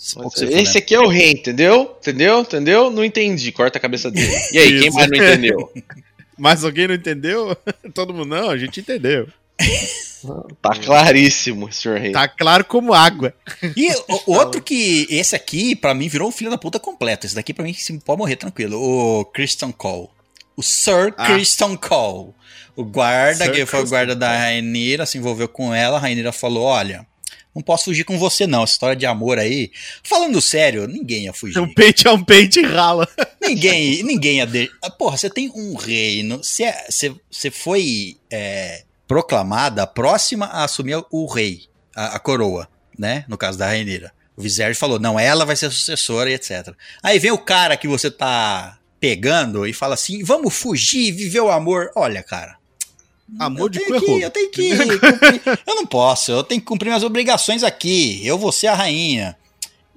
Esse 0.50 0.78
aqui 0.78 0.94
é 0.94 1.00
o 1.00 1.08
rei, 1.08 1.32
entendeu? 1.32 1.96
Entendeu? 2.00 2.40
Entendeu? 2.40 2.90
Não 2.90 3.04
entendi. 3.04 3.52
Corta 3.52 3.78
a 3.78 3.80
cabeça 3.80 4.10
dele. 4.10 4.32
E 4.52 4.58
aí, 4.58 4.80
quem 4.80 4.90
mais 4.92 5.08
não 5.10 5.16
entendeu? 5.16 5.72
Mas 6.38 6.64
alguém 6.64 6.88
não 6.88 6.94
entendeu? 6.94 7.56
Todo 7.92 8.14
mundo 8.14 8.26
não, 8.28 8.48
a 8.50 8.56
gente 8.56 8.80
entendeu. 8.80 9.28
Tá 10.60 10.74
claríssimo, 10.76 11.72
senhor 11.72 11.98
rei. 11.98 12.12
Tá 12.12 12.28
claro 12.28 12.64
como 12.64 12.92
água. 12.92 13.34
E 13.76 13.90
o- 14.08 14.34
outro 14.34 14.60
que. 14.60 15.06
Esse 15.10 15.34
aqui, 15.34 15.74
pra 15.74 15.94
mim, 15.94 16.08
virou 16.08 16.28
um 16.28 16.32
filho 16.32 16.50
da 16.50 16.58
puta 16.58 16.78
completo. 16.78 17.26
Esse 17.26 17.34
daqui, 17.34 17.54
pra 17.54 17.64
mim, 17.64 17.72
sim, 17.72 17.98
pode 17.98 18.18
morrer 18.18 18.36
tranquilo. 18.36 18.78
O 18.78 19.24
Christian 19.26 19.72
Cole. 19.72 20.08
O 20.56 20.62
Sir 20.62 21.14
Ah. 21.16 21.26
Christian 21.26 21.74
Cole. 21.76 22.34
O 22.76 22.84
guarda, 22.84 23.44
Sir 23.46 23.52
que 23.52 23.64
foi 23.66 23.82
o 23.82 23.88
guarda 23.88 24.14
da. 24.14 24.36
Rainira, 24.36 25.06
se 25.06 25.16
envolveu 25.16 25.48
com 25.48 25.72
ela. 25.74 25.96
A 25.96 26.00
Rainira 26.00 26.32
falou: 26.32 26.64
Olha, 26.64 27.06
não 27.54 27.62
posso 27.62 27.84
fugir 27.86 28.04
com 28.04 28.18
você, 28.18 28.46
não. 28.46 28.62
Essa 28.62 28.74
história 28.74 28.96
de 28.96 29.06
amor 29.06 29.38
aí. 29.38 29.70
Falando 30.02 30.38
sério, 30.42 30.86
ninguém 30.86 31.24
ia 31.24 31.32
fugir. 31.32 31.58
Um 31.58 31.72
pente 31.72 32.06
é 32.06 32.10
um 32.10 32.22
pente 32.22 32.60
e 32.60 32.66
rala. 32.66 33.08
Ninguém, 33.42 34.02
ninguém 34.04 34.36
ia. 34.36 34.46
De... 34.46 34.70
Ah, 34.84 34.90
Porra, 34.90 35.16
você 35.16 35.28
tem 35.30 35.50
um 35.56 35.74
reino. 35.74 36.36
Você, 36.44 36.64
é- 36.64 36.86
você, 36.90 37.12
você 37.30 37.50
foi 37.50 38.18
é, 38.30 38.84
proclamada 39.10 39.82
a 39.82 39.86
próxima 39.88 40.46
a 40.46 40.62
assumir 40.62 41.04
o 41.10 41.26
rei, 41.26 41.64
a, 41.96 42.14
a 42.14 42.18
coroa, 42.20 42.68
né? 42.96 43.24
No 43.26 43.36
caso 43.36 43.58
da 43.58 43.66
Rainira. 43.66 44.12
O 44.36 44.40
Viserys 44.40 44.78
falou: 44.78 45.00
não, 45.00 45.18
ela 45.18 45.44
vai 45.44 45.56
ser 45.56 45.66
a 45.66 45.70
sucessora 45.70 46.30
e 46.30 46.34
etc. 46.34 46.72
Aí 47.02 47.18
vem 47.18 47.32
o 47.32 47.38
cara 47.38 47.76
que 47.76 47.88
você 47.88 48.08
tá 48.08 48.78
pegando 49.00 49.66
e 49.66 49.72
fala 49.72 49.94
assim: 49.94 50.22
vamos 50.22 50.54
fugir, 50.54 51.10
viver 51.10 51.40
o 51.40 51.50
amor. 51.50 51.90
Olha, 51.96 52.22
cara. 52.22 52.56
Amor 53.36 53.62
eu 53.62 53.68
de 53.68 53.78
tenho 53.80 53.88
cu 53.88 53.96
é 53.96 54.00
que. 54.00 54.22
Eu 54.22 54.30
tenho 54.30 54.50
que 54.52 54.76
cumprir. 55.00 55.42
Eu 55.66 55.74
não 55.74 55.86
posso, 55.86 56.30
eu 56.30 56.44
tenho 56.44 56.60
que 56.60 56.66
cumprir 56.68 56.90
minhas 56.90 57.02
obrigações 57.02 57.64
aqui. 57.64 58.24
Eu 58.24 58.38
vou 58.38 58.52
ser 58.52 58.68
a 58.68 58.74
rainha. 58.74 59.36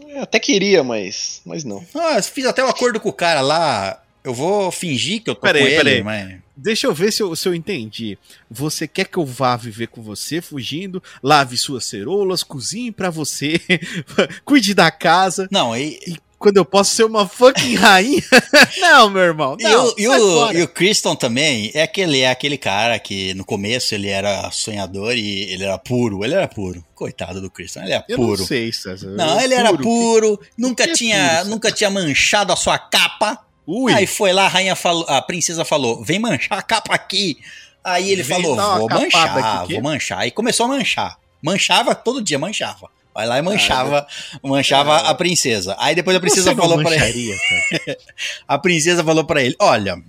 Eu 0.08 0.24
até 0.24 0.40
queria, 0.40 0.84
mas, 0.84 1.40
mas 1.46 1.64
não. 1.64 1.86
Ah, 1.94 2.20
fiz 2.20 2.48
até 2.48 2.64
um 2.64 2.68
acordo 2.68 3.00
com 3.00 3.10
o 3.10 3.14
cara 3.14 3.42
lá. 3.42 4.02
Eu 4.24 4.34
vou 4.34 4.72
fingir 4.72 5.22
que 5.22 5.30
eu 5.30 5.36
tô 5.36 5.42
Peraí, 5.42 5.62
com 5.62 5.68
ele, 5.68 5.78
peraí. 5.78 6.04
mas. 6.04 6.43
Deixa 6.64 6.88
eu 6.88 6.94
ver 6.94 7.12
se 7.12 7.22
eu, 7.22 7.36
se 7.36 7.48
eu 7.48 7.54
entendi. 7.54 8.18
Você 8.50 8.88
quer 8.88 9.06
que 9.06 9.18
eu 9.18 9.26
vá 9.26 9.58
viver 9.58 9.88
com 9.88 10.02
você, 10.02 10.42
fugindo, 10.42 11.04
lave 11.22 11.58
suas 11.58 11.84
ceroulas, 11.86 12.42
cozinhe 12.42 12.90
pra 12.90 13.10
você, 13.10 13.60
cuide 14.46 14.74
da 14.74 14.90
casa. 14.90 15.46
Não, 15.52 15.76
e, 15.76 16.00
quando 16.44 16.58
eu 16.58 16.66
posso 16.66 16.94
ser 16.94 17.06
uma 17.06 17.26
fucking 17.26 17.76
rainha? 17.76 18.22
não, 18.80 19.10
meu 19.10 19.22
irmão. 19.22 19.56
E, 19.58 19.64
Não, 19.64 19.88
o, 19.88 19.94
e, 19.98 20.08
o, 20.08 20.52
e 20.52 20.62
o 20.62 20.68
Kristen 20.68 21.16
também 21.16 21.72
é 21.74 21.84
aquele, 21.84 22.20
é 22.20 22.30
aquele 22.30 22.58
cara 22.58 23.00
que 23.00 23.34
no 23.34 23.46
começo 23.46 23.96
ele 23.96 24.10
era 24.10 24.52
sonhador 24.52 25.16
e 25.16 25.54
ele 25.54 25.64
era 25.64 25.78
puro. 25.78 26.24
Ele 26.24 26.34
era 26.34 26.48
puro. 26.48 26.84
Coitado 26.94 27.40
do 27.40 27.50
Kristen, 27.50 27.84
ele 27.84 27.94
é 27.94 28.04
Eu 28.10 28.18
puro. 28.18 28.40
não 28.40 28.46
sei, 28.46 28.74
César. 28.74 29.12
Não, 29.12 29.40
ele 29.40 29.54
era 29.54 29.70
puro. 29.70 29.84
puro, 29.84 30.40
nunca 30.58 30.84
que 30.84 30.90
é 30.92 30.94
tinha, 30.94 31.18
puro, 31.18 31.38
César? 31.38 31.50
nunca 31.50 31.72
tinha 31.72 31.90
manchado 31.90 32.52
a 32.52 32.56
sua 32.58 32.78
capa. 32.78 33.40
Ui, 33.66 33.94
Aí 33.94 34.06
foi 34.06 34.34
lá, 34.34 34.46
a 34.46 34.48
rainha 34.48 34.76
falou, 34.76 35.06
a 35.08 35.22
princesa 35.22 35.64
falou: 35.64 36.04
"Vem 36.04 36.20
manchar 36.20 36.58
a 36.58 36.62
capa 36.62 36.94
aqui". 36.94 37.38
Aí 37.84 38.12
ele 38.12 38.24
Vem 38.24 38.42
falou: 38.42 38.56
"Vou 38.56 38.90
manchar, 38.90 39.38
aqui, 39.38 39.74
vou 39.74 39.84
manchar". 39.84 40.20
Aí 40.20 40.32
começou 40.32 40.66
a 40.66 40.70
manchar. 40.70 41.18
Manchava 41.42 41.94
todo 41.96 42.22
dia, 42.22 42.40
manchava. 42.40 42.90
Vai 43.14 43.28
lá 43.28 43.38
e 43.38 43.42
manchava, 43.42 44.08
manchava 44.42 44.98
a 44.98 45.14
princesa. 45.14 45.76
Aí 45.78 45.94
depois 45.94 46.18
a 46.18 46.20
princesa 46.20 46.50
Você 46.50 46.56
falou 46.56 46.82
pra 46.82 46.96
ele, 47.10 47.38
a 48.48 48.58
princesa 48.58 49.04
falou 49.04 49.24
pra 49.24 49.44
ele: 49.44 49.56
"Olha, 49.60 50.02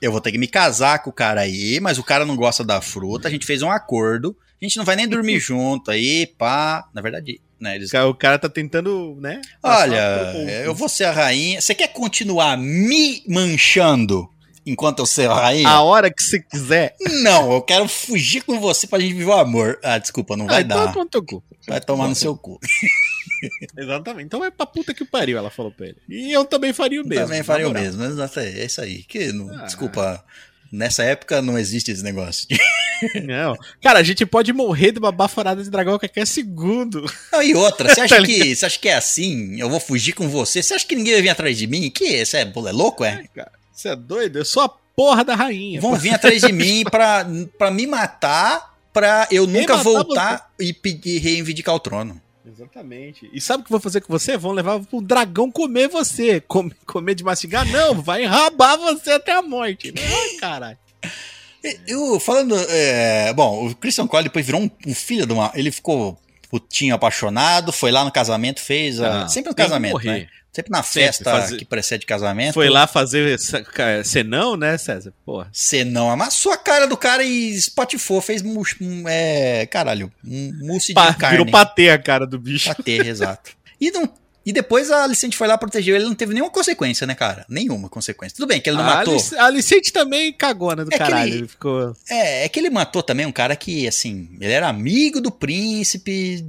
eu 0.00 0.12
vou 0.12 0.20
ter 0.20 0.32
que 0.32 0.38
me 0.38 0.46
casar 0.46 1.02
com 1.02 1.10
o 1.10 1.12
cara 1.12 1.40
aí, 1.40 1.80
mas 1.80 1.98
o 1.98 2.04
cara 2.04 2.24
não 2.24 2.36
gosta 2.36 2.64
da 2.64 2.80
fruta. 2.80 3.28
A 3.28 3.30
gente 3.30 3.46
fez 3.46 3.62
um 3.62 3.70
acordo. 3.70 4.36
A 4.60 4.64
gente 4.64 4.76
não 4.76 4.84
vai 4.84 4.96
nem 4.96 5.08
dormir 5.08 5.38
junto 5.40 5.90
aí, 5.90 6.26
pá. 6.26 6.88
Na 6.94 7.00
verdade, 7.00 7.40
né, 7.60 7.76
eles 7.76 7.92
O 7.92 8.14
cara 8.14 8.38
tá 8.38 8.48
tentando, 8.48 9.16
né? 9.20 9.40
Olha, 9.62 10.32
eu 10.64 10.74
vou 10.74 10.88
ser 10.88 11.04
a 11.04 11.12
rainha. 11.12 11.60
Você 11.60 11.74
quer 11.74 11.88
continuar 11.88 12.56
me 12.56 13.22
manchando 13.28 14.28
enquanto 14.64 15.00
eu 15.00 15.06
ser 15.06 15.28
a 15.28 15.34
rainha? 15.34 15.68
A 15.68 15.82
hora 15.82 16.10
que 16.10 16.22
você 16.22 16.40
quiser. 16.40 16.94
Não, 17.22 17.52
eu 17.52 17.62
quero 17.62 17.88
fugir 17.88 18.42
com 18.42 18.60
você 18.60 18.86
pra 18.86 19.00
gente 19.00 19.14
viver 19.14 19.30
o 19.30 19.32
amor. 19.32 19.78
Ah, 19.82 19.98
desculpa, 19.98 20.36
não 20.36 20.46
vai 20.46 20.60
ah, 20.60 20.64
dar. 20.64 20.76
Vai 21.66 21.80
tomar 21.80 22.08
no 22.08 22.14
seu 22.14 22.36
cu. 22.36 22.60
Exatamente. 23.76 24.26
Então 24.26 24.44
é 24.44 24.50
pra 24.50 24.66
puta 24.66 24.92
que 24.94 25.04
pariu, 25.04 25.38
ela 25.38 25.50
falou 25.50 25.72
pra 25.72 25.86
ele. 25.86 25.96
E 26.08 26.32
eu 26.32 26.44
também 26.44 26.72
faria 26.72 27.02
o 27.02 27.06
mesmo. 27.06 27.24
Também 27.24 27.42
faria 27.42 27.68
o 27.68 27.72
mesmo, 27.72 28.00
mas 28.02 28.12
exato, 28.12 28.40
é 28.40 28.64
isso 28.64 28.80
aí. 28.80 29.02
Que 29.04 29.32
não- 29.32 29.50
Ah. 29.58 29.64
Desculpa, 29.64 30.24
nessa 30.72 31.02
época 31.02 31.40
não 31.42 31.58
existe 31.58 31.90
esse 31.90 32.02
negócio. 32.02 32.46
Não. 33.24 33.56
Cara, 33.80 34.00
a 34.00 34.02
gente 34.02 34.26
pode 34.26 34.52
morrer 34.52 34.90
de 34.90 34.98
uma 34.98 35.12
baforada 35.12 35.62
de 35.62 35.70
dragão 35.70 35.94
a 35.94 35.98
qualquer 36.00 36.26
segundo. 36.26 37.04
Não, 37.32 37.40
e 37.40 37.54
outra, 37.54 37.88
você 37.94 38.00
acha, 38.00 38.20
que, 38.22 38.56
você 38.56 38.66
acha 38.66 38.76
que 38.76 38.88
é 38.88 38.94
assim? 38.96 39.56
Eu 39.60 39.70
vou 39.70 39.78
fugir 39.78 40.12
com 40.14 40.28
você? 40.28 40.60
Você 40.60 40.74
acha 40.74 40.84
que 40.84 40.96
ninguém 40.96 41.12
vai 41.12 41.22
vir 41.22 41.28
atrás 41.28 41.56
de 41.56 41.68
mim? 41.68 41.88
Que? 41.90 42.26
Você 42.26 42.38
é, 42.38 42.40
é 42.42 42.72
louco, 42.72 43.04
é? 43.04 43.24
Cara, 43.32 43.52
você 43.72 43.90
é 43.90 43.94
doido? 43.94 44.38
Eu 44.40 44.44
sou 44.44 44.64
a 44.64 44.68
porra 44.68 45.24
da 45.24 45.36
rainha. 45.36 45.80
Vão 45.80 45.94
vir 45.94 46.12
atrás 46.12 46.42
de 46.42 46.52
mim 46.52 46.82
pra, 46.90 47.24
pra 47.56 47.70
me 47.70 47.86
matar, 47.86 48.76
pra 48.92 49.28
eu 49.30 49.46
nunca 49.46 49.76
voltar 49.76 50.50
e 50.58 50.72
pedir 50.72 51.18
reivindicar 51.20 51.76
o 51.76 51.78
trono. 51.80 52.20
Exatamente. 52.48 53.28
E 53.32 53.40
sabe 53.40 53.60
o 53.60 53.64
que 53.64 53.70
vou 53.70 53.80
fazer 53.80 54.00
com 54.00 54.12
você? 54.12 54.36
Vão 54.36 54.52
levar 54.52 54.80
pro 54.80 55.00
dragão 55.00 55.50
comer 55.50 55.88
você. 55.88 56.40
Com- 56.40 56.70
comer 56.86 57.14
de 57.14 57.22
mastigar? 57.24 57.66
Não, 57.70 58.00
vai 58.00 58.24
enrabar 58.24 58.78
você 58.78 59.12
até 59.12 59.32
a 59.32 59.42
morte. 59.42 59.92
Ai, 59.96 60.36
caralho. 60.40 60.78
Eu, 61.86 62.18
falando. 62.20 62.54
é, 62.68 63.32
bom, 63.32 63.66
o 63.66 63.74
Christian 63.74 64.06
Cole 64.06 64.24
depois 64.24 64.46
virou 64.46 64.60
um, 64.62 64.70
um 64.86 64.94
filho 64.94 65.26
de 65.26 65.32
uma. 65.32 65.50
Ele 65.54 65.70
ficou 65.70 66.18
putinho 66.50 66.94
apaixonado, 66.94 67.72
foi 67.72 67.90
lá 67.90 68.04
no 68.04 68.10
casamento, 68.12 68.60
fez. 68.60 69.00
a- 69.00 69.24
Ah, 69.24 69.28
sempre 69.28 69.50
no 69.50 69.54
casamento, 69.56 69.98
né? 70.06 70.28
Sempre 70.52 70.72
na 70.72 70.82
Sempre, 70.82 71.06
festa 71.08 71.30
fazer- 71.30 71.56
que 71.58 71.64
precede 71.64 72.06
casamento. 72.06 72.54
Foi 72.54 72.68
lá 72.68 72.86
fazer 72.86 73.38
senão, 74.04 74.56
né, 74.56 74.76
César? 74.78 75.12
Porra. 75.24 75.48
Você 75.52 75.84
não 75.84 76.10
amassou 76.10 76.50
a 76.52 76.56
cara 76.56 76.86
do 76.86 76.96
cara 76.96 77.22
e 77.22 77.50
espatifou, 77.54 78.20
fez 78.20 78.42
mousse, 78.42 78.76
um, 78.80 79.08
é, 79.08 79.66
caralho, 79.66 80.10
um 80.24 80.52
mousse 80.66 80.88
de 80.88 80.94
Pa- 80.94 81.14
carne. 81.14 81.38
virou 81.38 81.52
patê 81.52 81.90
a 81.90 81.98
cara 81.98 82.26
do 82.26 82.38
bicho. 82.38 82.68
Patê, 82.68 82.96
exato. 83.06 83.50
E, 83.80 83.90
não, 83.92 84.12
e 84.44 84.52
depois 84.52 84.90
a 84.90 85.04
Alicente 85.04 85.36
foi 85.36 85.46
lá, 85.46 85.56
protegeu 85.58 85.94
ele, 85.94 86.06
não 86.06 86.14
teve 86.14 86.32
nenhuma 86.34 86.50
consequência, 86.50 87.06
né, 87.06 87.14
cara? 87.14 87.44
Nenhuma 87.48 87.88
consequência. 87.88 88.34
Tudo 88.34 88.48
bem 88.48 88.60
que 88.60 88.68
ele 88.70 88.78
não 88.78 88.84
a 88.84 88.94
matou. 88.96 89.14
Alice- 89.14 89.36
A 89.36 89.44
Alicente 89.44 89.92
também 89.92 90.32
cagou, 90.32 90.74
né, 90.74 90.82
do 90.84 90.92
É 90.92 90.98
caralho. 90.98 91.28
ele- 91.30 91.38
Ele 91.40 91.48
ficou... 91.48 91.94
É, 92.08 92.44
é 92.44 92.48
que 92.48 92.58
ele 92.58 92.70
matou 92.70 93.02
também 93.02 93.26
um 93.26 93.32
cara 93.32 93.54
que, 93.54 93.86
assim, 93.86 94.30
ele 94.40 94.52
era 94.52 94.66
amigo 94.68 95.20
do 95.20 95.30
príncipe 95.30 96.44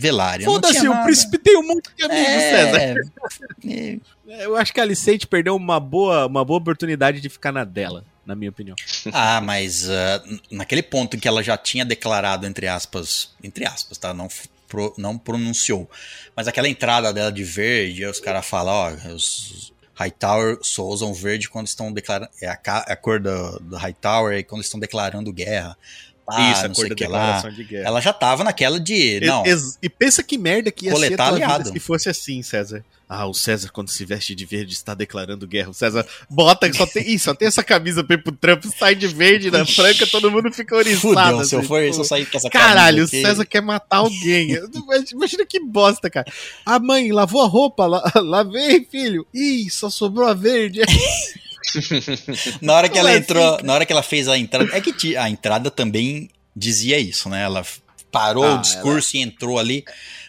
Velário. 0.00 0.46
não 0.46 0.52
Foda-se, 0.54 0.88
o 0.88 1.02
príncipe 1.02 1.38
tem 1.38 1.56
um 1.58 1.66
monte 1.66 1.90
de 1.96 2.04
amigos, 2.04 2.42
César. 2.42 2.80
é, 3.66 3.98
é, 4.28 4.44
Eu 4.46 4.56
acho 4.56 4.72
que 4.72 4.78
a 4.78 4.82
Alicente 4.84 5.26
perdeu 5.26 5.56
uma 5.56 5.80
boa, 5.80 6.26
uma 6.26 6.44
boa 6.44 6.58
oportunidade 6.58 7.20
de 7.20 7.28
ficar 7.28 7.50
na 7.50 7.64
dela, 7.64 8.04
na 8.24 8.34
minha 8.36 8.50
opinião. 8.50 8.76
Ah, 9.12 9.40
mas 9.40 9.88
n- 9.88 10.40
naquele 10.52 10.82
ponto 10.82 11.16
em 11.16 11.20
que 11.20 11.26
ela 11.26 11.42
já 11.42 11.56
tinha 11.56 11.84
declarado, 11.84 12.46
entre 12.46 12.68
aspas, 12.68 13.30
entre 13.42 13.66
aspas, 13.66 13.98
tá? 13.98 14.14
Não, 14.14 14.28
pro- 14.68 14.94
não 14.96 15.18
pronunciou. 15.18 15.90
Mas 16.36 16.46
aquela 16.46 16.68
entrada 16.68 17.12
dela 17.12 17.32
de 17.32 17.42
verde, 17.42 18.04
aí 18.04 18.10
os 18.10 18.20
caras 18.20 18.46
falam, 18.46 18.72
ó, 18.74 19.12
os 19.12 19.72
Hightower 19.94 20.58
só 20.62 20.84
usam 20.84 21.12
verde 21.12 21.48
quando 21.48 21.66
estão 21.66 21.90
declarando. 21.92 22.30
É 22.40 22.46
a, 22.46 22.54
ca- 22.56 22.84
a 22.86 22.94
cor 22.94 23.18
do, 23.18 23.58
do 23.58 23.76
Hightower 23.76 24.38
é 24.38 24.42
quando 24.44 24.62
estão 24.62 24.78
declarando 24.78 25.32
guerra. 25.32 25.76
Ah, 26.30 26.52
Isso, 26.52 26.64
a 26.64 26.68
não 26.68 26.74
sei 26.74 26.90
o 26.92 26.94
que 26.94 27.06
lá. 27.06 27.18
declaração 27.18 27.50
de 27.52 27.64
guerra. 27.64 27.86
Ela 27.88 28.00
já 28.00 28.12
tava 28.12 28.44
naquela 28.44 28.78
de. 28.78 29.20
Não, 29.20 29.46
ex- 29.46 29.78
E 29.82 29.88
pensa 29.88 30.22
que 30.22 30.36
merda 30.36 30.70
que 30.70 30.86
ia 30.86 30.90
ser 30.90 30.96
a 30.96 31.00
Coletar 31.08 31.32
vida 31.34 31.44
aliado. 31.46 31.70
se 31.72 31.80
fosse 31.80 32.08
assim, 32.08 32.42
César. 32.42 32.84
Ah, 33.10 33.24
o 33.26 33.32
César, 33.32 33.70
quando 33.72 33.88
se 33.88 34.04
veste 34.04 34.34
de 34.34 34.44
verde, 34.44 34.74
está 34.74 34.92
declarando 34.92 35.46
guerra. 35.46 35.70
O 35.70 35.74
César 35.74 36.06
bota, 36.28 36.70
só 36.74 36.84
tem, 36.86 37.08
ih, 37.10 37.18
só 37.18 37.32
tem 37.34 37.48
essa 37.48 37.64
camisa 37.64 38.04
pra 38.04 38.16
ir 38.16 38.22
pro 38.22 38.30
trampo, 38.32 38.68
sai 38.78 38.94
de 38.94 39.06
verde 39.06 39.50
na 39.50 39.64
franca, 39.64 40.06
todo 40.06 40.30
mundo 40.30 40.52
fica 40.52 40.76
oriçado. 40.76 41.00
fudeu. 41.00 41.44
Se 41.46 41.54
eu 41.54 41.60
assim, 41.60 41.68
for, 41.68 41.80
tipo, 41.80 41.94
se 41.94 42.00
eu 42.00 42.04
sair 42.04 42.26
com 42.26 42.36
essa 42.36 42.50
Caralho, 42.50 43.04
o 43.04 43.08
César 43.08 43.46
quer 43.46 43.62
matar 43.62 43.96
alguém. 43.98 44.58
Imagina 45.14 45.46
que 45.46 45.58
bosta, 45.58 46.10
cara. 46.10 46.30
Ah, 46.66 46.78
mãe, 46.78 47.10
lavou 47.10 47.40
a 47.42 47.46
roupa? 47.46 47.86
La, 47.86 48.02
lavei, 48.20 48.84
filho. 48.84 49.26
Ih, 49.32 49.70
só 49.70 49.88
sobrou 49.88 50.28
a 50.28 50.34
verde. 50.34 50.82
Na 52.60 52.74
hora 52.74 52.88
que 52.88 52.98
ela 52.98 53.10
assim, 53.10 53.18
entrou, 53.20 53.50
cara? 53.52 53.62
na 53.62 53.74
hora 53.74 53.86
que 53.86 53.92
ela 53.92 54.02
fez 54.02 54.28
a 54.28 54.36
entrada, 54.38 54.76
é 54.76 54.80
que 54.80 55.16
a 55.16 55.28
entrada 55.28 55.70
também 55.70 56.30
dizia 56.54 56.98
isso, 56.98 57.28
né? 57.28 57.42
Ela 57.42 57.64
parou 58.10 58.44
Ah, 58.44 58.54
o 58.54 58.60
discurso 58.60 59.16
e 59.16 59.20
entrou 59.20 59.58
ali. 59.58 59.84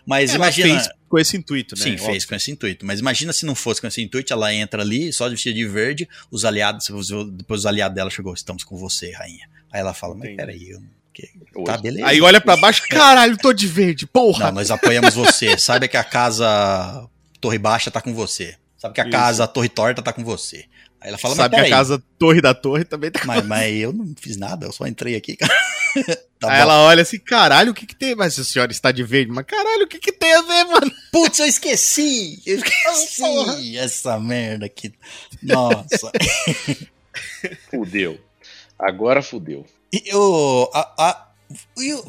Mas 0.05 0.29
Ela 0.31 0.37
imagina, 0.37 0.67
fez 0.81 0.89
com 1.07 1.19
esse 1.19 1.37
intuito, 1.37 1.75
né? 1.77 1.83
sim, 1.83 1.91
Óbvio. 1.91 2.05
fez 2.07 2.25
com 2.25 2.35
esse 2.35 2.51
intuito. 2.51 2.85
Mas 2.85 2.99
imagina 2.99 3.31
se 3.31 3.45
não 3.45 3.55
fosse 3.55 3.79
com 3.79 3.87
esse 3.87 4.01
intuito, 4.01 4.33
ela 4.33 4.53
entra 4.53 4.81
ali, 4.81 5.13
só 5.13 5.27
de 5.27 5.35
vestida 5.35 5.55
de 5.55 5.65
verde, 5.67 6.09
os 6.31 6.45
aliados, 6.45 6.87
depois 7.31 7.61
os 7.61 7.65
aliados 7.65 7.95
dela 7.95 8.09
chegou, 8.09 8.33
estamos 8.33 8.63
com 8.63 8.75
você, 8.77 9.11
rainha. 9.11 9.47
Aí 9.71 9.79
ela 9.81 9.93
fala, 9.93 10.15
mas 10.15 10.25
Entendi. 10.29 10.37
peraí, 10.37 10.69
eu, 10.69 11.63
tá 11.63 11.77
beleza. 11.77 12.07
Aí 12.07 12.19
olha 12.21 12.41
pra 12.41 12.57
baixo, 12.57 12.81
caralho, 12.89 13.37
tô 13.37 13.53
de 13.53 13.67
verde, 13.67 14.07
porra. 14.07 14.45
Não, 14.47 14.53
nós 14.53 14.71
apoiamos 14.71 15.13
você. 15.13 15.57
Sabe 15.57 15.87
que 15.87 15.97
a 15.97 16.03
casa 16.03 17.07
Torre 17.39 17.57
Baixa 17.59 17.91
tá 17.91 18.01
com 18.01 18.13
você. 18.13 18.55
Sabe 18.77 18.95
que 18.95 19.01
a 19.01 19.03
Isso. 19.03 19.11
casa 19.11 19.47
Torre 19.47 19.69
Torta 19.69 20.01
tá 20.01 20.11
com 20.13 20.23
você. 20.23 20.65
Aí 21.01 21.09
ela 21.09 21.17
fala, 21.17 21.35
Sabe 21.35 21.55
mas 21.55 21.65
que 21.67 21.73
a 21.73 21.77
casa 21.77 22.03
Torre 22.17 22.41
da 22.41 22.53
Torre 22.53 22.84
também 22.84 23.09
tá 23.09 23.21
Mas, 23.26 23.43
mas 23.47 23.73
eu 23.76 23.93
não 23.93 24.13
fiz 24.19 24.35
nada, 24.38 24.65
eu 24.65 24.71
só 24.73 24.85
entrei 24.88 25.15
aqui, 25.15 25.35
cara. 25.35 25.53
Tá 26.39 26.51
Aí 26.51 26.55
bom. 26.57 26.61
ela 26.61 26.81
olha 26.84 27.01
assim, 27.01 27.19
caralho, 27.19 27.71
o 27.71 27.73
que 27.73 27.85
que 27.85 27.95
tem? 27.95 28.15
Mas 28.15 28.39
a 28.39 28.43
senhora 28.45 28.71
está 28.71 28.91
de 28.93 29.03
verde, 29.03 29.30
mas 29.30 29.43
caralho, 29.45 29.84
o 29.84 29.88
que 29.88 29.99
que 29.99 30.11
tem 30.13 30.31
a 30.34 30.41
ver, 30.41 30.63
mano? 30.65 30.89
Putz, 31.11 31.38
eu 31.39 31.45
esqueci! 31.47 32.41
Eu 32.45 32.57
esqueci 32.57 33.21
Porra. 33.21 33.57
essa 33.77 34.17
merda 34.19 34.67
aqui. 34.67 34.93
Nossa. 35.43 36.11
Fudeu. 37.69 38.19
Agora 38.77 39.21
fudeu. 39.21 39.65
E 39.91 40.03
eu, 40.05 40.69
a- 40.73 40.93
a- 40.97 41.28
eu- 41.28 41.28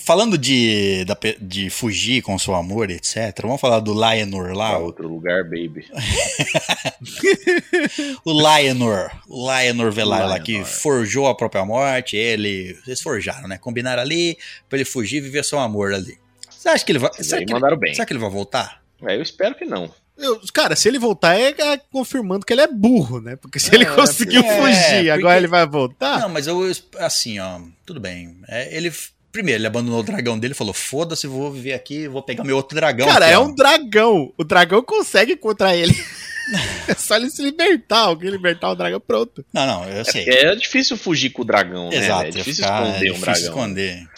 falando 0.00 0.36
de, 0.36 1.04
da 1.04 1.16
de 1.40 1.70
fugir 1.70 2.22
com 2.22 2.38
seu 2.38 2.54
amor, 2.54 2.90
etc., 2.90 3.32
vamos 3.42 3.60
falar 3.60 3.80
do 3.80 3.92
Lionor 3.94 4.52
lá. 4.52 4.70
Pra 4.70 4.78
outro 4.78 5.08
lugar, 5.08 5.44
baby. 5.44 5.86
O 8.24 8.32
Lionor, 8.32 9.10
o 9.28 9.50
Lionor 9.50 9.92
Velar 9.92 10.28
lá, 10.28 10.38
que 10.38 10.64
forjou 10.64 11.26
a 11.26 11.34
própria 11.34 11.64
morte, 11.64 12.16
ele. 12.16 12.74
Vocês 12.84 13.00
forjaram, 13.00 13.48
né? 13.48 13.58
Combinaram 13.58 14.02
ali 14.02 14.36
pra 14.68 14.78
ele 14.78 14.84
fugir 14.84 15.18
e 15.18 15.20
viver 15.20 15.44
seu 15.44 15.58
amor 15.58 15.92
ali. 15.94 16.18
Você 16.50 16.68
acha 16.68 16.84
que 16.84 16.92
ele 16.92 16.98
vai. 16.98 17.10
Será 17.14 17.38
que, 17.38 17.44
ele, 17.44 17.52
mandaram 17.54 17.76
bem. 17.78 17.94
será 17.94 18.06
que 18.06 18.12
ele 18.12 18.20
vai 18.20 18.30
voltar? 18.30 18.82
É, 19.02 19.16
eu 19.16 19.22
espero 19.22 19.54
que 19.54 19.64
não. 19.64 19.92
Eu- 20.18 20.38
cara, 20.52 20.76
se 20.76 20.86
ele 20.88 20.98
voltar 20.98 21.34
é, 21.38 21.54
é 21.58 21.78
confirmando 21.90 22.44
que 22.44 22.52
ele 22.52 22.60
é 22.60 22.68
burro, 22.68 23.20
né? 23.20 23.36
Porque 23.36 23.58
se 23.58 23.74
ele 23.74 23.84
É, 23.84 23.94
conseguiu 23.94 24.42
é, 24.42 24.60
fugir, 24.60 24.94
porque- 24.96 25.10
agora 25.10 25.36
ele 25.38 25.46
vai 25.46 25.66
voltar? 25.66 26.20
Não, 26.20 26.28
mas 26.28 26.46
eu, 26.46 26.60
assim, 26.98 27.38
ó, 27.38 27.60
tudo 27.86 27.98
bem. 27.98 28.36
É, 28.46 28.76
ele, 28.76 28.92
primeiro, 29.32 29.60
ele 29.60 29.66
abandonou 29.66 30.00
o 30.00 30.02
dragão 30.02 30.38
dele 30.38 30.52
e 30.52 30.56
falou: 30.56 30.72
foda-se, 30.74 31.26
vou 31.26 31.50
viver 31.52 31.72
aqui, 31.74 32.08
vou 32.08 32.22
pegar 32.22 32.44
meu 32.44 32.56
outro 32.56 32.74
dragão. 32.74 33.06
cara, 33.06 33.26
aqui, 33.26 33.34
é 33.34 33.38
ó." 33.38 33.44
um 33.44 33.54
dragão. 33.54 34.32
O 34.36 34.44
dragão 34.44 34.82
consegue 34.82 35.36
contra 35.36 35.74
ele. 35.76 35.94
é 36.88 36.94
só 36.94 37.16
ele 37.16 37.30
se 37.30 37.42
libertar. 37.42 38.00
Alguém 38.00 38.30
libertar 38.30 38.70
o 38.70 38.74
dragão, 38.74 39.00
pronto. 39.00 39.44
Não, 39.52 39.66
não, 39.66 39.84
eu 39.88 40.04
sei. 40.04 40.28
É, 40.28 40.46
é 40.46 40.54
difícil 40.56 40.96
fugir 40.96 41.30
com 41.30 41.42
o 41.42 41.44
dragão, 41.44 41.88
né? 41.90 41.96
Exato, 41.96 42.22
É 42.24 42.26
ia 42.26 42.32
difícil 42.32 42.64
ficar- 42.64 42.82
esconder 42.82 43.06
é 43.06 43.10
um 43.10 43.14
difícil 43.14 43.20
dragão. 43.24 43.48
esconder. 43.48 44.08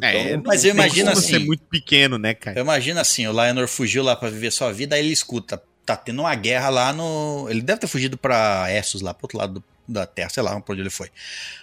É, 0.00 0.30
Então, 0.30 0.42
mas 0.46 0.64
eu 0.64 0.70
imagino 0.70 1.08
como 1.08 1.18
assim- 1.18 1.32
ser 1.32 1.38
muito 1.40 1.64
pequeno, 1.64 2.16
né, 2.16 2.32
cara? 2.32 2.58
Eu 2.58 2.62
imagino 2.62 2.98
assim, 2.98 3.26
o 3.26 3.32
Lionor 3.32 3.68
fugiu 3.68 4.02
lá 4.02 4.16
pra 4.16 4.30
viver 4.30 4.50
sua 4.50 4.72
vida, 4.72 4.96
aí 4.96 5.02
ele 5.04 5.12
escuta, 5.12 5.62
tá 5.84 5.94
tendo 5.96 6.20
uma 6.22 6.34
guerra 6.34 6.70
lá 6.70 6.92
no. 6.94 7.46
Ele 7.50 7.60
deve 7.60 7.80
ter 7.80 7.86
fugido 7.86 8.16
pra 8.16 8.68
Essos, 8.72 9.02
lá 9.02 9.12
pro 9.12 9.26
outro 9.26 9.36
lado 9.38 9.52
do- 9.60 9.64
da 9.86 10.06
Terra, 10.06 10.30
sei 10.30 10.42
lá 10.42 10.58
pra 10.58 10.72
onde 10.72 10.80
ele 10.80 10.88
foi. 10.88 11.10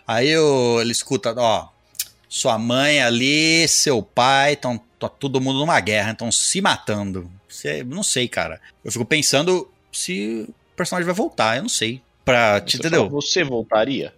Aí 0.05 0.37
o- 0.37 0.79
ele 0.79 0.91
escuta, 0.91 1.33
ó, 1.35 1.69
sua 2.29 2.57
mãe 2.59 3.01
ali, 3.01 3.67
seu 3.67 4.01
pai, 4.03 4.55
tão, 4.55 4.79
tá 4.99 5.09
todo 5.09 5.41
mundo 5.41 5.59
numa 5.59 5.79
guerra, 5.79 6.11
então 6.11 6.31
se 6.31 6.61
matando. 6.61 7.29
Você, 7.49 7.83
não 7.83 8.03
sei, 8.03 8.27
cara. 8.27 8.61
Eu 8.85 8.91
fico 8.91 9.03
pensando 9.03 9.67
se 9.91 10.45
o 10.47 10.53
personagem 10.75 11.05
vai 11.07 11.15
voltar, 11.15 11.57
eu 11.57 11.63
não 11.63 11.69
sei. 11.69 12.01
Pra, 12.23 12.59
Você 12.61 12.77
entendeu? 12.77 13.07
fala, 13.07 13.09
Você 13.21 13.43
voltaria? 13.43 14.13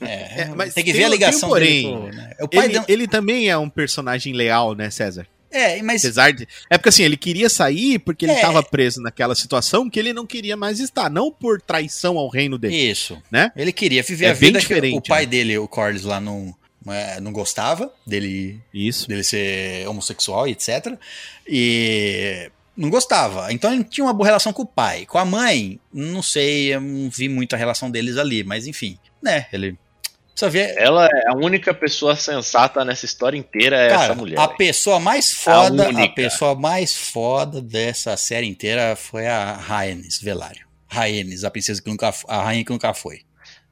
É, 0.00 0.42
É, 0.42 0.44
mas 0.54 0.74
tem 0.74 0.84
que 0.84 0.92
tem 0.92 1.00
ver 1.00 1.06
a 1.06 1.08
ligação 1.08 1.50
um 1.50 1.54
dele 1.54 1.82
porém. 1.82 1.96
pro- 2.10 2.16
né? 2.16 2.30
O 2.40 2.48
pai 2.48 2.64
Ele, 2.66 2.72
dele- 2.74 2.84
ele 2.88 3.08
também 3.08 3.48
é 3.48 3.56
um 3.56 3.68
personagem 3.68 4.32
leal, 4.34 4.74
né, 4.74 4.90
César? 4.90 5.26
É, 5.50 5.82
mas 5.82 6.02
Apesar 6.02 6.32
de. 6.32 6.46
É 6.70 6.78
porque 6.78 6.88
assim, 6.88 7.02
ele 7.02 7.16
queria 7.16 7.48
sair 7.50 7.98
porque 7.98 8.24
ele 8.24 8.32
É. 8.32 8.36
estava 8.36 8.62
preso 8.62 9.02
naquela 9.02 9.34
situação 9.34 9.88
que 9.90 9.98
ele 9.98 10.12
não 10.14 10.26
queria 10.26 10.56
mais 10.56 10.80
estar. 10.80 11.10
Não 11.10 11.30
por 11.30 11.60
traição 11.60 12.16
ao 12.16 12.28
reino 12.28 12.56
dele. 12.56 12.74
Isso. 12.74 13.20
Né? 13.30 13.52
Ele 13.54 13.70
queria 13.72 14.02
viver 14.02 14.26
É 14.26 14.30
a 14.30 14.32
bem 14.32 14.40
vida 14.40 14.58
que 14.60 14.64
diferente, 14.66 14.96
o 14.98 15.02
pai 15.02 15.24
né? 15.24 15.30
dele, 15.30 15.58
o 15.58 15.68
Corlys, 15.68 16.04
lá 16.04 16.18
não, 16.20 16.48
é, 16.48 16.61
não 17.20 17.32
gostava 17.32 17.92
dele, 18.06 18.60
Isso. 18.72 19.08
dele 19.08 19.24
ser 19.24 19.86
homossexual 19.88 20.48
e 20.48 20.52
etc. 20.52 20.98
E 21.46 22.50
não 22.76 22.90
gostava. 22.90 23.52
Então 23.52 23.72
ele 23.72 23.84
tinha 23.84 24.04
uma 24.04 24.12
boa 24.14 24.26
relação 24.26 24.52
com 24.52 24.62
o 24.62 24.66
pai. 24.66 25.06
Com 25.06 25.18
a 25.18 25.24
mãe, 25.24 25.78
não 25.92 26.22
sei, 26.22 26.74
eu 26.74 26.80
não 26.80 27.10
vi 27.10 27.28
muito 27.28 27.54
a 27.54 27.58
relação 27.58 27.90
deles 27.90 28.16
ali, 28.16 28.42
mas 28.44 28.66
enfim, 28.66 28.98
né? 29.22 29.46
Ele. 29.52 29.76
Precisa 30.30 30.50
ver. 30.50 30.74
Ela 30.78 31.06
é 31.06 31.28
a 31.28 31.36
única 31.36 31.74
pessoa 31.74 32.16
sensata 32.16 32.82
nessa 32.86 33.04
história 33.04 33.36
inteira, 33.36 33.76
é 33.76 33.88
Cara, 33.90 34.04
essa 34.04 34.14
mulher. 34.14 34.38
a 34.40 34.48
pessoa 34.48 34.98
mais 34.98 35.30
foda, 35.30 35.84
a, 35.84 35.88
única. 35.88 36.14
pessoa 36.14 36.54
mais 36.54 36.96
foda 36.96 37.60
dessa 37.60 38.16
série 38.16 38.46
inteira 38.46 38.96
foi 38.96 39.26
a 39.26 39.52
Rhaenys 39.52 40.20
Velário. 40.22 40.66
Rhaenys, 40.88 41.44
a 41.44 41.50
princesa 41.50 41.82
que 41.82 41.88
nunca, 41.90 42.12
a 42.28 42.42
rainha 42.42 42.64
que 42.64 42.70
nunca 42.70 42.92
foi. 42.94 43.20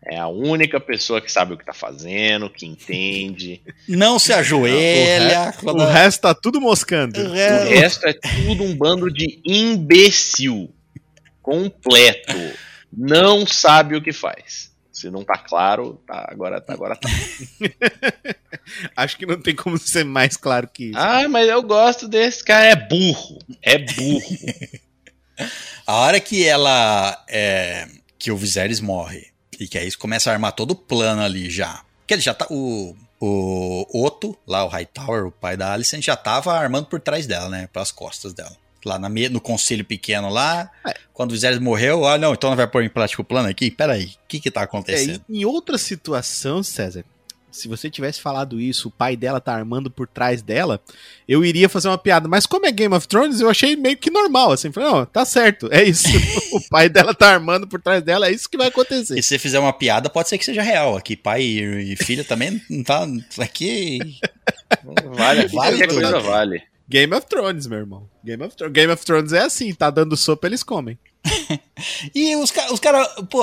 É 0.02 0.16
a 0.18 0.28
única 0.28 0.81
pessoa 0.81 1.20
que 1.20 1.31
sabe 1.31 1.52
o 1.55 1.59
que 1.59 1.64
tá 1.64 1.74
fazendo, 1.74 2.48
que 2.48 2.64
entende. 2.66 3.60
Não 3.86 4.18
se 4.18 4.32
ajoelha. 4.32 5.51
O 5.59 5.62
quando- 5.64 5.85
resto 5.86 6.22
tá 6.22 6.35
tudo 6.35 6.60
moscando. 6.60 7.20
O 7.20 7.32
resto 7.32 8.06
é 8.06 8.14
tudo 8.14 8.64
um 8.64 8.74
bando 8.74 9.12
de 9.12 9.40
imbecil. 9.44 10.72
Completo. 11.43 12.32
Não 12.93 13.47
sabe 13.47 13.94
o 13.97 14.02
que 14.02 14.12
faz. 14.12 14.70
Se 14.93 15.09
não 15.10 15.24
tá 15.24 15.39
claro, 15.39 15.98
tá, 16.06 16.27
agora, 16.31 16.60
tá, 16.60 16.74
agora 16.74 16.94
tá. 16.94 17.09
Acho 18.94 19.16
que 19.16 19.24
não 19.24 19.40
tem 19.40 19.55
como 19.55 19.78
ser 19.78 20.05
mais 20.05 20.36
claro 20.36 20.68
que 20.68 20.86
isso. 20.90 20.98
Ah, 20.98 21.27
mas 21.28 21.48
eu 21.48 21.62
gosto 21.62 22.06
desse 22.06 22.44
cara. 22.44 22.66
É 22.66 22.77
burro. 22.77 23.39
É 23.62 23.78
burro. 23.78 24.36
A 25.86 25.94
hora 25.94 26.20
que 26.20 26.44
ela. 26.47 27.24
é, 27.28 27.89
que 28.18 28.31
o 28.31 28.36
Viserys 28.36 28.81
morre. 28.81 29.30
E 29.61 29.69
que 29.69 29.77
aí 29.78 29.85
eles 29.85 29.95
começam 29.97 30.32
a 30.32 30.35
armar 30.35 30.53
todo 30.53 30.70
o 30.70 30.74
plano 30.74 31.23
ali 31.23 31.51
já. 31.51 31.82
Que 32.07 32.15
ele 32.15 32.23
já 32.23 32.32
tá. 32.35 32.47
O, 32.51 32.97
o 33.20 33.87
Otto, 34.07 34.37
lá 34.47 34.65
o 34.65 34.69
Hightower, 34.69 35.27
o 35.27 35.31
pai 35.31 35.57
da 35.57 35.73
Alicent, 35.73 36.03
já 36.03 36.16
tava 36.16 36.53
armando 36.55 36.87
por 36.87 36.99
trás 37.01 37.27
dela, 37.27 37.49
né? 37.51 37.69
Pelas 37.73 37.93
costas 37.93 38.32
dela. 38.32 38.57
Lá 38.85 38.99
na, 38.99 39.11
no 39.11 39.41
conselho 39.41 39.85
pequeno 39.85 40.31
lá. 40.31 40.70
É. 40.89 40.95
Quando 41.12 41.31
o 41.31 41.35
Viserys 41.35 41.59
morreu, 41.59 42.07
ah, 42.07 42.16
não, 42.16 42.32
então 42.32 42.49
não 42.49 42.57
vai 42.57 42.66
pôr 42.66 42.82
em 42.82 42.89
prática 42.89 43.20
o 43.20 43.24
plano 43.24 43.47
aqui? 43.49 43.70
Peraí, 43.70 44.07
o 44.07 44.27
que 44.27 44.41
que 44.41 44.51
tá 44.51 44.62
É, 44.62 44.65
acontecendo? 44.65 45.23
em, 45.28 45.41
em 45.41 45.45
outra 45.45 45.77
situação, 45.77 46.62
César, 46.62 47.05
se 47.51 47.68
você 47.68 47.90
tivesse 47.90 48.20
falado 48.20 48.60
isso, 48.60 48.89
o 48.89 48.90
pai 48.90 49.16
dela 49.16 49.40
tá 49.40 49.55
armando 49.55 49.90
por 49.90 50.06
trás 50.06 50.43
dela, 50.43 50.81
eu 51.28 51.44
iria 51.44 51.68
fazer 51.68 51.89
uma 51.89 51.98
piada. 51.98 52.28
Mas 52.28 52.47
como 52.47 52.66
é 52.66 52.72
Game 52.72 52.94
of 52.94 53.06
Thrones, 53.09 53.40
eu 53.40 53.48
achei 53.51 53.77
meio 53.77 53.97
que 53.97 54.10
normal, 54.10 54.52
assim. 54.52 54.70
Falei, 54.72 54.90
não, 54.90 55.05
tá 55.06 55.24
certo, 55.24 55.68
é 55.72 55.82
isso. 55.85 56.09
o 56.52 56.60
pai 56.68 56.89
dela 56.89 57.14
tá 57.14 57.32
armando 57.32 57.66
por 57.66 57.81
trás 57.81 58.02
dela, 58.02 58.28
é 58.28 58.32
isso 58.32 58.48
que 58.48 58.56
vai 58.56 58.68
acontecer. 58.68 59.18
E 59.18 59.22
se 59.22 59.28
você 59.31 59.39
fizer 59.39 59.59
uma 59.59 59.72
piada, 59.72 60.09
pode 60.10 60.28
ser 60.28 60.39
que 60.39 60.44
seja 60.44 60.62
real. 60.62 60.97
Aqui, 60.97 61.16
pai 61.16 61.43
e, 61.43 61.93
e 61.93 61.97
filha 61.97 62.24
também 62.24 62.60
não 62.70 62.82
tá. 62.82 63.06
Aqui. 63.39 63.98
Vale, 64.85 65.48
Vale 65.48 65.48
qualquer 65.48 65.89
tudo. 65.89 66.01
coisa 66.01 66.18
vale. 66.20 66.62
Game 66.89 67.14
of 67.14 67.27
Thrones, 67.27 67.66
meu 67.68 67.78
irmão. 67.78 68.09
Game 68.24 68.43
of, 68.43 68.56
Thrones. 68.56 68.72
Game 68.74 68.93
of 68.93 69.05
Thrones 69.05 69.32
é 69.32 69.40
assim, 69.43 69.72
tá 69.72 69.90
dando 69.90 70.16
sopa, 70.16 70.47
eles 70.47 70.62
comem. 70.62 70.98
E 72.14 72.36
os, 72.36 72.51
ca- 72.51 72.70
os 72.72 72.78
caras, 72.81 73.06
pô, 73.31 73.43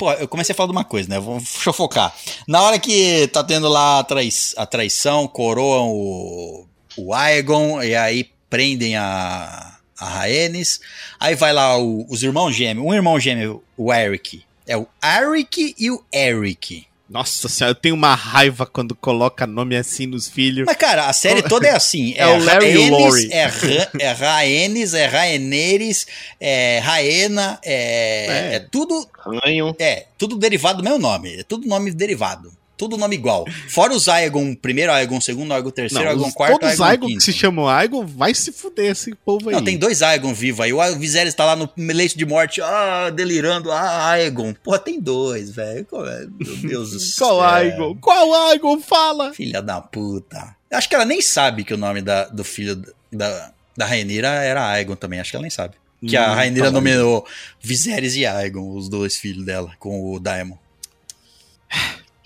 pô, 0.00 0.10
eu 0.12 0.26
comecei 0.26 0.54
a 0.54 0.56
falar 0.56 0.68
de 0.68 0.72
uma 0.72 0.82
coisa, 0.84 1.08
né? 1.10 1.20
Vou, 1.20 1.36
deixa 1.38 1.68
eu 1.68 1.72
focar. 1.74 2.10
Na 2.48 2.62
hora 2.62 2.78
que 2.78 3.28
tá 3.28 3.44
tendo 3.44 3.68
lá 3.68 3.98
a, 4.00 4.04
trai, 4.04 4.28
a 4.56 4.64
traição, 4.64 5.28
coroam 5.28 5.90
o, 5.90 6.66
o 6.96 7.12
Aegon, 7.14 7.82
e 7.82 7.94
aí 7.94 8.30
prendem 8.48 8.96
a, 8.96 9.76
a 9.98 10.08
Rhaenys. 10.08 10.80
Aí 11.20 11.34
vai 11.34 11.52
lá 11.52 11.76
o- 11.78 12.06
os 12.08 12.22
irmãos 12.22 12.52
gêmeos, 12.52 12.86
um 12.86 12.94
irmão 12.94 13.20
gêmeo, 13.20 13.62
o 13.76 13.92
Eric. 13.92 14.42
É 14.66 14.76
o 14.76 14.86
Eric 15.04 15.74
e 15.78 15.90
o 15.90 16.02
Eric. 16.12 16.86
Nossa 17.10 17.48
senhora, 17.48 17.72
eu 17.72 17.74
tenho 17.74 17.96
uma 17.96 18.14
raiva 18.14 18.64
quando 18.64 18.94
coloca 18.94 19.44
nome 19.44 19.76
assim 19.76 20.06
nos 20.06 20.28
filhos. 20.28 20.64
Mas, 20.64 20.76
cara, 20.76 21.08
a 21.08 21.12
série 21.12 21.42
toda 21.42 21.66
é 21.66 21.74
assim. 21.74 22.14
É 22.16 22.24
o 22.28 22.38
Larry 22.44 22.70
e 22.70 22.76
o 22.76 22.80
Rhaenys, 22.82 22.90
Laurie. 23.00 23.32
É, 23.32 23.44
Ra- 23.46 23.90
é 23.98 24.12
Rhaenys, 24.12 24.94
é 24.94 25.06
Rhaenerys, 25.06 26.06
é 26.40 26.78
Raena, 26.78 27.58
é, 27.64 28.52
É. 28.52 28.54
é 28.54 28.60
tudo 28.60 29.08
Ranho. 29.42 29.74
É, 29.78 30.06
tudo 30.16 30.36
derivado 30.36 30.78
do 30.80 30.84
meu 30.88 30.98
nome. 31.00 31.40
É 31.40 31.42
tudo 31.42 31.66
nome 31.66 31.90
derivado. 31.90 32.52
Tudo 32.80 32.96
nome 32.96 33.14
igual. 33.14 33.44
Fora 33.68 33.92
os 33.92 34.08
Aegon, 34.08 34.54
primeiro 34.54 34.90
Aegon, 34.90 35.20
segundo 35.20 35.52
Aegon, 35.52 35.70
terceiro 35.70 36.04
Não, 36.04 36.10
Aegon, 36.12 36.28
os- 36.28 36.34
quarto 36.34 36.58
todos 36.58 36.74
os 36.74 36.80
Aegon, 36.80 36.90
Aegon 36.90 37.06
quinto. 37.08 37.18
que 37.18 37.24
se 37.24 37.32
chamam 37.32 37.68
Aegon, 37.68 38.06
vai 38.06 38.34
se 38.34 38.50
fuder 38.52 38.92
esse 38.92 39.14
povo 39.14 39.50
aí. 39.50 39.54
Não, 39.54 39.62
tem 39.62 39.76
dois 39.76 40.00
Aegon 40.00 40.32
vivos 40.32 40.60
aí. 40.64 40.72
O 40.72 40.98
Viserys 40.98 41.34
tá 41.34 41.44
lá 41.44 41.54
no 41.54 41.68
leito 41.76 42.16
de 42.16 42.24
morte, 42.24 42.62
ah, 42.62 43.10
delirando, 43.10 43.70
ah, 43.70 44.10
Aegon. 44.12 44.54
Pô, 44.64 44.78
tem 44.78 44.98
dois, 44.98 45.50
velho. 45.50 45.86
É? 46.06 46.26
Meu 46.42 46.56
Deus 46.56 46.90
do 46.92 46.98
céu. 47.00 47.26
Qual 47.28 47.42
Aegon? 47.42 47.96
Qual 48.00 48.34
Aegon? 48.48 48.80
Fala! 48.80 49.34
Filha 49.34 49.60
da 49.60 49.80
puta. 49.80 50.56
Acho 50.72 50.88
que 50.88 50.94
ela 50.94 51.04
nem 51.04 51.20
sabe 51.20 51.64
que 51.64 51.74
o 51.74 51.76
nome 51.76 52.00
da, 52.00 52.24
do 52.24 52.42
filho 52.44 52.82
da, 53.12 53.52
da 53.76 53.84
Rainira 53.84 54.28
era 54.28 54.66
Aegon 54.70 54.96
também. 54.96 55.20
Acho 55.20 55.30
que 55.32 55.36
ela 55.36 55.42
nem 55.42 55.50
sabe. 55.50 55.74
Que 56.06 56.16
a 56.16 56.32
Hum, 56.32 56.34
Rainira 56.34 56.64
tá 56.64 56.70
bom. 56.70 56.76
nomeou 56.78 57.26
Viserys 57.60 58.16
e 58.16 58.24
Aegon, 58.24 58.74
os 58.74 58.88
dois 58.88 59.16
filhos 59.18 59.44
dela, 59.44 59.70
com 59.78 60.14
o 60.14 60.18
Daemon. 60.18 60.56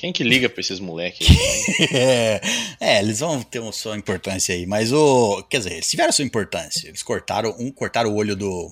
Quem 0.05 0.13
que 0.13 0.23
liga 0.23 0.51
pra 0.51 0.61
esses 0.61 0.81
moleques 0.81 1.27
aí? 1.31 1.89
É, 1.91 2.41
é, 2.79 2.99
eles 2.99 3.21
vão 3.21 3.41
ter 3.43 3.59
uma 3.59 3.73
sua 3.73 3.97
importância 3.97 4.55
aí, 4.55 4.67
mas 4.67 4.93
o. 4.93 5.43
Quer 5.45 5.57
dizer, 5.59 5.73
eles 5.73 5.89
tiveram 5.89 6.13
sua 6.13 6.27
importância. 6.27 6.89
Eles 6.89 7.03
cortaram 7.03 7.57
um, 7.59 7.73
cortaram 7.73 8.11
o 8.11 8.15
olho 8.15 8.37
do. 8.37 8.71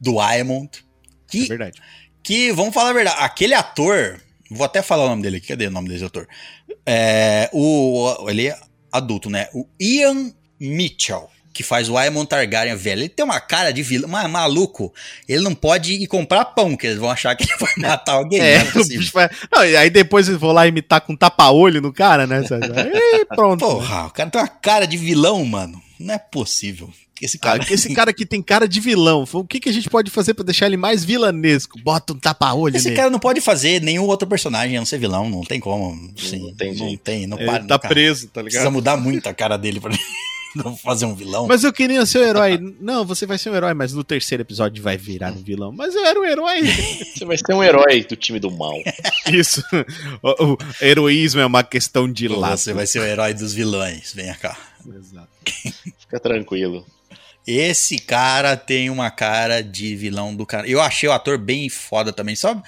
Do 0.00 0.20
Aemond. 0.20 0.70
É 0.78 0.80
Que, 1.28 1.48
verdade. 1.48 1.82
que, 2.22 2.52
vamos 2.52 2.72
falar 2.72 2.90
a 2.90 2.92
verdade, 2.92 3.16
aquele 3.18 3.52
ator. 3.52 4.20
Vou 4.48 4.64
até 4.64 4.80
falar 4.80 5.06
o 5.06 5.08
nome 5.08 5.22
dele 5.22 5.38
aqui, 5.38 5.48
cadê 5.48 5.66
o 5.66 5.72
nome 5.72 5.88
desse 5.88 6.04
ator? 6.04 6.28
É, 6.86 7.50
o, 7.52 8.14
ele 8.28 8.46
é 8.46 8.56
adulto, 8.92 9.28
né? 9.28 9.48
O 9.52 9.66
Ian 9.80 10.32
Mitchell, 10.60 11.28
que 11.54 11.62
faz 11.62 11.88
o 11.88 11.96
Aemon 11.96 12.26
Targaryen 12.26 12.76
velho. 12.76 13.00
Ele 13.02 13.08
tem 13.08 13.24
uma 13.24 13.40
cara 13.40 13.72
de 13.72 13.82
vilão, 13.82 14.10
mas 14.10 14.28
maluco. 14.28 14.92
Ele 15.26 15.42
não 15.42 15.54
pode 15.54 15.92
ir 15.94 16.06
comprar 16.08 16.44
pão, 16.46 16.76
que 16.76 16.86
eles 16.88 16.98
vão 16.98 17.08
achar 17.08 17.34
que 17.36 17.44
ele 17.44 17.56
vai 17.58 17.72
matar 17.78 18.14
alguém. 18.14 18.40
É, 18.40 18.58
não 18.58 18.64
é 18.66 18.68
o 18.68 18.72
possível. 18.72 18.98
bicho 18.98 19.12
vai... 19.14 19.30
Não, 19.50 19.64
e 19.64 19.76
aí 19.76 19.88
depois 19.88 20.28
eu 20.28 20.38
vou 20.38 20.52
lá 20.52 20.66
imitar 20.66 21.00
com 21.00 21.14
tapa-olho 21.16 21.80
no 21.80 21.92
cara, 21.92 22.26
né? 22.26 22.42
E 22.84 23.24
pronto. 23.26 23.60
Porra, 23.64 24.06
o 24.06 24.10
cara 24.10 24.28
tem 24.28 24.40
uma 24.42 24.48
cara 24.48 24.84
de 24.86 24.96
vilão, 24.96 25.44
mano. 25.46 25.80
Não 25.98 26.12
é 26.12 26.18
possível. 26.18 26.90
Esse 27.22 27.38
Cara, 27.38 27.60
que 27.60 27.72
esse 27.72 27.94
cara 27.94 28.10
aqui 28.10 28.26
tem 28.26 28.42
cara 28.42 28.66
de 28.68 28.80
vilão. 28.80 29.24
O 29.32 29.44
que, 29.44 29.60
que 29.60 29.68
a 29.68 29.72
gente 29.72 29.88
pode 29.88 30.10
fazer 30.10 30.34
pra 30.34 30.44
deixar 30.44 30.66
ele 30.66 30.76
mais 30.76 31.04
vilanesco? 31.04 31.78
Bota 31.80 32.12
um 32.12 32.18
tapa-olho 32.18 32.76
Esse 32.76 32.86
nele. 32.86 32.96
cara 32.96 33.08
não 33.08 33.20
pode 33.20 33.40
fazer 33.40 33.80
nenhum 33.80 34.04
outro 34.06 34.26
personagem 34.28 34.76
a 34.76 34.80
não 34.80 34.84
ser 34.84 34.98
vilão, 34.98 35.30
não 35.30 35.42
tem 35.42 35.60
como. 35.60 36.12
Sim, 36.18 36.40
Não 36.40 36.54
tem 36.54 36.74
não 36.74 36.96
tem, 36.96 37.26
não 37.28 37.38
Ele 37.38 37.46
para. 37.46 37.64
tá 37.64 37.78
cara. 37.78 37.94
preso, 37.94 38.26
tá 38.26 38.42
Precisa 38.42 38.62
ligado? 38.64 38.72
mudar 38.74 38.96
muito 38.96 39.26
a 39.28 39.32
cara 39.32 39.56
dele 39.56 39.78
pra 39.80 39.92
não 40.62 40.76
fazer 40.76 41.06
um 41.06 41.14
vilão. 41.14 41.46
Mas 41.46 41.64
eu 41.64 41.72
queria 41.72 42.04
ser 42.06 42.18
o 42.18 42.24
herói. 42.24 42.58
Não, 42.80 43.04
você 43.04 43.26
vai 43.26 43.38
ser 43.38 43.50
um 43.50 43.54
herói, 43.54 43.74
mas 43.74 43.92
no 43.92 44.04
terceiro 44.04 44.42
episódio 44.42 44.82
vai 44.82 44.96
virar 44.96 45.32
um 45.32 45.42
vilão. 45.42 45.72
Mas 45.72 45.94
eu 45.94 46.04
era 46.04 46.18
um 46.18 46.24
herói. 46.24 46.62
Você 47.14 47.24
vai 47.24 47.36
ser 47.36 47.54
um 47.54 47.62
herói 47.62 48.04
do 48.04 48.16
time 48.16 48.40
do 48.40 48.50
mal. 48.50 48.74
Isso. 49.32 49.62
O, 50.22 50.52
o 50.52 50.58
heroísmo 50.80 51.40
é 51.40 51.46
uma 51.46 51.62
questão 51.62 52.10
de 52.10 52.28
lado. 52.28 52.58
Você 52.58 52.72
vai 52.72 52.86
ser 52.86 53.00
o 53.00 53.04
herói 53.04 53.34
dos 53.34 53.52
vilões. 53.52 54.12
Venha 54.12 54.34
cá. 54.34 54.56
Exato. 54.86 55.28
Fica 55.98 56.20
tranquilo. 56.20 56.84
Esse 57.46 57.98
cara 57.98 58.56
tem 58.56 58.88
uma 58.90 59.10
cara 59.10 59.62
de 59.62 59.94
vilão 59.96 60.34
do 60.34 60.46
cara. 60.46 60.66
Eu 60.66 60.80
achei 60.80 61.08
o 61.08 61.12
ator 61.12 61.38
bem 61.38 61.68
foda 61.68 62.12
também. 62.12 62.34
Só 62.34 62.60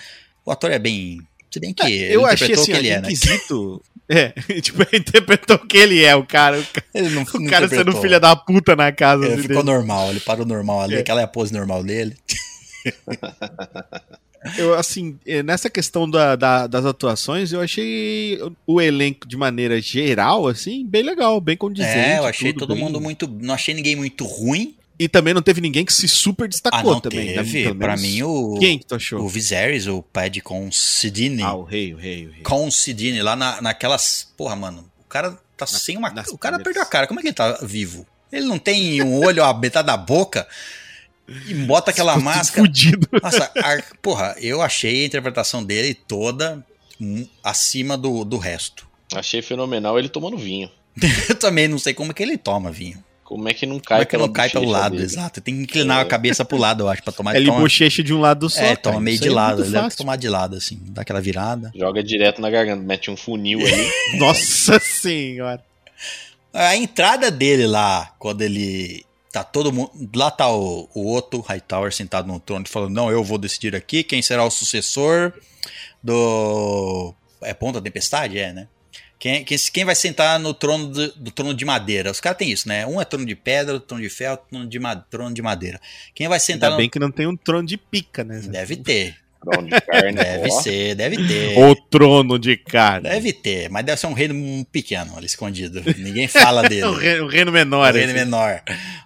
o 0.44 0.50
ator 0.50 0.70
é 0.70 0.78
bem. 0.78 1.20
Se 1.56 1.60
bem 1.60 1.72
que 1.72 1.86
ele 1.86 2.14
eu 2.14 2.26
achei 2.26 2.52
assim, 2.52 2.72
que 2.72 2.78
ele 2.78 2.88
é, 2.90 3.00
né? 3.00 3.08
inquisito. 3.08 3.82
É, 4.08 4.28
tipo, 4.60 4.82
ele 4.82 4.98
interpretou 4.98 5.58
que 5.58 5.76
ele 5.76 6.04
é, 6.04 6.14
o 6.14 6.24
cara. 6.24 6.60
O 6.60 6.64
ca- 6.66 6.82
Ele 6.94 7.08
não, 7.08 7.22
o 7.22 7.46
cara 7.48 7.66
sendo 7.66 7.92
filha 8.00 8.20
da 8.20 8.36
puta 8.36 8.76
na 8.76 8.92
casa. 8.92 9.24
Ele 9.24 9.32
assim, 9.34 9.42
ficou 9.42 9.64
dele. 9.64 9.76
normal, 9.76 10.10
ele 10.10 10.20
parou 10.20 10.46
normal 10.46 10.82
ali, 10.82 10.94
É. 10.96 11.00
aquela 11.00 11.22
é 11.22 11.24
a 11.24 11.26
pose 11.26 11.52
normal 11.52 11.82
dele. 11.82 12.14
Eu, 14.56 14.74
assim, 14.74 15.18
eh, 15.26 15.42
nessa 15.42 15.68
questão 15.68 16.08
da- 16.08 16.36
da- 16.36 16.66
das 16.68 16.84
atuações, 16.84 17.52
eu 17.52 17.60
achei 17.60 18.38
o 18.64 18.80
elenco, 18.80 19.26
de 19.26 19.36
maneira 19.36 19.80
geral, 19.80 20.46
assim, 20.46 20.86
bem 20.86 21.02
legal, 21.02 21.40
bem 21.40 21.56
condizente. 21.56 21.98
é, 21.98 22.18
eu 22.18 22.26
achei 22.26 22.52
todo 22.52 22.74
bem- 22.74 22.84
mundo 22.84 23.00
muito. 23.00 23.26
Não 23.26 23.54
achei 23.54 23.74
ninguém 23.74 23.96
muito 23.96 24.24
ruim. 24.24 24.76
E 24.98 25.08
também 25.08 25.34
não 25.34 25.42
teve 25.42 25.60
ninguém 25.60 25.84
que 25.84 25.92
se 25.92 26.08
super 26.08 26.44
Ah, 26.44 26.48
destacou 26.48 26.92
não 26.94 27.00
também. 27.00 27.26
né? 27.26 27.34
teve. 27.34 27.64
Pelo 27.64 27.76
Pra 27.76 27.96
mim, 27.96 28.22
o. 28.22 28.56
Quem 28.58 28.78
que 28.78 28.86
tu 28.86 28.94
achou? 28.94 29.20
O 29.20 29.28
Viserys, 29.28 29.86
o 29.86 30.02
Pad 30.02 30.40
com 30.40 30.70
Sidney. 30.72 31.44
Ah, 31.44 31.54
o 31.54 31.64
rei, 31.64 31.92
o 31.92 31.96
rei, 31.98 32.26
o 32.26 32.30
rei. 32.30 32.42
Com 32.42 32.70
Sidney, 32.70 33.20
lá 33.22 33.36
na, 33.36 33.60
naquelas. 33.60 34.32
Porra, 34.36 34.56
mano. 34.56 34.90
O 35.00 35.08
cara 35.08 35.38
tá 35.56 35.66
sem 35.66 35.96
uma. 35.96 36.08
O 36.08 36.12
cara 36.12 36.24
primeiras. 36.56 36.62
perdeu 36.64 36.82
a 36.82 36.86
cara. 36.86 37.06
Como 37.06 37.20
é 37.20 37.22
que 37.22 37.28
ele 37.28 37.34
tá 37.34 37.58
vivo? 37.62 38.06
Ele 38.32 38.46
não 38.46 38.58
tem 38.58 39.02
um 39.02 39.24
olho, 39.24 39.44
a 39.44 39.52
metade 39.52 39.86
da 39.86 39.96
boca. 39.96 40.48
E 41.46 41.52
bota 41.54 41.90
aquela 41.90 42.16
máscara. 42.18 42.62
Fudido. 42.66 43.08
Nossa, 43.22 43.50
a- 43.56 43.82
porra, 44.00 44.34
eu 44.40 44.62
achei 44.62 45.02
a 45.02 45.06
interpretação 45.06 45.62
dele 45.62 45.92
toda 45.92 46.64
acima 47.44 47.96
do, 47.98 48.24
do 48.24 48.38
resto. 48.38 48.86
Achei 49.14 49.42
fenomenal 49.42 49.98
ele 49.98 50.08
tomando 50.08 50.36
vinho. 50.38 50.70
Eu 51.28 51.34
também 51.36 51.68
não 51.68 51.78
sei 51.78 51.92
como 51.94 52.10
é 52.10 52.14
que 52.14 52.22
ele 52.22 52.38
toma 52.38 52.72
vinho. 52.72 53.02
Como 53.26 53.48
é 53.48 53.52
que 53.52 53.66
não 53.66 53.74
Como 53.80 53.84
cai 53.84 54.02
é 54.02 54.04
que 54.04 54.16
não 54.16 54.28
cai 54.32 54.48
pelo 54.48 54.70
lado, 54.70 54.92
dele? 54.92 55.04
exato. 55.04 55.40
Tem 55.40 55.54
que 55.56 55.62
inclinar 55.62 55.98
É. 55.98 56.02
a 56.02 56.04
cabeça 56.04 56.44
pro 56.44 56.56
lado, 56.56 56.84
eu 56.84 56.88
acho, 56.88 57.02
pra 57.02 57.12
tomar. 57.12 57.34
Ele 57.36 57.46
toma, 57.46 57.58
bochecha 57.60 58.02
de 58.02 58.14
um 58.14 58.20
lado 58.20 58.48
só. 58.48 58.60
é, 58.60 58.64
cara. 58.68 58.76
toma 58.76 59.00
meio 59.00 59.14
Isso 59.16 59.24
de 59.24 59.28
é 59.28 59.32
lado. 59.32 59.56
muito 59.58 59.68
Ele 59.74 59.82
deve 59.82 59.96
tomar 59.96 60.16
de 60.16 60.28
lado, 60.28 60.56
assim, 60.56 60.78
dá 60.90 61.02
aquela 61.02 61.20
virada. 61.20 61.72
Joga 61.74 62.02
direto 62.04 62.40
na 62.40 62.48
garganta, 62.48 62.82
mete 62.82 63.10
um 63.10 63.16
funil 63.16 63.58
ali. 63.66 63.90
Nossa 64.18 64.78
senhora. 64.78 65.60
A 66.52 66.76
entrada 66.76 67.30
dele 67.30 67.66
lá, 67.66 68.14
quando 68.18 68.42
ele 68.42 69.04
tá 69.32 69.42
todo 69.44 69.72
mundo. 69.72 69.90
Lá 70.14 70.30
tá 70.30 70.48
o, 70.50 70.88
o 70.94 71.14
Otto 71.14 71.40
Hightower 71.40 71.92
sentado 71.92 72.28
no 72.28 72.38
trono 72.40 72.64
falando: 72.68 72.94
Não, 72.94 73.10
eu 73.10 73.22
vou 73.24 73.36
decidir 73.38 73.74
aqui 73.74 74.02
quem 74.04 74.22
será 74.22 74.44
o 74.44 74.50
sucessor 74.50 75.32
do. 76.02 77.12
É 77.42 77.52
Ponta 77.52 77.80
Tempestade? 77.82 78.38
É, 78.38 78.52
né? 78.52 78.68
Quem, 79.18 79.42
quem, 79.44 79.56
quem 79.72 79.84
vai 79.84 79.94
sentar 79.94 80.38
no 80.38 80.52
trono 80.52 80.88
do, 80.88 81.12
do 81.14 81.30
trono 81.30 81.54
de 81.54 81.64
madeira? 81.64 82.10
Os 82.10 82.20
caras 82.20 82.36
têm 82.38 82.50
isso, 82.50 82.68
né? 82.68 82.86
Um 82.86 83.00
é 83.00 83.04
trono 83.04 83.24
de 83.24 83.34
pedra, 83.34 83.72
outro 83.74 83.88
trono 83.88 84.02
de 84.02 84.10
ferro, 84.10 84.32
outro 84.32 84.46
trono 84.50 84.66
de, 84.68 84.78
ma- 84.78 84.96
trono 84.96 85.34
de 85.34 85.40
madeira. 85.42 85.80
Quem 86.14 86.28
vai 86.28 86.38
sentar 86.38 86.68
Ainda 86.68 86.70
no. 86.72 86.76
bem 86.76 86.90
que 86.90 86.98
não 86.98 87.10
tem 87.10 87.26
um 87.26 87.36
trono 87.36 87.66
de 87.66 87.76
pica, 87.78 88.22
né? 88.22 88.40
Deve 88.44 88.76
ter, 88.76 89.16
Trono 89.40 89.68
de 89.68 89.80
carne. 89.80 90.12
deve 90.18 90.48
ó. 90.52 90.60
ser, 90.60 90.94
deve 90.96 91.16
ter. 91.28 91.58
O 91.58 91.74
trono 91.88 92.38
de 92.38 92.56
carne. 92.58 93.08
Deve 93.08 93.32
ter, 93.32 93.70
mas 93.70 93.84
deve 93.86 93.98
ser 94.00 94.06
um 94.06 94.12
reino 94.12 94.64
pequeno 94.70 95.16
ali 95.16 95.26
escondido. 95.26 95.82
Ninguém 95.98 96.28
fala 96.28 96.62
dele. 96.68 96.84
o, 96.84 96.92
reino, 96.94 97.24
o 97.24 97.28
reino 97.28 97.52
menor. 97.52 97.92
o 97.92 97.96
reino 97.96 98.12
assim. 98.12 98.18
menor. 98.24 98.62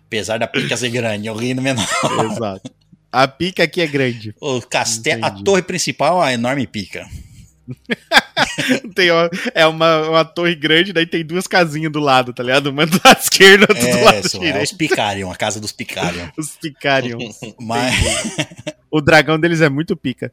Apesar 0.07 0.39
da 0.39 0.47
pica 0.49 0.77
ser 0.77 0.91
grande, 0.91 1.29
é 1.29 1.33
o 1.33 1.37
reino 1.37 1.63
menor. 1.63 1.87
Exato. 2.33 2.71
A 3.13 3.29
pica 3.29 3.63
aqui 3.65 3.81
é 3.81 3.87
grande. 3.87 4.35
O 4.41 4.61
castelo, 4.63 5.25
a 5.25 5.31
torre 5.31 5.63
principal 5.63 6.15
é 6.19 6.27
uma 6.27 6.33
enorme 6.33 6.67
pica. 6.67 7.07
Tem, 8.95 9.11
ó, 9.11 9.29
é 9.55 9.67
uma, 9.67 10.09
uma 10.09 10.25
torre 10.25 10.55
grande, 10.55 10.93
daí 10.93 11.07
tem 11.07 11.25
duas 11.25 11.47
casinhas 11.47 11.93
do 11.93 12.01
lado, 12.01 12.33
tá 12.33 12.43
ligado? 12.43 12.69
Uma 12.69 12.85
do 12.87 13.01
lado 13.05 13.21
esquerdo, 13.21 13.63
outra 13.63 13.75
do 13.81 13.87
É, 13.99 14.03
lado 14.05 14.29
são, 14.29 14.43
é 14.43 14.47
direito. 14.47 14.65
os 14.65 14.73
Picarion, 14.73 15.31
a 15.31 15.37
casa 15.37 15.61
dos 15.61 15.73
Picarion. 15.73 16.29
Os 16.37 16.51
Picarions. 16.57 17.39
Mas, 17.59 17.95
o 18.91 19.01
dragão 19.01 19.39
deles 19.39 19.61
é 19.61 19.69
muito 19.69 19.97
pica. 19.97 20.33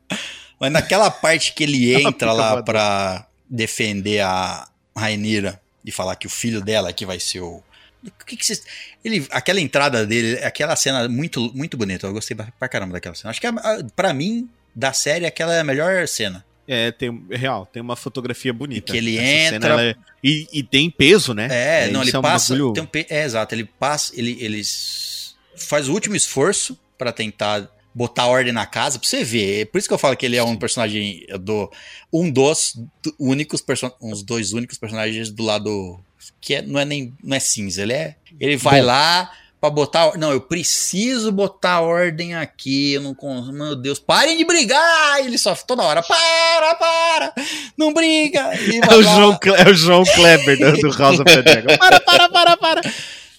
mas 0.60 0.72
naquela 0.72 1.10
parte 1.12 1.54
que 1.54 1.64
ele 1.64 1.96
Uma 1.98 2.10
entra 2.10 2.32
lá 2.34 2.64
pra 2.64 3.28
defender 3.50 4.22
a 4.22 4.68
Rainira 4.96 5.60
e 5.86 5.92
falar 5.92 6.16
que 6.16 6.28
o 6.28 6.30
filho 6.30 6.62
dela 6.62 6.92
que 6.94 7.06
vai 7.06 7.20
ser 7.20 7.42
o. 7.42 7.64
O 8.04 8.26
que 8.26 8.38
que. 8.38 8.54
Ele, 9.04 9.26
aquela 9.32 9.60
entrada 9.60 10.06
dele, 10.06 10.44
aquela 10.44 10.76
cena 10.76 11.08
muito, 11.10 11.52
muito 11.54 11.76
bonita. 11.78 12.08
Eu 12.08 12.14
gostei 12.14 12.36
pra 12.38 12.68
caramba 12.70 12.94
daquela 12.94 13.16
cena. 13.16 13.32
Acho 13.32 13.42
que, 13.42 13.48
a- 13.48 13.52
a- 13.52 13.84
pra 13.96 14.14
mim, 14.14 14.50
da 14.76 14.94
série, 14.94 15.26
aquela 15.26 15.54
é 15.54 15.60
a 15.60 15.64
melhor 15.64 16.08
cena. 16.08 16.46
É, 16.68 16.92
tem, 16.92 17.24
é 17.30 17.38
real, 17.38 17.66
tem 17.66 17.82
uma 17.82 17.96
fotografia 17.96 18.52
bonita. 18.52 18.92
Que 18.92 18.98
ele 18.98 19.18
Essa 19.18 19.46
cena, 19.46 19.56
entra- 19.58 19.70
ela 19.72 19.84
é- 19.84 19.96
e, 20.24 20.48
e 20.52 20.64
tem 20.64 20.90
peso, 20.90 21.34
né? 21.34 21.48
É, 21.50 21.92
não, 21.92 22.02
ele 22.02 22.12
é 22.14 22.20
um 22.20 22.22
passa. 22.22 22.54
tem 22.74 22.84
um 22.84 22.86
pe- 22.86 23.08
é, 23.10 23.24
exato, 23.24 23.56
ele 23.56 23.64
passa. 23.64 24.14
Ele, 24.18 24.38
ele 24.42 24.62
faz 25.56 25.88
o 25.88 25.94
último 25.94 26.16
esforço 26.16 26.78
pra 26.98 27.12
tentar 27.12 27.70
botar 27.96 28.28
ordem 28.28 28.54
na 28.54 28.66
casa, 28.66 29.00
pra 29.00 29.08
você 29.08 29.24
ver. 29.24 29.62
É 29.62 29.66
por 29.66 29.78
isso 29.78 29.88
que 29.88 29.94
eu 29.94 29.98
falo 29.98 30.16
que 30.18 30.26
ele 30.26 30.36
é 30.36 30.44
um 30.44 30.56
personagem 30.58 31.26
do. 31.40 31.72
Um 32.12 32.30
dos 32.30 32.74
do- 33.02 33.16
únicos 33.18 33.64
uns 34.02 34.22
dois 34.22 34.54
únicos 34.54 34.78
personagens 34.78 35.32
do 35.32 35.44
lado. 35.44 36.00
Que 36.42 36.56
é- 36.56 36.62
não 36.62 36.80
é 36.80 36.86
nem. 36.86 37.14
Não 37.24 37.36
é 37.36 37.40
cinza, 37.40 37.82
ele 37.84 37.94
é. 37.94 38.16
Ele 38.40 38.58
vai 38.58 38.82
Bom. 38.82 38.88
lá. 38.88 39.32
Pra 39.60 39.72
botar. 39.72 40.16
Não, 40.18 40.32
eu 40.32 40.40
preciso 40.40 41.32
botar 41.32 41.82
ordem 41.82 42.36
aqui. 42.36 42.94
Eu 42.94 43.02
não. 43.02 43.16
Meu 43.52 43.76
Deus, 43.76 44.00
parem 44.00 44.38
de 44.38 44.46
brigar! 44.46 45.20
Ele 45.20 45.38
só 45.38 45.56
toda 45.56 45.82
hora. 45.82 46.04
Para, 46.04 46.76
para! 46.76 47.34
Não 47.76 47.92
briga! 47.92 48.52
É 48.52 48.96
o. 48.96 49.02
João, 49.02 49.40
é 49.58 49.70
o 49.70 49.74
João 49.74 50.04
Kleber 50.04 50.60
do, 50.60 50.78
do 50.78 50.98
House 50.98 51.20
of 51.20 51.24
the 51.24 51.42
Dragon. 51.44 51.78
Para, 51.78 52.00
para, 52.00 52.30
para, 52.30 52.58
para. 52.58 52.82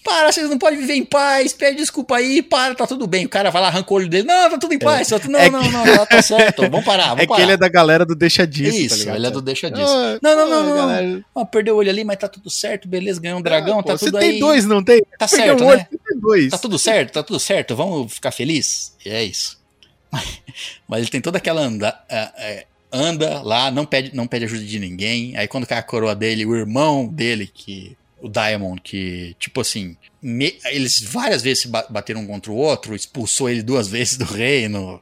Para, 0.03 0.31
vocês 0.31 0.49
não 0.49 0.57
podem 0.57 0.79
viver 0.79 0.93
em 0.93 1.03
paz, 1.03 1.51
pede 1.53 1.77
desculpa 1.77 2.15
aí, 2.15 2.41
para, 2.41 2.73
tá 2.73 2.87
tudo 2.87 3.05
bem. 3.05 3.25
O 3.25 3.29
cara 3.29 3.49
vai 3.51 3.61
lá, 3.61 3.67
arranca 3.67 3.93
o 3.93 3.97
olho 3.97 4.07
dele, 4.07 4.25
não, 4.25 4.49
tá 4.49 4.57
tudo 4.57 4.73
em 4.73 4.79
paz, 4.79 5.07
tá 5.09 5.19
tudo- 5.19 5.31
não, 5.31 5.39
É 5.39 5.49
não, 5.49 5.61
que- 5.61 5.69
não, 5.69 5.83
tá, 5.83 6.05
tá 6.05 6.21
certo, 6.21 6.61
vamos 6.69 6.85
parar, 6.85 7.07
vamos 7.15 7.19
É 7.19 7.25
que 7.25 7.27
parar. 7.27 7.43
ele 7.43 7.51
é 7.51 7.57
da 7.57 7.67
galera 7.67 8.05
do 8.05 8.15
Deixa 8.15 8.47
Disso, 8.47 8.71
tá 8.71 8.77
Isso, 8.77 8.95
ligado? 8.99 9.15
ele 9.17 9.27
é 9.27 9.31
do 9.31 9.41
deixa 9.41 9.69
disso. 9.69 9.91
Ah, 9.91 10.17
Não, 10.21 10.35
não, 10.35 10.49
não, 10.49 10.59
ah, 10.59 10.63
não. 10.63 10.75
galera. 10.75 11.25
Ó, 11.35 11.45
perdeu 11.45 11.75
o 11.75 11.77
olho 11.79 11.89
ali, 11.89 12.03
mas 12.03 12.17
tá 12.17 12.27
tudo 12.27 12.49
certo, 12.49 12.87
beleza, 12.87 13.19
ganhou 13.19 13.39
um 13.39 13.41
dragão, 13.41 13.79
Ah, 13.79 13.83
tá 13.83 13.93
pô, 13.93 13.99
tudo 13.99 14.11
Você 14.11 14.17
aí. 14.23 14.31
tem 14.31 14.39
dois, 14.39 14.65
não 14.65 14.81
tem? 14.83 15.01
Tá 15.17 15.27
Perdeu 15.27 15.45
certo, 15.47 15.63
um 15.63 15.67
olho, 15.67 15.77
né? 15.79 15.87
você 15.91 15.97
tem 16.09 16.19
dois. 16.19 16.49
Tá 16.51 16.57
tudo 16.57 16.79
certo, 16.79 17.11
tá 17.13 17.23
tudo 17.23 17.39
certo, 17.39 17.75
vamos 17.75 18.13
ficar 18.13 18.31
feliz? 18.31 18.93
E 19.05 19.09
é 19.09 19.23
isso. 19.23 19.59
Mas 20.87 21.01
ele 21.01 21.09
tem 21.09 21.21
toda 21.21 21.37
aquela 21.37 21.61
anda, 21.61 21.97
é, 22.09 22.29
é, 22.37 22.65
anda 22.91 23.41
lá, 23.41 23.69
não 23.69 23.85
pede, 23.85 24.15
não 24.15 24.25
pede 24.27 24.45
ajuda 24.45 24.63
de 24.63 24.79
ninguém. 24.79 25.35
Aí 25.37 25.47
quando 25.47 25.67
cai 25.67 25.77
a 25.77 25.83
coroa 25.83 26.15
dele, 26.15 26.45
o 26.45 26.55
irmão 26.55 27.05
dele, 27.07 27.45
que 27.53 27.95
o 28.21 28.27
Diamond, 28.29 28.81
que 28.81 29.35
tipo 29.39 29.61
assim, 29.61 29.95
me- 30.21 30.57
eles 30.65 31.01
várias 31.01 31.41
vezes 31.41 31.63
se 31.63 31.67
ba- 31.67 31.85
bateram 31.89 32.21
um 32.21 32.27
contra 32.27 32.51
o 32.51 32.55
outro, 32.55 32.95
expulsou 32.95 33.49
ele 33.49 33.61
duas 33.63 33.87
vezes 33.89 34.17
do 34.17 34.25
reino, 34.25 35.01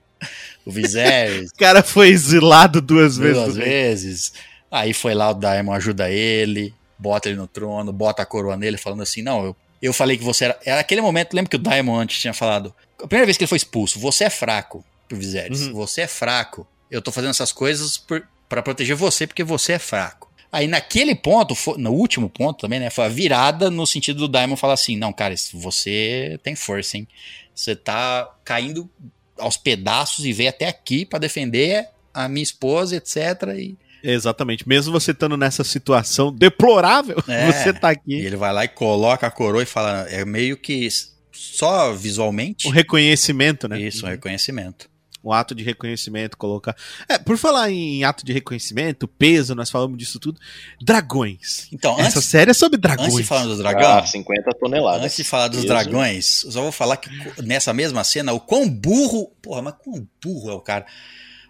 o 0.65 0.71
Viserys, 0.71 1.49
O 1.51 1.57
cara 1.57 1.81
foi 1.83 2.09
exilado 2.09 2.81
duas 2.81 3.17
vezes. 3.17 3.35
duas 3.43 3.55
reino. 3.57 3.69
vezes. 3.71 4.33
Aí 4.69 4.93
foi 4.93 5.13
lá 5.13 5.29
o 5.31 5.33
Diamond 5.33 5.77
ajuda 5.77 6.09
ele, 6.09 6.73
bota 6.97 7.29
ele 7.29 7.37
no 7.37 7.47
trono, 7.47 7.91
bota 7.93 8.21
a 8.21 8.25
coroa 8.25 8.57
nele, 8.57 8.77
falando 8.77 9.01
assim: 9.03 9.21
Não, 9.21 9.45
eu, 9.45 9.55
eu 9.81 9.93
falei 9.93 10.17
que 10.17 10.23
você 10.23 10.45
era. 10.45 10.59
Era 10.65 10.79
aquele 10.81 11.01
momento, 11.01 11.33
lembra 11.33 11.49
que 11.49 11.55
o 11.55 11.59
Diamond 11.59 12.03
antes 12.03 12.19
tinha 12.19 12.33
falado. 12.33 12.73
A 13.01 13.07
primeira 13.07 13.25
vez 13.25 13.37
que 13.37 13.43
ele 13.43 13.49
foi 13.49 13.57
expulso, 13.57 13.99
você 13.99 14.25
é 14.25 14.29
fraco 14.29 14.83
pro 15.07 15.17
Viserys. 15.17 15.67
Uhum. 15.67 15.73
Você 15.73 16.01
é 16.01 16.07
fraco. 16.07 16.67
Eu 16.91 17.01
tô 17.01 17.11
fazendo 17.11 17.29
essas 17.31 17.51
coisas 17.53 17.97
por, 17.97 18.21
pra 18.49 18.61
proteger 18.61 18.95
você, 18.95 19.25
porque 19.27 19.43
você 19.43 19.73
é 19.73 19.79
fraco. 19.79 20.26
Aí 20.51 20.67
naquele 20.67 21.13
ponto, 21.13 21.55
no 21.77 21.91
último 21.91 22.29
ponto 22.29 22.59
também, 22.61 22.79
né? 22.79 22.89
Foi 22.89 23.05
a 23.05 23.09
virada 23.09 23.69
no 23.69 23.85
sentido 23.85 24.27
do 24.27 24.31
Diamond 24.31 24.59
falar 24.59 24.73
assim: 24.73 24.97
Não, 24.97 25.11
cara, 25.11 25.35
você 25.53 26.39
tem 26.43 26.55
força, 26.55 26.97
hein? 26.97 27.07
Você 27.53 27.75
tá 27.75 28.29
caindo 28.45 28.89
aos 29.37 29.57
pedaços 29.57 30.25
e 30.25 30.33
veio 30.33 30.49
até 30.49 30.67
aqui 30.67 31.05
pra 31.05 31.19
defender 31.19 31.87
a 32.13 32.27
minha 32.27 32.43
esposa, 32.43 32.95
etc. 32.95 33.17
E 33.57 33.75
Exatamente. 34.03 34.67
Mesmo 34.67 34.91
você 34.91 35.11
estando 35.11 35.35
nessa 35.35 35.63
situação 35.63 36.31
deplorável, 36.31 37.17
É. 37.27 37.51
você 37.51 37.73
tá 37.73 37.89
aqui. 37.89 38.13
ele 38.13 38.35
vai 38.37 38.53
lá 38.53 38.63
e 38.63 38.67
coloca 38.67 39.27
a 39.27 39.31
coroa 39.31 39.63
e 39.63 39.65
fala. 39.65 40.07
É 40.09 40.23
meio 40.23 40.55
que 40.55 40.87
só 41.31 41.93
visualmente. 41.93 42.67
O 42.67 42.71
reconhecimento, 42.71 43.67
né? 43.67 43.79
Isso, 43.79 44.05
um 44.05 44.09
reconhecimento. 44.09 44.89
Um 45.27 45.33
ato 45.33 45.53
de 45.53 45.63
reconhecimento, 45.63 46.37
colocar. 46.37 46.75
É, 47.09 47.17
por 47.17 47.37
falar 47.37 47.69
em 47.69 48.03
ato 48.05 48.25
de 48.25 48.31
reconhecimento, 48.31 49.07
peso, 49.07 49.53
nós 49.53 49.69
falamos 49.69 49.97
disso 49.97 50.19
tudo. 50.19 50.39
Dragões. 50.81 51.67
Então, 51.71 51.99
Essa 51.99 52.19
antes, 52.19 52.29
série 52.29 52.51
é 52.51 52.53
sobre 52.53 52.77
dragões. 52.77 53.07
antes 53.09 53.17
de 53.17 53.23
falar 53.25 53.43
dos 53.45 53.59
Ah, 53.59 53.63
dragões. 53.63 54.09
50 54.09 54.51
toneladas. 54.59 55.03
Antes 55.03 55.17
de 55.17 55.23
falar 55.25 55.47
dos 55.49 55.57
Peso. 55.57 55.67
dragões, 55.67 56.43
eu 56.45 56.51
só 56.53 56.61
vou 56.61 56.71
falar 56.71 56.95
que 56.97 57.09
nessa 57.43 57.73
mesma 57.73 58.03
cena, 58.03 58.31
o 58.31 58.39
quão 58.39 58.69
burro. 58.69 59.29
Porra, 59.41 59.61
mas 59.61 59.73
quão 59.83 60.07
burro 60.23 60.49
é 60.49 60.53
o 60.53 60.61
cara? 60.61 60.85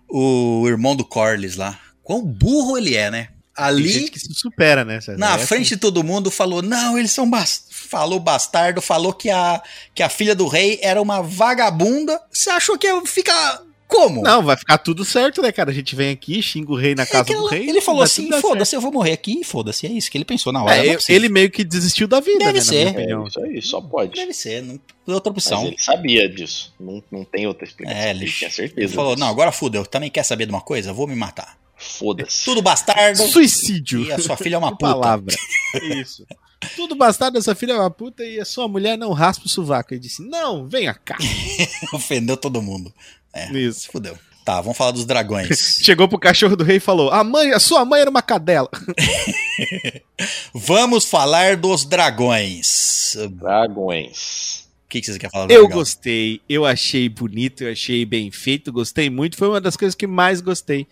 O 0.10 0.66
irmão 0.68 0.96
do 0.96 1.06
Corlys 1.06 1.56
lá. 1.56 1.80
Quão 2.02 2.24
burro 2.24 2.78
ele 2.78 2.96
é, 2.96 3.12
né? 3.12 3.30
Tem 3.56 3.66
Ali. 3.66 3.88
gente 3.90 4.12
que 4.12 4.20
se 4.20 4.34
supera, 4.34 4.86
né? 4.86 5.02
César? 5.02 5.18
Na 5.18 5.36
Essa- 5.36 5.48
frente 5.48 5.70
de 5.70 5.78
todo 5.78 6.04
mundo 6.04 6.30
falou: 6.32 6.62
não, 6.62 6.98
eles 6.98 7.12
são 7.12 7.30
bas 7.30 7.66
falou 7.88 8.20
bastardo, 8.20 8.82
falou 8.82 9.14
que 9.14 9.30
a, 9.30 9.62
que 9.96 10.04
a 10.04 10.10
filha 10.10 10.36
do 10.36 10.46
rei 10.46 10.78
era 10.84 11.02
uma 11.02 11.22
vagabunda. 11.22 12.20
Você 12.30 12.50
achou 12.50 12.78
que 12.78 12.86
ia 12.86 13.02
ficar 13.06 13.62
como? 13.88 14.22
Não, 14.22 14.44
vai 14.44 14.58
ficar 14.58 14.78
tudo 14.78 15.06
certo, 15.06 15.42
né, 15.42 15.52
cara? 15.52 15.72
A 15.72 15.74
gente 15.74 15.96
vem 15.96 16.12
aqui, 16.12 16.42
xinga 16.42 16.72
o 16.72 16.76
rei 16.76 16.94
na 16.94 17.04
É 17.04 17.06
casa 17.06 17.26
do 17.26 17.34
ela- 17.34 17.50
rei. 17.52 17.70
ele 17.70 17.80
falou 17.82 18.02
assim: 18.02 18.30
foda-se, 18.42 18.76
eu 18.76 18.82
vou 18.82 18.92
morrer 18.92 19.14
aqui, 19.14 19.44
foda-se. 19.44 19.88
É 19.88 19.90
isso 19.90 20.12
que 20.12 20.18
ele 20.18 20.26
pensou 20.26 20.52
na 20.52 20.64
hora. 20.64 20.76
É, 20.78 20.90
é 20.90 20.96
eu- 20.96 21.00
ele 21.10 21.30
meio 21.30 21.50
que 21.50 21.64
desistiu 21.64 22.08
da 22.08 22.20
vida, 22.20 22.40
Deve 22.40 22.60
né? 22.60 22.66
ser. 22.66 22.86
Na 22.86 22.92
minha 23.00 23.16
É, 23.24 23.28
isso 23.28 23.40
aí, 23.42 23.62
só 23.62 23.80
pode. 23.82 24.12
Deve 24.14 24.34
ser, 24.34 24.62
não 24.62 24.78
tem 24.78 25.16
outra 25.16 25.32
Mas 25.34 25.46
opção. 25.48 25.66
ele 25.68 25.78
sabia 25.80 26.28
disso. 26.30 26.74
Não, 26.80 27.02
não 27.12 27.24
tem 27.24 27.48
outra 27.48 27.66
explicação. 27.66 28.02
É, 28.02 28.10
ele 28.12 28.24
ele, 28.26 28.32
tinha 28.32 28.48
ele 28.48 28.56
certeza. 28.56 28.94
falou: 28.94 29.16
disso. 29.16 29.26
não, 29.26 29.32
agora 29.32 29.52
fudeu. 29.52 29.86
Também 29.86 30.10
quer 30.12 30.24
saber 30.24 30.46
de 30.46 30.52
uma 30.52 30.62
coisa? 30.62 30.92
Vou 30.92 31.08
me 31.08 31.16
matar. 31.16 31.58
Foda-se. 31.78 32.44
Tudo 32.44 32.62
bastardo. 32.62 33.22
Suicídio. 33.28 34.04
E 34.04 34.12
a 34.12 34.20
sua 34.20 34.36
filha 34.36 34.56
é 34.56 34.58
uma 34.58 34.72
puta. 34.72 34.86
palavra. 34.92 35.36
Isso. 36.02 36.26
Tudo 36.76 36.96
bastardo, 36.96 37.38
essa 37.38 37.54
filha 37.56 37.74
é 37.74 37.76
uma 37.80 37.90
puta 37.92 38.24
e 38.24 38.40
a 38.40 38.46
sua 38.46 38.68
mulher 38.68 38.98
não 38.98 39.12
raspa 39.14 39.46
o 39.46 39.50
sovaco. 39.50 39.94
Ele 39.94 40.00
disse: 40.02 40.22
Não, 40.28 40.68
venha 40.68 40.94
cá. 40.94 41.18
Ofendeu 41.94 42.36
todo 42.38 42.62
mundo. 42.62 42.94
É, 43.34 43.52
Isso. 43.54 43.82
se 43.82 43.88
fudeu. 43.90 44.18
Tá, 44.44 44.62
vamos 44.62 44.78
falar 44.78 44.92
dos 44.92 45.06
dragões. 45.06 45.78
Chegou 45.84 46.08
pro 46.08 46.18
cachorro 46.18 46.56
do 46.56 46.64
rei 46.64 46.78
e 46.78 46.80
falou: 46.80 47.12
A 47.12 47.24
mãe, 47.24 47.52
a 47.52 47.60
sua 47.60 47.84
mãe 47.86 48.02
era 48.02 48.10
uma 48.10 48.22
cadela. 48.22 48.70
vamos 50.54 51.06
falar 51.06 51.56
dos 51.58 51.86
dragões. 51.86 53.16
O 53.16 53.28
Dragões. 53.30 54.68
que, 54.90 55.02
que 55.02 55.12
você 55.12 55.20
quer 55.20 55.30
falar 55.30 55.48
do 55.48 55.52
Eu 55.52 55.64
dragão? 55.64 55.78
gostei, 55.80 56.42
eu 56.48 56.66
achei 56.66 57.10
bonito, 57.10 57.64
eu 57.64 57.72
achei 57.72 58.06
bem 58.06 58.32
feito, 58.32 58.72
gostei 58.72 59.10
muito. 59.10 59.38
Foi 59.38 59.50
uma 59.50 59.62
das 59.62 59.76
coisas 59.76 59.96
que 59.96 60.08
mais 60.08 60.40
gostei 60.42 60.88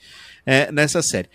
é, 0.45 0.71
nessa 0.71 1.01
série. 1.01 1.29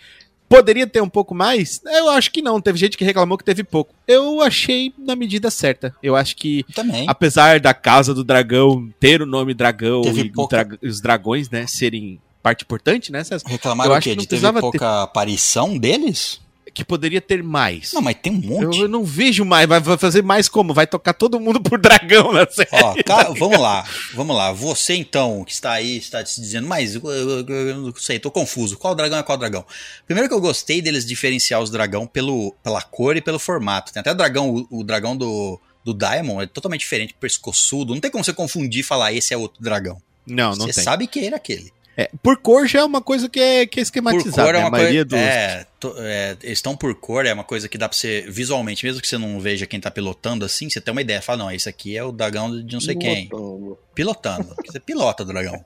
Poderia 0.51 0.85
ter 0.85 1.01
um 1.01 1.09
pouco 1.09 1.33
mais? 1.33 1.81
Eu 1.85 2.09
acho 2.09 2.29
que 2.31 2.41
não. 2.41 2.59
Teve 2.59 2.77
gente 2.77 2.97
que 2.97 3.05
reclamou 3.05 3.37
que 3.37 3.43
teve 3.43 3.63
pouco. 3.63 3.93
Eu 4.07 4.41
achei 4.41 4.93
na 4.97 5.15
medida 5.15 5.49
certa. 5.49 5.95
Eu 6.03 6.15
acho 6.15 6.35
que, 6.35 6.63
Também. 6.75 7.05
apesar 7.07 7.59
da 7.59 7.73
Casa 7.73 8.13
do 8.13 8.23
Dragão 8.23 8.89
ter 8.99 9.21
o 9.21 9.25
nome 9.25 9.53
Dragão 9.53 10.01
Teve 10.01 10.21
e 10.21 10.29
pouca- 10.31 10.63
dra- 10.65 10.77
os 10.83 10.99
dragões, 11.01 11.49
né, 11.49 11.65
serem 11.67 12.19
parte 12.43 12.63
importante, 12.63 13.11
né, 13.11 13.23
César? 13.23 13.45
Reclamaram 13.47 13.91
Eu 13.91 13.93
o 13.95 13.97
acho 13.97 14.09
quê? 14.09 14.15
De 14.15 14.27
teve 14.27 14.51
pouca 14.59 15.03
aparição 15.03 15.77
deles? 15.77 16.41
Que 16.73 16.85
poderia 16.85 17.19
ter 17.19 17.43
mais. 17.43 17.91
Não, 17.91 18.01
mas 18.01 18.15
tem 18.21 18.31
um 18.31 18.37
monte. 18.37 18.77
Eu, 18.77 18.83
eu 18.83 18.87
não 18.87 19.03
vejo 19.03 19.43
mais. 19.43 19.67
Vai 19.67 19.81
fazer 19.97 20.23
mais 20.23 20.47
como? 20.47 20.73
Vai 20.73 20.87
tocar 20.87 21.13
todo 21.13 21.37
mundo 21.39 21.59
por 21.61 21.77
dragão 21.79 22.31
na 22.31 22.47
série. 22.49 22.69
Ó, 22.71 22.95
ca- 23.05 23.29
vamos 23.37 23.59
lá, 23.59 23.85
vamos 24.13 24.35
lá. 24.35 24.53
Você 24.53 24.95
então, 24.95 25.43
que 25.43 25.51
está 25.51 25.71
aí, 25.73 25.97
está 25.97 26.25
se 26.25 26.39
dizendo, 26.39 26.67
mas 26.67 26.95
eu, 26.95 27.01
eu- 27.11 27.45
eu- 27.45 27.77
não 27.77 27.93
sei, 27.95 28.19
tô 28.19 28.31
confuso. 28.31 28.77
Qual 28.77 28.95
dragão 28.95 29.19
é 29.19 29.23
qual 29.23 29.37
dragão? 29.37 29.65
Primeiro 30.05 30.29
que 30.29 30.33
eu 30.35 30.39
gostei 30.39 30.81
deles 30.81 31.05
diferenciar 31.05 31.61
os 31.61 31.69
dragão 31.69 32.07
pelo, 32.07 32.55
pela 32.63 32.81
cor 32.81 33.17
e 33.17 33.21
pelo 33.21 33.37
formato. 33.37 33.91
Tem 33.91 33.99
até 33.99 34.13
dragão, 34.13 34.49
o, 34.69 34.79
o 34.79 34.83
dragão 34.83 35.17
do, 35.17 35.59
do 35.83 35.93
Diamond 35.93 36.43
é 36.43 36.47
totalmente 36.47 36.81
diferente, 36.81 37.13
pescoçudo. 37.19 37.93
Não 37.93 37.99
tem 37.99 38.09
como 38.09 38.23
você 38.23 38.31
confundir 38.33 38.79
e 38.79 38.83
falar 38.83 39.11
esse 39.11 39.33
é 39.33 39.37
outro 39.37 39.61
dragão. 39.61 40.01
Não, 40.25 40.51
não 40.55 40.67
você 40.67 40.73
tem. 40.73 40.83
sabe 40.85 41.05
que 41.07 41.19
era 41.25 41.35
aquele. 41.35 41.73
É, 41.97 42.09
por 42.23 42.37
cor 42.37 42.67
já 42.67 42.79
é 42.79 42.83
uma 42.83 43.01
coisa 43.01 43.27
que 43.27 43.39
é, 43.39 43.65
que 43.65 43.79
é 43.79 43.81
Por 43.81 43.83
esquematizada. 43.83 44.43
cor 44.43 44.55
é 44.55 44.57
né? 44.59 44.63
uma 44.63 44.69
maioria 44.71 45.05
coisa. 45.05 45.25
dos. 45.25 45.35
É, 45.35 45.65
to- 45.79 45.95
é, 45.97 46.37
eles 46.41 46.57
estão 46.57 46.75
por 46.75 46.95
cor, 46.95 47.25
é 47.25 47.33
uma 47.33 47.43
coisa 47.43 47.67
que 47.67 47.77
dá 47.77 47.89
pra 47.89 47.97
você 47.97 48.25
visualmente, 48.29 48.85
mesmo 48.85 49.01
que 49.01 49.07
você 49.07 49.17
não 49.17 49.39
veja 49.39 49.65
quem 49.67 49.79
tá 49.79 49.91
pilotando 49.91 50.45
assim, 50.45 50.69
você 50.69 50.79
tem 50.79 50.91
uma 50.91 51.01
ideia. 51.01 51.21
Fala, 51.21 51.39
não, 51.39 51.51
esse 51.51 51.67
aqui 51.67 51.97
é 51.97 52.03
o 52.03 52.11
dragão 52.11 52.63
de 52.63 52.73
não 52.73 52.81
sei 52.81 52.95
quem. 52.95 53.27
Pilotando. 53.27 53.77
Pilotando. 53.93 54.55
Você 54.65 54.79
pilota 54.79 55.23
o 55.23 55.25
dragão. 55.25 55.63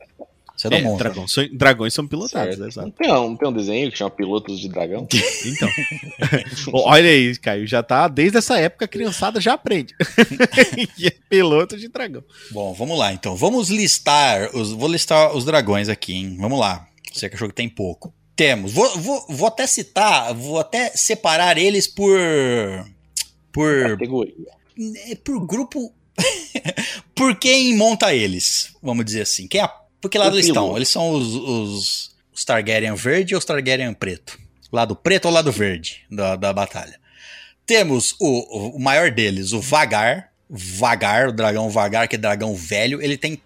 Você 0.55 0.69
não 0.69 0.77
É, 0.77 0.81
monta. 0.81 1.03
dragões, 1.03 1.31
são, 1.33 1.47
dragões 1.51 1.93
são 1.93 2.07
pilotados, 2.07 2.55
Certo. 2.57 2.81
né, 2.87 2.93
tem, 2.97 3.11
um, 3.11 3.29
não 3.29 3.35
tem 3.35 3.47
um 3.49 3.53
desenho 3.53 3.91
que 3.91 3.97
chama 3.97 4.09
Pilotos 4.11 4.59
de 4.59 4.69
Dragão? 4.69 5.05
Então. 5.45 5.69
Olha 6.73 7.09
aí, 7.09 7.35
Caio, 7.37 7.67
já 7.67 7.83
tá. 7.83 8.07
Desde 8.07 8.37
essa 8.37 8.57
época 8.57 8.85
a 8.85 8.87
criançada 8.87 9.41
já 9.41 9.53
aprende. 9.53 9.93
que 10.95 11.07
é 11.07 11.13
piloto 11.29 11.77
de 11.77 11.87
dragão. 11.89 12.23
Bom, 12.51 12.73
vamos 12.73 12.97
lá 12.97 13.11
então. 13.13 13.35
Vamos 13.35 13.69
listar. 13.69 14.49
Os, 14.55 14.71
vou 14.71 14.87
listar 14.89 15.35
os 15.35 15.43
dragões 15.45 15.89
aqui, 15.89 16.13
hein? 16.13 16.37
Vamos 16.39 16.59
lá. 16.59 16.87
Você 17.11 17.27
que 17.29 17.35
achou 17.35 17.47
que 17.49 17.55
tem 17.55 17.67
pouco. 17.69 18.13
Temos. 18.35 18.71
Vou, 18.73 18.97
vou, 18.99 19.25
vou 19.29 19.47
até 19.47 19.65
citar, 19.67 20.33
vou 20.33 20.59
até 20.59 20.89
separar 20.91 21.57
eles 21.57 21.87
por. 21.87 22.17
Por. 23.51 23.89
Categoria. 23.91 24.33
é, 25.07 25.15
Por 25.15 25.45
grupo. 25.45 25.93
por 27.13 27.35
quem 27.37 27.75
monta 27.75 28.13
eles. 28.13 28.73
Vamos 28.81 29.05
dizer 29.05 29.21
assim. 29.21 29.47
Quem, 29.47 29.61
é- 29.61 29.67
por 29.67 29.84
que 30.09 30.17
lado 30.17 30.31
Por 30.31 30.35
eles 30.37 30.47
estão? 30.47 30.75
Eles 30.75 30.89
são 30.89 31.11
os, 31.11 31.35
os, 31.35 32.15
os 32.33 32.45
Targaryen 32.45 32.95
verde 32.95 33.35
ou 33.35 33.39
os 33.39 33.45
Targaryen 33.45 33.93
preto? 33.93 34.37
Lado 34.71 34.95
preto 34.95 35.25
ou 35.25 35.31
lado 35.31 35.51
verde 35.51 36.05
da, 36.09 36.35
da 36.35 36.51
batalha? 36.51 36.99
Temos 37.65 38.15
o, 38.19 38.75
o 38.75 38.79
maior 38.79 39.11
deles, 39.11 39.51
o 39.51 39.61
Vagar. 39.61 40.31
Vagar, 40.47 41.29
o 41.29 41.33
dragão 41.33 41.69
Vagar, 41.69 42.07
que 42.07 42.15
é 42.15 42.19
dragão 42.19 42.55
velho. 42.55 43.01
Ele 43.01 43.17
tem, 43.17 43.41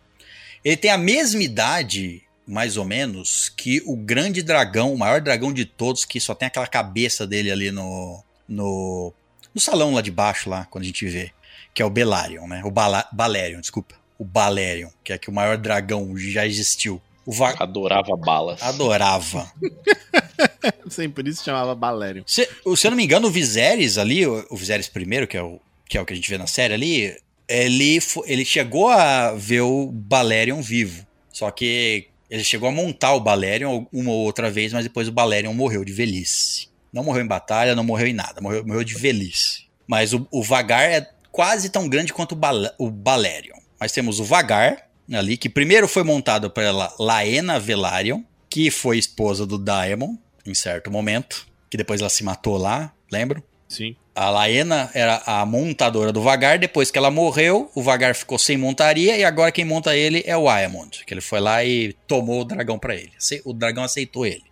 ele 0.66 0.76
tem 0.76 0.92
a 0.92 0.98
mesma 0.98 1.42
idade, 1.42 2.22
mais 2.46 2.76
ou 2.76 2.84
menos, 2.84 3.48
que 3.50 3.82
o 3.86 3.96
grande 3.96 4.44
dragão, 4.44 4.94
o 4.94 4.98
maior 4.98 5.22
dragão 5.22 5.54
de 5.54 5.64
todos, 5.64 6.04
que 6.04 6.20
só 6.20 6.36
tem 6.36 6.48
aquela 6.48 6.68
cabeça 6.68 7.26
dele 7.26 7.52
ali 7.52 7.72
no, 7.72 8.22
no, 8.48 9.14
no 9.56 9.62
salão 9.62 9.94
lá 9.94 10.02
de 10.02 10.12
baixo, 10.12 10.50
lá, 10.50 10.66
quando 10.66 10.84
a 10.84 10.88
gente 10.88 11.08
vê. 11.08 11.32
Que 11.74 11.82
é 11.82 11.86
o 11.86 11.90
Belarion, 11.90 12.48
né? 12.48 12.62
O 12.66 12.72
Bala, 12.72 13.08
Balerion, 13.14 13.62
desculpa. 13.62 13.96
O 14.20 14.26
Balerion, 14.26 14.90
que 15.04 15.14
é 15.14 15.18
que 15.18 15.30
o 15.30 15.34
maior 15.34 15.58
dragão 15.58 16.16
já 16.16 16.46
existiu. 16.46 17.02
O 17.26 17.32
Va 17.32 17.56
Adorava 17.60 18.16
balas. 18.16 18.62
Adorava. 18.62 19.52
Sim, 20.90 21.10
por 21.10 21.28
isso 21.28 21.44
chamava 21.44 21.74
Balérion. 21.76 22.24
Se, 22.26 22.48
se 22.76 22.88
eu 22.88 22.92
não 22.92 22.98
me 22.98 23.04
engano, 23.04 23.28
o 23.28 23.32
Viserys 23.32 23.98
ali, 23.98 24.26
o, 24.26 24.46
o 24.50 24.58
Viserys 24.58 24.90
primeiro, 24.90 25.28
que 25.28 25.38
é 25.38 25.42
o, 25.44 25.60
que 25.88 25.98
é 25.98 26.02
o 26.02 26.06
que 26.06 26.14
a 26.14 26.16
gente 26.16 26.30
vê 26.30 26.38
na 26.38 26.48
série 26.48 26.74
ali, 26.74 27.18
ele, 27.48 28.00
ele 28.26 28.46
chegou 28.46 28.90
a 28.90 29.34
ver 29.34 29.62
o 29.62 29.92
Balerion 29.92 30.62
vivo. 30.62 31.06
Só 31.32 31.50
que 31.52 32.08
ele 32.30 32.44
chegou 32.44 32.70
a 32.70 32.72
montar 32.72 33.14
o 33.14 33.20
Balerion 33.20 33.86
uma 33.92 34.12
ou 34.12 34.26
outra 34.26 34.52
vez, 34.52 34.74
mas 34.74 34.84
depois 34.84 35.08
o 35.08 35.12
Balerion 35.12 35.54
morreu 35.54 35.84
de 35.84 35.94
velhice. 35.94 36.68
Não 36.92 37.04
morreu 37.04 37.24
em 37.24 37.28
batalha, 37.28 37.76
não 37.76 37.84
morreu 37.84 38.08
em 38.08 38.14
nada, 38.14 38.42
morreu, 38.42 38.66
morreu 38.66 38.84
de 38.84 38.96
velhice. 38.96 39.66
Mas 39.88 40.14
o, 40.14 40.28
o 40.32 40.44
Vagar 40.44 40.84
é 40.84 41.10
quase 41.32 41.70
tão 41.70 41.88
grande 41.88 42.14
quanto 42.14 42.34
o, 42.34 42.36
Bal 42.36 42.72
o 42.78 42.90
Balerion. 42.90 43.59
Mas 43.80 43.92
temos 43.92 44.20
o 44.20 44.24
Vagar 44.24 44.90
ali, 45.12 45.38
que 45.38 45.50
primeiro 45.50 45.88
foi 45.88 46.04
montado 46.04 46.50
pela 46.50 46.94
Laena 47.00 47.60
Velaryon, 47.60 48.22
que 48.50 48.70
foi 48.70 48.98
esposa 48.98 49.46
do 49.46 49.58
Daemon 49.58 50.16
em 50.46 50.54
certo 50.54 50.92
momento, 50.92 51.48
que 51.70 51.78
depois 51.78 52.02
ela 52.02 52.10
se 52.10 52.24
matou 52.24 52.58
lá, 52.58 52.92
lembram? 53.12 53.44
Sim. 53.68 53.96
A 54.16 54.30
Laena 54.30 54.90
era 54.94 55.22
a 55.26 55.46
montadora 55.46 56.12
do 56.12 56.22
Vagar, 56.22 56.58
depois 56.60 56.92
que 56.92 56.98
ela 56.98 57.12
morreu, 57.12 57.72
o 57.74 57.82
Vagar 57.82 58.16
ficou 58.16 58.38
sem 58.38 58.58
montaria 58.58 59.16
e 59.16 59.24
agora 59.24 59.52
quem 59.52 59.64
monta 59.64 59.96
ele 59.96 60.24
é 60.26 60.36
o 60.36 60.50
Aemond, 60.50 61.06
que 61.06 61.14
ele 61.14 61.22
foi 61.22 61.40
lá 61.40 61.64
e 61.64 61.94
tomou 62.06 62.42
o 62.42 62.46
dragão 62.46 62.78
pra 62.78 62.96
ele. 62.96 63.12
O 63.46 63.54
dragão 63.54 63.84
aceitou 63.84 64.26
ele. 64.26 64.44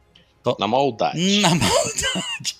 Na 0.58 0.68
maldade. 0.68 1.41
Na 1.41 1.49
maldade. 1.56 2.56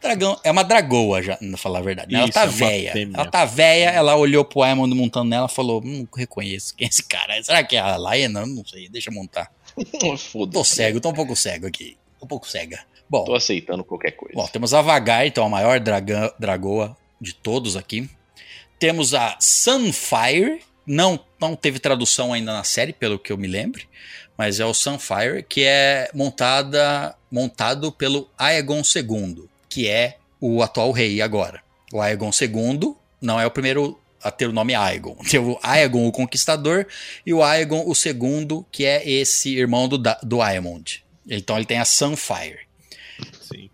Dragão 0.00 0.40
é 0.42 0.50
uma 0.50 0.62
dragoa, 0.64 1.22
já, 1.22 1.36
pra 1.36 1.56
falar 1.58 1.80
a 1.80 1.82
verdade. 1.82 2.12
né? 2.12 2.20
ela 2.20 2.28
Isso, 2.28 2.34
tá 2.34 2.44
é 2.44 2.46
velha. 2.46 2.92
Ela 3.14 3.26
tá 3.26 3.44
velha, 3.44 3.90
ela 3.90 4.16
olhou 4.16 4.44
pro 4.44 4.62
Aemond 4.62 4.94
montando 4.94 5.28
nela 5.28 5.46
e 5.50 5.54
falou: 5.54 5.82
Hum, 5.84 6.06
reconheço 6.16 6.74
quem 6.74 6.86
é 6.86 6.88
esse 6.88 7.02
cara. 7.02 7.40
Será 7.44 7.62
que 7.62 7.76
é 7.76 7.80
a 7.80 7.96
Laena? 7.96 8.46
Não 8.46 8.64
sei, 8.64 8.88
deixa 8.88 9.10
eu 9.10 9.14
montar. 9.14 9.50
Tô 10.00 10.16
Foda-se. 10.16 10.74
cego, 10.74 11.00
tô 11.00 11.10
um 11.10 11.14
pouco 11.14 11.36
cego 11.36 11.66
aqui. 11.66 11.96
Tô 12.18 12.24
um 12.24 12.28
pouco 12.28 12.48
cega. 12.48 12.80
Bom, 13.08 13.24
Tô 13.24 13.34
aceitando 13.34 13.84
qualquer 13.84 14.12
coisa. 14.12 14.34
Bom, 14.34 14.46
temos 14.46 14.72
a 14.72 14.80
Vagar, 14.80 15.26
então 15.26 15.44
a 15.44 15.48
maior 15.48 15.78
dragã, 15.80 16.30
dragoa 16.38 16.96
de 17.20 17.34
todos 17.34 17.76
aqui. 17.76 18.08
Temos 18.78 19.14
a 19.14 19.36
Sunfire, 19.38 20.62
não, 20.86 21.18
não 21.40 21.54
teve 21.54 21.78
tradução 21.78 22.32
ainda 22.32 22.52
na 22.52 22.64
série, 22.64 22.92
pelo 22.92 23.18
que 23.18 23.32
eu 23.32 23.36
me 23.36 23.46
lembre, 23.46 23.86
mas 24.38 24.58
é 24.60 24.64
o 24.64 24.72
Sunfire, 24.72 25.42
que 25.46 25.64
é 25.64 26.08
montada, 26.14 27.14
montado 27.30 27.92
pelo 27.92 28.28
Aegon 28.38 28.80
II, 28.80 29.44
que 29.70 29.88
é 29.88 30.18
o 30.38 30.62
atual 30.62 30.90
rei 30.92 31.22
agora. 31.22 31.62
O 31.92 32.00
Aegon 32.02 32.30
II 32.38 32.94
não 33.22 33.40
é 33.40 33.46
o 33.46 33.50
primeiro 33.50 33.98
a 34.22 34.30
ter 34.30 34.46
o 34.46 34.52
nome 34.52 34.74
Aegon. 34.74 35.14
Tem 35.30 35.40
o 35.40 35.58
Aegon 35.62 36.06
o 36.06 36.12
Conquistador 36.12 36.86
e 37.24 37.32
o 37.32 37.42
Aegon 37.42 37.84
o 37.86 37.94
Segundo, 37.94 38.66
que 38.70 38.84
é 38.84 39.08
esse 39.08 39.56
irmão 39.56 39.88
do, 39.88 39.96
do 40.22 40.42
Aemond. 40.42 41.02
Então 41.28 41.56
ele 41.56 41.64
tem 41.64 41.78
a 41.78 41.84
Sunfire. 41.84 42.60
Sim. 43.40 43.70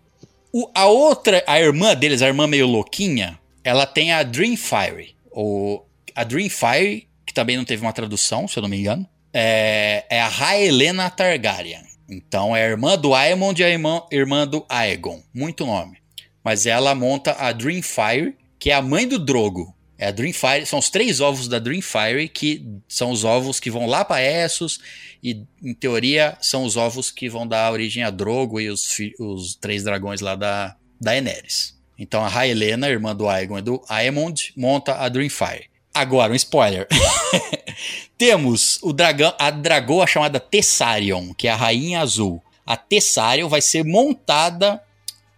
O- 0.53 0.69
a 0.73 0.85
outra, 0.85 1.43
a 1.47 1.59
irmã 1.59 1.95
deles, 1.95 2.21
a 2.21 2.27
irmã 2.27 2.45
meio 2.47 2.67
louquinha, 2.67 3.39
ela 3.63 3.85
tem 3.85 4.13
a 4.13 4.23
Dreamfire. 4.23 5.15
Ou 5.31 5.87
a 6.15 6.23
Dreamfire, 6.23 7.07
que 7.25 7.33
também 7.33 7.57
não 7.57 7.65
teve 7.65 7.81
uma 7.81 7.93
tradução, 7.93 8.47
se 8.47 8.57
eu 8.57 8.61
não 8.61 8.69
me 8.69 8.77
engano, 8.77 9.07
é, 9.33 10.05
é 10.09 10.21
a 10.21 10.27
Raelena 10.27 11.09
Targaryen. 11.09 11.86
Então 12.09 12.55
é 12.55 12.65
a 12.65 12.69
irmã 12.69 12.97
do 12.97 13.13
Aemond 13.13 13.61
e 13.61 13.65
a 13.65 13.69
irmã, 13.69 14.01
irmã 14.11 14.47
do 14.47 14.65
Aegon. 14.69 15.21
Muito 15.33 15.65
nome. 15.65 15.97
Mas 16.43 16.65
ela 16.65 16.95
monta 16.95 17.33
a 17.33 17.51
Dreamfire, 17.51 18.35
que 18.57 18.71
é 18.71 18.73
a 18.73 18.81
mãe 18.81 19.07
do 19.07 19.19
Drogo. 19.19 19.75
É 19.97 20.07
a 20.07 20.11
Dreamfire, 20.11 20.65
são 20.65 20.77
os 20.77 20.89
três 20.89 21.19
ovos 21.19 21.47
da 21.47 21.57
Dreamfire, 21.57 22.29
que 22.29 22.63
são 22.87 23.11
os 23.11 23.23
ovos 23.23 23.59
que 23.59 23.71
vão 23.71 23.87
lá 23.87 24.05
para 24.05 24.21
Essos, 24.21 24.79
e 25.23 25.43
em 25.61 25.73
teoria 25.73 26.37
são 26.39 26.63
os 26.63 26.77
ovos 26.77 27.09
que 27.09 27.27
vão 27.27 27.47
dar 27.47 27.71
origem 27.71 28.03
a 28.03 28.11
Drogo 28.11 28.61
e 28.61 28.69
os, 28.69 28.87
os 29.19 29.55
três 29.55 29.83
dragões 29.83 30.21
lá 30.21 30.35
da, 30.35 30.67
da 30.67 30.77
Daenerys. 31.01 31.75
Então 31.97 32.23
a 32.23 32.27
Raelena, 32.27 32.87
irmã 32.87 33.15
do 33.15 33.27
Aegon 33.27 33.57
e 33.57 33.61
do 33.63 33.83
Aemond, 33.89 34.53
monta 34.55 34.93
a 34.93 35.09
Dreamfire. 35.09 35.67
Agora, 35.97 36.31
um 36.31 36.35
spoiler. 36.35 36.87
Temos 38.19 38.79
o 38.83 38.93
dragão, 38.93 39.33
a 39.39 39.49
dragoa 39.49 40.05
chamada 40.05 40.39
Tessarion, 40.39 41.33
que 41.33 41.47
é 41.47 41.51
a 41.51 41.55
rainha 41.55 42.01
azul. 42.01 42.39
A 42.63 42.77
Tessarion 42.77 43.49
vai 43.49 43.61
ser 43.61 43.83
montada 43.83 44.79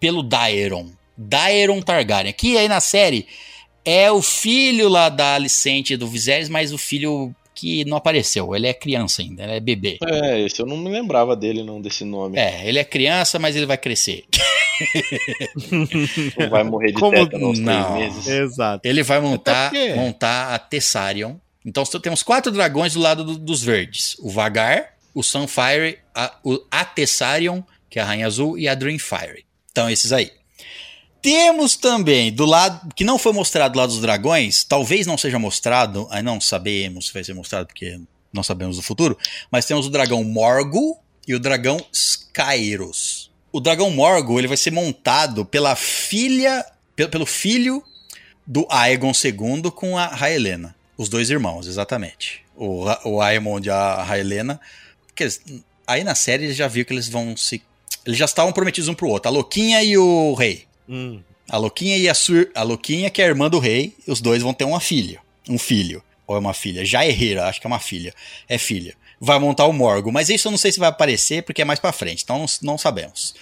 pelo 0.02 0.22
Daeron. 0.22 0.92
Daeron 1.18 1.82
Targaryen. 1.82 2.34
Que 2.34 2.58
aí 2.58 2.68
na 2.68 2.82
série 2.82 3.26
é 3.86 4.12
o 4.12 4.22
filho 4.22 4.90
lá 4.90 5.08
da 5.08 5.36
Alicente 5.36 5.96
do 5.96 6.08
Viserys, 6.08 6.50
mas 6.50 6.74
o 6.74 6.78
filho 6.78 7.34
que 7.60 7.84
não 7.86 7.98
apareceu. 7.98 8.56
Ele 8.56 8.68
é 8.68 8.74
criança 8.74 9.22
ainda, 9.22 9.44
ele 9.44 9.54
é 9.54 9.60
bebê. 9.60 9.98
É, 10.06 10.40
esse 10.42 10.62
eu 10.62 10.66
não 10.66 10.78
me 10.78 10.90
lembrava 10.90 11.36
dele, 11.36 11.64
não, 11.64 11.82
desse 11.82 12.04
nome. 12.06 12.38
É, 12.38 12.68
ele 12.68 12.80
é 12.80 12.84
criança, 12.84 13.38
mas 13.40 13.56
ele 13.56 13.66
vai 13.66 13.78
crescer. 13.78 14.26
Não 16.38 16.50
vai 16.50 16.64
morrer 16.64 16.88
de 16.88 16.94
Como 16.94 17.12
tétano 17.12 17.48
aos 17.48 17.60
não? 17.60 17.94
três 17.96 18.14
meses. 18.16 18.28
Exato. 18.28 18.88
Ele 18.88 19.04
vai 19.04 19.20
montar, 19.20 19.72
montar 19.96 20.54
a 20.54 20.60
Tessarion. 20.60 21.36
Então 21.66 21.84
só 21.86 22.00
temos 22.00 22.24
quatro 22.24 22.52
dragões 22.52 22.94
do 22.94 23.00
lado 23.00 23.24
do- 23.24 23.38
dos 23.38 23.62
verdes: 23.62 24.16
o 24.20 24.30
Vagar, 24.30 24.94
o 25.14 25.22
Sunfire, 25.22 26.00
a, 26.16 26.34
o, 26.44 26.60
a 26.72 26.86
Tessarion, 26.86 27.62
que 27.90 28.00
é 28.00 28.02
a 28.02 28.06
Rainha 28.06 28.26
Azul, 28.28 28.58
e 28.58 28.68
a 28.68 28.76
Dreamfire. 28.76 29.46
Então, 29.72 29.90
esses 29.90 30.12
aí. 30.12 30.32
Temos 31.22 31.76
também 31.76 32.32
do 32.32 32.46
lado 32.46 32.94
que 32.96 33.04
não 33.04 33.20
foi 33.20 33.34
mostrado 33.34 33.74
do 33.74 33.80
lado 33.80 33.90
dos 33.90 34.02
dragões, 34.02 34.64
talvez 34.64 35.06
não 35.06 35.18
seja 35.18 35.38
mostrado, 35.38 36.08
aí 36.12 36.24
não 36.24 36.40
sabemos 36.40 37.08
se 37.08 37.14
vai 37.14 37.24
ser 37.24 37.34
mostrado 37.34 37.68
porque 37.68 38.00
não 38.32 38.44
sabemos 38.44 38.78
do 38.78 38.82
futuro, 38.82 39.18
mas 39.52 39.66
temos 39.66 39.86
o 39.86 39.90
dragão 39.90 40.24
Morgul 40.24 40.98
e 41.28 41.36
o 41.36 41.40
dragão 41.40 41.84
Skyros. 41.92 43.30
o 43.52 43.60
dragão 43.60 43.92
Morgo 43.92 44.40
ele 44.40 44.48
vai 44.48 44.58
ser 44.58 44.72
montado 44.72 45.46
pela 45.46 45.76
filha, 45.76 46.66
pelo, 46.96 47.26
filho 47.26 47.84
do 48.46 48.66
Aegon 48.70 49.12
II 49.12 49.72
com 49.72 49.98
a 49.98 50.08
Raelena. 50.08 50.76
Os 50.98 51.10
dois 51.10 51.30
irmãos, 51.30 51.68
exatamente. 51.68 52.44
O, 52.56 52.86
o 53.06 53.22
Aemond 53.22 53.68
e 53.68 53.72
a 53.72 54.04
Raelena. 54.04 54.60
Aí 55.88 56.04
na 56.04 56.14
série 56.14 56.52
já 56.54 56.68
viu 56.68 56.86
que 56.86 56.94
eles 56.94 57.08
vão 57.08 57.36
se. 57.38 57.62
Eles 58.06 58.18
já 58.18 58.26
estavam 58.26 58.52
prometidos 58.52 58.88
um 58.88 58.94
pro 58.94 59.08
outro. 59.08 59.30
A 59.30 59.32
Louquinha 59.32 59.84
e 59.84 59.98
o 59.98 60.34
rei. 60.34 60.69
Hum. 60.90 61.22
A 61.48 61.58
Louquinha 61.58 61.98
e 61.98 62.10
a 62.10 62.14
Sur... 62.14 62.50
A 62.56 62.64
Louquinha, 62.64 63.10
que 63.10 63.22
é 63.22 63.26
a 63.26 63.28
irmã 63.28 63.50
do 63.50 63.60
rei, 63.60 63.96
os 64.08 64.20
dois 64.20 64.42
vão 64.42 64.54
ter 64.54 64.66
uma 64.66 64.80
filha. 64.80 65.22
Um 65.48 65.58
filho. 65.58 66.04
Ou 66.28 66.36
é 66.36 66.40
uma 66.40 66.54
filha? 66.54 66.84
Já 66.86 67.06
Herrera, 67.06 67.48
acho 67.48 67.62
que 67.62 67.68
é 67.68 67.70
uma 67.70 67.80
filha. 67.80 68.14
É 68.48 68.58
filha. 68.58 68.96
Vai 69.20 69.40
montar 69.40 69.66
o 69.66 69.74
Morgo. 69.74 70.12
Mas 70.12 70.30
isso 70.30 70.48
eu 70.48 70.52
não 70.52 70.58
sei 70.58 70.72
se 70.72 70.80
vai 70.80 70.90
aparecer, 70.90 71.44
porque 71.44 71.62
é 71.62 71.66
mais 71.66 71.80
pra 71.80 71.92
frente. 71.92 72.24
Então 72.24 72.40
não, 72.40 72.46
não 72.62 72.78
sabemos. 72.78 73.34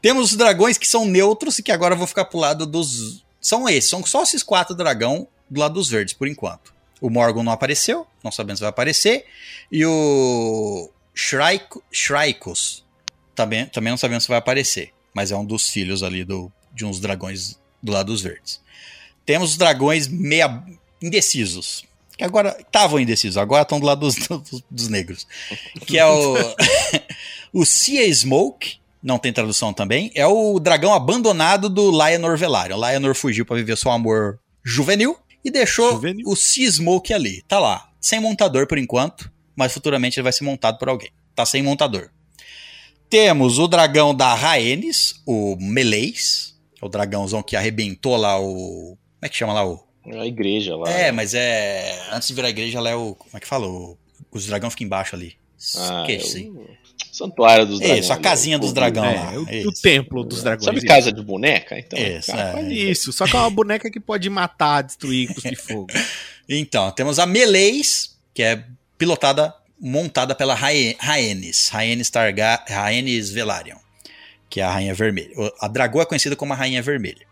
Temos 0.00 0.30
os 0.30 0.36
dragões 0.36 0.78
que 0.78 0.88
são 0.88 1.04
neutros 1.04 1.58
e 1.58 1.62
que 1.62 1.70
agora 1.70 1.94
vão 1.94 2.06
ficar 2.06 2.24
pro 2.24 2.38
lado 2.38 2.66
dos. 2.66 3.22
São 3.40 3.68
esses, 3.68 3.90
são 3.90 4.04
só 4.04 4.22
esses 4.22 4.42
quatro 4.42 4.74
dragão 4.74 5.28
do 5.48 5.60
lado 5.60 5.74
dos 5.74 5.88
verdes, 5.88 6.14
por 6.14 6.26
enquanto. 6.28 6.72
O 7.00 7.10
Morgon 7.10 7.42
não 7.42 7.52
apareceu, 7.52 8.06
não 8.22 8.32
sabemos 8.32 8.58
se 8.58 8.62
vai 8.62 8.70
aparecer. 8.70 9.26
E 9.70 9.84
o 9.84 10.90
Shrikos 11.14 12.84
também, 13.34 13.66
também 13.66 13.90
não 13.90 13.98
sabemos 13.98 14.24
se 14.24 14.28
vai 14.28 14.38
aparecer. 14.38 14.92
Mas 15.14 15.30
é 15.30 15.36
um 15.36 15.44
dos 15.44 15.68
filhos 15.70 16.02
ali 16.02 16.24
do, 16.24 16.50
de 16.80 16.86
uns 16.86 16.98
dragões 16.98 17.58
do 17.82 17.92
lado 17.92 18.06
dos 18.06 18.22
verdes. 18.22 18.60
Temos 19.26 19.50
os 19.50 19.56
dragões 19.58 20.08
meia 20.08 20.62
indecisos. 21.00 21.84
Que 22.16 22.24
agora 22.24 22.56
estavam 22.58 22.98
indecisos, 22.98 23.36
agora 23.36 23.62
estão 23.62 23.78
do 23.78 23.86
lado 23.86 24.00
dos, 24.00 24.16
dos, 24.16 24.62
dos 24.70 24.88
negros. 24.88 25.26
Que 25.86 25.98
é 25.98 26.06
o. 26.06 26.36
o 27.52 27.66
Sea 27.66 28.12
Smoke, 28.14 28.78
não 29.02 29.18
tem 29.18 29.32
tradução 29.32 29.74
também, 29.74 30.10
é 30.14 30.26
o 30.26 30.58
dragão 30.58 30.94
abandonado 30.94 31.68
do 31.68 31.90
Lionor 31.90 32.36
Velaryon. 32.36 32.78
O 32.78 32.88
Lionor 32.88 33.14
fugiu 33.14 33.44
para 33.44 33.56
viver 33.56 33.76
seu 33.76 33.90
amor 33.90 34.38
juvenil 34.64 35.18
e 35.44 35.50
deixou 35.50 35.92
Juvenil. 35.92 36.26
o 36.26 36.34
Sea 36.34 36.70
Smoke 36.70 37.12
ali. 37.12 37.42
Tá 37.42 37.58
lá, 37.58 37.90
sem 38.00 38.20
montador 38.20 38.66
por 38.66 38.78
enquanto, 38.78 39.30
mas 39.54 39.72
futuramente 39.72 40.18
ele 40.18 40.24
vai 40.24 40.32
ser 40.32 40.44
montado 40.44 40.78
por 40.78 40.88
alguém. 40.88 41.10
Tá 41.34 41.44
sem 41.44 41.62
montador. 41.62 42.10
Temos 43.10 43.58
o 43.58 43.66
dragão 43.66 44.14
da 44.14 44.34
Rhaenys, 44.34 45.20
o 45.26 45.56
Meleis, 45.58 46.49
o 46.80 46.88
dragãozão 46.88 47.42
que 47.42 47.56
arrebentou 47.56 48.16
lá 48.16 48.38
o. 48.40 48.96
Como 48.96 48.98
é 49.22 49.28
que 49.28 49.36
chama 49.36 49.52
lá 49.52 49.66
o. 49.66 49.84
A 50.06 50.26
igreja 50.26 50.76
lá. 50.76 50.90
É, 50.90 51.12
mas 51.12 51.34
é. 51.34 52.08
Antes 52.12 52.28
de 52.28 52.34
virar 52.34 52.46
a 52.48 52.50
igreja, 52.50 52.80
lá 52.80 52.90
é 52.90 52.94
o. 52.94 53.14
Como 53.14 53.30
é 53.34 53.40
que 53.40 53.46
fala? 53.46 53.66
O- 53.68 53.98
Os 54.32 54.46
dragões 54.46 54.72
ficam 54.72 54.86
embaixo 54.86 55.14
ali. 55.16 55.36
Ah, 55.76 56.06
Esqueci. 56.08 56.46
é 56.46 56.50
o 56.50 56.66
Santuário 57.12 57.66
dos 57.66 57.80
dragões. 57.80 58.00
Isso, 58.04 58.12
a 58.12 58.16
casinha 58.16 58.58
dos 58.58 58.72
dragão 58.72 59.04
É, 59.04 59.14
lá. 59.14 59.32
o, 59.34 59.68
o 59.68 59.72
templo 59.72 60.24
dos 60.24 60.42
dragões. 60.42 60.64
Sabe 60.64 60.80
casa 60.86 61.12
de 61.12 61.22
boneca? 61.22 61.78
Então, 61.78 61.98
Isso, 61.98 62.32
cara, 62.32 62.60
é. 62.60 62.72
Isso, 62.72 63.12
só 63.12 63.26
que 63.26 63.36
é 63.36 63.38
uma 63.40 63.50
boneca 63.50 63.90
que 63.90 64.00
pode 64.00 64.30
matar, 64.30 64.82
destruir, 64.82 65.32
cuspir 65.34 65.58
fogo. 65.60 65.88
Então, 66.48 66.90
temos 66.92 67.18
a 67.18 67.26
Meleis, 67.26 68.16
que 68.32 68.42
é 68.42 68.64
pilotada, 68.96 69.54
montada 69.78 70.34
pela 70.34 70.54
Rae- 70.54 70.96
Rhaenys. 70.98 71.68
Rhaenys, 71.68 72.08
Targa, 72.10 72.64
Rhaenys 72.66 73.30
Velaryon, 73.30 73.76
que 74.50 74.60
é 74.60 74.64
a 74.64 74.70
Rainha 74.70 74.92
Vermelha. 74.92 75.30
A 75.60 75.68
Dragão 75.68 76.02
é 76.02 76.04
conhecida 76.04 76.34
como 76.34 76.52
a 76.52 76.56
Rainha 76.56 76.82
Vermelha. 76.82 77.30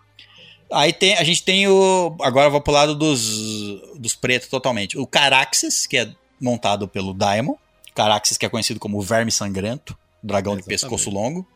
Aí 0.73 0.93
tem, 0.93 1.17
a 1.17 1.25
gente 1.25 1.43
tem 1.43 1.67
o. 1.67 2.17
Agora 2.21 2.47
eu 2.47 2.51
vou 2.51 2.61
pro 2.61 2.73
lado 2.73 2.95
dos, 2.95 3.81
dos 3.97 4.15
pretos 4.15 4.49
totalmente. 4.49 4.97
O 4.97 5.07
Caraxes, 5.07 5.87
que 5.87 5.97
é 5.97 6.13
montado 6.41 6.87
pelo 6.87 7.13
Daemon. 7.13 7.55
Caraxes, 7.95 8.39
que 8.39 8.47
é 8.47 8.49
conhecido 8.49 8.79
como 8.79 8.99
o 8.99 9.03
Verme 9.03 9.33
Sangrento, 9.33 9.99
dragão 10.23 10.57
de 10.57 10.63
pescoço 10.63 11.11
longo. 11.11 11.47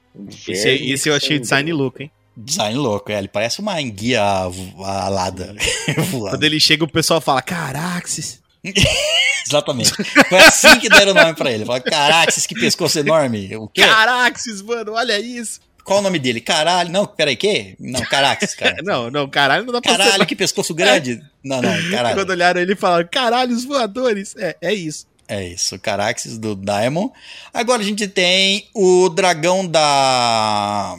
Esse, 0.48 0.68
esse 0.68 1.08
eu 1.08 1.14
achei 1.14 1.38
design 1.38 1.72
louco, 1.72 2.02
hein? 2.02 2.10
Design 2.36 2.76
louco, 2.76 3.12
é, 3.12 3.18
ele 3.18 3.28
parece 3.28 3.60
uma 3.60 3.80
enguia 3.80 4.22
alada. 4.22 5.54
Quando 6.10 6.42
ele 6.42 6.58
chega, 6.58 6.82
o 6.82 6.88
pessoal 6.88 7.20
fala: 7.20 7.42
Caraxes. 7.42 8.41
Exatamente. 9.48 9.92
Foi 10.28 10.38
assim 10.38 10.78
que 10.78 10.88
deram 10.88 11.12
o 11.12 11.14
nome 11.14 11.34
pra 11.34 11.50
ele. 11.50 11.64
Fala, 11.64 11.80
Caraxes, 11.80 12.46
que 12.46 12.54
pescoço 12.54 12.98
enorme. 12.98 13.56
O 13.56 13.68
quê? 13.68 13.82
Caraxes, 13.82 14.62
mano, 14.62 14.92
olha 14.92 15.18
isso. 15.18 15.60
Qual 15.84 15.98
o 15.98 16.02
nome 16.02 16.18
dele? 16.18 16.40
Caralho. 16.40 16.90
Não, 16.90 17.04
peraí, 17.06 17.34
quê? 17.36 17.74
Não, 17.78 18.00
Caraxes, 18.02 18.54
cara. 18.54 18.76
Não, 18.84 19.10
não, 19.10 19.28
caralho, 19.28 19.64
não 19.64 19.72
dá 19.72 19.80
pra 19.80 19.92
Caralho, 19.92 20.18
ser. 20.20 20.26
que 20.26 20.36
pescoço 20.36 20.72
grande. 20.74 21.20
Não, 21.42 21.60
não, 21.60 21.72
Quando 21.74 21.90
caralho. 21.90 22.30
olharam 22.30 22.60
ele 22.60 22.76
falaram: 22.76 23.08
Caralho, 23.10 23.52
os 23.54 23.64
voadores. 23.64 24.34
É, 24.36 24.56
é 24.60 24.72
isso. 24.72 25.06
É 25.26 25.44
isso, 25.44 25.74
o 25.76 25.78
Caraxes 25.78 26.38
do 26.38 26.54
Daemon. 26.54 27.08
Agora 27.52 27.82
a 27.82 27.84
gente 27.84 28.06
tem 28.06 28.68
o 28.74 29.08
dragão 29.08 29.66
da. 29.66 30.96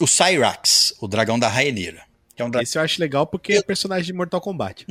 O 0.00 0.06
Cyrax, 0.06 0.94
o 1.00 1.08
dragão 1.08 1.38
da. 1.38 1.50
Que 1.50 2.42
é 2.42 2.44
um 2.44 2.50
dra... 2.50 2.62
Esse 2.62 2.78
eu 2.78 2.82
acho 2.82 3.00
legal 3.00 3.26
porque 3.26 3.54
é 3.54 3.62
personagem 3.62 4.06
de 4.06 4.12
Mortal 4.12 4.40
Kombat. 4.40 4.84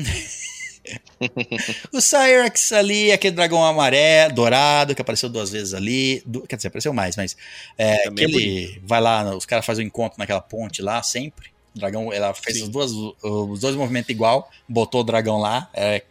O 1.91 2.01
Cyrax 2.01 2.71
ali, 2.73 3.11
aquele 3.11 3.35
dragão 3.35 3.63
amarelo, 3.63 4.33
dourado, 4.33 4.93
que 4.93 5.01
apareceu 5.01 5.29
duas 5.29 5.49
vezes 5.49 5.73
ali. 5.73 6.23
Quer 6.47 6.55
dizer, 6.57 6.67
apareceu 6.67 6.93
mais, 6.93 7.15
mas. 7.15 7.37
É, 7.77 8.03
Também 8.03 8.27
que 8.27 8.35
é 8.35 8.37
ele 8.37 8.81
vai 8.83 8.99
lá, 8.99 9.35
os 9.35 9.45
caras 9.45 9.65
fazem 9.65 9.85
um 9.85 9.87
encontro 9.87 10.19
naquela 10.19 10.41
ponte 10.41 10.81
lá, 10.81 11.01
sempre. 11.01 11.49
O 11.75 11.79
dragão, 11.79 12.11
ela 12.11 12.33
fez 12.33 12.57
Sim. 12.57 12.63
os, 12.63 12.69
duas, 12.69 12.91
os 13.23 13.59
dois 13.59 13.75
movimentos 13.75 14.09
igual, 14.09 14.49
botou 14.67 15.01
o 15.01 15.03
dragão 15.03 15.37
lá. 15.37 15.69
é. 15.73 16.03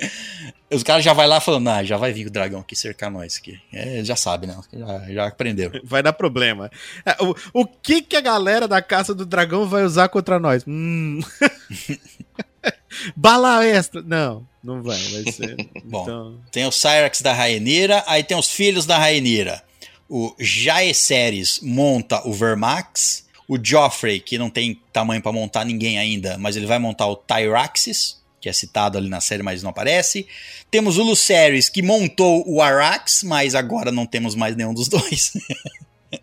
Os 0.70 0.82
caras 0.82 1.02
já 1.02 1.14
vai 1.14 1.26
lá 1.26 1.40
falando, 1.40 1.66
ah, 1.68 1.82
já 1.82 1.96
vai 1.96 2.12
vir 2.12 2.26
o 2.26 2.30
dragão 2.30 2.60
aqui 2.60 2.76
cercar 2.76 3.10
nós 3.10 3.38
aqui. 3.38 3.58
É, 3.72 4.04
já 4.04 4.14
sabe, 4.14 4.46
né? 4.46 4.54
Já, 4.70 5.12
já 5.12 5.26
aprendeu. 5.26 5.72
Vai 5.82 6.02
dar 6.02 6.12
problema. 6.12 6.70
É, 7.06 7.16
O, 7.24 7.34
o 7.62 7.66
que, 7.66 8.02
que 8.02 8.14
a 8.14 8.20
galera 8.20 8.68
da 8.68 8.82
Caça 8.82 9.14
do 9.14 9.24
Dragão 9.24 9.66
vai 9.66 9.82
usar 9.82 10.08
contra 10.10 10.38
nós? 10.38 10.62
Hum. 10.68 11.20
Bala 13.16 13.64
extra. 13.64 14.02
Não, 14.02 14.46
não 14.62 14.82
vai. 14.82 14.98
Vai 14.98 15.32
ser. 15.32 15.56
Bom. 15.84 16.02
Então, 16.02 16.40
Tem 16.50 16.66
o 16.66 16.72
Cyrax 16.72 17.20
da 17.20 17.32
Rhaenyra, 17.32 18.04
aí 18.06 18.22
tem 18.22 18.36
os 18.36 18.48
filhos 18.50 18.86
da 18.86 18.98
Rhaenyra. 18.98 19.62
O 20.08 20.34
Jaecerys 20.38 21.60
monta 21.62 22.26
o 22.26 22.32
Vermax. 22.32 23.26
O 23.46 23.58
Joffrey, 23.62 24.20
que 24.20 24.36
não 24.36 24.50
tem 24.50 24.78
tamanho 24.92 25.22
pra 25.22 25.32
montar 25.32 25.64
ninguém 25.64 25.98
ainda, 25.98 26.36
mas 26.36 26.54
ele 26.54 26.66
vai 26.66 26.78
montar 26.78 27.06
o 27.06 27.16
Tyraxis, 27.16 28.20
que 28.42 28.48
é 28.48 28.52
citado 28.52 28.98
ali 28.98 29.08
na 29.08 29.22
série, 29.22 29.42
mas 29.42 29.62
não 29.62 29.70
aparece. 29.70 30.26
Temos 30.70 30.98
o 30.98 31.02
Lucerys, 31.02 31.70
que 31.70 31.80
montou 31.80 32.44
o 32.46 32.60
Arax, 32.60 33.22
mas 33.22 33.54
agora 33.54 33.90
não 33.90 34.04
temos 34.04 34.34
mais 34.34 34.54
nenhum 34.54 34.74
dos 34.74 34.86
dois. 34.86 35.32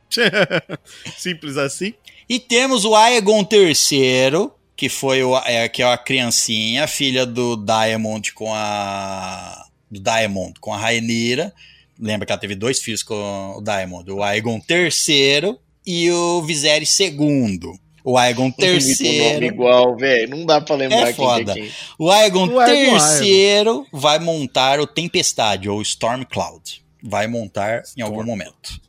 Simples 1.18 1.58
assim. 1.58 1.96
E 2.30 2.40
temos 2.40 2.86
o 2.86 2.96
Aegon 2.96 3.48
III, 3.52 4.50
que 4.76 4.90
foi 4.90 5.24
o, 5.24 5.38
é, 5.40 5.68
que 5.70 5.82
é 5.82 5.92
a 5.92 5.98
criancinha, 5.98 6.88
filha 6.88 7.26
do 7.26 7.56
Diamond 7.56 8.34
com 8.34 8.54
a 8.54 9.66
do 9.90 10.00
Diamond 10.00 10.54
com 10.60 10.74
a 10.74 10.78
Rhaenyra. 10.78 11.54
Lembra 12.00 12.26
que 12.26 12.32
ela 12.32 12.42
teve 12.42 12.56
dois 12.56 12.82
filhos 12.82 13.02
com 13.04 13.56
o 13.58 13.62
Diamond, 13.62 14.12
o 14.12 14.22
Aegon 14.22 14.60
III 14.70 15.56
e 15.86 16.12
o 16.12 16.42
Viserys 16.42 17.00
II. 17.00 17.60
O 18.04 18.18
Aegon 18.20 18.54
Muito 18.56 18.62
nome 18.64 19.48
igual, 19.48 19.98
velho. 19.98 20.30
Não 20.30 20.46
dá 20.46 20.62
pra 20.62 20.76
lembrar 20.76 21.00
É 21.00 21.06
quem 21.06 21.16
foda. 21.16 21.54
que 21.54 21.60
é 21.60 21.64
quem. 21.64 21.72
o 21.98 22.12
Aegon 22.12 22.48
O 22.50 22.60
Aegon 22.60 22.98
III 23.24 23.86
vai 23.92 24.20
montar 24.20 24.80
o 24.80 24.86
Tempestade 24.86 25.68
ou 25.70 25.82
Storm 25.82 26.24
Cloud. 26.24 26.84
Vai 27.02 27.26
montar 27.28 27.82
em 27.98 28.02
algum 28.02 28.18
Storm. 28.22 28.28
momento. 28.28 28.80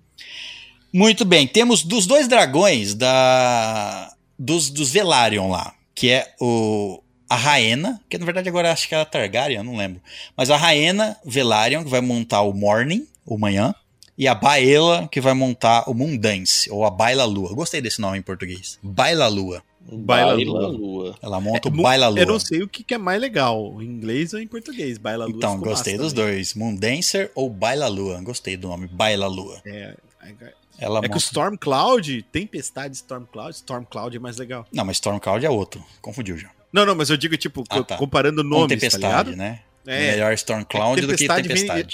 Muito 0.92 1.24
bem, 1.24 1.46
temos 1.46 1.82
dos 1.82 2.06
dois 2.06 2.26
dragões 2.28 2.94
da 2.94 4.12
dos, 4.38 4.68
dos 4.70 4.90
Velaryon 4.90 5.48
lá, 5.48 5.72
que 5.96 6.10
é 6.10 6.32
o 6.40 7.02
a 7.28 7.34
Raena, 7.34 8.00
que 8.08 8.16
na 8.18 8.24
verdade 8.24 8.48
agora 8.48 8.70
acho 8.70 8.86
que 8.88 8.94
é 8.94 9.00
a 9.00 9.04
Targaryen, 9.04 9.58
eu 9.58 9.64
não 9.64 9.76
lembro. 9.76 10.00
Mas 10.36 10.48
a 10.48 10.56
Raena 10.56 11.16
Velaryon 11.24 11.82
que 11.82 11.90
vai 11.90 12.00
montar 12.00 12.42
o 12.42 12.52
Morning, 12.52 13.04
o 13.24 13.36
manhã, 13.36 13.74
e 14.16 14.28
a 14.28 14.34
Baela 14.34 15.08
que 15.10 15.20
vai 15.20 15.34
montar 15.34 15.90
o 15.90 15.94
Moondance 15.94 16.70
ou 16.70 16.84
a 16.84 16.90
Baila 16.90 17.24
Lua. 17.24 17.52
Gostei 17.54 17.80
desse 17.80 18.00
nome 18.00 18.18
em 18.18 18.22
português. 18.22 18.78
Baila 18.82 19.26
Lua. 19.26 19.62
Baila 19.80 20.34
Baila 20.34 20.50
Lua. 20.50 20.68
Lua. 20.68 21.18
Ela 21.22 21.40
monta 21.40 21.68
É, 21.68 21.72
o 21.72 21.74
Baila 21.74 22.08
Lua. 22.08 22.18
Eu 22.20 22.26
não 22.26 22.38
sei 22.40 22.62
o 22.62 22.68
que, 22.68 22.82
que 22.82 22.94
é 22.94 22.98
mais 22.98 23.20
legal, 23.20 23.80
em 23.82 23.84
inglês 23.86 24.32
ou 24.32 24.40
em 24.40 24.46
português. 24.46 24.98
Baila 24.98 25.26
Lua. 25.26 25.36
Então, 25.36 25.58
gostei 25.58 25.96
dos 25.98 26.12
também. 26.12 26.32
dois. 26.32 26.54
Moondancer 26.54 27.30
ou 27.34 27.50
Baila 27.50 27.88
Lua. 27.88 28.20
Gostei 28.22 28.56
do 28.56 28.68
nome, 28.68 28.86
Baila 28.86 29.26
Lua. 29.26 29.60
É, 29.66 29.94
é, 30.22 30.52
Ela 30.78 31.00
é 31.02 31.08
que 31.08 31.14
o 31.16 31.18
Storm 31.18 31.56
Cloud, 31.56 32.22
Tempestade 32.30 32.94
Storm 32.96 33.24
Cloud, 33.24 33.54
Storm 33.54 33.84
Cloud 33.84 34.16
é 34.16 34.20
mais 34.20 34.36
legal. 34.36 34.66
Não, 34.72 34.84
mas 34.84 34.96
Storm 34.96 35.18
Cloud 35.18 35.44
é 35.44 35.50
outro. 35.50 35.84
Confundiu 36.00 36.36
já. 36.36 36.50
Não, 36.72 36.84
não, 36.84 36.94
mas 36.94 37.08
eu 37.10 37.16
digo, 37.16 37.36
tipo, 37.36 37.64
Ah, 37.70 37.82
tá. 37.82 37.96
comparando 37.96 38.42
Com 38.42 38.48
nomes, 38.48 38.68
tá 38.68 38.80
Tempestade, 38.80 39.30
ligado? 39.30 39.36
né? 39.36 39.60
É, 39.86 40.10
Melhor 40.12 40.32
Storm 40.34 40.64
Cloud 40.64 41.00
do 41.00 41.14
que 41.16 41.26
Tempestade 41.28 41.48
vem- 41.48 41.86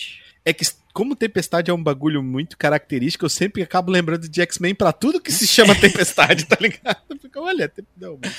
é 0.45 0.53
que 0.53 0.65
como 0.93 1.15
Tempestade 1.15 1.71
é 1.71 1.75
um 1.75 1.83
bagulho 1.83 2.23
muito 2.23 2.59
característico, 2.59 3.25
eu 3.25 3.29
sempre 3.31 3.63
acabo 3.63 3.91
lembrando 3.93 4.29
de 4.29 4.41
X-Men 4.43 4.75
pra 4.75 4.93
tudo 4.93 5.21
que 5.21 5.31
se 5.31 5.47
chama 5.47 5.75
Tempestade, 5.79 6.45
tá 6.47 6.57
ligado? 6.61 6.99
Fica, 7.21 7.41
olha, 7.41 7.71
não, 7.97 8.19
mas, 8.23 8.35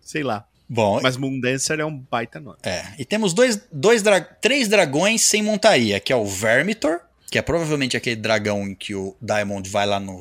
sei 0.00 0.22
lá. 0.22 0.44
Bom, 0.68 1.00
Mas 1.00 1.16
Moondancer 1.16 1.78
é 1.78 1.84
um 1.84 1.96
baita 1.96 2.40
nome. 2.40 2.56
é. 2.64 2.86
E 2.98 3.04
temos 3.04 3.32
dois, 3.32 3.62
dois 3.70 4.02
dra- 4.02 4.20
três 4.20 4.66
dragões 4.66 5.22
sem 5.22 5.40
montaria, 5.40 6.00
que 6.00 6.12
é 6.12 6.16
o 6.16 6.24
Vermitor, 6.26 6.98
que 7.36 7.38
é 7.38 7.42
provavelmente 7.42 7.98
aquele 7.98 8.16
dragão 8.16 8.66
em 8.66 8.74
que 8.74 8.94
o 8.94 9.14
Diamond 9.20 9.68
vai 9.68 9.84
lá 9.84 10.00
no, 10.00 10.18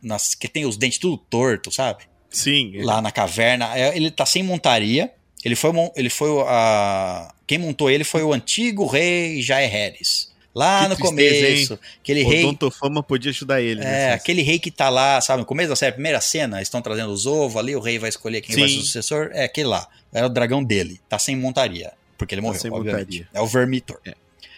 nas, 0.00 0.36
que 0.36 0.46
tem 0.46 0.64
os 0.64 0.76
dentes 0.76 0.98
tudo 0.98 1.16
torto, 1.18 1.72
sabe? 1.72 2.04
Sim. 2.30 2.80
Lá 2.84 3.02
na 3.02 3.10
caverna. 3.10 3.76
É, 3.76 3.96
Ele 3.96 4.08
tá 4.08 4.24
sem 4.24 4.44
montaria. 4.44 5.10
Ele 5.44 5.56
foi, 5.56 5.72
ele 5.96 6.08
foi 6.08 6.30
o- 6.30 6.42
a. 6.46 7.34
Quem 7.44 7.58
montou 7.58 7.90
ele 7.90 8.04
foi 8.04 8.22
o 8.22 8.32
antigo 8.32 8.86
rei 8.86 9.42
Jaehaerys. 9.42 10.32
Lá 10.54 10.82
Que 10.84 10.88
no 10.90 10.94
tristeza, 10.96 11.08
começo. 11.48 11.78
Aquele 12.00 12.22
O 12.22 12.28
rei. 12.28 12.42
Dontofama 12.42 13.02
podia 13.02 13.30
ajudar 13.32 13.60
ele. 13.60 13.80
É, 13.80 13.84
né? 13.84 14.12
aquele 14.12 14.40
rei 14.42 14.60
que 14.60 14.70
tá 14.70 14.88
lá, 14.88 15.20
sabe, 15.20 15.40
no 15.40 15.44
começo 15.46 15.70
da 15.70 15.76
série, 15.76 15.90
primeira 15.94 16.20
cena, 16.20 16.62
estão 16.62 16.80
trazendo 16.80 17.10
os 17.12 17.26
ovos 17.26 17.56
ali, 17.56 17.74
o 17.74 17.80
rei 17.80 17.98
vai 17.98 18.08
escolher 18.10 18.40
quem 18.42 18.54
vai 18.54 18.68
ser 18.68 18.74
o 18.76 18.78
Sim. 18.78 18.84
sucessor. 18.86 19.30
É 19.32 19.42
aquele 19.42 19.66
lá. 19.66 19.88
Era 20.12 20.26
o 20.26 20.30
dragão 20.30 20.62
dele. 20.62 21.00
Tá 21.08 21.18
sem 21.18 21.34
montaria. 21.34 21.92
Porque 22.16 22.32
ele 22.36 22.42
Tá 22.42 22.46
morreu, 22.46 22.60
sem 22.60 22.70
obviamente. 22.70 23.04
montaria. 23.06 23.28
É 23.34 23.40
o 23.40 23.46
Vermitor. 23.48 23.98
É. 24.06 24.14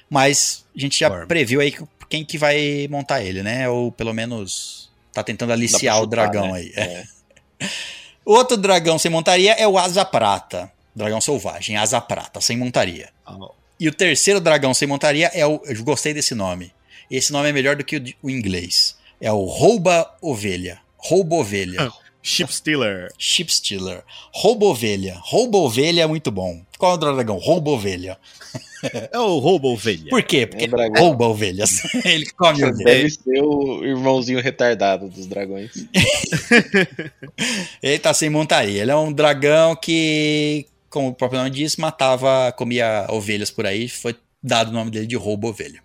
Mas 0.09 0.65
a 0.75 0.81
gente 0.81 0.99
já 0.99 1.09
Verme. 1.09 1.27
previu 1.27 1.61
aí 1.61 1.71
que- 1.73 1.85
quem 2.09 2.25
que 2.25 2.39
vai 2.39 2.87
montar 2.91 3.23
ele, 3.23 3.43
né? 3.43 3.69
Ou 3.69 3.91
pelo 3.91 4.13
menos 4.15 4.91
tá 5.13 5.23
tentando 5.25 5.53
aliciar 5.53 5.95
pra 5.97 6.01
o 6.01 6.05
chutar, 6.05 6.31
dragão 6.31 6.53
né? 6.53 6.59
aí. 6.61 6.73
É. 6.77 7.05
Outro 8.25 8.57
dragão 8.57 8.99
sem 8.99 9.11
montaria 9.11 9.53
é 9.53 9.67
o 9.67 9.79
Asa 9.79 10.05
Prata. 10.05 10.71
Dragão 10.95 11.21
selvagem, 11.21 11.77
Asa 11.77 12.01
Prata, 12.01 12.41
sem 12.41 12.57
montaria. 12.57 13.11
Ah, 13.27 13.37
E 13.79 13.87
o 13.89 13.93
terceiro 13.95 14.41
dragão 14.41 14.73
sem 14.73 14.89
montaria 14.89 15.31
é 15.35 15.45
o. 15.47 15.61
Eu 15.65 15.83
gostei 15.85 16.15
desse 16.15 16.35
nome. 16.35 16.73
Esse 17.11 17.33
nome 17.33 17.49
é 17.49 17.53
melhor 17.53 17.77
do 17.77 17.85
que 17.85 18.17
o 18.23 18.31
inglês. 18.31 18.97
É 19.21 19.31
o 19.31 19.45
Rouba 19.45 20.11
Ovelha. 20.21 20.81
Rouba 20.97 21.37
Ovelha. 21.37 21.93
Ship 22.23 22.53
Stealer. 22.53 23.13
Ship 23.19 23.49
Stealer. 23.53 24.03
Rouba 24.33 24.67
Ovelha. 24.67 25.17
Rouba 25.23 25.59
Ovelha 25.59 26.03
é 26.03 26.07
muito 26.07 26.31
bom. 26.33 26.61
Qual 26.79 26.93
é 26.93 26.95
o 26.95 26.99
dragão? 26.99 27.37
Rouba 27.39 27.71
Ovelha. 27.71 28.19
É 29.11 29.19
o 29.19 29.39
Roubo 29.39 29.69
Ovelha. 29.73 30.11
Por 30.11 30.23
quê? 30.23 30.47
Porque 30.47 30.65
É 30.65 30.69
o 30.69 30.71
dragão. 30.71 31.03
rouba 31.03 31.27
ovelhas. 31.27 31.83
Ele 32.05 32.27
come 32.31 32.63
ovelha. 32.65 32.85
Deve 32.85 33.11
ser 33.11 33.41
o 33.43 33.85
irmãozinho 33.85 34.41
retardado 34.41 35.09
dos 35.09 35.27
dragões. 35.27 35.71
Ele 37.83 37.99
tá 37.99 38.13
sem 38.15 38.29
montaria. 38.31 38.83
Ele 38.83 38.91
é 38.91 38.97
um 38.97 39.13
dragão 39.13 39.75
que, 39.77 40.67
como 40.91 41.09
o 41.09 41.15
próprio 41.15 41.39
nome 41.39 41.51
diz, 41.51 41.77
matava, 41.77 42.53
comia 42.53 43.07
ovelhas 43.09 43.51
por 43.51 43.67
aí. 43.67 43.89
Foi 43.89 44.15
dado 44.43 44.69
o 44.69 44.73
nome 44.73 44.91
dele 44.91 45.07
de 45.07 45.17
rouba 45.17 45.49
ovelha. 45.49 45.83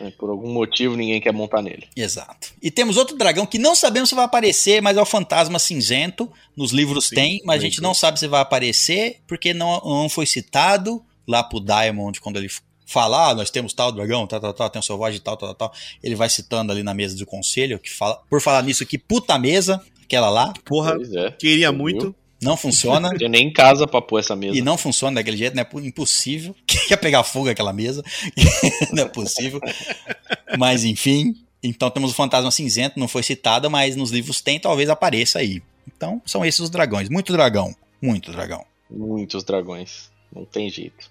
É, 0.00 0.10
Por 0.10 0.30
algum 0.30 0.52
motivo 0.52 0.96
ninguém 0.96 1.20
quer 1.20 1.32
montar 1.32 1.62
nele. 1.62 1.88
Exato. 1.96 2.52
E 2.62 2.70
temos 2.70 2.96
outro 2.96 3.16
dragão 3.16 3.46
que 3.46 3.58
não 3.58 3.74
sabemos 3.74 4.08
se 4.08 4.14
vai 4.14 4.24
aparecer, 4.24 4.82
mas 4.82 4.96
é 4.96 5.02
o 5.02 5.06
Fantasma 5.06 5.58
Cinzento. 5.58 6.30
Nos 6.56 6.72
livros 6.72 7.06
Sim, 7.06 7.14
tem, 7.14 7.42
mas 7.44 7.60
a 7.60 7.64
gente 7.64 7.80
não 7.80 7.94
sabe 7.94 8.18
se 8.18 8.28
vai 8.28 8.40
aparecer, 8.40 9.20
porque 9.26 9.52
não, 9.52 9.80
não 9.80 10.08
foi 10.08 10.26
citado 10.26 11.04
lá 11.26 11.42
pro 11.42 11.60
Diamond, 11.60 12.20
quando 12.20 12.36
ele 12.36 12.48
fala, 12.86 13.30
ah, 13.30 13.34
nós 13.34 13.50
temos 13.50 13.72
tal 13.72 13.90
dragão, 13.90 14.26
tal, 14.26 14.40
tal, 14.40 14.52
tal, 14.52 14.70
tem 14.70 14.78
um 14.78 14.82
selvagem 14.82 15.20
tal, 15.20 15.36
tal, 15.36 15.54
tal. 15.54 15.72
Ele 16.02 16.14
vai 16.14 16.28
citando 16.28 16.70
ali 16.70 16.82
na 16.82 16.94
mesa 16.94 17.16
do 17.16 17.26
conselho, 17.26 17.78
que 17.78 17.90
fala, 17.90 18.20
por 18.28 18.40
falar 18.40 18.62
nisso, 18.62 18.84
que 18.86 18.98
puta 18.98 19.38
mesa, 19.38 19.82
aquela 20.02 20.28
lá, 20.28 20.52
Porra, 20.64 20.96
é. 21.16 21.30
queria 21.32 21.72
muito. 21.72 22.14
Não 22.44 22.56
funciona. 22.56 23.10
Tem 23.16 23.28
nem 23.28 23.52
casa 23.52 23.86
pra 23.86 24.00
pôr 24.00 24.18
essa 24.18 24.36
mesa. 24.36 24.56
E 24.56 24.62
não 24.62 24.76
funciona 24.78 25.16
daquele 25.16 25.36
jeito, 25.36 25.56
né? 25.56 25.66
Impossível. 25.82 26.54
Quer 26.66 26.96
pegar 26.96 27.24
fogo 27.24 27.48
aquela 27.48 27.72
mesa. 27.72 28.02
não 28.92 29.04
é 29.04 29.08
possível. 29.08 29.60
Mas 30.58 30.84
enfim. 30.84 31.34
Então 31.62 31.90
temos 31.90 32.10
o 32.10 32.14
Fantasma 32.14 32.50
Cinzento, 32.50 33.00
não 33.00 33.08
foi 33.08 33.22
citado, 33.22 33.70
mas 33.70 33.96
nos 33.96 34.10
livros 34.10 34.42
tem, 34.42 34.60
talvez 34.60 34.90
apareça 34.90 35.38
aí. 35.38 35.62
Então 35.88 36.20
são 36.26 36.44
esses 36.44 36.60
os 36.60 36.70
dragões. 36.70 37.08
Muito 37.08 37.32
dragão. 37.32 37.74
Muito 38.02 38.30
dragão. 38.30 38.64
Muitos 38.90 39.42
dragões. 39.44 40.10
Não 40.30 40.44
tem 40.44 40.68
jeito. 40.68 41.10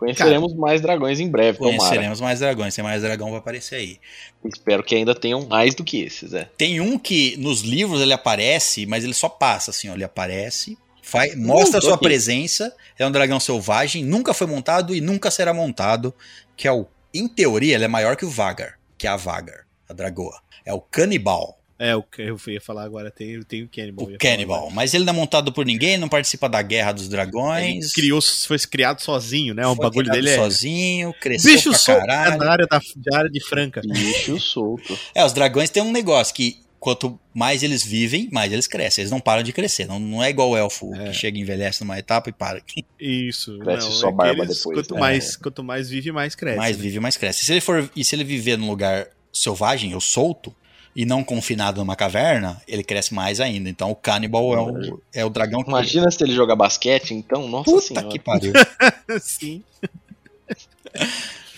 Conheceremos 0.00 0.54
mais 0.54 0.80
dragões 0.80 1.20
em 1.20 1.28
breve, 1.28 1.58
tomara. 1.58 1.76
Conheceremos 1.76 2.22
mais 2.22 2.40
dragões. 2.40 2.74
Tem 2.74 2.82
mais 2.82 3.02
dragão 3.02 3.28
vai 3.28 3.38
aparecer 3.38 3.74
aí. 3.74 3.98
Espero 4.42 4.82
que 4.82 4.94
ainda 4.94 5.14
tenham 5.14 5.46
mais 5.46 5.74
do 5.74 5.84
que 5.84 6.00
esses, 6.00 6.32
é. 6.32 6.48
Tem 6.56 6.80
um 6.80 6.98
que 6.98 7.36
nos 7.36 7.60
livros 7.60 8.00
ele 8.00 8.14
aparece, 8.14 8.86
mas 8.86 9.04
ele 9.04 9.12
só 9.12 9.28
passa 9.28 9.70
assim, 9.70 9.90
ó. 9.90 9.94
Ele 9.94 10.02
aparece, 10.02 10.78
faz, 11.02 11.36
mostra 11.36 11.82
sua 11.82 11.96
aqui. 11.96 12.04
presença. 12.04 12.74
É 12.98 13.06
um 13.06 13.12
dragão 13.12 13.38
selvagem, 13.38 14.02
nunca 14.02 14.32
foi 14.32 14.46
montado 14.46 14.94
e 14.94 15.02
nunca 15.02 15.30
será 15.30 15.52
montado. 15.52 16.14
Que 16.56 16.66
é 16.66 16.72
o. 16.72 16.86
Em 17.12 17.28
teoria, 17.28 17.74
ele 17.74 17.84
é 17.84 17.88
maior 17.88 18.16
que 18.16 18.24
o 18.24 18.30
Vagar, 18.30 18.78
que 18.96 19.06
é 19.06 19.10
a 19.10 19.16
Vagar, 19.16 19.66
a 19.86 19.92
dragoa. 19.92 20.40
É 20.64 20.72
o 20.72 20.80
Canibal. 20.80 21.59
É, 21.80 21.96
o 21.96 22.02
que 22.02 22.20
eu 22.20 22.38
ia 22.48 22.60
falar 22.60 22.84
agora, 22.84 23.10
tem, 23.10 23.40
tem 23.42 23.62
o 23.62 23.68
Cannibal. 23.68 24.10
eu 24.10 24.16
O 24.16 24.18
Cannibal. 24.18 24.70
Mas 24.70 24.92
ele 24.92 25.04
não 25.04 25.14
é 25.14 25.16
montado 25.16 25.50
por 25.50 25.64
ninguém, 25.64 25.96
não 25.96 26.08
participa 26.10 26.46
da 26.48 26.60
Guerra 26.60 26.92
dos 26.92 27.04
Ele 27.04 27.10
Dragões. 27.12 27.92
criou, 27.94 28.20
foi 28.20 28.58
criado 28.58 29.00
sozinho, 29.00 29.54
né? 29.54 29.66
O 29.66 29.74
foi 29.74 29.84
bagulho 29.86 30.10
dele 30.10 30.28
é. 30.28 30.36
sozinho, 30.36 31.14
cresceu 31.20 31.54
Bicho 31.54 31.70
pra 31.70 31.78
solto 31.78 32.00
caralho. 32.06 32.36
na 32.38 32.50
área, 32.52 32.66
da, 32.66 32.78
de 32.78 33.14
área 33.16 33.30
de 33.30 33.40
Franca. 33.42 33.80
Bicho 33.80 34.38
solto. 34.38 34.98
É, 35.14 35.24
os 35.24 35.32
dragões 35.32 35.70
têm 35.70 35.82
um 35.82 35.90
negócio 35.90 36.34
que 36.34 36.60
quanto 36.78 37.18
mais 37.34 37.62
eles 37.62 37.82
vivem, 37.84 38.28
mais 38.30 38.52
eles 38.52 38.66
crescem. 38.66 39.02
Eles 39.02 39.10
não 39.10 39.20
param 39.20 39.42
de 39.42 39.52
crescer. 39.52 39.86
Não, 39.86 39.98
não 39.98 40.22
é 40.22 40.28
igual 40.30 40.50
o 40.50 40.56
elfo 40.58 40.94
É. 40.94 41.08
que 41.08 41.12
chega 41.14 41.38
e 41.38 41.40
envelhece 41.40 41.80
numa 41.82 41.98
etapa 41.98 42.28
e 42.28 42.32
para. 42.32 42.60
Isso. 43.00 43.58
Cresce 43.58 43.86
não, 43.88 43.92
só 43.94 44.08
é 44.08 44.12
barba 44.12 44.44
eles- 44.44 44.58
depois, 44.58 44.76
Quanto, 44.78 44.94
né? 44.94 45.00
mais, 45.00 45.36
quanto 45.36 45.64
mais 45.64 45.88
vive, 45.88 46.12
mais 46.12 46.34
cresce. 46.34 46.58
mais 46.58 46.76
né? 46.76 46.82
vive, 46.82 47.00
mais 47.00 47.16
cresce. 47.16 47.44
Se 47.46 47.52
ele 47.52 47.60
for 47.62 47.90
e 47.96 48.04
se 48.04 48.14
ele 48.14 48.24
viver 48.24 48.58
num 48.58 48.68
lugar 48.68 49.08
selvagem 49.32 49.94
ou 49.94 50.00
solto 50.00 50.54
e 50.94 51.04
não 51.06 51.22
confinado 51.22 51.80
numa 51.80 51.94
caverna, 51.96 52.60
ele 52.66 52.82
cresce 52.82 53.14
mais 53.14 53.40
ainda. 53.40 53.68
Então 53.68 53.90
o 53.90 53.94
Cannibal 53.94 54.54
é 54.54 54.60
o, 54.60 55.00
é 55.14 55.24
o 55.24 55.30
dragão 55.30 55.62
que 55.62 55.68
Imagina 55.68 56.10
se 56.10 56.22
ele 56.22 56.34
jogar 56.34 56.56
basquete, 56.56 57.14
então, 57.14 57.48
nossa 57.48 57.70
Puta 57.70 57.86
senhora. 57.86 58.08
que 58.08 58.18
pariu. 58.18 58.52
Sim. 59.20 59.62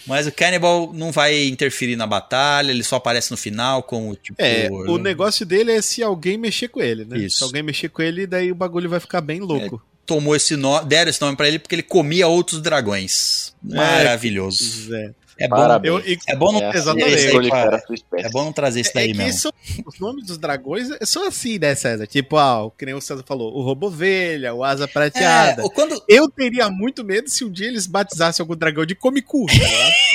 Mas 0.07 0.27
o 0.27 0.33
Cannibal 0.33 0.93
não 0.93 1.13
vai 1.13 1.47
interferir 1.47 1.97
na 1.97 2.07
batalha, 2.07 2.71
ele 2.73 2.83
só 2.83 2.97
aparece 2.97 3.31
no 3.31 3.37
final 3.37 3.83
como 3.85 4.15
tipo. 4.17 4.41
É, 4.43 4.69
o 4.71 4.99
negócio 4.99 5.47
dele 5.47 5.73
é 5.73 5.81
se 5.81 6.03
alguém 6.03 6.37
mexer 6.37 6.69
com 6.69 6.81
ele, 6.81 7.05
né? 7.05 7.19
Isso. 7.19 7.39
Se 7.39 7.45
alguém 7.45 7.63
mexer 7.63 7.89
com 7.89 8.03
ele, 8.03 8.27
daí 8.27 8.51
o 8.51 8.55
bagulho 8.55 8.91
vai 8.91 8.99
ficar 8.99 9.21
bem 9.21 9.41
louco. 9.41 9.81
tomou 10.05 10.35
esse 10.35 10.57
nome, 10.57 10.87
deram 10.87 11.09
esse 11.09 11.21
nome 11.21 11.37
pra 11.37 11.47
ele 11.47 11.59
porque 11.61 11.77
ele 11.77 11.83
comia 11.85 12.27
outros 12.27 12.61
dragões. 12.61 13.55
Maravilhoso. 13.63 14.93
É, 14.95 15.11
É, 15.39 15.49
bom. 15.49 15.57
Parabéns. 15.57 15.93
Eu, 15.95 16.01
e- 16.13 16.19
É 16.29 16.37
bom 16.37 16.53
não 16.53 16.61
É 16.61 16.69
assim 16.69 16.79
Exatamente. 16.79 17.51
cara. 17.51 17.83
É 18.19 18.29
bom 18.31 18.45
não 18.45 18.53
trazer 18.53 18.81
isso 18.81 18.91
é, 18.91 18.95
daí 18.95 19.05
é 19.11 19.13
que 19.13 19.19
mesmo. 19.19 19.41
são- 19.41 19.53
os 19.87 19.99
nomes 19.99 20.27
dos 20.27 20.39
dragões 20.39 20.89
são 21.03 21.27
assim, 21.27 21.59
né, 21.59 21.75
César? 21.75 22.07
Tipo, 22.07 22.37
ah, 22.37 22.65
o 22.65 22.71
que 22.71 22.85
nem 22.87 22.95
o 22.95 23.01
César 23.01 23.25
falou, 23.27 23.53
o 23.57 23.63
Robovelha, 23.63 24.55
o 24.55 24.63
Asa 24.63 24.87
Prateada. 24.87 25.63
É, 25.65 25.69
quando, 25.71 26.03
Eu 26.09 26.29
teria 26.29 26.69
muito 26.71 27.03
medo 27.05 27.29
se 27.31 27.45
um 27.45 27.51
dia 27.51 27.67
eles 27.67 27.87
batizassem 27.87 28.43
algum 28.43 28.55
dragão 28.57 28.85
de 28.85 28.95
Comicu, 28.95 29.47
tá? 29.47 29.55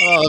Ó, 0.02 0.22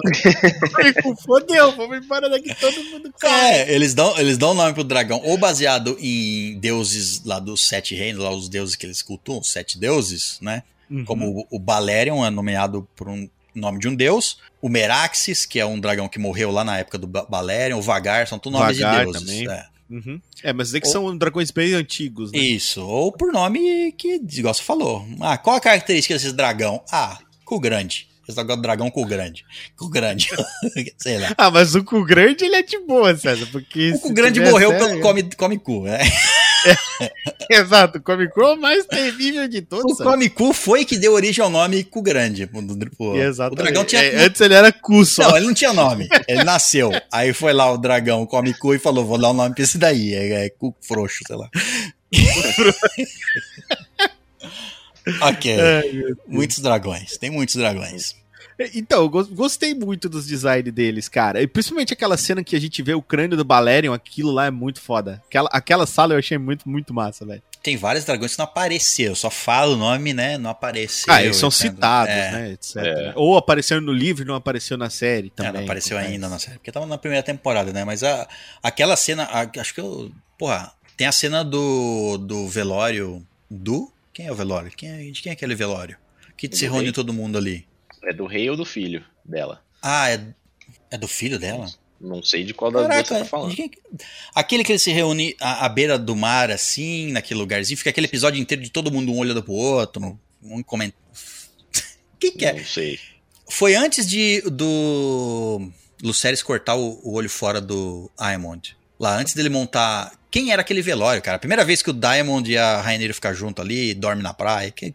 Comicu, 0.76 1.16
fodeu, 1.24 1.76
vamos 1.76 1.98
embora 2.04 2.30
daqui, 2.30 2.54
todo 2.56 2.84
mundo 2.86 3.14
cai. 3.20 3.52
É, 3.62 3.74
eles 3.74 3.94
dão, 3.94 4.18
eles 4.18 4.38
dão 4.38 4.54
nome 4.54 4.74
pro 4.74 4.84
dragão, 4.84 5.22
ou 5.24 5.38
baseado 5.38 5.98
em 6.00 6.58
deuses 6.60 7.24
lá 7.24 7.40
dos 7.40 7.68
sete 7.68 7.96
reinos, 7.96 8.24
lá 8.24 8.32
os 8.32 8.50
deuses 8.50 8.76
que 8.76 8.86
eles 8.86 9.02
cultuam, 9.02 9.40
os 9.40 9.50
sete 9.52 9.78
deuses, 9.80 10.38
né? 10.42 10.64
Uhum. 10.90 11.06
Como 11.06 11.28
o, 11.52 11.58
o 11.58 11.60
Balerion 11.60 12.26
é 12.26 12.30
nomeado 12.32 12.88
por 12.96 13.08
um 13.08 13.30
nome 13.60 13.80
de 13.80 13.88
um 13.88 13.96
deus, 13.96 14.40
o 14.62 14.70
Meraxes, 14.70 15.46
que 15.46 15.60
é 15.60 15.66
um 15.66 15.80
dragão 15.80 16.08
que 16.08 16.18
morreu 16.20 16.52
lá 16.52 16.64
na 16.64 16.78
época 16.78 16.98
do 16.98 17.08
Ba- 17.08 17.26
Balerion, 17.30 17.78
o 17.78 17.82
Vagar, 17.82 18.28
são 18.28 18.40
tudo 18.40 18.54
nomes 18.58 18.78
Vagar 18.80 19.06
de 19.06 19.12
deuses. 19.12 19.22
também. 19.28 19.50
é. 19.50 19.66
Uhum. 19.90 20.22
É, 20.44 20.54
mas 20.54 20.72
é 20.74 20.80
que 20.80 20.86
Ou- 20.88 20.94
são 20.94 21.18
dragões 21.18 21.50
bem 21.50 21.74
antigos, 21.74 22.32
né? 22.32 22.38
Isso, 22.38 22.86
ou 22.86 23.12
por 23.12 23.32
nome 23.34 23.92
que, 23.94 24.22
igual 24.34 24.54
você 24.54 24.62
falou. 24.62 25.04
Ah, 25.20 25.36
qual 25.38 25.56
a 25.56 25.60
característica 25.62 26.14
desses 26.14 26.32
dragão? 26.34 26.84
Ah, 26.92 27.18
cu 27.44 27.60
grande. 27.60 28.08
Esse 28.28 28.36
dragão, 28.36 28.62
dragão 28.62 28.92
cu 28.92 29.04
grande. 29.06 29.44
Cu 29.76 29.90
grande. 29.90 30.30
Sei 31.00 31.18
lá. 31.18 31.34
Ah, 31.36 31.50
mas 31.50 31.74
o 31.74 31.84
cu 31.84 32.04
grande 32.06 32.46
ele 32.46 32.58
é 32.58 32.62
de 32.62 32.78
boa, 32.82 33.18
César, 33.18 33.48
porque. 33.52 33.92
O 33.96 34.00
cu 34.00 34.14
grande 34.14 34.40
morreu 34.40 34.70
sério- 34.70 34.88
pelo 34.90 35.02
come, 35.02 35.24
come 35.36 35.58
cu, 35.58 35.82
né? 35.86 35.98
Exato, 37.50 37.98
o 37.98 38.02
Comic 38.02 38.34
Con 38.34 38.42
é 38.42 38.54
o 38.54 38.58
mais 38.58 38.86
terrível 38.86 39.48
de 39.48 39.62
todos. 39.62 40.00
O 40.00 40.04
come 40.04 40.30
cu 40.30 40.54
foi 40.54 40.86
que 40.86 40.98
deu 40.98 41.14
origem 41.14 41.44
ao 41.44 41.50
nome 41.50 41.84
cu 41.84 42.02
grande. 42.02 42.46
Do- 42.46 42.90
pô, 42.92 43.16
Exatamente. 43.16 43.60
O 43.60 43.64
dragão 43.64 43.86
tinha. 43.86 44.04
É, 44.04 44.26
antes 44.26 44.40
ele 44.42 44.54
era 44.54 44.72
cu 44.72 45.04
só. 45.06 45.24
Não, 45.30 45.38
ele 45.38 45.48
não 45.48 45.54
tinha 45.54 45.74
nome. 45.74 46.08
Ele 46.28 46.44
nasceu. 46.44 46.92
Aí 47.12 47.34
foi 47.34 47.54
lá 47.54 47.72
o 47.72 47.78
dragão 47.78 48.26
come 48.26 48.54
cu 48.54 48.74
e 48.76 48.80
falou: 48.80 49.06
vou 49.06 49.18
dar 49.18 49.30
o 49.30 49.34
nome 49.34 49.56
pra 49.56 49.64
esse 49.64 49.78
daí. 49.78 50.14
É, 50.14 50.46
é 50.46 50.50
cu 50.50 50.76
frouxo, 50.86 51.24
sei 51.26 51.36
lá. 51.36 51.50
ok. 55.22 55.58
Deus. 55.92 56.18
Muitos 56.28 56.60
dragões. 56.60 57.18
Tem 57.18 57.30
muitos 57.30 57.56
dragões. 57.56 58.16
Então, 58.76 59.04
eu 59.04 59.10
gos- 59.10 59.30
gostei 59.30 59.74
muito 59.74 60.10
dos 60.10 60.26
designs 60.28 60.72
deles, 60.74 61.08
cara. 61.08 61.42
E 61.42 61.48
principalmente 61.48 61.94
aquela 61.94 62.18
cena 62.18 62.44
que 62.44 62.56
a 62.56 62.60
gente 62.60 62.82
vê 62.84 62.94
o 62.94 63.02
crânio 63.02 63.38
do 63.38 63.44
Balerion, 63.46 63.94
aquilo 63.94 64.32
lá 64.32 64.48
é 64.48 64.52
muito 64.52 64.82
foda. 64.82 65.22
Aquela, 65.28 65.50
aquela 65.52 65.86
sala 65.86 66.14
eu 66.14 66.20
achei 66.20 66.38
muito, 66.38 66.68
muito 66.68 66.94
massa, 66.94 67.26
velho. 67.26 67.42
Tem 67.64 67.76
vários 67.76 68.06
dragões 68.06 68.34
que 68.34 68.38
não 68.40 68.46
apareceu. 68.46 69.14
Só 69.16 69.30
fala 69.30 69.74
o 69.74 69.78
nome, 69.78 70.14
né? 70.14 70.38
Não 70.38 70.50
apareceu. 70.50 71.14
Ah, 71.14 71.22
eles 71.24 71.36
são 71.38 71.50
etc. 71.50 71.62
citados, 71.62 72.14
É. 72.14 72.32
né, 72.32 72.52
etc. 72.52 72.76
É. 72.78 73.14
Ou 73.16 73.38
apareceram 73.38 73.82
no 73.82 73.92
livro 73.94 74.24
e 74.24 74.26
não 74.26 74.36
apareceu 74.36 74.78
na 74.78 74.90
série 74.90 75.28
É, 75.28 75.30
também. 75.32 75.54
não 75.54 75.64
apareceu 75.64 75.98
acontece. 75.98 76.14
ainda 76.16 76.30
na 76.30 76.40
série. 76.40 76.58
Porque 76.58 76.72
tava 76.72 76.86
na 76.86 76.98
primeira 76.98 77.24
temporada, 77.24 77.72
né? 77.74 77.84
Mas 77.84 78.02
a, 78.04 78.28
aquela 78.64 78.96
cena. 78.96 79.24
a- 79.24 79.50
acho 79.60 79.74
que 79.74 79.82
eu. 79.82 80.10
Porra, 80.38 80.72
tem 80.96 81.06
a 81.08 81.12
cena 81.12 81.44
do, 81.44 82.18
do 82.18 82.48
velório. 82.48 83.26
Do? 83.52 83.92
Quem 84.14 84.28
é 84.28 84.32
o 84.32 84.36
velório? 84.36 84.72
Quem 84.76 84.90
é, 84.90 85.12
de 85.12 85.22
quem 85.22 85.30
é 85.30 85.34
aquele 85.34 85.56
velório? 85.56 85.98
Que 86.38 86.50
se 86.56 86.64
reúne 86.66 86.92
todo 86.94 87.12
mundo 87.14 87.38
ali. 87.38 87.66
É 88.04 88.14
do 88.14 88.26
rei 88.26 88.50
ou 88.50 88.56
do 88.56 88.66
filho 88.66 89.04
dela? 89.26 89.62
Ah, 89.82 90.10
é, 90.10 90.22
é 90.92 90.98
do 90.98 91.08
filho 91.08 91.38
dela? 91.40 91.68
Não 92.00 92.24
sei 92.24 92.44
de 92.46 92.54
qual 92.54 92.72
das 92.72 92.84
duas 92.88 93.08
você 93.08 93.20
tá 93.20 93.26
falando. 93.26 93.56
quem- 93.56 93.72
Aquele 94.34 94.64
que 94.64 94.72
ele 94.72 94.80
se 94.80 94.92
reúne 94.92 95.36
à, 95.40 95.66
à 95.66 95.70
beira 95.70 96.00
do 96.00 96.16
mar, 96.16 96.50
assim, 96.50 97.12
naquele 97.12 97.40
lugarzinho, 97.42 97.78
fica 97.78 97.90
aquele 97.90 98.08
episódio 98.08 98.40
inteiro 98.40 98.64
de 98.64 98.70
todo 98.70 98.92
mundo 98.92 99.12
um 99.12 99.18
olhando 99.20 99.44
pro 99.44 99.52
outro, 99.54 100.18
um 100.42 100.64
comenta. 100.64 100.96
Quem 102.20 102.32
que 102.32 102.46
é? 102.46 102.54
Não 102.54 102.64
sei. 102.66 103.00
Foi 103.50 103.76
antes 103.76 104.08
de 104.08 104.42
do 104.50 105.70
Luceres 106.02 106.42
cortar 106.42 106.76
o, 106.76 107.00
o 107.04 107.14
olho 107.14 107.30
fora 107.30 107.60
do 107.60 108.10
Diamond. 108.18 108.78
Lá, 109.00 109.18
antes 109.18 109.34
dele 109.34 109.50
montar. 109.50 110.14
Quem 110.32 110.52
era 110.52 110.62
aquele 110.62 110.82
velório, 110.82 111.22
cara? 111.22 111.36
A 111.38 111.40
primeira 111.40 111.66
vez 111.66 111.82
que 111.82 111.90
o 111.90 111.94
Diamond 111.94 112.50
e 112.50 112.58
a 112.58 112.80
Rainha 112.82 113.14
ficam 113.14 113.34
junto 113.34 113.62
ali, 113.62 113.94
dorme 113.94 114.22
na 114.22 114.34
praia. 114.34 114.70
Que... 114.72 114.94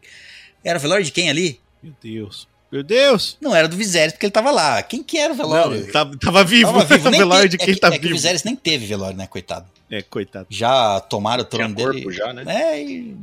Era 0.62 0.78
o 0.78 0.80
velório 0.82 1.04
de 1.04 1.10
quem 1.10 1.28
ali? 1.28 1.60
Meu 1.82 1.92
Deus. 2.02 2.46
Meu 2.74 2.82
Deus! 2.82 3.36
Não 3.40 3.54
era 3.54 3.68
do 3.68 3.76
Viserys, 3.76 4.12
porque 4.12 4.26
ele 4.26 4.32
tava 4.32 4.50
lá. 4.50 4.82
Quem 4.82 5.00
que 5.00 5.16
era 5.16 5.32
o 5.32 5.36
velório? 5.36 5.80
Não, 5.80 5.92
tava, 5.92 6.18
tava 6.18 6.42
vivo. 6.42 6.72
Tava 6.72 6.84
vivo. 6.96 7.06
o 7.06 7.10
Nem 7.12 7.20
velório 7.20 7.48
de 7.48 7.56
quem 7.56 7.70
é 7.70 7.74
que, 7.74 7.78
tá 7.80 7.86
é 7.86 7.90
que 7.92 7.98
o 7.98 8.02
vivo. 8.02 8.14
Viserys 8.14 8.42
nem 8.42 8.56
teve 8.56 8.84
velório, 8.84 9.16
né, 9.16 9.28
coitado. 9.28 9.66
É, 9.88 10.02
coitado. 10.02 10.46
Já 10.50 10.98
tomaram 10.98 11.42
o 11.42 11.46
Tinha 11.46 11.68
trono 11.68 11.74
corpo 11.76 11.92
dele. 12.00 12.10
já, 12.12 12.32
né? 12.32 12.42
É, 12.48 12.82
e 12.82 13.16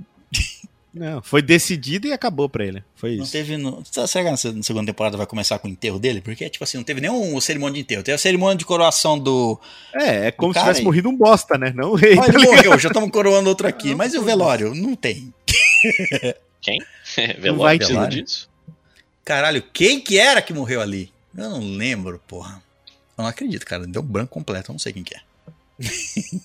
Não, 0.94 1.22
foi 1.22 1.41
decidido 1.41 2.07
e 2.07 2.14
acabou 2.14 2.48
pra 2.48 2.65
ele. 2.65 2.82
Foi 2.95 3.18
não 3.18 3.23
isso. 3.23 3.32
teve. 3.34 3.57
No... 3.57 3.84
Será 4.07 4.23
que 4.26 4.32
na 4.32 4.38
se- 4.38 4.52
na 4.53 4.64
segunda 4.64 4.86
temporada 4.86 5.18
vai 5.18 5.26
começar 5.26 5.60
com 5.60 5.68
o 5.68 5.72
enterro 5.72 5.99
dele? 5.99 6.22
Porque, 6.22 6.49
tipo 6.49 6.64
assim, 6.64 6.78
não 6.78 6.84
teve 6.86 7.02
nenhum 7.02 7.40
cerimônia 7.41 7.73
de 7.76 7.82
enterro. 7.82 8.03
Teve 8.03 8.15
a 8.15 8.19
cerimônia 8.19 8.56
de 8.57 8.64
coroação 8.65 9.19
do. 9.19 9.60
É, 9.94 10.28
é 10.28 10.32
como 10.32 10.52
se 10.53 10.60
cara 10.60 10.65
tivesse 10.68 10.80
aí. 10.80 10.86
morrido 10.86 11.10
um 11.10 11.15
bosta, 11.18 11.57
né? 11.57 11.73
Não 11.76 11.91
o 11.91 11.95
rei. 11.95 12.18
Ah, 12.18 12.22
tá 12.23 12.28
ele 12.30 12.45
morreu, 12.45 12.80
já 12.80 12.88
estamos 12.90 13.10
coroando 13.11 13.49
outro 13.49 13.68
aqui. 13.68 13.94
Mas 13.95 14.14
e 14.14 14.18
o 14.18 14.22
velório? 14.23 14.73
Não 14.73 14.95
tem. 14.95 15.34
vai 17.18 17.38
Velório 17.38 17.80
ter 17.80 17.86
precisa 17.86 17.88
velório? 17.99 18.23
disso? 18.23 18.51
Caralho, 19.23 19.61
quem 19.61 19.99
que 19.99 20.18
era 20.18 20.41
que 20.41 20.53
morreu 20.53 20.81
ali? 20.81 21.11
Eu 21.35 21.49
não 21.49 21.60
lembro, 21.60 22.22
porra. 22.27 22.61
Eu 23.18 23.23
não 23.23 23.27
acredito, 23.27 23.65
cara. 23.65 23.85
Deu 23.88 24.02
branco 24.02 24.34
completo, 24.34 24.72
eu 24.72 24.73
não 24.73 24.80
sei 24.80 24.93
quem 24.93 25.03
que 25.03 25.15
é. 25.15 25.22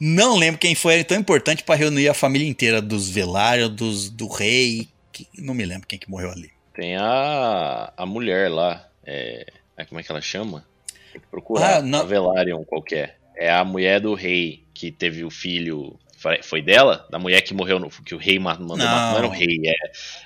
não 0.00 0.36
lembro 0.36 0.58
quem 0.58 0.74
foi, 0.74 0.94
era 0.94 1.04
tão 1.04 1.18
importante 1.18 1.62
pra 1.62 1.74
reunir 1.74 2.08
a 2.08 2.14
família 2.14 2.48
inteira 2.48 2.82
dos 2.82 3.08
Velário, 3.08 3.68
dos, 3.68 4.08
do 4.10 4.26
rei. 4.28 4.88
que- 5.12 5.26
não 5.38 5.54
me 5.54 5.64
lembro 5.64 5.86
quem 5.86 5.98
que 5.98 6.10
morreu 6.10 6.30
ali. 6.30 6.50
Tem 6.74 6.96
a, 6.96 7.92
a 7.96 8.04
mulher 8.06 8.50
lá. 8.50 8.86
É, 9.04 9.46
é, 9.76 9.84
como 9.84 10.00
é 10.00 10.02
que 10.02 10.10
ela 10.10 10.20
chama? 10.20 10.66
Tem 11.12 11.20
que 11.20 11.26
procurar. 11.28 11.76
Ah, 11.76 11.82
não. 11.82 12.00
A 12.00 12.04
Velaryon 12.04 12.64
qualquer. 12.64 13.18
É 13.36 13.50
a 13.50 13.64
mulher 13.64 14.00
do 14.00 14.14
rei 14.14 14.64
que 14.74 14.90
teve 14.90 15.24
o 15.24 15.30
filho. 15.30 15.98
Foi- 16.42 16.62
dela? 16.62 17.06
Da 17.10 17.18
mulher 17.18 17.40
que 17.42 17.52
morreu 17.54 17.78
no. 17.78 17.88
Que 17.90 18.14
o 18.14 18.18
rei 18.18 18.38
ma- 18.38 18.54
mandou 18.58 18.78
matar. 18.78 19.10
Não 19.12 19.18
era 19.18 19.26
o 19.26 19.30
rei, 19.30 19.58
é. 19.66 19.74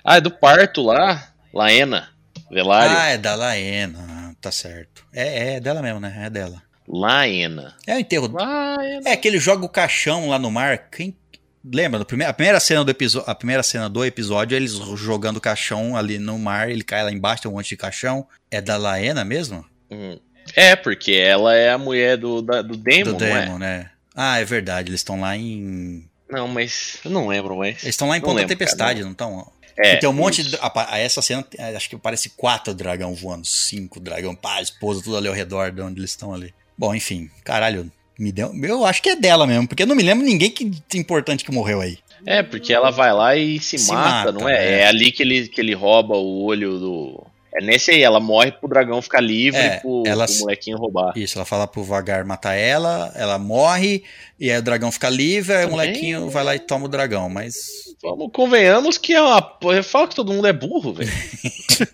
Ah, 0.05 0.17
é 0.17 0.21
do 0.21 0.31
parto 0.31 0.83
lá. 0.83 1.29
Laena. 1.53 2.09
Velaryon. 2.51 2.97
Ah, 2.97 3.09
é 3.11 3.19
da 3.19 3.35
Laena, 3.35 4.35
tá 4.41 4.51
certo. 4.51 5.05
É, 5.13 5.55
é 5.55 5.61
dela 5.61 5.83
mesmo, 5.83 6.01
né? 6.01 6.15
É 6.27 6.31
dela. 6.31 6.63
Laena. 6.89 7.77
É 7.87 7.95
o 7.95 7.99
enterro. 7.99 8.29
Laena. 8.33 9.09
É 9.09 9.17
que 9.17 9.29
ele 9.29 9.39
joga 9.39 9.65
o 9.65 9.69
caixão 9.69 10.29
lá 10.29 10.39
no 10.39 10.51
mar. 10.51 10.79
Quem 10.91 11.17
lembra? 11.65 12.01
A 12.03 12.33
primeira 12.33 12.59
cena 12.61 12.85
do 12.85 12.91
episódio, 12.91 13.31
a 13.31 13.35
primeira 13.35 13.63
cena 13.63 13.89
do 13.89 14.05
episódio, 14.05 14.57
eles 14.57 14.73
jogando 14.97 15.37
o 15.37 15.41
caixão 15.41 15.97
ali 15.97 16.19
no 16.19 16.39
mar, 16.39 16.71
ele 16.71 16.83
cai 16.83 17.03
lá 17.05 17.13
embaixo, 17.13 17.43
tem 17.43 17.51
um 17.51 17.55
monte 17.55 17.69
de 17.69 17.77
caixão. 17.77 18.27
É 18.51 18.61
da 18.61 18.77
Laena 18.77 19.25
mesmo? 19.25 19.65
Hum. 19.91 20.19
É, 20.57 20.75
porque 20.75 21.13
ela 21.13 21.55
é 21.55 21.71
a 21.71 21.79
mulher 21.79 22.17
do, 22.17 22.43
da- 22.43 22.63
do 22.63 22.77
Demon, 22.77 23.13
do 23.17 23.25
é? 23.25 23.41
Demon, 23.45 23.59
né? 23.59 23.91
Ah, 24.15 24.39
é 24.39 24.45
verdade. 24.45 24.91
Eles 24.91 25.01
estão 25.01 25.21
lá 25.21 25.37
em. 25.37 26.05
Não, 26.29 26.49
mas. 26.49 26.99
Eu 27.05 27.11
não 27.11 27.29
lembro, 27.29 27.57
mas. 27.57 27.83
Eles 27.83 27.95
estão 27.95 28.09
lá 28.09 28.17
em 28.17 28.21
Não 28.21 28.27
Ponta 28.27 28.41
lembro, 28.41 28.57
Tempestade, 28.57 29.01
cara, 29.01 29.05
não 29.05 29.13
estão? 29.13 29.53
É, 29.79 29.97
tem 29.97 30.09
um 30.09 30.13
monte 30.13 30.43
de. 30.43 30.59
a 30.61 30.99
Essa 30.99 31.23
cena, 31.23 31.47
acho 31.75 31.89
que 31.89 31.97
parece 31.97 32.31
quatro 32.31 32.75
dragão 32.75 33.15
voando, 33.15 33.47
cinco 33.47 33.99
dragão, 33.99 34.35
pá, 34.35 34.61
esposa, 34.61 35.03
tudo 35.03 35.17
ali 35.17 35.29
ao 35.29 35.35
redor 35.35 35.71
de 35.71 35.81
onde 35.81 36.01
eles 36.01 36.11
estão 36.11 36.35
ali. 36.35 36.53
Bom, 36.77 36.95
enfim, 36.95 37.31
caralho, 37.45 37.91
me 38.19 38.31
deu. 38.31 38.53
Eu 38.63 38.85
acho 38.85 39.01
que 39.03 39.11
é 39.11 39.17
dela 39.17 39.47
mesmo, 39.47 39.67
porque 39.67 39.83
eu 39.83 39.87
não 39.87 39.97
me 39.97 40.03
lembro 40.03 40.25
ninguém 40.25 40.51
que 40.51 40.71
importante 40.95 41.45
que 41.45 41.53
morreu 41.53 41.81
aí. 41.81 41.99
É, 42.27 42.43
porque 42.43 42.73
ela 42.73 42.91
vai 42.91 43.13
lá 43.13 43.37
e 43.37 43.59
se, 43.59 43.79
Se 43.79 43.93
mata, 43.93 44.31
mata, 44.31 44.33
não 44.33 44.49
é? 44.49 44.55
é. 44.55 44.81
É 44.81 44.87
ali 44.87 45.11
que 45.11 45.23
ele, 45.23 45.49
que 45.49 45.61
ele 45.61 45.75
rouba 45.75 46.17
o 46.17 46.43
olho 46.43 46.79
do. 46.79 47.27
É 47.53 47.65
nesse 47.65 47.91
aí, 47.91 48.03
ela 48.03 48.21
morre 48.21 48.53
pro 48.53 48.69
dragão 48.69 49.03
ficar 49.03 49.21
livre 49.21 49.59
É, 49.61 49.77
e 49.77 49.81
pro, 49.81 50.03
ela 50.07 50.25
pro 50.27 50.39
molequinho 50.39 50.79
roubar. 50.79 51.13
Isso, 51.17 51.37
ela 51.37 51.45
fala 51.45 51.67
pro 51.67 51.83
Vagar 51.83 52.25
matar 52.25 52.55
ela, 52.55 53.13
ela 53.17 53.39
morre, 53.39 54.05
e 54.39 54.51
aí 54.51 54.59
o 54.59 54.63
dragão 54.63 54.93
fica 54.93 55.09
livre, 55.09 55.53
aí 55.55 55.65
o 55.65 55.71
Também. 55.71 55.87
molequinho 55.89 56.31
vai 56.31 56.45
lá 56.45 56.55
e 56.55 56.61
toma 56.61 56.85
o 56.85 56.89
dragão, 56.89 57.29
mas. 57.29 57.57
Vamos, 58.03 58.31
convenhamos 58.33 58.97
que 58.99 59.13
é 59.15 59.21
uma. 59.21 59.43
falo 59.83 60.09
que 60.09 60.15
todo 60.15 60.33
mundo 60.33 60.47
é 60.47 60.53
burro, 60.53 60.95
velho. 60.95 61.11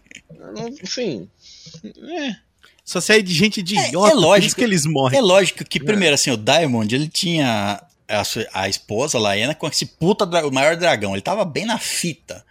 Assim. 0.82 1.28
É. 2.18 2.36
Só 2.84 3.00
sai 3.00 3.20
de 3.22 3.32
gente 3.34 3.62
de 3.62 3.76
É- 3.76 3.88
idiota, 3.88 4.12
é 4.12 4.14
lógico. 4.14 4.28
por 4.40 4.46
isso 4.46 4.56
que 4.56 4.64
eles 4.64 4.86
morrem. 4.86 5.18
É 5.18 5.22
lógico 5.22 5.64
que, 5.64 5.80
primeiro, 5.80 6.14
assim, 6.14 6.30
o 6.30 6.36
Diamond, 6.36 6.94
ele 6.94 7.08
tinha 7.08 7.82
a, 8.08 8.24
sua- 8.24 8.46
a 8.52 8.68
esposa, 8.68 9.18
Laena, 9.18 9.54
com 9.54 9.66
esse 9.66 9.84
puta, 9.86 10.24
o 10.46 10.52
maior 10.52 10.76
dragão, 10.76 11.12
ele 11.12 11.22
tava 11.22 11.44
bem 11.44 11.66
na 11.66 11.78
fita. 11.78 12.44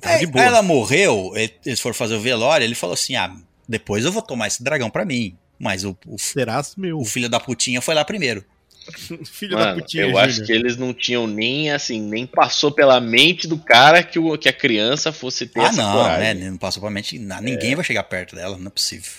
Tá 0.00 0.18
de 0.18 0.26
boa. 0.26 0.42
aí 0.44 0.48
ela 0.48 0.62
morreu, 0.62 1.32
ele- 1.34 1.54
eles 1.64 1.80
foram 1.80 1.94
fazer 1.94 2.14
o 2.14 2.20
velório, 2.20 2.64
ele 2.64 2.74
falou 2.74 2.94
assim: 2.94 3.16
ah, 3.16 3.34
depois 3.68 4.04
eu 4.04 4.12
vou 4.12 4.22
tomar 4.22 4.46
esse 4.46 4.62
dragão 4.62 4.90
pra 4.90 5.04
mim. 5.04 5.36
Mas 5.58 5.82
o, 5.84 5.96
o, 6.06 6.18
Serás 6.18 6.74
meu. 6.76 6.98
o 6.98 7.04
filho 7.04 7.28
da 7.28 7.40
putinha 7.40 7.80
foi 7.80 7.94
lá 7.94 8.04
primeiro. 8.04 8.44
Filho 9.26 9.56
da 9.56 9.66
Mano, 9.66 9.82
putinha, 9.82 10.04
eu 10.04 10.08
Júnior. 10.10 10.24
acho 10.28 10.44
que 10.46 10.52
eles 10.52 10.76
não 10.78 10.94
tinham 10.94 11.26
nem 11.26 11.70
assim, 11.70 12.00
nem 12.00 12.26
passou 12.26 12.70
pela 12.70 12.98
mente 13.00 13.46
do 13.46 13.58
cara 13.58 14.02
que, 14.02 14.18
o, 14.18 14.38
que 14.38 14.48
a 14.48 14.52
criança 14.52 15.12
fosse 15.12 15.46
ter 15.46 15.60
ah, 15.60 15.64
essa 15.64 15.82
não, 15.82 15.92
coragem. 15.92 16.34
né? 16.42 16.50
Não 16.50 16.56
passou 16.56 16.80
pra 16.80 16.90
mente. 16.90 17.18
Ninguém 17.18 17.74
vai 17.74 17.84
chegar 17.84 18.04
perto 18.04 18.34
dela, 18.34 18.56
não 18.56 18.68
é 18.68 18.70
possível. 18.70 19.10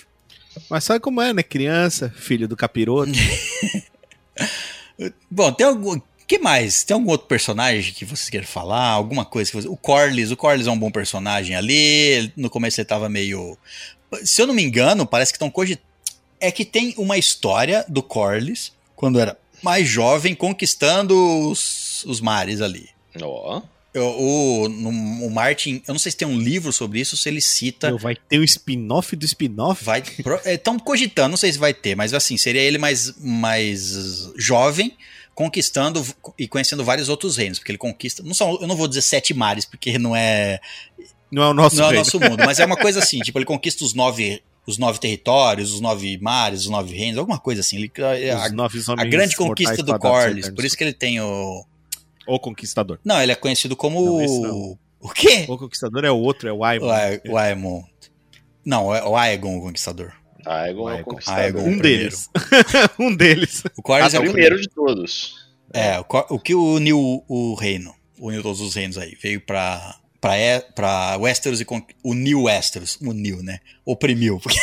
Mas 0.68 0.82
sabe 0.82 0.98
como 0.98 1.20
é, 1.22 1.32
né? 1.32 1.42
Criança, 1.44 2.12
filho 2.16 2.48
do 2.48 2.56
capiroto. 2.56 3.12
Bom, 5.30 5.52
tem 5.52 5.66
algum. 5.66 6.00
Que 6.30 6.38
mais? 6.38 6.84
Tem 6.84 6.94
algum 6.94 7.10
outro 7.10 7.26
personagem 7.26 7.92
que 7.92 8.04
vocês 8.04 8.30
querem 8.30 8.46
falar? 8.46 8.84
Alguma 8.90 9.24
coisa 9.24 9.50
que 9.50 9.56
vocês... 9.56 9.70
O 9.72 9.76
Corlys, 9.76 10.30
o 10.30 10.36
Corlys 10.36 10.68
é 10.68 10.70
um 10.70 10.78
bom 10.78 10.90
personagem 10.90 11.56
ali. 11.56 12.32
No 12.36 12.48
começo 12.48 12.80
ele 12.80 12.84
tava 12.86 13.08
meio. 13.08 13.58
Se 14.24 14.40
eu 14.40 14.46
não 14.46 14.54
me 14.54 14.62
engano, 14.62 15.04
parece 15.04 15.32
que 15.32 15.36
estão 15.36 15.50
cogitando. 15.50 15.84
É 16.38 16.52
que 16.52 16.64
tem 16.64 16.94
uma 16.96 17.18
história 17.18 17.84
do 17.88 18.00
Corlys, 18.02 18.72
quando 18.94 19.18
era 19.18 19.36
mais 19.62 19.88
jovem, 19.88 20.34
conquistando 20.34 21.14
os, 21.50 22.04
os 22.06 22.20
mares 22.20 22.60
ali. 22.60 22.88
Ó. 23.20 23.60
Eu- 23.92 24.04
O, 24.16 24.68
no- 24.68 25.26
o 25.26 25.30
Martin, 25.32 25.82
eu 25.88 25.92
não 25.92 25.98
sei 25.98 26.12
se 26.12 26.16
tem 26.18 26.28
um 26.28 26.38
livro 26.38 26.72
sobre 26.72 27.00
isso, 27.00 27.16
se 27.16 27.28
ele 27.28 27.40
cita. 27.40 27.88
Meu, 27.88 27.98
vai 27.98 28.14
ter 28.14 28.38
um 28.38 28.44
spin-off 28.44 29.16
do 29.16 29.26
spin-off? 29.26 29.84
Vai. 29.84 30.02
Estão 30.46 30.78
cogitando, 30.78 31.30
não 31.30 31.36
sei 31.36 31.52
se 31.52 31.58
vai 31.58 31.74
ter, 31.74 31.96
mas 31.96 32.14
assim, 32.14 32.36
seria 32.36 32.62
ele 32.62 32.78
mais, 32.78 33.12
mais 33.18 34.30
jovem, 34.36 34.96
conquistando 35.34 36.04
e 36.38 36.46
conhecendo 36.46 36.84
vários 36.84 37.08
outros 37.08 37.36
reinos, 37.36 37.58
porque 37.58 37.72
ele 37.72 37.78
conquista. 37.78 38.22
Não 38.22 38.34
são, 38.34 38.58
eu 38.60 38.66
não 38.66 38.76
vou 38.76 38.88
dizer 38.88 39.02
sete 39.02 39.32
mares, 39.34 39.64
porque 39.64 39.98
não 39.98 40.14
é, 40.14 40.60
Não 41.30 41.42
é 41.42 41.48
o 41.48 41.54
nosso 41.54 41.76
não 41.76 41.84
é 41.84 41.86
o 41.86 41.90
reino. 41.90 42.04
nosso 42.04 42.20
mundo, 42.20 42.42
mas 42.44 42.58
é 42.58 42.64
uma 42.66 42.76
coisa 42.76 42.98
assim, 42.98 43.18
tipo, 43.24 43.38
ele 43.38 43.44
conquista 43.46 43.84
os 43.84 43.94
nove, 43.94 44.42
os 44.66 44.76
nove 44.78 44.98
territórios, 44.98 45.72
os 45.72 45.80
nove 45.80 46.18
mares, 46.18 46.60
os 46.62 46.68
nove 46.68 46.94
reinos, 46.94 47.18
alguma 47.18 47.38
coisa 47.38 47.60
assim. 47.60 47.76
Ele, 47.76 47.92
a, 48.32 48.48
nove 48.50 48.78
a 48.86 48.92
homens 48.92 49.10
grande 49.10 49.36
conquista 49.36 49.82
do 49.82 49.98
Corlys, 49.98 50.50
por 50.50 50.64
isso 50.64 50.76
que 50.76 50.84
ele 50.84 50.92
tem 50.92 51.20
o. 51.20 51.64
O 52.26 52.38
Conquistador. 52.38 52.98
Não, 53.04 53.20
ele 53.20 53.32
é 53.32 53.34
conhecido 53.34 53.74
como. 53.74 54.20
Não. 54.20 54.78
O 55.00 55.08
quê? 55.08 55.46
O 55.48 55.56
Conquistador 55.56 56.04
é 56.04 56.10
o 56.10 56.18
outro, 56.18 56.48
é 56.48 56.52
o 56.52 56.62
Aemon. 56.62 56.86
O, 56.86 56.90
Ae- 56.90 57.22
o 57.26 57.38
Aemon. 57.38 57.82
Não, 58.64 58.94
é 58.94 59.02
o 59.02 59.16
Aegon 59.16 59.56
o 59.58 59.62
Conquistador. 59.62 60.12
Aegon 60.46 60.88
é 60.88 60.92
o 60.92 60.96
Aegon. 60.96 61.10
conquistador. 61.10 61.42
Aegon. 61.44 61.58
Um 61.60 61.62
primeiro. 61.78 61.82
deles. 61.82 62.30
um 62.98 63.14
deles. 63.16 63.62
O 63.76 63.82
Corlys 63.82 64.14
Ah, 64.14 64.16
é 64.16 64.20
o 64.20 64.22
primeiro 64.24 64.60
de 64.60 64.68
todos. 64.68 65.34
É, 65.72 65.98
o, 66.00 66.04
o 66.30 66.38
que 66.38 66.54
uniu 66.54 67.24
o 67.28 67.54
reino, 67.54 67.94
uniu 68.18 68.42
todos 68.42 68.60
os 68.60 68.74
reinos 68.74 68.98
aí, 68.98 69.16
veio 69.22 69.40
pra, 69.40 69.96
pra, 70.20 70.36
E- 70.36 70.60
pra 70.74 71.16
Westeros 71.16 71.60
e 71.60 71.66
uniu 72.04 72.42
Westeros, 72.42 72.98
uniu, 73.00 73.42
né? 73.42 73.60
Oprimiu. 73.84 74.40
porque- 74.40 74.58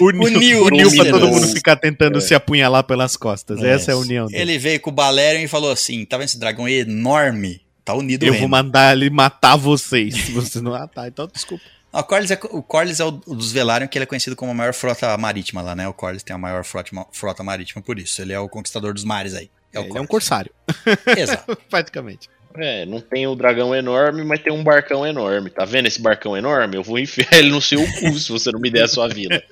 Uniu, 0.00 0.20
Uniu, 0.36 0.64
uniu 0.66 0.90
pra 0.94 1.04
todo 1.10 1.28
mundo 1.28 1.46
ficar 1.48 1.76
tentando 1.76 2.20
se 2.20 2.34
apunhalar 2.34 2.84
pelas 2.84 3.16
costas. 3.16 3.62
Essa 3.62 3.92
é 3.92 3.94
a 3.94 3.98
união 3.98 4.26
dele. 4.26 4.42
Ele 4.42 4.58
veio 4.58 4.80
com 4.80 4.90
o 4.90 4.92
Balerion 4.92 5.42
e 5.42 5.48
falou 5.48 5.70
assim, 5.70 6.04
tá 6.04 6.16
vendo 6.16 6.26
esse 6.26 6.38
dragão 6.38 6.68
enorme? 6.68 7.60
Tá 7.84 7.94
unido 7.94 8.24
o 8.24 8.26
Eu 8.26 8.32
reino. 8.32 8.48
vou 8.48 8.58
mandar 8.58 8.96
ele 8.96 9.08
matar 9.10 9.54
vocês. 9.54 10.12
Se 10.14 10.32
vocês 10.32 10.60
não. 10.62 10.74
Ah, 10.74 10.88
tá. 10.88 11.06
Então 11.06 11.28
desculpa. 11.32 11.62
O 11.98 12.04
Corlys, 12.04 12.30
é, 12.30 12.38
o 12.50 12.62
Corlys 12.62 13.00
é 13.00 13.04
o 13.04 13.10
dos 13.10 13.52
Velaryon, 13.52 13.88
que 13.88 13.96
ele 13.96 14.02
é 14.02 14.06
conhecido 14.06 14.36
como 14.36 14.50
a 14.50 14.54
maior 14.54 14.74
frota 14.74 15.16
marítima 15.16 15.62
lá, 15.62 15.74
né? 15.74 15.88
O 15.88 15.94
Corlys 15.94 16.22
tem 16.22 16.34
a 16.34 16.38
maior 16.38 16.62
frota, 16.62 16.90
frota 17.10 17.42
marítima 17.42 17.82
por 17.82 17.98
isso. 17.98 18.20
Ele 18.20 18.34
é 18.34 18.38
o 18.38 18.48
conquistador 18.48 18.92
dos 18.92 19.02
mares 19.02 19.34
aí. 19.34 19.50
É 19.72 19.80
o 19.80 19.84
ele 19.84 19.98
é 19.98 20.00
um 20.00 20.06
corsário, 20.06 20.52
Exato. 21.16 21.56
praticamente. 21.70 22.28
É, 22.58 22.86
não 22.86 23.00
tem 23.00 23.26
o 23.26 23.34
dragão 23.34 23.74
enorme, 23.74 24.24
mas 24.24 24.42
tem 24.42 24.52
um 24.52 24.64
barcão 24.64 25.06
enorme. 25.06 25.50
Tá 25.50 25.64
vendo 25.64 25.86
esse 25.86 26.00
barcão 26.00 26.36
enorme? 26.36 26.76
Eu 26.76 26.82
vou 26.82 26.98
enfiar 26.98 27.32
ele 27.38 27.50
no 27.50 27.60
seu 27.60 27.80
cu 27.80 28.18
se 28.18 28.30
você 28.30 28.50
não 28.50 28.60
me 28.60 28.70
der 28.70 28.84
a 28.84 28.88
sua 28.88 29.08
vida. 29.08 29.42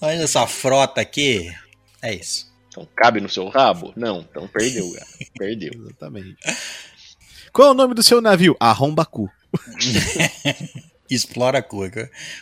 Olha 0.00 0.22
essa 0.22 0.46
frota 0.46 1.00
aqui. 1.00 1.52
É 2.00 2.14
isso. 2.14 2.50
Então 2.68 2.88
cabe 2.96 3.20
no 3.20 3.28
seu 3.28 3.48
rabo? 3.48 3.92
Não, 3.96 4.20
então 4.20 4.48
perdeu, 4.48 4.92
cara. 4.92 5.06
Perdeu. 5.36 5.72
Exatamente. 5.74 6.36
Qual 7.52 7.68
é 7.68 7.70
o 7.72 7.74
nome 7.74 7.94
do 7.94 8.02
seu 8.02 8.20
navio? 8.20 8.56
Arrombacu. 8.58 9.28
Explora 11.14 11.62
cu. 11.62 11.82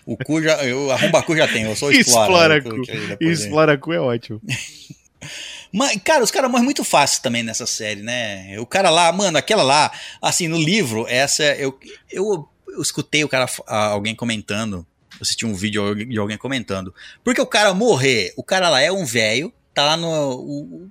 O 0.07 0.17
cu 0.17 0.43
já. 0.43 0.65
Eu, 0.65 0.91
arromba 0.91 1.23
cu 1.23 1.37
já 1.37 1.47
tem, 1.49 1.65
eu 1.65 1.75
sou 1.77 1.91
Explora 1.93 2.57
explora. 2.59 2.87
cu. 3.19 3.25
Explora 3.25 3.79
cu 3.79 3.93
é 3.93 4.01
ótimo. 4.01 4.41
Mas, 5.73 5.97
cara, 6.03 6.25
os 6.25 6.31
caras 6.33 6.51
morrem 6.51 6.65
muito 6.65 6.83
fácil 6.83 7.23
também 7.23 7.43
nessa 7.45 7.65
série, 7.67 8.03
né? 8.03 8.59
O 8.59 8.67
cara 8.67 8.91
lá, 8.91 9.13
mano, 9.13 9.39
aquela 9.39 9.63
lá, 9.63 9.93
assim, 10.21 10.49
no 10.49 10.59
livro, 10.59 11.07
essa, 11.09 11.45
eu, 11.55 11.79
eu, 12.11 12.49
eu 12.69 12.83
escutei 12.83 13.23
o 13.23 13.29
cara, 13.29 13.47
alguém 13.67 14.13
comentando, 14.15 14.85
eu 15.13 15.19
assisti 15.21 15.47
um 15.47 15.55
vídeo 15.55 15.95
de 15.95 16.19
alguém 16.19 16.37
comentando, 16.37 16.93
porque 17.23 17.41
o 17.41 17.47
cara 17.47 17.73
morrer, 17.73 18.33
o 18.37 18.43
cara 18.43 18.69
lá 18.69 18.81
é 18.81 18.91
um 18.91 19.05
velho, 19.05 19.53
tá 19.73 19.85
lá 19.85 19.97
no... 19.97 20.11
O, 20.41 20.91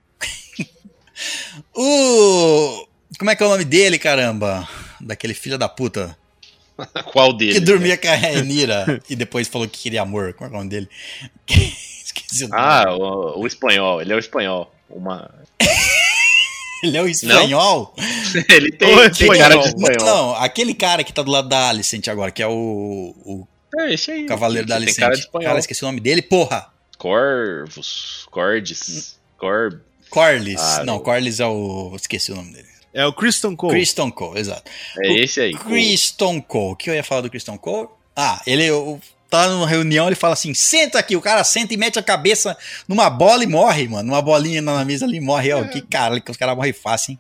o- 1.75 2.87
como 3.17 3.29
é 3.31 3.35
que 3.35 3.43
é 3.43 3.45
o 3.45 3.49
nome 3.49 3.65
dele, 3.65 3.99
caramba? 3.99 4.67
Daquele 5.01 5.33
filho 5.33 5.57
da 5.57 5.67
puta 5.67 6.17
Qual 7.11 7.33
deles? 7.33 7.55
que 7.55 7.59
dormia 7.61 7.97
com 7.97 8.07
a 8.07 8.15
Renira 8.15 9.01
e 9.09 9.15
depois 9.15 9.47
falou 9.47 9.67
que 9.67 9.79
queria 9.79 10.01
amor. 10.01 10.29
É 10.29 10.33
que 10.33 10.43
é 10.43 10.47
o 10.47 10.49
nome 10.49 10.69
dele? 10.69 10.89
Esqueci 11.49 12.45
o 12.45 12.47
nome. 12.49 12.61
Ah, 12.61 12.85
o, 12.95 13.41
o 13.41 13.47
espanhol. 13.47 14.01
Ele 14.01 14.13
é 14.13 14.15
o 14.15 14.19
espanhol. 14.19 14.73
Uma... 14.89 15.29
Ele 16.83 16.97
é 16.97 17.01
o 17.01 17.07
espanhol? 17.07 17.93
ele 18.49 18.71
tem, 18.71 18.95
Ô, 18.95 19.09
tem 19.09 19.27
cara 19.37 19.57
de 19.57 19.67
espanhol. 19.67 19.91
espanhol. 19.91 20.05
Não, 20.05 20.35
aquele 20.35 20.73
cara 20.73 21.03
que 21.03 21.11
tá 21.13 21.21
do 21.21 21.29
lado 21.31 21.49
da 21.49 21.69
Alicent 21.69 22.07
agora, 22.07 22.31
que 22.31 22.41
é 22.41 22.47
o, 22.47 23.13
o 23.25 23.47
É, 23.77 23.93
esse 23.93 24.11
aí. 24.11 24.25
Cavaleiro 24.25 24.67
da 24.67 24.75
Alicent. 24.75 24.99
cara 24.99 25.13
de 25.13 25.19
espanhol. 25.21 25.47
Cara, 25.47 25.59
esqueci 25.59 25.83
o 25.83 25.87
nome 25.87 25.99
dele, 25.99 26.21
porra. 26.21 26.67
Corvus. 26.97 28.25
Cordes. 28.31 29.17
Corb. 29.37 29.79
Corlys. 30.09 30.59
Ah, 30.59 30.77
não, 30.79 30.95
não. 30.95 30.99
Corlys 30.99 31.39
é 31.39 31.45
o. 31.45 31.93
Esqueci 31.95 32.31
o 32.31 32.35
nome 32.35 32.51
dele. 32.53 32.67
É 32.93 33.05
o 33.05 33.13
Kristen 33.13 33.55
Cole. 33.55 33.73
Christon 33.73 34.11
Cole, 34.11 34.39
exato. 34.39 34.69
É 34.99 35.13
esse 35.13 35.39
aí. 35.41 35.53
Christon 35.53 36.41
Cole. 36.41 36.73
O 36.73 36.75
que 36.75 36.89
eu 36.89 36.93
ia 36.95 37.03
falar 37.03 37.21
do 37.21 37.29
Christon 37.29 37.57
Cole? 37.57 37.87
Ah, 38.15 38.41
ele 38.47 38.69
o- 38.71 38.99
tá 39.29 39.47
numa 39.47 39.67
reunião, 39.67 40.07
ele 40.07 40.15
fala 40.15 40.33
assim: 40.33 40.53
senta 40.53 40.97
aqui. 40.97 41.15
O 41.15 41.21
cara 41.21 41.43
senta 41.43 41.73
e 41.73 41.77
mete 41.77 41.99
a 41.99 42.03
cabeça 42.03 42.57
numa 42.87 43.09
bola 43.09 43.43
e 43.43 43.47
morre, 43.47 43.87
mano. 43.87 44.09
Numa 44.09 44.21
bolinha 44.21 44.61
na 44.61 44.83
mesa 44.83 45.05
ali 45.05 45.17
e 45.17 45.21
morre. 45.21 45.53
Ó, 45.53 45.63
que 45.65 45.81
cara, 45.81 46.19
que 46.19 46.31
os 46.31 46.37
caras 46.37 46.55
morrem 46.55 46.73
fácil, 46.73 47.11
hein? 47.11 47.19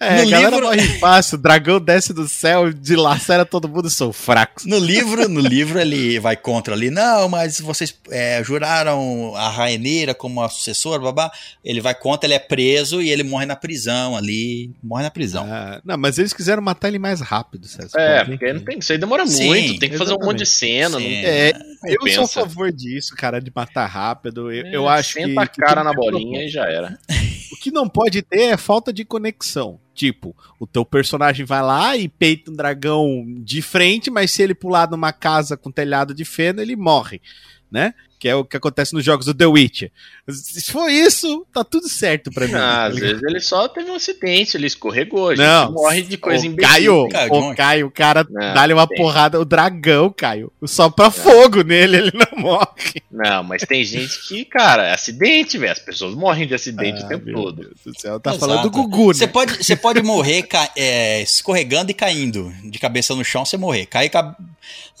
É, 0.00 0.16
No 0.16 0.22
a 0.22 0.30
galera 0.30 0.50
livro- 0.56 0.66
morre 0.66 0.98
fácil, 0.98 1.36
o 1.36 1.40
dragão 1.40 1.80
desce 1.80 2.12
do 2.12 2.26
céu, 2.28 2.72
dilacera 2.72 3.44
todo 3.44 3.68
mundo, 3.68 3.88
são 3.90 4.12
fracos. 4.12 4.64
No 4.64 4.78
livro, 4.78 5.28
no 5.28 5.40
livro 5.40 5.78
ele 5.78 6.18
vai 6.18 6.36
contra 6.36 6.74
ali, 6.74 6.90
não, 6.90 7.28
mas 7.28 7.60
vocês 7.60 7.94
é, 8.10 8.42
juraram 8.44 9.34
a 9.36 9.48
Rainira 9.48 10.14
como 10.14 10.42
a 10.42 10.48
sucessora, 10.48 11.00
babá. 11.02 11.30
Ele 11.64 11.80
vai 11.80 11.94
contra, 11.94 12.26
ele 12.26 12.34
é 12.34 12.38
preso 12.38 13.00
e 13.02 13.10
ele 13.10 13.22
morre 13.22 13.46
na 13.46 13.56
prisão 13.56 14.16
ali, 14.16 14.70
morre 14.82 15.02
na 15.04 15.10
prisão. 15.10 15.46
Ah, 15.48 15.80
não, 15.84 15.96
mas 15.96 16.18
eles 16.18 16.32
quiseram 16.32 16.62
matar 16.62 16.88
ele 16.88 16.98
mais 16.98 17.20
rápido, 17.20 17.66
César. 17.66 17.98
É, 17.98 18.24
porque 18.24 18.52
não 18.52 18.60
tem, 18.60 18.78
isso 18.78 18.92
aí 18.92 18.98
demora 18.98 19.26
Sim, 19.26 19.46
muito. 19.46 19.78
Tem 19.78 19.90
que 19.90 19.98
fazer 19.98 20.14
um 20.14 20.18
monte 20.24 20.38
de 20.38 20.46
cena. 20.46 20.98
Não, 20.98 21.00
É, 21.06 21.52
eu 21.86 22.08
sou 22.14 22.24
a 22.24 22.28
favor 22.28 22.72
disso, 22.72 23.14
cara, 23.16 23.40
de 23.40 23.50
matar 23.54 23.86
rápido. 23.86 24.50
Eu, 24.52 24.66
É, 24.66 24.74
eu 24.76 24.88
acho 24.88 25.14
que. 25.14 25.22
Senta 25.24 25.42
a 25.42 25.46
cara 25.46 25.82
na 25.84 25.90
que 25.90 25.96
ter 26.00 26.02
bolinha 26.10 26.44
e 26.44 26.48
já 26.48 26.64
era. 26.64 26.98
Que 27.62 27.70
não 27.70 27.88
pode 27.88 28.22
ter 28.22 28.40
é 28.40 28.56
falta 28.56 28.92
de 28.92 29.04
conexão. 29.04 29.78
Tipo, 29.94 30.34
o 30.58 30.66
teu 30.66 30.84
personagem 30.84 31.46
vai 31.46 31.62
lá 31.62 31.96
e 31.96 32.08
peita 32.08 32.50
um 32.50 32.56
dragão 32.56 33.24
de 33.38 33.62
frente, 33.62 34.10
mas 34.10 34.32
se 34.32 34.42
ele 34.42 34.52
pular 34.52 34.90
numa 34.90 35.12
casa 35.12 35.56
com 35.56 35.70
telhado 35.70 36.12
de 36.12 36.24
feno, 36.24 36.60
ele 36.60 36.74
morre, 36.74 37.22
né? 37.70 37.94
Que 38.22 38.28
é 38.28 38.36
o 38.36 38.44
que 38.44 38.56
acontece 38.56 38.94
nos 38.94 39.04
jogos 39.04 39.26
do 39.26 39.34
The 39.34 39.46
Witcher. 39.46 39.90
Se 40.30 40.70
for 40.70 40.88
isso, 40.88 41.44
tá 41.52 41.64
tudo 41.64 41.88
certo 41.88 42.30
pra 42.30 42.46
mim. 42.46 42.54
Ah, 42.54 42.58
tá 42.58 42.86
às 42.86 42.96
vezes 42.96 43.20
ele 43.20 43.40
só 43.40 43.66
teve 43.66 43.90
um 43.90 43.96
acidente, 43.96 44.56
ele 44.56 44.68
escorregou. 44.68 45.30
A 45.30 45.34
gente 45.34 45.44
Não. 45.44 45.72
morre 45.72 46.02
de 46.02 46.16
coisa 46.16 46.46
imbecil. 46.46 47.08
Caio, 47.08 47.08
não- 47.40 47.54
Caio, 47.56 47.86
o 47.88 47.90
cara 47.90 48.24
Não, 48.30 48.54
dá-lhe 48.54 48.74
uma 48.74 48.86
tem. 48.86 48.96
porrada, 48.96 49.40
o 49.40 49.44
dragão, 49.44 50.08
Caio. 50.16 50.52
Só 50.64 50.88
pra 50.88 51.10
fogo 51.10 51.64
nele, 51.64 51.96
ele 51.96 52.12
não 52.14 52.40
morre. 52.40 53.02
Não, 53.10 53.42
mas 53.42 53.62
tem 53.62 53.82
gente 53.82 54.16
que, 54.28 54.44
cara, 54.44 54.86
é 54.86 54.92
acidente, 54.94 55.58
velho. 55.58 55.72
As 55.72 55.80
pessoas 55.80 56.14
morrem 56.14 56.46
de 56.46 56.54
acidente 56.54 57.02
Ah, 57.02 57.06
o 57.06 57.08
tempo 57.08 57.24
meu 57.24 57.34
todo. 57.34 57.62
Deus 57.62 57.74
do 57.84 58.00
céu, 58.00 58.20
tá 58.20 58.30
Exato. 58.30 58.46
falando 58.46 58.62
do 58.62 58.70
Gugu, 58.70 59.08
né? 59.08 59.14
Você 59.14 59.26
pode, 59.26 59.64
você 59.64 59.74
pode 59.74 60.00
morrer 60.00 60.46
é, 60.76 61.22
escorregando 61.22 61.90
e 61.90 61.94
caindo 61.94 62.54
de 62.70 62.78
cabeça 62.78 63.16
no 63.16 63.24
chão, 63.24 63.44
você 63.44 63.56
morrer. 63.56 63.86
Cai, 63.86 64.08
ca- 64.08 64.36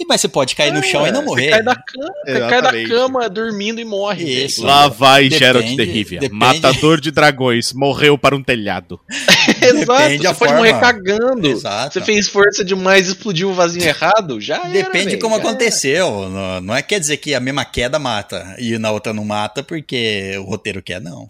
Mas 0.08 0.20
você 0.20 0.26
pode 0.26 0.56
cair 0.56 0.72
no 0.72 0.82
chão 0.82 1.06
e 1.06 1.12
não 1.12 1.22
É, 1.22 1.24
morrer. 1.24 1.44
Você 1.44 1.50
cai 1.50 1.62
da 1.62 1.76
cama, 1.76 2.12
cai 2.26 2.34
da 2.34 2.46
Exatamente. 2.48 2.88
Cama 3.12 3.28
dormindo 3.28 3.80
e 3.80 3.84
morre. 3.84 4.44
Isso. 4.44 4.64
Lá 4.64 4.88
vai 4.88 5.24
Depende- 5.24 5.38
Geralt 5.38 5.66
de 5.66 5.84
Rivia, 5.84 6.20
depende- 6.20 6.38
matador 6.38 7.00
de 7.00 7.10
dragões, 7.10 7.72
morreu 7.72 8.16
para 8.16 8.34
um 8.36 8.42
telhado. 8.42 8.98
Exato, 9.62 10.02
Depende 10.02 10.22
você 10.22 10.34
pode 10.34 10.36
forma. 10.38 10.56
morrer 10.56 10.80
cagando. 10.80 11.46
Exato. 11.48 11.92
Você 11.94 12.00
fez 12.00 12.28
força 12.28 12.64
demais 12.64 13.08
e 13.08 13.12
explodiu 13.12 13.50
o 13.50 13.54
vasinho 13.54 13.84
errado, 13.84 14.40
já 14.40 14.56
era, 14.58 14.68
Depende 14.70 15.16
como 15.18 15.36
já 15.36 15.40
aconteceu. 15.42 16.28
Não, 16.28 16.60
não 16.60 16.74
é 16.74 16.82
quer 16.82 16.98
dizer 16.98 17.16
que 17.18 17.34
a 17.34 17.40
mesma 17.40 17.64
queda 17.64 17.98
mata 17.98 18.56
e 18.58 18.78
na 18.78 18.90
outra 18.90 19.12
não 19.12 19.24
mata 19.24 19.62
porque 19.62 20.34
o 20.38 20.42
roteiro 20.44 20.82
quer, 20.82 21.00
não. 21.00 21.28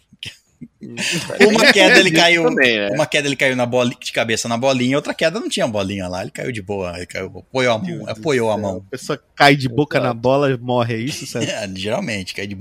Uma 1.48 1.72
queda 1.72 2.00
ele 2.00 2.10
caiu. 2.10 2.44
também, 2.44 2.78
né? 2.78 2.88
Uma 2.90 3.06
queda 3.06 3.28
ele 3.28 3.36
caiu 3.36 3.54
na 3.54 3.64
bola, 3.64 3.90
de 3.90 4.12
cabeça 4.12 4.48
na 4.48 4.56
bolinha, 4.56 4.96
outra 4.96 5.14
queda 5.14 5.38
não 5.38 5.48
tinha 5.48 5.66
bolinha 5.66 6.08
lá, 6.08 6.22
ele 6.22 6.30
caiu 6.30 6.50
de 6.50 6.60
boa, 6.60 6.96
ele 6.96 7.06
caiu, 7.06 7.26
apoiou 7.38 7.74
a 7.74 7.78
mão, 7.78 8.08
apoiou 8.08 8.50
a 8.50 8.58
mão. 8.58 8.84
A 8.86 8.90
pessoa 8.90 9.22
cai 9.34 9.54
de 9.54 9.68
boca 9.68 10.00
na 10.00 10.12
bola 10.12 10.50
e 10.50 10.58
morre, 10.58 10.94
é 10.94 10.98
isso, 10.98 11.26
César? 11.26 11.50
É, 11.50 11.68
geralmente, 11.74 12.34
cai 12.34 12.46
de. 12.46 12.56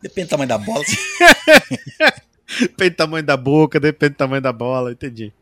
Depende 0.00 0.28
do 0.28 0.30
tamanho 0.30 0.48
da 0.48 0.58
bola. 0.58 0.84
Depende 2.60 2.90
do 2.90 2.96
tamanho 2.96 3.24
da 3.24 3.36
boca, 3.36 3.78
depende 3.78 4.14
do 4.14 4.16
tamanho 4.16 4.40
da 4.40 4.52
bola, 4.52 4.92
entendi. 4.92 5.32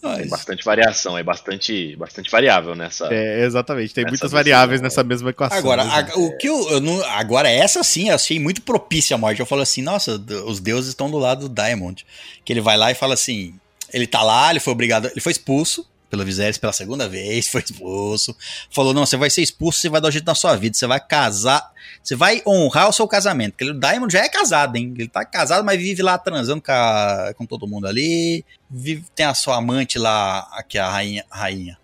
Tem 0.00 0.10
Mas- 0.20 0.30
bastante 0.30 0.64
variação, 0.64 1.18
é 1.18 1.22
bastante, 1.24 1.96
bastante 1.96 2.30
variável 2.30 2.74
nessa. 2.76 3.12
É, 3.12 3.44
exatamente, 3.44 3.92
tem 3.92 4.04
Essa 4.04 4.10
muitas 4.12 4.30
variáveis 4.30 4.80
é. 4.80 4.84
nessa 4.84 5.02
mesma 5.02 5.30
equação. 5.30 5.58
Agora, 5.58 5.84
né, 5.84 6.08
a- 6.14 6.18
o 6.18 6.36
que 6.38 6.48
eu, 6.48 6.70
eu 6.70 6.80
não- 6.80 7.04
agora 7.06 7.48
essa 7.50 7.82
sim, 7.82 8.08
eu 8.08 8.14
achei 8.14 8.38
muito 8.38 8.62
propícia 8.62 9.14
à 9.16 9.18
morte. 9.18 9.40
Eu 9.40 9.46
falo 9.46 9.62
assim, 9.62 9.82
nossa, 9.82 10.12
os 10.46 10.60
deuses 10.60 10.90
estão 10.90 11.10
do 11.10 11.18
lado 11.18 11.48
do 11.48 11.54
Diamond. 11.62 12.06
Que 12.44 12.52
ele 12.52 12.60
vai 12.60 12.76
lá 12.76 12.92
e 12.92 12.94
fala 12.94 13.14
assim, 13.14 13.54
ele 13.92 14.06
tá 14.06 14.22
lá, 14.22 14.50
ele 14.50 14.60
foi 14.60 14.72
obrigado, 14.72 15.06
ele 15.08 15.20
foi 15.20 15.32
expulso 15.32 15.84
pela 16.10 16.24
Viserys 16.24 16.58
pela 16.58 16.72
segunda 16.72 17.08
vez, 17.08 17.46
foi 17.52 17.60
expulso. 17.62 18.36
Falou, 18.70 18.92
não, 18.94 19.04
você 19.06 19.16
vai 19.16 19.30
ser 19.30 19.42
expulso, 19.42 19.80
você 19.80 19.88
vai 19.88 20.00
dar 20.00 20.08
um 20.08 20.12
jeito 20.12 20.24
na 20.26 20.34
sua 20.34 20.56
vida, 20.56 20.76
você 20.76 20.86
vai 20.86 21.00
casar, 21.00 21.70
você 22.02 22.16
vai 22.16 22.42
honrar 22.46 22.88
o 22.88 22.92
seu 22.92 23.06
casamento. 23.06 23.52
Porque 23.52 23.70
o 23.70 23.78
Diamond 23.78 24.12
já 24.12 24.20
é 24.24 24.28
casado, 24.28 24.76
hein? 24.76 24.94
Ele 24.96 25.08
tá 25.08 25.24
casado, 25.24 25.64
mas 25.64 25.78
vive 25.78 26.02
lá 26.02 26.16
transando 26.18 26.62
com, 26.62 26.72
a- 26.72 27.32
com 27.36 27.44
todo 27.46 27.66
mundo 27.66 27.86
ali. 27.86 28.44
Vive, 28.70 29.04
tem 29.14 29.26
a 29.26 29.34
sua 29.34 29.56
amante 29.56 29.98
lá, 29.98 30.48
aqui 30.52 30.78
a 30.78 30.88
rainha, 30.90 31.24
a 31.30 31.38
rainha, 31.38 31.78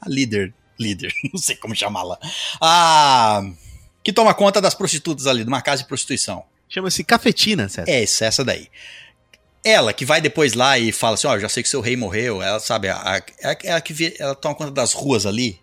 a 0.00 0.08
líder, 0.08 0.52
líder, 0.78 1.12
não 1.32 1.40
sei 1.40 1.56
como 1.56 1.74
chamá-la. 1.74 2.18
A 2.60 3.42
que 4.04 4.12
toma 4.12 4.34
conta 4.34 4.60
das 4.60 4.74
prostitutas 4.74 5.26
ali, 5.28 5.44
de 5.44 5.48
uma 5.48 5.62
casa 5.62 5.82
de 5.82 5.88
prostituição. 5.88 6.42
Chama-se 6.68 7.04
cafetina, 7.04 7.68
César. 7.68 7.88
É 7.90 8.02
essa, 8.02 8.24
essa 8.24 8.44
daí. 8.44 8.68
Ela 9.64 9.92
que 9.92 10.04
vai 10.04 10.20
depois 10.20 10.54
lá 10.54 10.78
e 10.78 10.90
fala 10.90 11.14
assim, 11.14 11.26
ó, 11.28 11.38
já 11.38 11.48
sei 11.48 11.62
que 11.62 11.68
seu 11.68 11.80
rei 11.80 11.96
morreu. 11.96 12.42
Ela 12.42 12.58
sabe, 12.58 12.88
a, 12.88 12.96
a, 12.96 13.22
ela, 13.40 13.56
ela 13.62 13.80
que 13.80 13.92
vi- 13.92 14.14
ela 14.18 14.34
toma 14.34 14.54
conta 14.54 14.70
das 14.72 14.92
ruas 14.92 15.24
ali. 15.26 15.60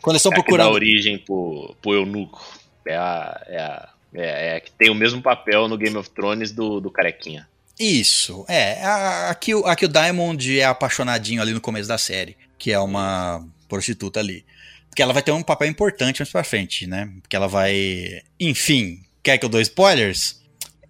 Quando 0.00 0.14
eles 0.14 0.20
estão 0.24 0.32
É 0.32 0.34
a 0.34 0.36
que 0.36 0.42
dá 0.42 0.44
procurando. 0.44 0.72
origem 0.74 1.18
pro, 1.18 1.74
pro 1.82 1.92
eunuco. 1.94 2.42
É 2.86 2.96
a, 2.96 3.42
é, 3.48 3.58
a, 3.58 3.88
é, 4.14 4.56
é 4.56 4.60
que 4.60 4.70
tem 4.72 4.90
o 4.90 4.94
mesmo 4.94 5.20
papel 5.22 5.68
no 5.68 5.76
Game 5.76 5.96
of 5.96 6.08
Thrones 6.10 6.52
do, 6.52 6.80
do 6.80 6.90
Carequinha. 6.90 7.46
Isso, 7.78 8.44
é. 8.48 8.82
A, 8.84 9.30
a, 9.30 9.34
que, 9.34 9.54
o- 9.54 9.66
a 9.66 9.74
que 9.76 9.84
o 9.84 9.88
Diamond 9.88 10.58
é 10.60 10.64
apaixonadinho 10.64 11.42
ali 11.42 11.52
no 11.52 11.60
começo 11.60 11.88
da 11.88 11.98
série, 11.98 12.36
que 12.58 12.70
é 12.72 12.78
uma 12.78 13.46
prostituta 13.68 14.20
ali. 14.20 14.44
Porque 14.88 15.02
ela 15.02 15.12
vai 15.12 15.22
ter 15.22 15.32
um 15.32 15.42
papel 15.42 15.68
importante 15.68 16.20
mais 16.20 16.30
pra 16.30 16.44
frente, 16.44 16.86
né? 16.86 17.10
Porque 17.20 17.34
ela 17.34 17.48
vai. 17.48 18.22
Enfim, 18.38 19.00
quer 19.22 19.36
que 19.38 19.44
eu 19.44 19.48
dou 19.48 19.60
spoilers? 19.60 20.40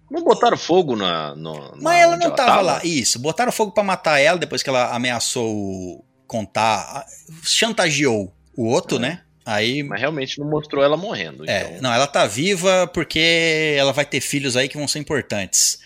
Não 0.09 0.23
botaram 0.23 0.57
fogo 0.57 0.95
na. 0.95 1.35
No, 1.35 1.53
na- 1.75 1.81
Mas 1.81 2.01
ela 2.01 2.15
onde 2.15 2.25
não 2.25 2.35
tava, 2.35 2.61
lá. 2.61 2.81
Isso, 2.83 3.17
botaram 3.19 3.51
fogo 3.51 3.71
pra 3.71 3.83
matar 3.83 4.19
ela 4.19 4.37
depois 4.37 4.61
que 4.61 4.69
ela 4.69 4.93
ameaçou 4.95 6.05
contar, 6.27 7.05
chantageou 7.43 8.33
o 8.55 8.65
outro, 8.67 8.97
É. 8.97 8.99
né? 8.99 9.21
Aí. 9.45 9.83
Mas 9.83 9.99
realmente 9.99 10.39
não 10.39 10.49
mostrou 10.49 10.83
ela 10.83 10.97
morrendo. 10.97 11.47
É, 11.49 11.61
então, 11.67 11.81
não, 11.81 11.93
ela 11.93 12.07
tá 12.07 12.25
viva 12.25 12.87
porque 12.93 13.75
ela 13.77 13.93
vai 13.93 14.05
ter 14.05 14.19
filhos 14.21 14.55
aí 14.57 14.67
que 14.67 14.77
vão 14.77 14.87
ser 14.87 14.97
importantes. 14.99 15.79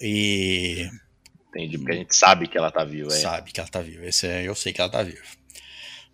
E 0.00 0.90
entendi. 1.48 1.78
Porque 1.78 1.92
a 1.92 1.96
gente 1.96 2.14
sabe 2.14 2.46
que 2.46 2.58
ela 2.58 2.70
tá 2.70 2.84
viva. 2.84 3.08
É, 3.12 3.16
sabe 3.18 3.52
que 3.52 3.60
ela 3.60 3.68
tá 3.68 3.80
viva. 3.80 4.04
Esse 4.06 4.26
é, 4.26 4.42
eu 4.46 4.54
sei 4.54 4.72
que 4.72 4.80
ela 4.82 4.90
tá 4.90 5.02
viva. 5.02 5.22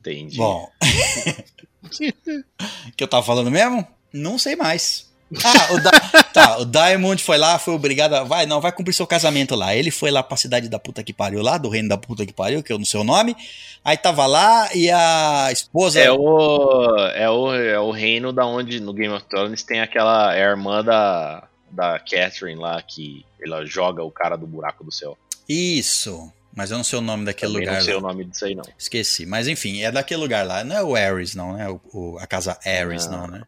entendi. 0.00 0.36
Bom. 0.36 0.68
que 2.96 3.02
eu 3.02 3.08
tava 3.08 3.24
falando 3.24 3.50
mesmo? 3.50 3.86
Não 4.12 4.38
sei 4.38 4.54
mais. 4.56 5.10
Ah, 5.44 5.72
o, 5.72 5.80
da 5.82 5.90
tá, 6.32 6.58
o 6.58 6.64
Diamond 6.64 7.22
foi 7.22 7.38
lá, 7.38 7.58
foi 7.58 7.74
obrigado 7.74 8.14
a. 8.14 8.22
Vai, 8.24 8.46
não, 8.46 8.60
vai 8.60 8.72
cumprir 8.72 8.92
seu 8.94 9.06
casamento 9.06 9.54
lá. 9.54 9.74
Ele 9.74 9.90
foi 9.90 10.10
lá 10.10 10.22
pra 10.22 10.36
cidade 10.36 10.68
da 10.68 10.78
puta 10.78 11.02
que 11.02 11.12
pariu 11.12 11.42
lá, 11.42 11.58
do 11.58 11.68
reino 11.68 11.88
da 11.88 11.96
puta 11.98 12.24
que 12.26 12.32
pariu, 12.32 12.62
que 12.62 12.72
eu 12.72 12.78
não 12.78 12.84
sei 12.84 13.00
o 13.00 13.04
nome. 13.04 13.36
Aí 13.84 13.96
tava 13.96 14.26
lá 14.26 14.68
e 14.74 14.90
a 14.90 15.48
esposa. 15.52 16.00
É 16.00 16.10
o, 16.10 16.96
é, 17.14 17.28
o, 17.30 17.54
é 17.54 17.80
o 17.80 17.90
reino 17.90 18.32
da 18.32 18.46
onde 18.46 18.78
no 18.80 18.92
Game 18.92 19.12
of 19.14 19.24
Thrones 19.26 19.62
tem 19.62 19.80
aquela. 19.80 20.34
É 20.34 20.44
a 20.46 20.50
irmã 20.50 20.82
da, 20.84 21.44
da 21.70 21.98
Catherine 21.98 22.60
lá 22.60 22.80
que 22.82 23.24
ela 23.44 23.64
joga 23.66 24.02
o 24.04 24.10
cara 24.10 24.36
do 24.36 24.46
buraco 24.46 24.84
do 24.84 24.92
céu. 24.92 25.16
Isso. 25.48 26.32
Mas 26.54 26.70
eu 26.70 26.76
não 26.76 26.84
sei 26.84 26.98
o 26.98 27.02
nome 27.02 27.24
daquele 27.24 27.52
Também 27.52 27.66
lugar. 27.66 27.78
não 27.78 27.84
sei 27.84 27.94
lá. 27.94 27.98
o 27.98 28.02
nome 28.02 28.24
disso 28.26 28.44
aí, 28.44 28.54
não. 28.54 28.62
Esqueci. 28.78 29.24
Mas 29.24 29.48
enfim, 29.48 29.80
é 29.82 29.90
daquele 29.90 30.20
lugar 30.20 30.46
lá. 30.46 30.62
Não 30.62 30.76
é 30.76 30.82
o 30.82 30.94
Ares, 30.94 31.34
não, 31.34 31.54
né? 31.54 31.66
O, 31.68 31.80
o- 31.92 32.18
a 32.18 32.26
casa 32.26 32.58
Ares, 32.64 33.06
não, 33.06 33.22
Não, 33.22 33.26
né? 33.28 33.42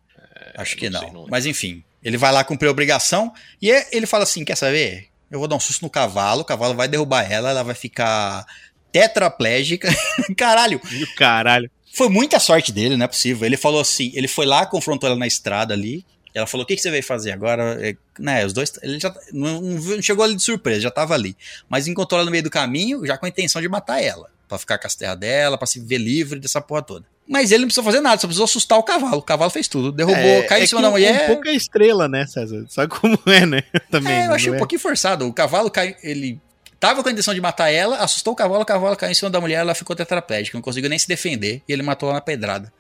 Acho 0.57 0.77
que 0.77 0.89
não 0.89 1.13
não. 1.13 1.27
Mas 1.29 1.47
enfim, 1.47 1.83
ele 2.05 2.19
vai 2.19 2.31
lá 2.31 2.45
cumprir 2.45 2.69
a 2.69 2.71
obrigação 2.71 3.33
e 3.61 3.71
é- 3.71 3.89
ele 3.91 4.07
fala 4.07 4.25
assim: 4.25 4.45
quer 4.45 4.57
saber? 4.57 5.09
Eu 5.31 5.39
vou 5.39 5.49
dar 5.49 5.57
um 5.57 5.61
susto 5.61 5.83
no 5.83 5.91
cavalo, 5.91 6.43
o 6.43 6.45
cavalo 6.45 6.75
vai 6.75 6.87
derrubar 6.87 7.25
ela, 7.31 7.51
ela 7.51 7.63
vai 7.65 7.75
ficar 7.75 8.47
tetraplégica. 8.93 9.89
Caralho, 10.37 10.81
caralho. 11.17 11.71
foi 11.93 12.09
muita 12.09 12.39
sorte 12.39 12.71
dele, 12.71 12.97
não 12.97 13.05
é 13.05 13.09
possível. 13.09 13.45
Ele 13.47 13.57
falou 13.57 13.81
assim: 13.81 14.13
ele 14.15 14.29
foi 14.29 14.47
lá, 14.47 14.65
confrontou 14.67 15.09
ela 15.09 15.19
na 15.19 15.27
estrada 15.27 15.75
ali. 15.75 16.05
Ela 16.35 16.47
falou: 16.47 16.65
o 16.65 16.67
que, 16.67 16.77
que 16.77 16.83
você 16.83 16.91
veio 16.91 17.03
fazer 17.03 17.33
agora? 17.33 17.79
É, 17.81 17.97
né, 18.19 18.45
os 18.45 18.53
dois. 18.53 18.73
Ele 18.83 19.01
já 19.01 19.13
não, 19.33 19.61
não 19.61 20.03
chegou 20.03 20.25
ali 20.25 20.35
de 20.37 20.43
surpresa, 20.43 20.81
já 20.81 20.91
tava 20.91 21.15
ali. 21.15 21.37
Mas 21.69 21.87
encontrou 21.87 22.19
ela 22.19 22.27
no 22.27 22.31
meio 22.31 22.43
do 22.43 22.51
caminho, 22.51 23.05
já 23.07 23.17
com 23.17 23.27
a 23.27 23.29
intenção 23.29 23.61
de 23.61 23.69
matar 23.69 24.01
ela. 24.03 24.31
Pra 24.55 24.59
ficar 24.61 24.79
com 24.79 24.87
as 24.87 24.95
terras 24.95 25.19
dela, 25.19 25.59
pra 25.59 25.67
se 25.67 25.81
ver 25.81 25.99
livre 25.99 26.39
dessa 26.39 26.61
porra 26.61 26.83
toda. 26.83 27.05
Mas 27.27 27.51
ele 27.51 27.63
não 27.63 27.67
precisou 27.67 27.83
fazer 27.83 28.01
nada, 28.01 28.21
só 28.21 28.29
precisou 28.29 28.45
assustar 28.45 28.79
o 28.79 28.83
cavalo. 28.85 29.17
O 29.17 29.23
cavalo 29.23 29.51
fez 29.51 29.67
tudo. 29.67 29.91
Derrubou, 29.91 30.21
É, 30.21 30.43
caiu 30.43 30.61
é 30.61 30.65
em 30.65 30.67
cima 30.69 30.81
que 30.81 30.87
da 30.87 30.91
mulher. 30.91 31.25
Um 31.25 31.27
pouco 31.35 31.49
é 31.49 31.55
estrela, 31.55 32.07
né, 32.07 32.25
César? 32.27 32.65
Sabe 32.69 32.89
como 32.89 33.19
é, 33.27 33.45
né? 33.45 33.63
Também. 33.91 34.13
É, 34.13 34.27
eu 34.27 34.33
achei 34.33 34.51
não 34.51 34.57
um 34.57 34.59
pouquinho 34.59 34.81
forçado. 34.81 35.27
O 35.27 35.33
cavalo 35.33 35.71
caiu. 35.71 35.97
Ele 36.03 36.39
tava 36.79 37.03
com 37.03 37.09
a 37.09 37.13
intenção 37.13 37.35
de 37.35 37.41
matar 37.41 37.71
ela, 37.71 37.97
assustou 37.97 38.35
o 38.35 38.37
cavalo, 38.37 38.63
o 38.63 38.67
cavalo 38.67 38.95
caiu 38.95 39.11
em 39.11 39.15
cima 39.15 39.31
da 39.31 39.41
mulher, 39.41 39.57
ela 39.57 39.75
ficou 39.75 39.97
tetraplégica, 39.97 40.57
não 40.57 40.63
conseguiu 40.63 40.91
nem 40.91 40.99
se 40.99 41.09
defender 41.09 41.63
e 41.67 41.73
ele 41.73 41.83
matou 41.83 42.11
ela 42.11 42.17
na 42.17 42.21
pedrada. 42.21 42.71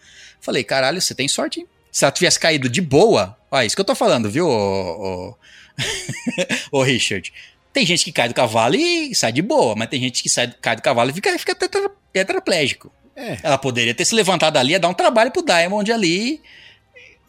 Falei, 0.40 0.62
caralho, 0.62 1.00
você 1.00 1.14
tem 1.14 1.26
sorte, 1.26 1.60
hein? 1.60 1.68
Se 1.90 2.04
ela 2.04 2.12
tivesse 2.12 2.38
caído 2.38 2.68
de 2.68 2.82
boa, 2.82 3.34
ó, 3.50 3.62
isso 3.62 3.74
que 3.74 3.80
eu 3.80 3.84
tô 3.84 3.94
falando, 3.94 4.30
viu, 4.30 4.46
ô, 4.46 5.30
ô... 5.30 5.36
ô 6.78 6.82
Richard? 6.82 7.32
Tem 7.74 7.84
gente 7.84 8.04
que 8.04 8.12
cai 8.12 8.28
do 8.28 8.34
cavalo 8.34 8.74
e 8.76 9.14
sai 9.14 9.32
de 9.32 9.42
boa, 9.42 9.74
mas 9.76 9.88
tem 9.88 10.00
gente 10.00 10.22
que 10.22 10.30
sai, 10.30 10.50
cai 10.62 10.76
do 10.76 10.80
cavalo 10.82 11.10
e 11.10 11.12
fica, 11.12 11.36
fica 11.38 11.54
tetra- 11.54 11.90
tetraplégico. 12.12 12.90
É. 13.16 13.36
Ela 13.42 13.58
poderia 13.58 13.92
ter 13.94 14.04
se 14.04 14.14
levantado 14.14 14.56
ali, 14.56 14.70
ia 14.72 14.80
dar 14.80 14.88
um 14.88 14.94
trabalho 14.94 15.30
pro 15.30 15.44
Diamond 15.44 15.92
ali. 15.92 16.40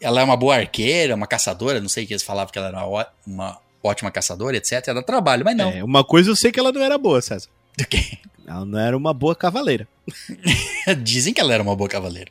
Ela 0.00 0.20
é 0.20 0.24
uma 0.24 0.36
boa 0.36 0.56
arqueira, 0.56 1.14
uma 1.14 1.26
caçadora, 1.26 1.80
não 1.80 1.88
sei 1.88 2.04
o 2.04 2.06
que 2.06 2.12
eles 2.12 2.22
falavam 2.22 2.50
que 2.52 2.58
ela 2.58 2.68
era 2.68 2.86
ó- 2.86 3.04
uma 3.26 3.58
ótima 3.82 4.10
caçadora, 4.10 4.56
etc. 4.56 4.72
Ia 4.86 4.94
dar 4.94 5.02
trabalho, 5.02 5.44
mas 5.44 5.56
não. 5.56 5.70
É, 5.70 5.82
uma 5.84 6.04
coisa 6.04 6.30
eu 6.30 6.36
sei 6.36 6.50
que 6.52 6.60
ela 6.60 6.72
não 6.72 6.82
era 6.82 6.96
boa, 6.96 7.20
César. 7.20 7.48
Do 7.76 7.86
quê? 7.86 8.18
Ela 8.46 8.64
não 8.64 8.78
era 8.78 8.96
uma 8.96 9.12
boa 9.12 9.34
cavaleira. 9.34 9.86
Dizem 11.02 11.32
que 11.34 11.40
ela 11.40 11.54
era 11.54 11.62
uma 11.62 11.74
boa 11.74 11.88
cavaleira. 11.88 12.30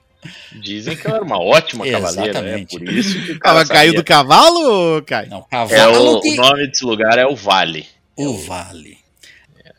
Dizem 0.61 0.95
que 0.95 1.05
ela 1.05 1.17
era 1.17 1.25
uma 1.25 1.39
ótima 1.39 1.85
cavaleira, 1.89 2.39
é 2.39 2.41
Exatamente. 2.41 2.79
por 2.79 2.89
isso 2.93 3.21
que 3.25 3.31
o 3.33 3.39
cara 3.39 3.59
Ela 3.59 3.67
caiu 3.67 3.91
sabia. 3.91 3.93
do 4.01 4.03
cavalo, 4.05 5.01
Caio? 5.03 5.29
Não, 5.29 5.39
É 5.39 5.43
cavalo 5.51 6.17
o, 6.17 6.21
que... 6.21 6.29
o 6.31 6.35
nome 6.35 6.67
desse 6.67 6.85
lugar 6.85 7.17
é 7.17 7.25
o 7.25 7.35
Vale. 7.35 7.85
O 8.17 8.33
vale. 8.37 8.97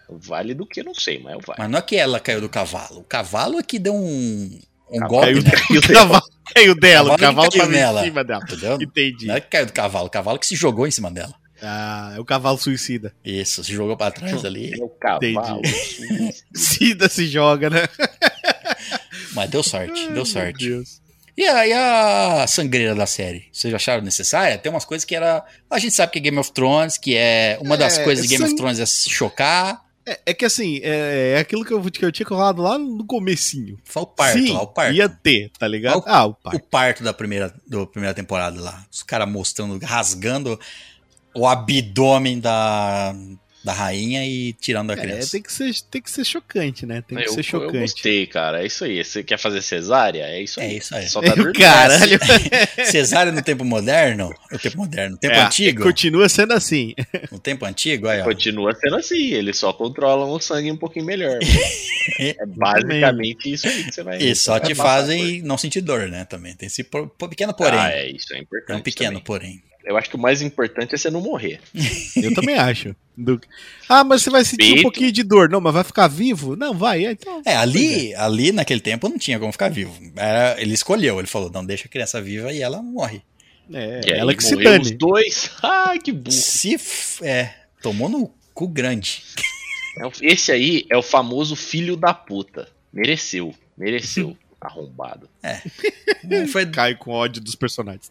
O 0.08 0.18
Vale 0.18 0.54
do 0.54 0.64
que? 0.66 0.82
Não 0.84 0.94
sei, 0.94 1.18
mas 1.18 1.32
é 1.34 1.36
o 1.36 1.40
Vale. 1.40 1.58
Mas 1.58 1.70
não 1.70 1.78
é 1.78 1.82
que 1.82 1.96
ela 1.96 2.20
caiu 2.20 2.40
do 2.40 2.48
cavalo. 2.48 3.00
O 3.00 3.04
cavalo 3.04 3.58
é 3.58 3.62
que 3.62 3.76
deu 3.78 3.94
um, 3.94 4.60
um 4.90 4.98
Cavalo 5.00 5.08
golpe 5.08 5.42
Caiu, 5.42 5.42
nela. 5.42 5.60
caiu, 5.66 5.80
o 5.80 5.88
cavalo, 5.92 6.22
caiu 6.54 6.74
dela, 6.80 7.14
o 7.14 7.18
Cavalo 7.18 7.18
que 7.18 7.24
cavalo 7.26 7.50
caiu 7.50 7.60
tava 7.62 7.72
nela. 7.72 8.00
em 8.02 8.04
cima 8.04 8.24
dela. 8.24 8.44
Entendeu? 8.44 8.78
Entendi. 8.80 9.26
Não 9.26 9.34
é 9.34 9.40
que 9.40 9.48
caiu 9.48 9.66
do 9.66 9.72
cavalo, 9.72 10.06
o 10.06 10.10
cavalo 10.10 10.38
que 10.38 10.46
se 10.46 10.54
jogou 10.54 10.86
em 10.86 10.90
cima 10.92 11.10
dela. 11.10 11.34
Ah, 11.60 12.12
é 12.16 12.20
o 12.20 12.24
cavalo 12.24 12.56
suicida. 12.58 13.12
Isso, 13.24 13.64
se 13.64 13.72
jogou 13.72 13.96
pra 13.96 14.10
trás 14.12 14.44
ali. 14.44 14.78
É 14.78 14.84
o 14.84 14.88
cavalo. 14.90 15.62
Cida 16.54 17.08
se 17.10 17.26
joga, 17.26 17.68
né? 17.70 17.82
Mas 19.32 19.50
deu 19.50 19.62
sorte, 19.62 20.08
deu 20.10 20.24
sorte. 20.24 20.64
Meu 20.68 20.76
Deus. 20.78 21.00
E 21.36 21.46
a, 21.46 21.66
e 21.66 21.72
a 21.72 22.46
sangreira 22.46 22.94
da 22.94 23.06
série? 23.06 23.44
Vocês 23.52 23.72
acharam 23.74 24.02
necessária? 24.02 24.56
Tem 24.56 24.72
umas 24.72 24.84
coisas 24.86 25.04
que 25.04 25.14
era. 25.14 25.44
A 25.70 25.78
gente 25.78 25.94
sabe 25.94 26.12
que 26.12 26.18
é 26.18 26.22
Game 26.22 26.38
of 26.38 26.50
Thrones, 26.52 26.96
que 26.96 27.14
é. 27.14 27.58
Uma 27.60 27.76
das 27.76 27.98
É, 27.98 28.04
coisas 28.04 28.24
de 28.24 28.30
Game 28.30 28.42
of 28.42 28.50
sang- 28.52 28.56
Thrones 28.56 28.78
é 28.80 28.86
se 28.86 29.10
chocar. 29.10 29.84
É, 30.06 30.20
é 30.26 30.32
que 30.34 30.44
assim, 30.44 30.80
é, 30.82 31.34
é 31.36 31.38
aquilo 31.40 31.64
que 31.64 31.72
eu, 31.74 31.82
que 31.82 32.04
eu 32.04 32.12
tinha 32.12 32.26
falado 32.26 32.62
lá 32.62 32.78
no 32.78 33.04
comecinho. 33.04 33.76
Foi 33.84 34.04
o 34.04 34.06
parto 34.06 34.38
Sim, 34.38 34.52
lá, 34.52 34.62
o 34.62 34.66
parto. 34.68 34.94
ia 34.94 35.08
ter, 35.08 35.50
tá 35.58 35.66
ligado? 35.68 35.98
O- 35.98 36.04
Ah, 36.06 36.26
o 36.26 36.30
O 36.30 36.34
parto. 36.34 36.60
parto 36.70 37.02
da 37.04 37.12
primeira, 37.12 37.52
da 37.66 37.84
primeira 37.86 38.14
temporada 38.14 38.58
lá. 38.60 38.86
Os 38.90 39.02
caras 39.02 39.28
mostrando, 39.28 39.78
rasgando 39.84 40.58
o 41.34 41.46
abdômen 41.46 42.38
da, 42.40 43.14
da 43.66 43.72
rainha 43.72 44.24
e 44.24 44.52
tirando 44.52 44.92
a 44.92 44.94
É, 44.94 44.96
criança. 44.96 45.32
tem 45.32 45.42
que, 45.42 45.52
ser, 45.52 45.72
tem 45.90 46.00
que 46.00 46.08
ser 46.08 46.24
chocante, 46.24 46.86
né? 46.86 47.02
Tem 47.06 47.18
que 47.18 47.24
Eu, 47.24 47.32
ser 47.32 47.40
eu 47.40 47.42
chocante. 47.42 47.78
gostei, 47.78 48.24
cara. 48.24 48.62
É 48.62 48.66
isso 48.66 48.84
aí. 48.84 49.04
Você 49.04 49.24
quer 49.24 49.38
fazer 49.40 49.60
cesárea? 49.60 50.22
É 50.22 50.40
isso 50.40 50.60
aí. 50.60 50.66
É 50.68 50.74
isso 50.78 50.94
aí. 50.94 51.08
Só 51.08 51.20
tá 51.20 51.34
dormindo. 51.34 51.58
Caralho. 51.58 52.18
Cesárea 52.86 53.32
no 53.32 53.42
tempo 53.42 53.64
moderno? 53.64 54.32
No 54.52 54.58
tempo 54.58 54.76
moderno. 54.76 55.10
No 55.14 55.18
tempo 55.18 55.34
É, 55.34 55.40
antigo? 55.40 55.82
Continua 55.82 56.28
sendo 56.28 56.52
assim. 56.52 56.94
No 57.32 57.40
tempo 57.40 57.64
antigo, 57.64 58.06
aí, 58.06 58.20
ó. 58.20 58.24
Continua 58.24 58.72
sendo 58.74 58.94
assim, 58.96 59.32
eles 59.32 59.58
só 59.58 59.72
controlam 59.72 60.30
o 60.30 60.38
sangue 60.38 60.70
um 60.70 60.76
pouquinho 60.76 61.04
melhor. 61.04 61.38
é 62.20 62.36
basicamente 62.46 63.52
isso 63.52 63.66
aí 63.66 63.82
que 63.84 63.92
você 63.92 64.02
vai 64.04 64.18
E 64.22 64.34
só 64.36 64.60
te 64.60 64.74
fazem 64.76 65.42
não 65.42 65.58
sentir 65.58 65.80
dor, 65.80 66.08
né? 66.08 66.24
Também. 66.24 66.54
Tem 66.54 66.68
esse 66.68 66.84
por- 66.84 67.08
por- 67.08 67.28
pequeno 67.28 67.52
por- 67.52 67.64
porém. 67.66 67.80
Ah, 67.80 67.90
é 67.90 68.10
isso, 68.10 68.32
é 68.32 68.38
importante. 68.38 68.72
é 68.72 68.76
um 68.76 68.80
pequeno 68.80 69.10
também. 69.20 69.24
porém. 69.24 69.62
Eu 69.86 69.96
acho 69.96 70.10
que 70.10 70.16
o 70.16 70.18
mais 70.18 70.42
importante 70.42 70.94
é 70.94 70.98
você 70.98 71.08
não 71.10 71.20
morrer. 71.20 71.60
Eu 72.16 72.34
também 72.34 72.56
acho. 72.58 72.94
Do- 73.16 73.40
Ah, 73.88 74.02
mas 74.04 74.22
você 74.22 74.30
vai 74.30 74.44
sentir 74.44 74.64
um 74.80 74.82
pouquinho 74.82 75.12
de 75.12 75.22
dor. 75.22 75.48
Não, 75.48 75.60
mas 75.60 75.72
vai 75.72 75.84
ficar 75.84 76.08
vivo? 76.08 76.56
Não, 76.56 76.74
vai. 76.74 77.06
é, 77.06 77.12
Então, 77.12 77.40
É, 77.46 77.56
ali, 77.56 78.12
ali 78.16 78.50
naquele 78.52 78.80
tempo 78.80 79.08
não 79.08 79.16
tinha 79.16 79.38
como 79.38 79.52
ficar 79.52 79.70
vivo. 79.70 79.96
Era, 80.16 80.60
ele 80.60 80.74
escolheu, 80.74 81.18
ele 81.18 81.28
falou: 81.28 81.50
não, 81.50 81.64
deixa 81.64 81.86
a 81.86 81.90
criança 81.90 82.20
viva 82.20 82.52
e 82.52 82.60
ela 82.60 82.82
morre. 82.82 83.22
é, 83.72 84.00
E 84.06 84.12
aí 84.12 84.18
ela 84.18 84.34
que 84.34 84.42
se 84.44 84.56
dane. 84.56 84.82
os 84.84 84.90
dois. 84.90 85.50
Ai, 85.62 85.98
que 86.00 86.10
burro. 86.12 86.32
Se. 86.36 86.74
f- 86.74 87.24
É, 87.24 87.54
tomou 87.80 88.08
no 88.08 88.30
cu 88.52 88.66
grande. 88.68 89.22
É 89.98 90.10
Esse 90.20 90.50
aí 90.52 90.84
é 90.90 90.96
o 90.96 91.02
famoso 91.02 91.54
filho 91.56 91.96
da 91.96 92.12
puta. 92.12 92.68
Mereceu, 92.92 93.54
mereceu. 93.78 94.36
Arrombado. 94.60 95.28
Foi, 96.50 96.66
Cai 96.66 96.94
com 96.96 97.10
ódio 97.12 97.40
dos 97.42 97.54
personagens. 97.54 98.10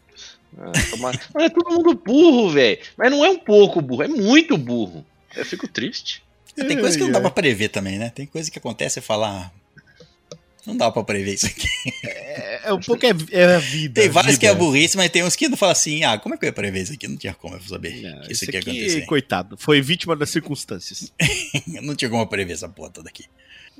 Ah, 0.58 0.72
toma- 0.90 1.12
Mas 1.34 1.44
é 1.46 1.48
todo 1.50 1.70
mundo 1.74 1.94
burro, 1.94 2.50
velho. 2.50 2.78
Mas 2.96 3.10
não 3.10 3.24
é 3.24 3.30
um 3.30 3.38
pouco 3.38 3.80
burro, 3.80 4.02
é 4.02 4.08
muito 4.08 4.56
burro. 4.56 5.04
Eu 5.36 5.44
fico 5.44 5.68
triste. 5.68 6.22
tem 6.54 6.78
coisa 6.78 6.96
que 6.96 7.04
não 7.04 7.12
dá 7.12 7.20
pra 7.20 7.30
prever 7.30 7.68
também, 7.68 7.98
né? 7.98 8.10
Tem 8.10 8.26
coisa 8.26 8.50
que 8.50 8.58
acontece 8.58 8.98
e 8.98 9.02
falar. 9.02 9.52
"Ah, 9.52 10.36
Não 10.66 10.76
dá 10.76 10.90
pra 10.90 11.04
prever 11.04 11.34
isso 11.34 11.46
aqui. 11.46 11.68
É, 12.04 12.60
é 12.68 12.72
um 12.72 12.80
pouco 12.80 13.06
é, 13.06 13.10
é 13.30 13.54
a 13.54 13.58
vida. 13.58 14.00
Tem 14.00 14.10
vários 14.10 14.36
que 14.36 14.46
é 14.46 14.52
vida. 14.52 14.58
burrice, 14.64 14.96
mas 14.96 15.10
tem 15.10 15.22
uns 15.22 15.36
que 15.36 15.48
não 15.48 15.56
falam 15.56 15.72
assim: 15.72 16.02
ah, 16.02 16.18
como 16.18 16.34
é 16.34 16.38
que 16.38 16.44
eu 16.44 16.48
ia 16.48 16.52
prever 16.52 16.82
isso 16.82 16.92
aqui? 16.94 17.06
Não 17.06 17.16
tinha 17.16 17.34
como 17.34 17.54
eu 17.54 17.60
saber 17.60 18.00
Não, 18.02 18.20
que 18.22 18.32
isso 18.32 18.44
aqui 18.44 18.54
ia 18.56 18.60
acontecer. 18.60 19.06
coitado, 19.06 19.56
foi 19.58 19.80
vítima 19.80 20.16
das 20.16 20.30
circunstâncias. 20.30 21.12
não 21.82 21.94
tinha 21.94 22.10
como 22.10 22.22
eu 22.22 22.26
prever 22.26 22.54
essa 22.54 22.68
porra 22.68 22.90
toda 22.90 23.08
aqui. 23.08 23.26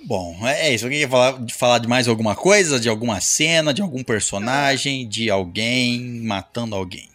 Bom, 0.05 0.39
é 0.47 0.73
isso. 0.75 0.85
Alguém 0.85 1.01
quer 1.01 1.09
falar 1.09 1.39
de, 1.45 1.55
falar 1.55 1.79
de 1.79 1.89
mais 1.89 2.07
alguma 2.07 2.35
coisa? 2.37 2.79
De 2.79 2.89
alguma 2.89 3.21
cena, 3.21 3.73
de 3.73 3.83
algum 3.83 4.03
personagem, 4.05 5.09
de 5.09 5.31
alguém 5.31 6.01
matando 6.23 6.75
alguém, 6.75 7.09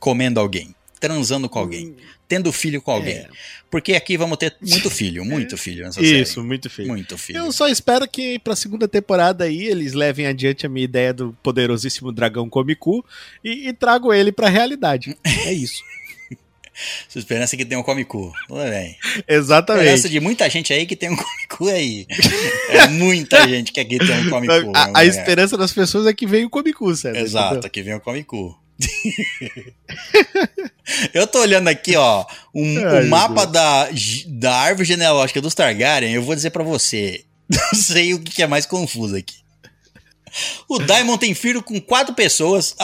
comendo 0.00 0.40
alguém, 0.40 0.74
transando 1.00 1.48
com 1.48 1.58
alguém, 1.58 1.94
tendo 2.28 2.52
filho 2.52 2.82
com 2.82 2.90
alguém. 2.90 3.14
É, 3.18 3.28
Porque 3.70 3.94
aqui 3.94 4.16
vamos 4.16 4.36
ter 4.36 4.54
muito 4.60 4.90
filho, 4.90 5.24
muito 5.26 5.56
filho 5.56 5.84
nessa 5.84 6.02
isso, 6.02 6.34
série. 6.34 6.46
muito 6.46 6.68
feio. 6.68 6.88
Muito 6.88 7.16
filho. 7.16 7.38
Eu 7.38 7.52
só 7.52 7.68
espero 7.68 8.06
que 8.08 8.38
pra 8.38 8.56
segunda 8.56 8.86
temporada 8.88 9.44
aí 9.44 9.66
eles 9.66 9.92
levem 9.94 10.26
adiante 10.26 10.66
a 10.66 10.68
minha 10.68 10.84
ideia 10.84 11.14
do 11.14 11.36
poderosíssimo 11.42 12.12
dragão 12.12 12.48
Komiku 12.50 13.04
e, 13.42 13.68
e 13.68 13.72
trago 13.72 14.12
ele 14.12 14.32
pra 14.32 14.48
realidade. 14.48 15.16
É 15.46 15.52
isso. 15.52 15.82
Sua 17.08 17.18
esperança 17.18 17.54
é 17.54 17.58
que 17.58 17.64
tenha 17.64 17.80
um 17.80 17.82
Comic-Con. 17.82 18.32
Tudo 18.48 18.62
bem. 18.62 18.96
Esperança 19.02 19.24
Exatamente. 19.28 20.08
de 20.08 20.20
muita 20.20 20.48
gente 20.50 20.72
aí 20.72 20.86
que 20.86 20.96
tem 20.96 21.10
um 21.10 21.16
Comic-Con 21.16 21.68
aí. 21.68 22.06
É 22.68 22.88
muita 22.88 23.46
gente 23.48 23.72
que 23.72 23.80
aqui 23.80 23.98
tem 23.98 24.26
um 24.26 24.30
Comic-Con. 24.30 24.72
A, 24.74 25.00
a 25.00 25.04
esperança 25.04 25.56
das 25.56 25.72
pessoas 25.72 26.06
é 26.06 26.12
que 26.12 26.26
venha 26.26 26.46
o 26.46 26.50
Komiku, 26.50 26.94
César. 26.94 27.18
Exato, 27.18 27.54
entendeu? 27.54 27.66
aqui 27.66 27.82
vem 27.82 27.94
o 27.94 28.00
Comic-Con. 28.00 28.54
eu 31.14 31.28
tô 31.28 31.40
olhando 31.40 31.68
aqui, 31.68 31.94
ó, 31.94 32.26
um, 32.52 32.84
Ai, 32.84 33.04
o 33.04 33.08
mapa 33.08 33.46
da, 33.46 33.88
da 34.26 34.56
árvore 34.56 34.84
genealógica 34.84 35.40
dos 35.40 35.54
Targaryen. 35.54 36.12
Eu 36.12 36.22
vou 36.22 36.34
dizer 36.34 36.50
pra 36.50 36.64
você, 36.64 37.24
não 37.48 37.80
sei 37.80 38.14
o 38.14 38.20
que 38.20 38.32
que 38.32 38.42
é 38.42 38.46
mais 38.46 38.66
confuso 38.66 39.16
aqui. 39.16 39.36
O 40.68 40.80
Daimon 40.80 41.16
tem 41.16 41.34
filho 41.34 41.62
com 41.62 41.80
quatro 41.80 42.14
pessoas. 42.14 42.74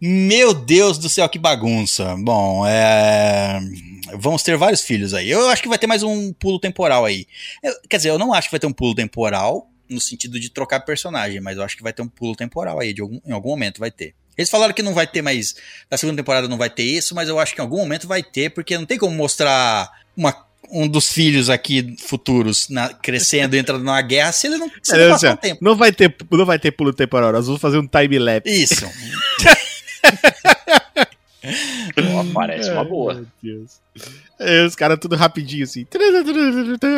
Meu 0.00 0.52
Deus 0.54 0.98
do 0.98 1.08
céu, 1.08 1.28
que 1.28 1.38
bagunça. 1.38 2.14
Bom, 2.18 2.66
é... 2.66 3.60
vamos 4.18 4.42
ter 4.42 4.56
vários 4.56 4.82
filhos 4.82 5.14
aí. 5.14 5.30
Eu 5.30 5.48
acho 5.48 5.62
que 5.62 5.68
vai 5.68 5.78
ter 5.78 5.86
mais 5.86 6.02
um 6.02 6.32
pulo 6.32 6.58
temporal 6.58 7.04
aí. 7.04 7.26
Eu- 7.62 7.74
quer 7.88 7.96
dizer, 7.98 8.10
eu 8.10 8.18
não 8.18 8.32
acho 8.34 8.48
que 8.48 8.52
vai 8.52 8.60
ter 8.60 8.66
um 8.66 8.72
pulo 8.72 8.94
temporal 8.94 9.70
no 9.88 10.00
sentido 10.00 10.38
de 10.40 10.50
trocar 10.50 10.80
personagem, 10.80 11.40
mas 11.40 11.56
eu 11.56 11.62
acho 11.62 11.76
que 11.76 11.82
vai 11.82 11.92
ter 11.92 12.02
um 12.02 12.08
pulo 12.08 12.34
temporal 12.34 12.80
aí, 12.80 12.92
de 12.92 13.00
algum- 13.00 13.20
em 13.26 13.32
algum 13.32 13.50
momento 13.50 13.78
vai 13.78 13.90
ter. 13.90 14.14
Eles 14.36 14.50
falaram 14.50 14.74
que 14.74 14.82
não 14.82 14.92
vai 14.92 15.06
ter 15.06 15.22
mais. 15.22 15.54
Na 15.90 15.96
segunda 15.96 16.16
temporada 16.22 16.46
não 16.48 16.58
vai 16.58 16.68
ter 16.68 16.82
isso, 16.82 17.14
mas 17.14 17.28
eu 17.28 17.38
acho 17.38 17.54
que 17.54 17.60
em 17.60 17.64
algum 17.64 17.78
momento 17.78 18.06
vai 18.06 18.22
ter, 18.22 18.50
porque 18.50 18.76
não 18.76 18.84
tem 18.84 18.98
como 18.98 19.14
mostrar 19.16 19.88
uma- 20.16 20.44
um 20.70 20.86
dos 20.88 21.10
filhos 21.12 21.48
aqui 21.48 21.94
futuros 22.00 22.68
na- 22.68 22.92
crescendo, 22.92 23.54
entrando 23.56 23.84
numa 23.84 24.02
guerra, 24.02 24.32
se 24.32 24.48
ele 24.48 24.58
não, 24.58 24.68
se 24.82 24.94
É, 24.94 25.08
não 25.08 25.14
assim, 25.14 25.36
tempo. 25.36 25.64
não, 25.64 25.76
vai 25.76 25.92
ter, 25.92 26.14
não 26.30 26.44
vai 26.44 26.58
ter 26.58 26.72
pulo 26.72 26.92
temporal, 26.92 27.32
nós 27.32 27.46
vamos 27.46 27.60
fazer 27.62 27.78
um 27.78 27.86
time 27.86 28.18
lapse. 28.18 28.62
Isso. 28.62 28.84
Parece 32.34 32.70
uma 32.70 32.84
boa. 32.84 33.14
Meu 33.14 33.26
Deus. 33.42 33.80
É, 34.38 34.64
os 34.64 34.74
caras 34.74 34.98
tudo 35.00 35.16
rapidinho 35.16 35.64
assim. 35.64 35.86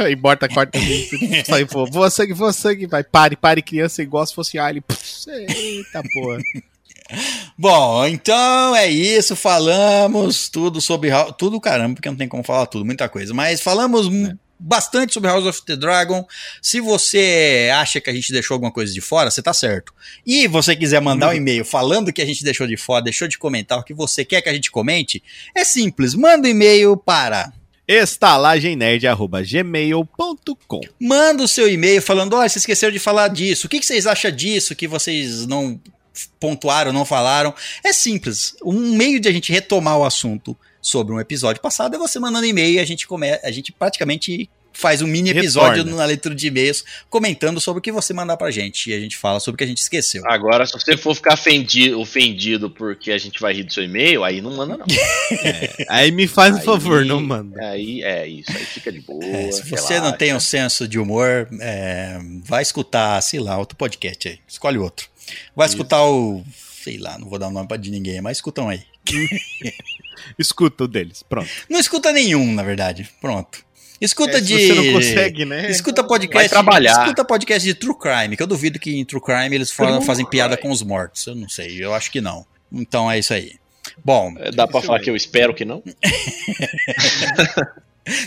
E 0.09 0.17
bota, 0.17 0.49
corta. 0.49 0.79
Sai, 1.47 1.65
pô, 1.67 1.87
voa 1.87 2.11
sangue, 2.11 2.33
voa 2.33 2.53
sangue. 2.53 2.87
Vai, 2.87 3.05
pare, 3.05 3.37
pare, 3.37 3.63
criança, 3.63 4.03
igual 4.03 4.27
se 4.27 4.35
fosse 4.35 4.59
alien. 4.59 4.83
Pss, 4.83 5.29
Eita 5.29 6.03
porra. 6.13 6.39
Bom, 7.57 8.07
então 8.07 8.75
é 8.77 8.87
isso. 8.89 9.35
Falamos 9.37 10.49
tudo 10.49 10.81
sobre. 10.81 11.11
Tudo 11.39 11.61
caramba, 11.61 11.95
porque 11.95 12.09
não 12.09 12.17
tem 12.17 12.29
como 12.29 12.43
falar 12.43 12.67
tudo, 12.67 12.85
muita 12.85 13.09
coisa. 13.09 13.33
Mas 13.33 13.61
falamos 13.61 14.07
m- 14.09 14.37
bastante 14.59 15.15
sobre 15.15 15.31
House 15.31 15.47
of 15.47 15.63
the 15.65 15.77
Dragon. 15.77 16.27
Se 16.61 16.81
você 16.81 17.71
acha 17.75 18.01
que 18.01 18.11
a 18.11 18.13
gente 18.13 18.33
deixou 18.33 18.55
alguma 18.55 18.73
coisa 18.73 18.93
de 18.93 19.01
fora, 19.01 19.31
você 19.31 19.41
tá 19.41 19.55
certo. 19.55 19.95
E 20.27 20.49
você 20.49 20.75
quiser 20.75 21.01
mandar 21.01 21.31
um 21.31 21.35
e-mail 21.35 21.65
falando 21.65 22.13
que 22.13 22.21
a 22.21 22.27
gente 22.27 22.43
deixou 22.43 22.67
de 22.67 22.77
fora, 22.77 23.05
deixou 23.05 23.29
de 23.29 23.39
comentar 23.39 23.79
o 23.79 23.85
que 23.85 23.95
você 23.95 24.25
quer 24.25 24.43
que 24.43 24.49
a 24.49 24.55
gente 24.55 24.69
comente, 24.71 25.23
é 25.55 25.65
simples. 25.65 26.15
Manda 26.15 26.49
um 26.49 26.51
e-mail 26.51 26.97
para. 26.97 27.53
estalagemnerd.gmail.com 27.87 30.81
Manda 31.01 31.45
o 31.45 31.49
seu 31.49 31.69
e-mail 31.69 32.03
falando: 32.03 32.35
olha, 32.35 32.49
vocês 32.49 32.63
esqueceram 32.63 32.93
de 32.93 32.99
falar 32.99 33.29
disso. 33.29 33.67
O 33.67 33.71
que, 33.71 33.79
que 33.79 33.87
vocês 33.87 34.07
acham 34.07 34.31
disso 34.31 34.75
que 34.75 34.89
vocês 34.89 35.47
não 35.47 35.79
pontuaram, 36.41 36.93
não 36.93 37.05
falaram? 37.05 37.55
É 37.85 37.93
simples. 37.93 38.57
Um 38.65 38.97
meio 38.97 39.21
de 39.21 39.29
a 39.29 39.33
gente 39.33 39.53
retomar 39.53 39.99
o 39.99 40.05
assunto 40.05 40.57
sobre 40.89 41.13
um 41.15 41.21
episódio 41.21 41.61
passado 41.63 41.95
é 41.95 41.99
você 41.99 42.19
mandando 42.19 42.47
e-mail 42.47 42.75
e 42.75 42.79
a 42.81 42.85
gente, 42.85 43.07
come... 43.07 43.31
a 43.31 43.51
gente 43.51 43.71
praticamente 43.73 44.49
faz 44.71 45.03
um 45.03 45.09
mini 45.09 45.31
episódio 45.31 45.79
Retorna. 45.79 45.97
na 45.97 46.05
leitura 46.05 46.35
de 46.37 46.47
e-mails 46.47 46.85
comentando 47.11 47.61
sobre 47.61 47.81
o 47.81 47.83
que 47.83 47.91
você 47.91 48.13
mandar 48.15 48.37
pra 48.37 48.49
gente. 48.51 48.91
E 48.91 48.95
a 48.95 49.01
gente 49.01 49.17
fala 49.17 49.41
sobre 49.41 49.57
o 49.57 49.59
que 49.59 49.65
a 49.65 49.67
gente 49.67 49.79
esqueceu. 49.79 50.23
Agora, 50.25 50.65
se 50.67 50.73
você 50.73 50.97
for 50.97 51.17
ficar 51.17 51.35
ofendi- 51.35 51.93
ofendido 51.93 52.71
porque 52.71 53.11
a 53.11 53.19
gente 53.19 53.41
vai 53.41 53.53
rir 53.55 53.65
do 53.65 53.73
seu 53.73 53.83
e-mail, 53.83 54.23
aí 54.23 54.41
não 54.41 54.55
manda, 54.57 54.77
não. 54.77 54.87
Aí 55.89 56.13
me 56.13 56.29
faz 56.29 56.55
um 56.55 56.59
Aí- 56.59 56.65
favor, 56.65 57.05
não 57.05 57.21
manda. 57.21 57.61
Aí 57.71 58.03
é 58.05 58.27
isso, 58.29 58.53
aí 58.53 58.65
fica 58.65 58.93
de 58.93 59.01
boa. 59.01 59.25
É, 59.25 59.51
se 59.51 59.63
você 59.69 59.95
relaxa. 59.95 60.01
não 60.01 60.13
tem 60.17 60.33
um 60.35 60.39
senso 60.41 60.87
de 60.87 60.99
humor, 60.99 61.49
é, 61.61 62.19
vai 62.45 62.63
escutar, 62.63 63.21
sei 63.21 63.41
lá, 63.41 63.59
outro 63.59 63.77
podcast 63.77 64.29
aí. 64.29 64.39
Escolhe 64.47 64.79
outro. 64.79 65.09
Vai 65.57 65.67
Isso. 65.67 65.75
escutar 65.77 66.05
o. 66.05 66.45
Sei 66.85 66.99
lá, 66.99 67.19
não 67.19 67.29
vou 67.29 67.39
dar 67.39 67.49
o 67.49 67.51
nome 67.51 67.67
pra 67.67 67.77
de 67.77 67.91
ninguém, 67.91 68.21
mas 68.21 68.37
escutam 68.39 68.69
aí. 68.69 68.83
Escuta 70.39 70.85
o 70.85 70.89
deles, 70.89 71.23
pronto. 71.23 71.49
Não 71.69 71.79
escuta 71.79 72.13
nenhum, 72.13 72.53
na 72.55 72.63
verdade. 72.63 73.09
Pronto. 73.21 73.67
Escuta 74.01 74.39
É, 74.39 74.41
de. 74.41 74.67
Você 74.69 74.75
não 74.75 74.93
consegue, 74.93 75.45
né? 75.45 75.71
Escuta 75.71 76.03
Vai 76.03 76.09
podcast. 76.09 76.49
trabalhar. 76.51 77.03
Escuta 77.03 77.25
podcast 77.25 77.67
de 77.69 77.75
True 77.75 77.99
Crime, 77.99 78.37
que 78.37 78.43
eu 78.43 78.47
duvido 78.47 78.79
que 78.79 78.97
em 78.97 79.05
True 79.05 79.21
Crime 79.23 79.55
eles 79.55 79.71
falam- 79.73 79.95
True 79.97 80.07
fazem 80.07 80.25
piada 80.27 80.57
com 80.57 80.71
os 80.71 80.83
mortos. 80.83 81.27
Eu 81.27 81.35
não 81.35 81.49
sei, 81.49 81.85
eu 81.85 81.93
acho 81.95 82.11
que 82.11 82.21
não. 82.21 82.47
Então 82.73 83.11
é 83.11 83.19
isso 83.19 83.35
aí. 83.35 83.55
Bom, 84.05 84.35
É, 84.39 84.51
Dá 84.53 84.67
pra 84.69 84.81
falar 84.83 85.01
que 85.01 85.11
eu 85.11 85.17
espero 85.17 85.53
que 85.55 85.65
não? 85.65 85.83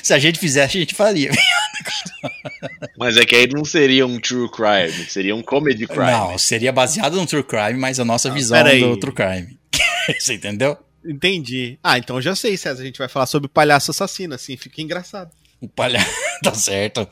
se 0.04 0.14
a 0.14 0.20
gente 0.20 0.40
fizesse, 0.40 0.78
a 0.78 0.82
gente 0.82 0.96
faria. 0.96 1.32
Mas 2.98 3.18
é 3.18 3.26
que 3.26 3.36
aí 3.36 3.48
não 3.48 3.66
seria 3.66 4.06
um 4.06 4.20
true 4.20 4.50
crime, 4.52 5.06
seria 5.10 5.36
um 5.36 5.42
comedy 5.42 5.88
crime. 5.88 6.12
Não, 6.12 6.38
seria 6.38 6.72
baseado 6.72 7.16
no 7.16 7.26
True 7.26 7.44
Crime, 7.44 7.74
mas 7.74 8.00
a 8.00 8.06
nossa 8.06 8.30
visão 8.30 8.56
pera 8.58 8.70
aí. 8.70 8.82
do 8.82 8.96
True 8.98 9.14
Crime. 9.14 9.58
Você 10.20 10.36
entendeu? 10.36 10.78
Entendi. 11.06 11.80
Ah, 11.84 11.98
então 11.98 12.18
eu 12.18 12.22
já 12.22 12.36
sei, 12.36 12.58
César. 12.58 12.82
A 12.82 12.86
gente 12.86 12.98
vai 12.98 13.08
falar 13.08 13.26
sobre 13.26 13.50
palhaço 13.50 13.92
assassino, 13.92 14.34
assim, 14.36 14.56
fica 14.58 14.82
engraçado. 14.82 15.32
O 15.62 15.68
palhaço. 15.68 16.10
tá 16.42 16.54
certo. 16.56 17.08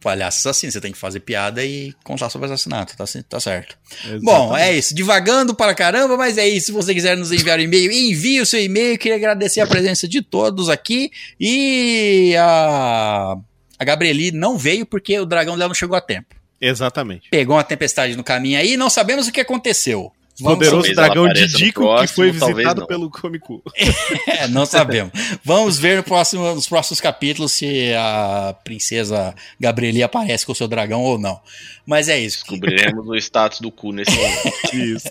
Palhaço 0.00 0.48
assim, 0.48 0.70
você 0.70 0.80
tem 0.80 0.92
que 0.92 0.98
fazer 0.98 1.18
piada 1.20 1.64
e 1.64 1.92
contar 2.04 2.30
sobre 2.30 2.46
assassinato, 2.46 2.96
tá, 2.96 3.04
tá 3.28 3.40
certo. 3.40 3.76
Bom, 4.22 4.56
é 4.56 4.76
isso. 4.76 4.94
Divagando 4.94 5.56
para 5.56 5.74
caramba, 5.74 6.16
mas 6.16 6.38
é 6.38 6.48
isso. 6.48 6.66
Se 6.66 6.72
você 6.72 6.94
quiser 6.94 7.16
nos 7.16 7.32
enviar 7.32 7.58
um 7.58 7.62
e-mail, 7.62 7.90
envie 7.90 8.40
o 8.40 8.46
seu 8.46 8.62
e-mail. 8.62 8.96
Queria 8.96 9.16
agradecer 9.16 9.60
a 9.60 9.66
presença 9.66 10.06
de 10.06 10.22
todos 10.22 10.68
aqui. 10.68 11.10
E 11.38 12.34
a, 12.38 13.36
a 13.76 13.84
Gabrieli 13.84 14.30
não 14.30 14.56
veio 14.56 14.86
porque 14.86 15.18
o 15.18 15.26
dragão 15.26 15.56
dela 15.56 15.68
não 15.68 15.74
chegou 15.74 15.96
a 15.96 16.00
tempo. 16.00 16.36
Exatamente. 16.60 17.28
Pegou 17.28 17.56
uma 17.56 17.64
tempestade 17.64 18.16
no 18.16 18.22
caminho 18.22 18.58
aí 18.58 18.74
e 18.74 18.76
não 18.76 18.88
sabemos 18.88 19.26
o 19.26 19.32
que 19.32 19.40
aconteceu. 19.40 20.12
Vamos 20.40 20.58
Poderoso 20.58 20.94
dragão 20.94 21.24
apareça 21.26 21.42
no 21.42 21.48
Didico 21.48 21.80
que 21.80 21.86
próximo, 21.86 22.08
foi 22.08 22.30
visitado 22.32 22.86
pelo 22.86 23.08
Comicu. 23.08 23.62
É, 24.26 24.48
não 24.48 24.66
sabemos. 24.66 25.12
Vamos 25.44 25.78
ver 25.78 25.96
no 25.98 26.02
próximo, 26.02 26.54
nos 26.54 26.66
próximos 26.66 27.00
capítulos 27.00 27.52
se 27.52 27.92
a 27.94 28.54
princesa 28.64 29.34
Gabrieli 29.60 30.02
aparece 30.02 30.44
com 30.44 30.52
o 30.52 30.54
seu 30.54 30.66
dragão 30.66 31.02
ou 31.02 31.18
não. 31.18 31.40
Mas 31.86 32.08
é 32.08 32.18
isso. 32.18 32.38
Descobriremos 32.38 33.06
o 33.06 33.14
status 33.16 33.60
do 33.60 33.70
cu 33.70 33.92
nesse 33.92 34.10
momento. 34.10 34.54
Isso. 34.74 35.10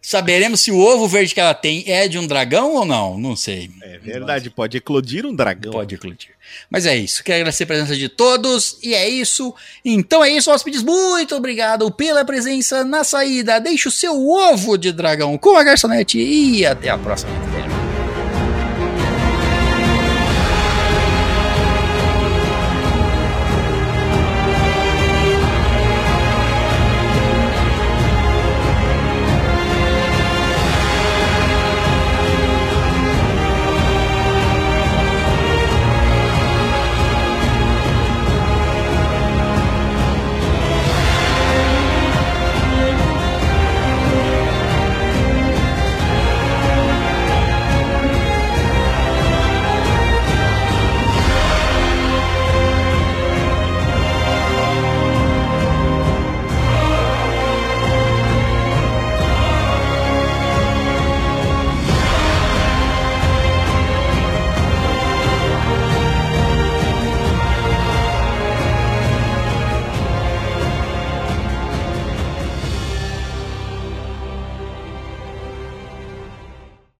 Saberemos 0.00 0.60
se 0.60 0.72
o 0.72 0.78
ovo 0.78 1.06
verde 1.06 1.34
que 1.34 1.40
ela 1.40 1.54
tem 1.54 1.84
é 1.86 2.08
de 2.08 2.18
um 2.18 2.26
dragão 2.26 2.74
ou 2.74 2.84
não. 2.84 3.18
Não 3.18 3.36
sei. 3.36 3.70
É 3.82 3.98
verdade, 3.98 4.48
pode 4.48 4.78
eclodir 4.78 5.26
um 5.26 5.34
dragão. 5.34 5.72
Pode 5.72 5.94
eclodir. 5.94 6.35
Mas 6.70 6.86
é 6.86 6.96
isso. 6.96 7.22
Quero 7.22 7.38
agradecer 7.38 7.64
a 7.64 7.66
presença 7.66 7.96
de 7.96 8.08
todos. 8.08 8.78
E 8.82 8.94
é 8.94 9.08
isso. 9.08 9.54
Então 9.84 10.24
é 10.24 10.30
isso, 10.30 10.50
hóspedes. 10.50 10.82
Muito 10.82 11.34
obrigado 11.34 11.90
pela 11.90 12.24
presença 12.24 12.84
na 12.84 13.04
saída. 13.04 13.60
Deixe 13.60 13.88
o 13.88 13.92
seu 13.92 14.28
ovo 14.28 14.76
de 14.76 14.92
dragão 14.92 15.36
com 15.38 15.56
a 15.56 15.62
garçonete. 15.62 16.18
E 16.18 16.64
até 16.66 16.88
a 16.88 16.98
próxima. 16.98 17.55